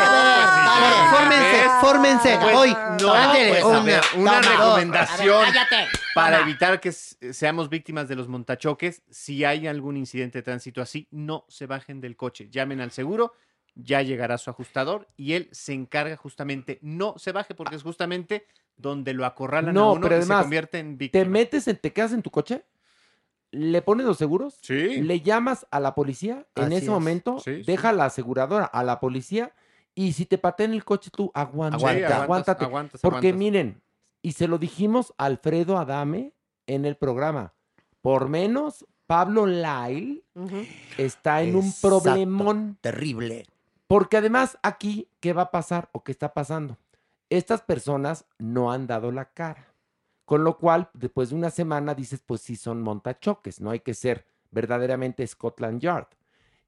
Fórmense, 1.10 1.68
fórmense. 1.80 2.38
Pues, 2.40 2.56
Hoy, 2.56 2.70
no, 2.72 3.12
pues, 3.30 3.64
una, 3.64 3.82
ver, 3.82 4.02
una 4.16 4.40
toma, 4.40 4.52
recomendación 4.56 5.44
cállate. 5.44 5.88
para 6.14 6.38
Toma. 6.38 6.48
evitar 6.50 6.80
que 6.80 6.88
s- 6.90 7.16
seamos 7.32 7.68
víctimas 7.68 8.08
de 8.08 8.16
los 8.16 8.28
montachoques. 8.28 9.02
Si 9.10 9.44
hay 9.44 9.66
algún 9.66 9.96
incidente 9.96 10.38
de 10.38 10.42
tránsito 10.42 10.82
así, 10.82 11.06
no 11.10 11.44
se 11.48 11.66
bajen 11.66 12.00
del 12.00 12.16
coche. 12.16 12.48
Llamen 12.50 12.80
al 12.80 12.90
seguro, 12.90 13.34
ya 13.74 14.02
llegará 14.02 14.38
su 14.38 14.50
ajustador 14.50 15.08
y 15.16 15.32
él 15.34 15.48
se 15.52 15.72
encarga 15.72 16.16
justamente. 16.16 16.78
No 16.82 17.14
se 17.18 17.32
baje 17.32 17.54
porque 17.54 17.76
es 17.76 17.82
justamente 17.82 18.46
donde 18.76 19.14
lo 19.14 19.24
acorralan 19.26 19.70
a 19.70 19.72
No, 19.72 19.92
uno 19.92 20.00
pero 20.02 20.14
y 20.16 20.18
se 20.18 20.22
además, 20.24 20.42
convierte 20.42 20.78
en 20.78 20.96
Te 20.98 21.04
víctima. 21.04 21.24
metes, 21.26 21.68
en, 21.68 21.76
te 21.76 21.92
quedas 21.92 22.12
en 22.12 22.22
tu 22.22 22.30
coche, 22.30 22.64
le 23.50 23.82
pones 23.82 24.04
los 24.06 24.18
seguros, 24.18 24.58
Sí. 24.62 25.00
le 25.02 25.20
llamas 25.20 25.66
a 25.70 25.78
la 25.80 25.94
policía, 25.94 26.46
en 26.56 26.64
Así 26.64 26.74
ese 26.74 26.84
es. 26.86 26.90
momento, 26.90 27.38
Sí, 27.38 27.56
sí. 27.58 27.62
deja 27.64 27.92
la 27.92 28.06
aseguradora 28.06 28.64
a 28.64 28.82
la 28.82 28.98
policía 29.00 29.52
y 29.94 30.12
si 30.12 30.26
te 30.26 30.38
patean 30.38 30.72
el 30.72 30.84
coche 30.84 31.10
tú 31.14 31.30
aguanta, 31.34 31.76
aguántate. 31.76 32.64
aguantas, 32.64 33.00
porque 33.00 33.28
aguantas. 33.28 33.38
miren, 33.38 33.82
y 34.22 34.32
se 34.32 34.48
lo 34.48 34.58
dijimos 34.58 35.14
a 35.18 35.26
Alfredo 35.26 35.78
Adame 35.78 36.32
en 36.66 36.84
el 36.84 36.96
programa, 36.96 37.54
por 38.00 38.28
menos 38.28 38.84
Pablo 39.06 39.46
Lyle 39.46 40.24
está 40.98 41.42
en 41.42 41.54
un 41.56 41.72
problemón. 41.80 42.78
Terrible. 42.80 43.46
Porque 43.94 44.16
además 44.16 44.58
aquí, 44.64 45.08
¿qué 45.20 45.32
va 45.32 45.42
a 45.42 45.50
pasar 45.52 45.88
o 45.92 46.02
qué 46.02 46.10
está 46.10 46.34
pasando? 46.34 46.78
Estas 47.30 47.62
personas 47.62 48.26
no 48.40 48.72
han 48.72 48.88
dado 48.88 49.12
la 49.12 49.26
cara. 49.26 49.72
Con 50.24 50.42
lo 50.42 50.58
cual, 50.58 50.90
después 50.94 51.30
de 51.30 51.36
una 51.36 51.50
semana 51.50 51.94
dices, 51.94 52.20
pues 52.26 52.40
sí 52.40 52.56
son 52.56 52.82
montachoques, 52.82 53.60
no 53.60 53.70
hay 53.70 53.78
que 53.78 53.94
ser 53.94 54.26
verdaderamente 54.50 55.24
Scotland 55.24 55.80
Yard. 55.80 56.08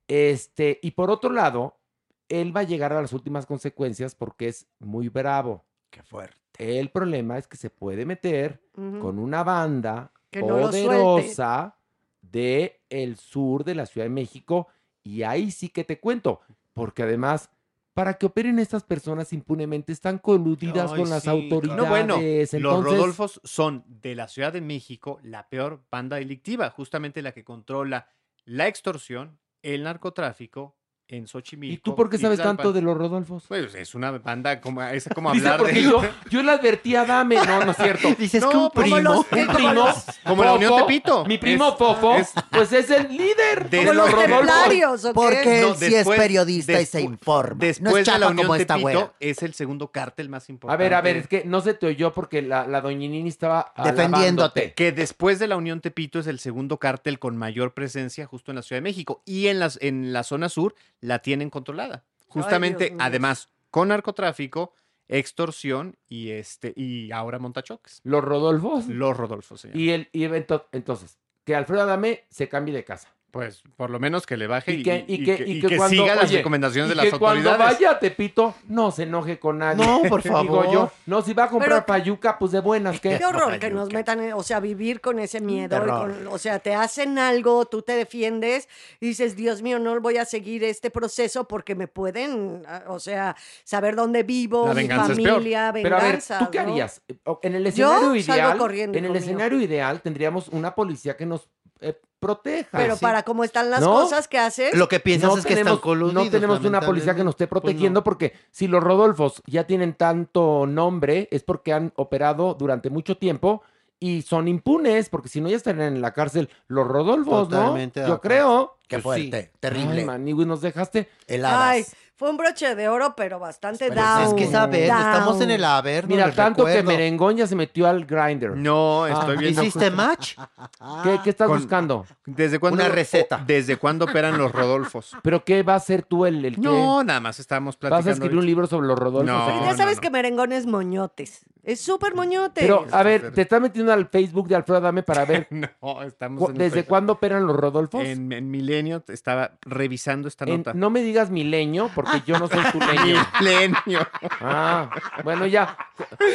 Este, 0.06 0.78
y 0.80 0.92
por 0.92 1.10
otro 1.10 1.30
lado, 1.30 1.80
él 2.28 2.56
va 2.56 2.60
a 2.60 2.62
llegar 2.62 2.92
a 2.92 3.02
las 3.02 3.12
últimas 3.12 3.44
consecuencias 3.44 4.14
porque 4.14 4.46
es 4.46 4.68
muy 4.78 5.08
bravo. 5.08 5.64
Qué 5.90 6.04
fuerte. 6.04 6.78
El 6.78 6.92
problema 6.92 7.38
es 7.38 7.48
que 7.48 7.56
se 7.56 7.70
puede 7.70 8.06
meter 8.06 8.62
con 8.72 9.18
una 9.18 9.42
banda 9.42 10.12
Que 10.30 10.42
no 10.42 10.60
poderosa 10.60 11.76
de 12.22 12.82
el 12.88 13.16
sur 13.16 13.64
de 13.64 13.74
la 13.74 13.84
Ciudad 13.84 14.04
de 14.04 14.10
México 14.10 14.68
y 15.02 15.22
ahí 15.22 15.50
sí 15.50 15.68
que 15.68 15.84
te 15.84 16.00
cuento, 16.00 16.40
porque 16.76 17.04
además 17.04 17.48
para 17.94 18.18
que 18.18 18.26
operen 18.26 18.58
estas 18.58 18.84
personas 18.84 19.32
impunemente 19.32 19.90
están 19.90 20.18
coludidas 20.18 20.92
Ay, 20.92 21.00
con 21.00 21.08
las 21.08 21.22
sí, 21.22 21.30
autoridades. 21.30 21.82
No, 21.82 21.88
bueno, 21.88 22.18
los 22.60 22.84
Rodolfos 22.84 23.40
son 23.42 23.82
de 23.86 24.14
la 24.14 24.28
Ciudad 24.28 24.52
de 24.52 24.60
México 24.60 25.18
la 25.22 25.48
peor 25.48 25.82
banda 25.90 26.16
delictiva, 26.16 26.68
justamente 26.68 27.22
la 27.22 27.32
que 27.32 27.44
controla 27.44 28.10
la 28.44 28.68
extorsión, 28.68 29.38
el 29.62 29.84
narcotráfico 29.84 30.75
en 31.08 31.26
Xochimilco. 31.28 31.74
¿Y 31.74 31.76
tú 31.78 31.94
por 31.94 32.10
qué 32.10 32.18
sabes 32.18 32.38
tanto 32.40 32.72
de 32.72 32.82
los 32.82 32.96
Rodolfos? 32.96 33.44
Pues 33.46 33.74
es 33.76 33.94
una 33.94 34.10
banda 34.10 34.60
como, 34.60 34.82
es 34.82 35.08
como 35.14 35.32
Dice, 35.32 35.46
hablar 35.46 35.60
porque 35.60 35.74
de... 35.74 35.82
yo, 35.82 36.02
yo 36.30 36.42
le 36.42 36.50
advertí 36.50 36.96
a 36.96 37.04
Dame. 37.04 37.36
No, 37.36 37.64
no 37.64 37.70
es 37.70 37.76
cierto. 37.76 38.08
Dices 38.18 38.42
No, 38.42 38.50
que 38.50 38.56
un 38.56 38.70
primo. 38.70 38.98
los- 38.98 39.16
Un 39.18 39.24
como 39.46 39.52
primo. 39.54 39.84
como 40.24 40.44
la 40.44 40.54
Unión 40.54 40.76
Tepito. 40.78 41.24
Mi 41.24 41.38
primo 41.38 41.68
Es- 41.68 41.74
Fofo, 41.76 42.16
es- 42.16 42.32
pues 42.50 42.72
es 42.72 42.90
el 42.90 43.08
líder 43.16 43.70
De 43.70 43.84
los 43.94 44.10
Rodolfos. 44.10 45.12
Porque 45.14 45.60
No, 45.62 45.68
él 45.68 45.74
sí 45.78 45.84
es 45.86 45.92
después- 45.92 46.18
periodista 46.18 46.80
y 46.80 46.86
se 46.86 47.00
informa. 47.02 47.54
no 47.54 47.56
Después 47.60 48.08
es 48.08 48.12
de 48.12 48.18
la 48.18 48.28
Unión 48.28 48.46
como 48.46 48.54
esta 48.56 48.74
Tepito, 48.76 49.14
es 49.20 49.42
el 49.42 49.54
segundo 49.54 49.92
cártel 49.92 50.28
más 50.28 50.48
A 50.48 50.52
importante. 50.52 50.82
ver, 50.82 50.94
a 50.94 51.00
ver, 51.02 51.16
es 51.18 51.28
que 51.28 51.44
no 51.44 51.60
se 51.60 51.74
te 51.74 51.86
oyó 51.86 52.12
porque 52.12 52.42
la, 52.42 52.66
la 52.66 52.80
doñinini 52.80 53.28
estaba 53.28 53.72
Defendiéndote. 53.82 54.72
que 54.74 54.92
después 54.92 55.38
de 55.38 55.46
la 55.46 55.56
Unión 55.56 55.80
Tepito 55.80 56.18
es 56.18 56.26
el 56.26 56.38
segundo 56.38 56.78
cártel 56.78 57.18
con 57.18 57.36
mayor 57.36 57.74
presencia 57.74 58.26
justo 58.26 58.50
en 58.50 58.56
la 58.56 58.62
Ciudad 58.62 58.78
de 58.78 58.82
México 58.82 59.22
y 59.24 59.46
en, 59.48 59.58
las, 59.58 59.78
en 59.80 60.12
la 60.12 60.22
zona 60.24 60.48
sur 60.48 60.74
la 61.00 61.20
tienen 61.20 61.50
controlada. 61.50 62.04
Justamente, 62.28 62.94
además, 62.98 63.50
con 63.70 63.88
narcotráfico, 63.88 64.72
extorsión 65.08 65.96
y 66.08 66.30
este 66.30 66.72
y 66.76 67.10
ahora 67.12 67.38
montachoques. 67.38 68.00
Los 68.04 68.22
Rodolfos. 68.24 68.86
Los 68.88 69.16
Rodolfos, 69.16 69.60
señor. 69.60 69.76
Y 69.76 69.90
el 69.90 70.08
y 70.12 70.24
ento- 70.24 70.66
entonces, 70.72 71.18
que 71.44 71.54
Alfredo 71.54 71.82
Adame 71.82 72.26
se 72.30 72.48
cambie 72.48 72.74
de 72.74 72.84
casa. 72.84 73.14
Pues 73.32 73.62
por 73.76 73.90
lo 73.90 74.00
menos 74.00 74.24
que 74.24 74.38
le 74.38 74.46
baje 74.46 74.72
y, 74.72 74.76
Y 74.80 74.82
que, 74.82 75.04
y 75.06 75.14
y 75.16 75.24
que, 75.24 75.36
que- 75.36 75.44
y 75.46 75.52
y 75.58 75.60
que 75.60 75.68
que 75.68 75.76
cuando, 75.76 75.94
siga 76.02 76.14
las 76.14 76.24
oye, 76.24 76.38
recomendaciones 76.38 76.86
y 76.86 76.90
de 76.90 76.94
las 76.96 77.04
que 77.12 77.18
cuando 77.18 77.50
autoridades. 77.50 77.78
vaya 77.78 77.90
a 77.90 77.98
Tepito, 77.98 78.54
no 78.68 78.90
se 78.90 79.02
enoje 79.02 79.38
con 79.38 79.58
nadie. 79.58 79.84
No, 79.84 80.00
por 80.08 80.22
Digo 80.22 80.36
favor. 80.36 80.72
yo, 80.72 80.90
no, 81.04 81.20
si 81.20 81.34
va 81.34 81.44
a 81.44 81.48
comprar 81.50 81.70
Pero- 81.70 81.86
payuca, 81.86 82.38
pues 82.38 82.52
de 82.52 82.60
buenas, 82.60 82.98
¿qué? 82.98 83.18
Qué 83.18 83.26
horror 83.26 83.58
que 83.58 83.68
nos 83.68 83.92
metan, 83.92 84.22
en- 84.22 84.32
o 84.32 84.42
sea, 84.42 84.58
vivir 84.60 85.02
con 85.02 85.18
ese 85.18 85.40
miedo. 85.42 85.68
terror. 85.68 86.14
con- 86.14 86.28
o 86.28 86.38
sea, 86.38 86.60
te 86.60 86.74
hacen 86.74 87.18
algo, 87.18 87.66
tú 87.66 87.82
te 87.82 87.92
defiendes 87.92 88.68
y 89.00 89.08
dices, 89.08 89.36
Dios 89.36 89.60
mío, 89.60 89.78
no 89.80 90.00
voy 90.00 90.16
a 90.16 90.24
seguir 90.24 90.64
este 90.64 90.90
proceso 90.90 91.46
porque 91.46 91.74
me 91.74 91.88
pueden, 91.88 92.62
ah, 92.66 92.84
o 92.86 92.98
sea, 93.00 93.36
saber 93.64 93.96
dónde 93.96 94.22
vivo, 94.22 94.66
La 94.68 94.72
mi 94.72 94.80
venganza 94.82 95.12
es 95.12 95.18
peor. 95.18 95.30
familia, 95.34 95.70
Pero 95.74 95.88
a 95.96 95.98
ver, 95.98 96.02
venganza. 96.06 96.38
¿tú 96.38 96.50
qué 96.50 96.58
harías? 96.60 97.02
En 97.42 97.54
el 97.54 97.64
Yo 97.64 97.68
escenario 97.92 98.00
salgo 98.00 98.16
ideal, 98.16 98.56
corriendo, 98.58 98.96
en 98.98 99.04
el 99.04 99.10
mío. 99.10 99.20
escenario 99.20 99.60
ideal 99.60 100.00
tendríamos 100.00 100.48
una 100.48 100.74
policía 100.74 101.16
que 101.18 101.26
nos 101.26 101.48
eh, 101.80 101.98
proteja. 102.18 102.68
Pero 102.72 102.94
Sí. 102.96 103.02
para 103.02 103.22
cómo 103.22 103.44
están 103.44 103.70
las 103.70 103.80
¿No? 103.80 103.92
cosas 103.92 104.26
que 104.28 104.38
haces, 104.38 104.74
Lo 104.74 104.88
que 104.88 105.00
piensas 105.00 105.30
no 105.30 105.36
es 105.38 105.44
que 105.44 105.50
tenemos, 105.54 105.74
están 105.74 105.82
coludidos. 105.82 106.24
no 106.24 106.30
tenemos 106.30 106.64
una 106.64 106.80
policía 106.80 107.14
que 107.14 107.22
nos 107.24 107.32
esté. 107.34 107.46
Pues 107.46 107.60
protegiendo 107.62 108.02
porque 108.02 108.32
si 108.50 108.66
los 108.68 108.82
Rodolfos 108.82 109.42
ya 109.46 109.64
tienen 109.66 109.94
tanto 109.94 110.66
nombre 110.66 111.28
es 111.30 111.42
porque 111.42 111.72
han 111.72 111.92
operado 111.96 112.54
durante 112.54 112.90
mucho 112.90 113.16
tiempo 113.18 113.62
y 113.98 114.22
son 114.22 114.48
impunes 114.48 115.08
porque 115.08 115.28
si 115.28 115.40
no 115.40 115.48
ya 115.48 115.56
estarían 115.56 115.94
en 115.96 116.00
la 116.02 116.12
cárcel 116.12 116.48
los 116.68 116.86
Rodolfos, 116.86 117.48
Totalmente 117.48 118.00
¿no? 118.00 118.08
Yo 118.08 118.14
acuerdo. 118.14 118.36
creo. 118.36 118.75
Qué 118.88 118.98
Pues 119.00 119.20
sí. 119.20 119.30
fuerte, 119.30 119.50
terrible. 119.60 120.00
Ay, 120.00 120.04
Manigui, 120.04 120.44
nos 120.46 120.60
dejaste. 120.60 121.08
Heladas. 121.26 121.60
ay, 121.60 121.84
fue 122.14 122.30
un 122.30 122.36
broche 122.38 122.74
de 122.76 122.88
oro, 122.88 123.14
pero 123.16 123.38
bastante 123.38 123.88
Pero 123.88 124.00
down. 124.00 124.22
Es 124.22 124.34
que 124.34 124.46
down. 124.50 124.72
estamos 124.74 125.40
en 125.40 125.50
el 125.50 125.64
haber. 125.64 126.06
Mira, 126.06 126.30
tanto 126.32 126.64
que 126.64 126.82
Merengón 126.82 127.36
ya 127.36 127.46
se 127.46 127.54
metió 127.56 127.86
al 127.88 128.06
grinder. 128.06 128.56
No, 128.56 129.06
estoy 129.06 129.36
Ah, 129.36 129.40
viendo. 129.40 129.62
¿Hiciste 129.62 129.90
match? 129.90 130.36
¿Qué, 131.02 131.18
qué 131.24 131.30
estás 131.30 131.48
Con- 131.48 131.58
buscando? 131.58 132.06
¿Desde 132.24 132.58
cuándo, 132.58 132.82
Una 132.82 132.92
receta. 132.92 133.42
¿Desde 133.46 133.76
cuándo 133.76 134.04
operan 134.06 134.38
los 134.38 134.52
Rodolfos? 134.52 135.14
¿Pero 135.22 135.44
qué 135.44 135.62
va 135.62 135.74
a 135.74 135.80
ser 135.80 136.02
tú 136.04 136.24
el, 136.26 136.44
el 136.44 136.54
que 136.54 136.60
No, 136.60 137.02
nada 137.04 137.20
más 137.20 137.38
estábamos 137.40 137.76
platicando. 137.76 138.04
vas 138.04 138.06
a 138.08 138.12
escribir 138.12 138.38
un 138.38 138.46
libro 138.46 138.66
sobre 138.66 138.86
los 138.86 138.98
Rodolfos? 138.98 139.26
No, 139.26 139.64
ya 139.66 139.76
sabes 139.76 140.00
que 140.00 140.08
merengón 140.10 140.52
es 140.52 140.64
moñotes. 140.66 141.40
Es 141.64 141.80
súper 141.80 142.14
moñotes. 142.14 142.62
Pero, 142.62 142.86
a 142.92 143.02
ver, 143.02 143.32
te 143.34 143.42
estás 143.42 143.60
metiendo 143.60 143.92
al 143.92 144.06
Facebook 144.06 144.46
de 144.46 144.54
Alfredo 144.54 144.78
Adame 144.78 145.02
para 145.02 145.24
ver 145.24 145.48
No, 145.82 146.02
estamos 146.04 146.40
cu- 146.44 146.50
en 146.50 146.58
desde 146.58 146.84
cuándo 146.84 147.14
operan 147.14 147.44
los 147.44 147.56
Rodolfos. 147.56 148.04
En, 148.04 148.32
en 148.32 148.48
Milenio 148.50 148.75
estaba 149.08 149.52
revisando 149.62 150.28
esta 150.28 150.44
En- 150.44 150.58
nota. 150.58 150.72
no 150.74 150.90
me 150.90 151.00
digas 151.02 151.30
milenio, 151.30 151.90
porque 151.94 152.22
yo 152.26 152.38
no 152.38 152.48
soy 152.48 152.62
tu 152.72 152.78
leño. 152.92 153.26
Milenio. 153.40 154.06
Ah, 154.40 154.90
bueno, 155.24 155.46
ya. 155.46 155.76
Ay, 156.20 156.34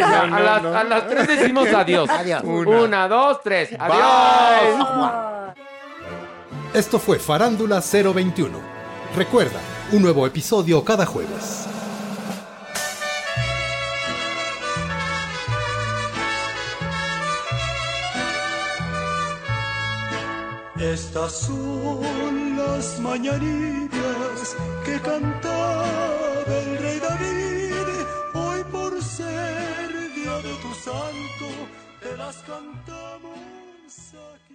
Ya, 0.00 0.26
no, 0.26 0.36
a, 0.36 0.38
no, 0.38 0.38
las, 0.40 0.62
no. 0.62 0.76
a 0.76 0.84
las 0.84 1.08
tres 1.08 1.26
decimos 1.28 1.68
adiós. 1.72 2.08
Adiós. 2.10 2.42
Una, 2.44 2.70
Una. 2.82 3.08
dos, 3.08 3.40
tres. 3.42 3.70
Adiós. 3.78 5.54
Esto 6.74 6.98
fue 6.98 7.18
Farándula 7.18 7.80
021. 7.80 8.58
Recuerda, 9.16 9.60
un 9.92 10.02
nuevo 10.02 10.26
episodio 10.26 10.84
cada 10.84 11.06
jueves. 11.06 11.68
Estas 20.92 21.32
son 21.46 22.58
las 22.58 23.00
mañanitas 23.00 24.54
que 24.84 25.00
cantaba 25.00 25.86
el 26.46 26.78
rey 26.78 26.98
David. 26.98 27.72
Hoy 28.34 28.62
por 28.64 29.02
ser 29.02 30.14
día 30.14 30.36
de 30.42 30.54
tu 30.62 30.74
santo, 30.74 31.46
te 32.02 32.14
las 32.18 32.36
cantamos 32.42 33.38
aquí. 34.34 34.53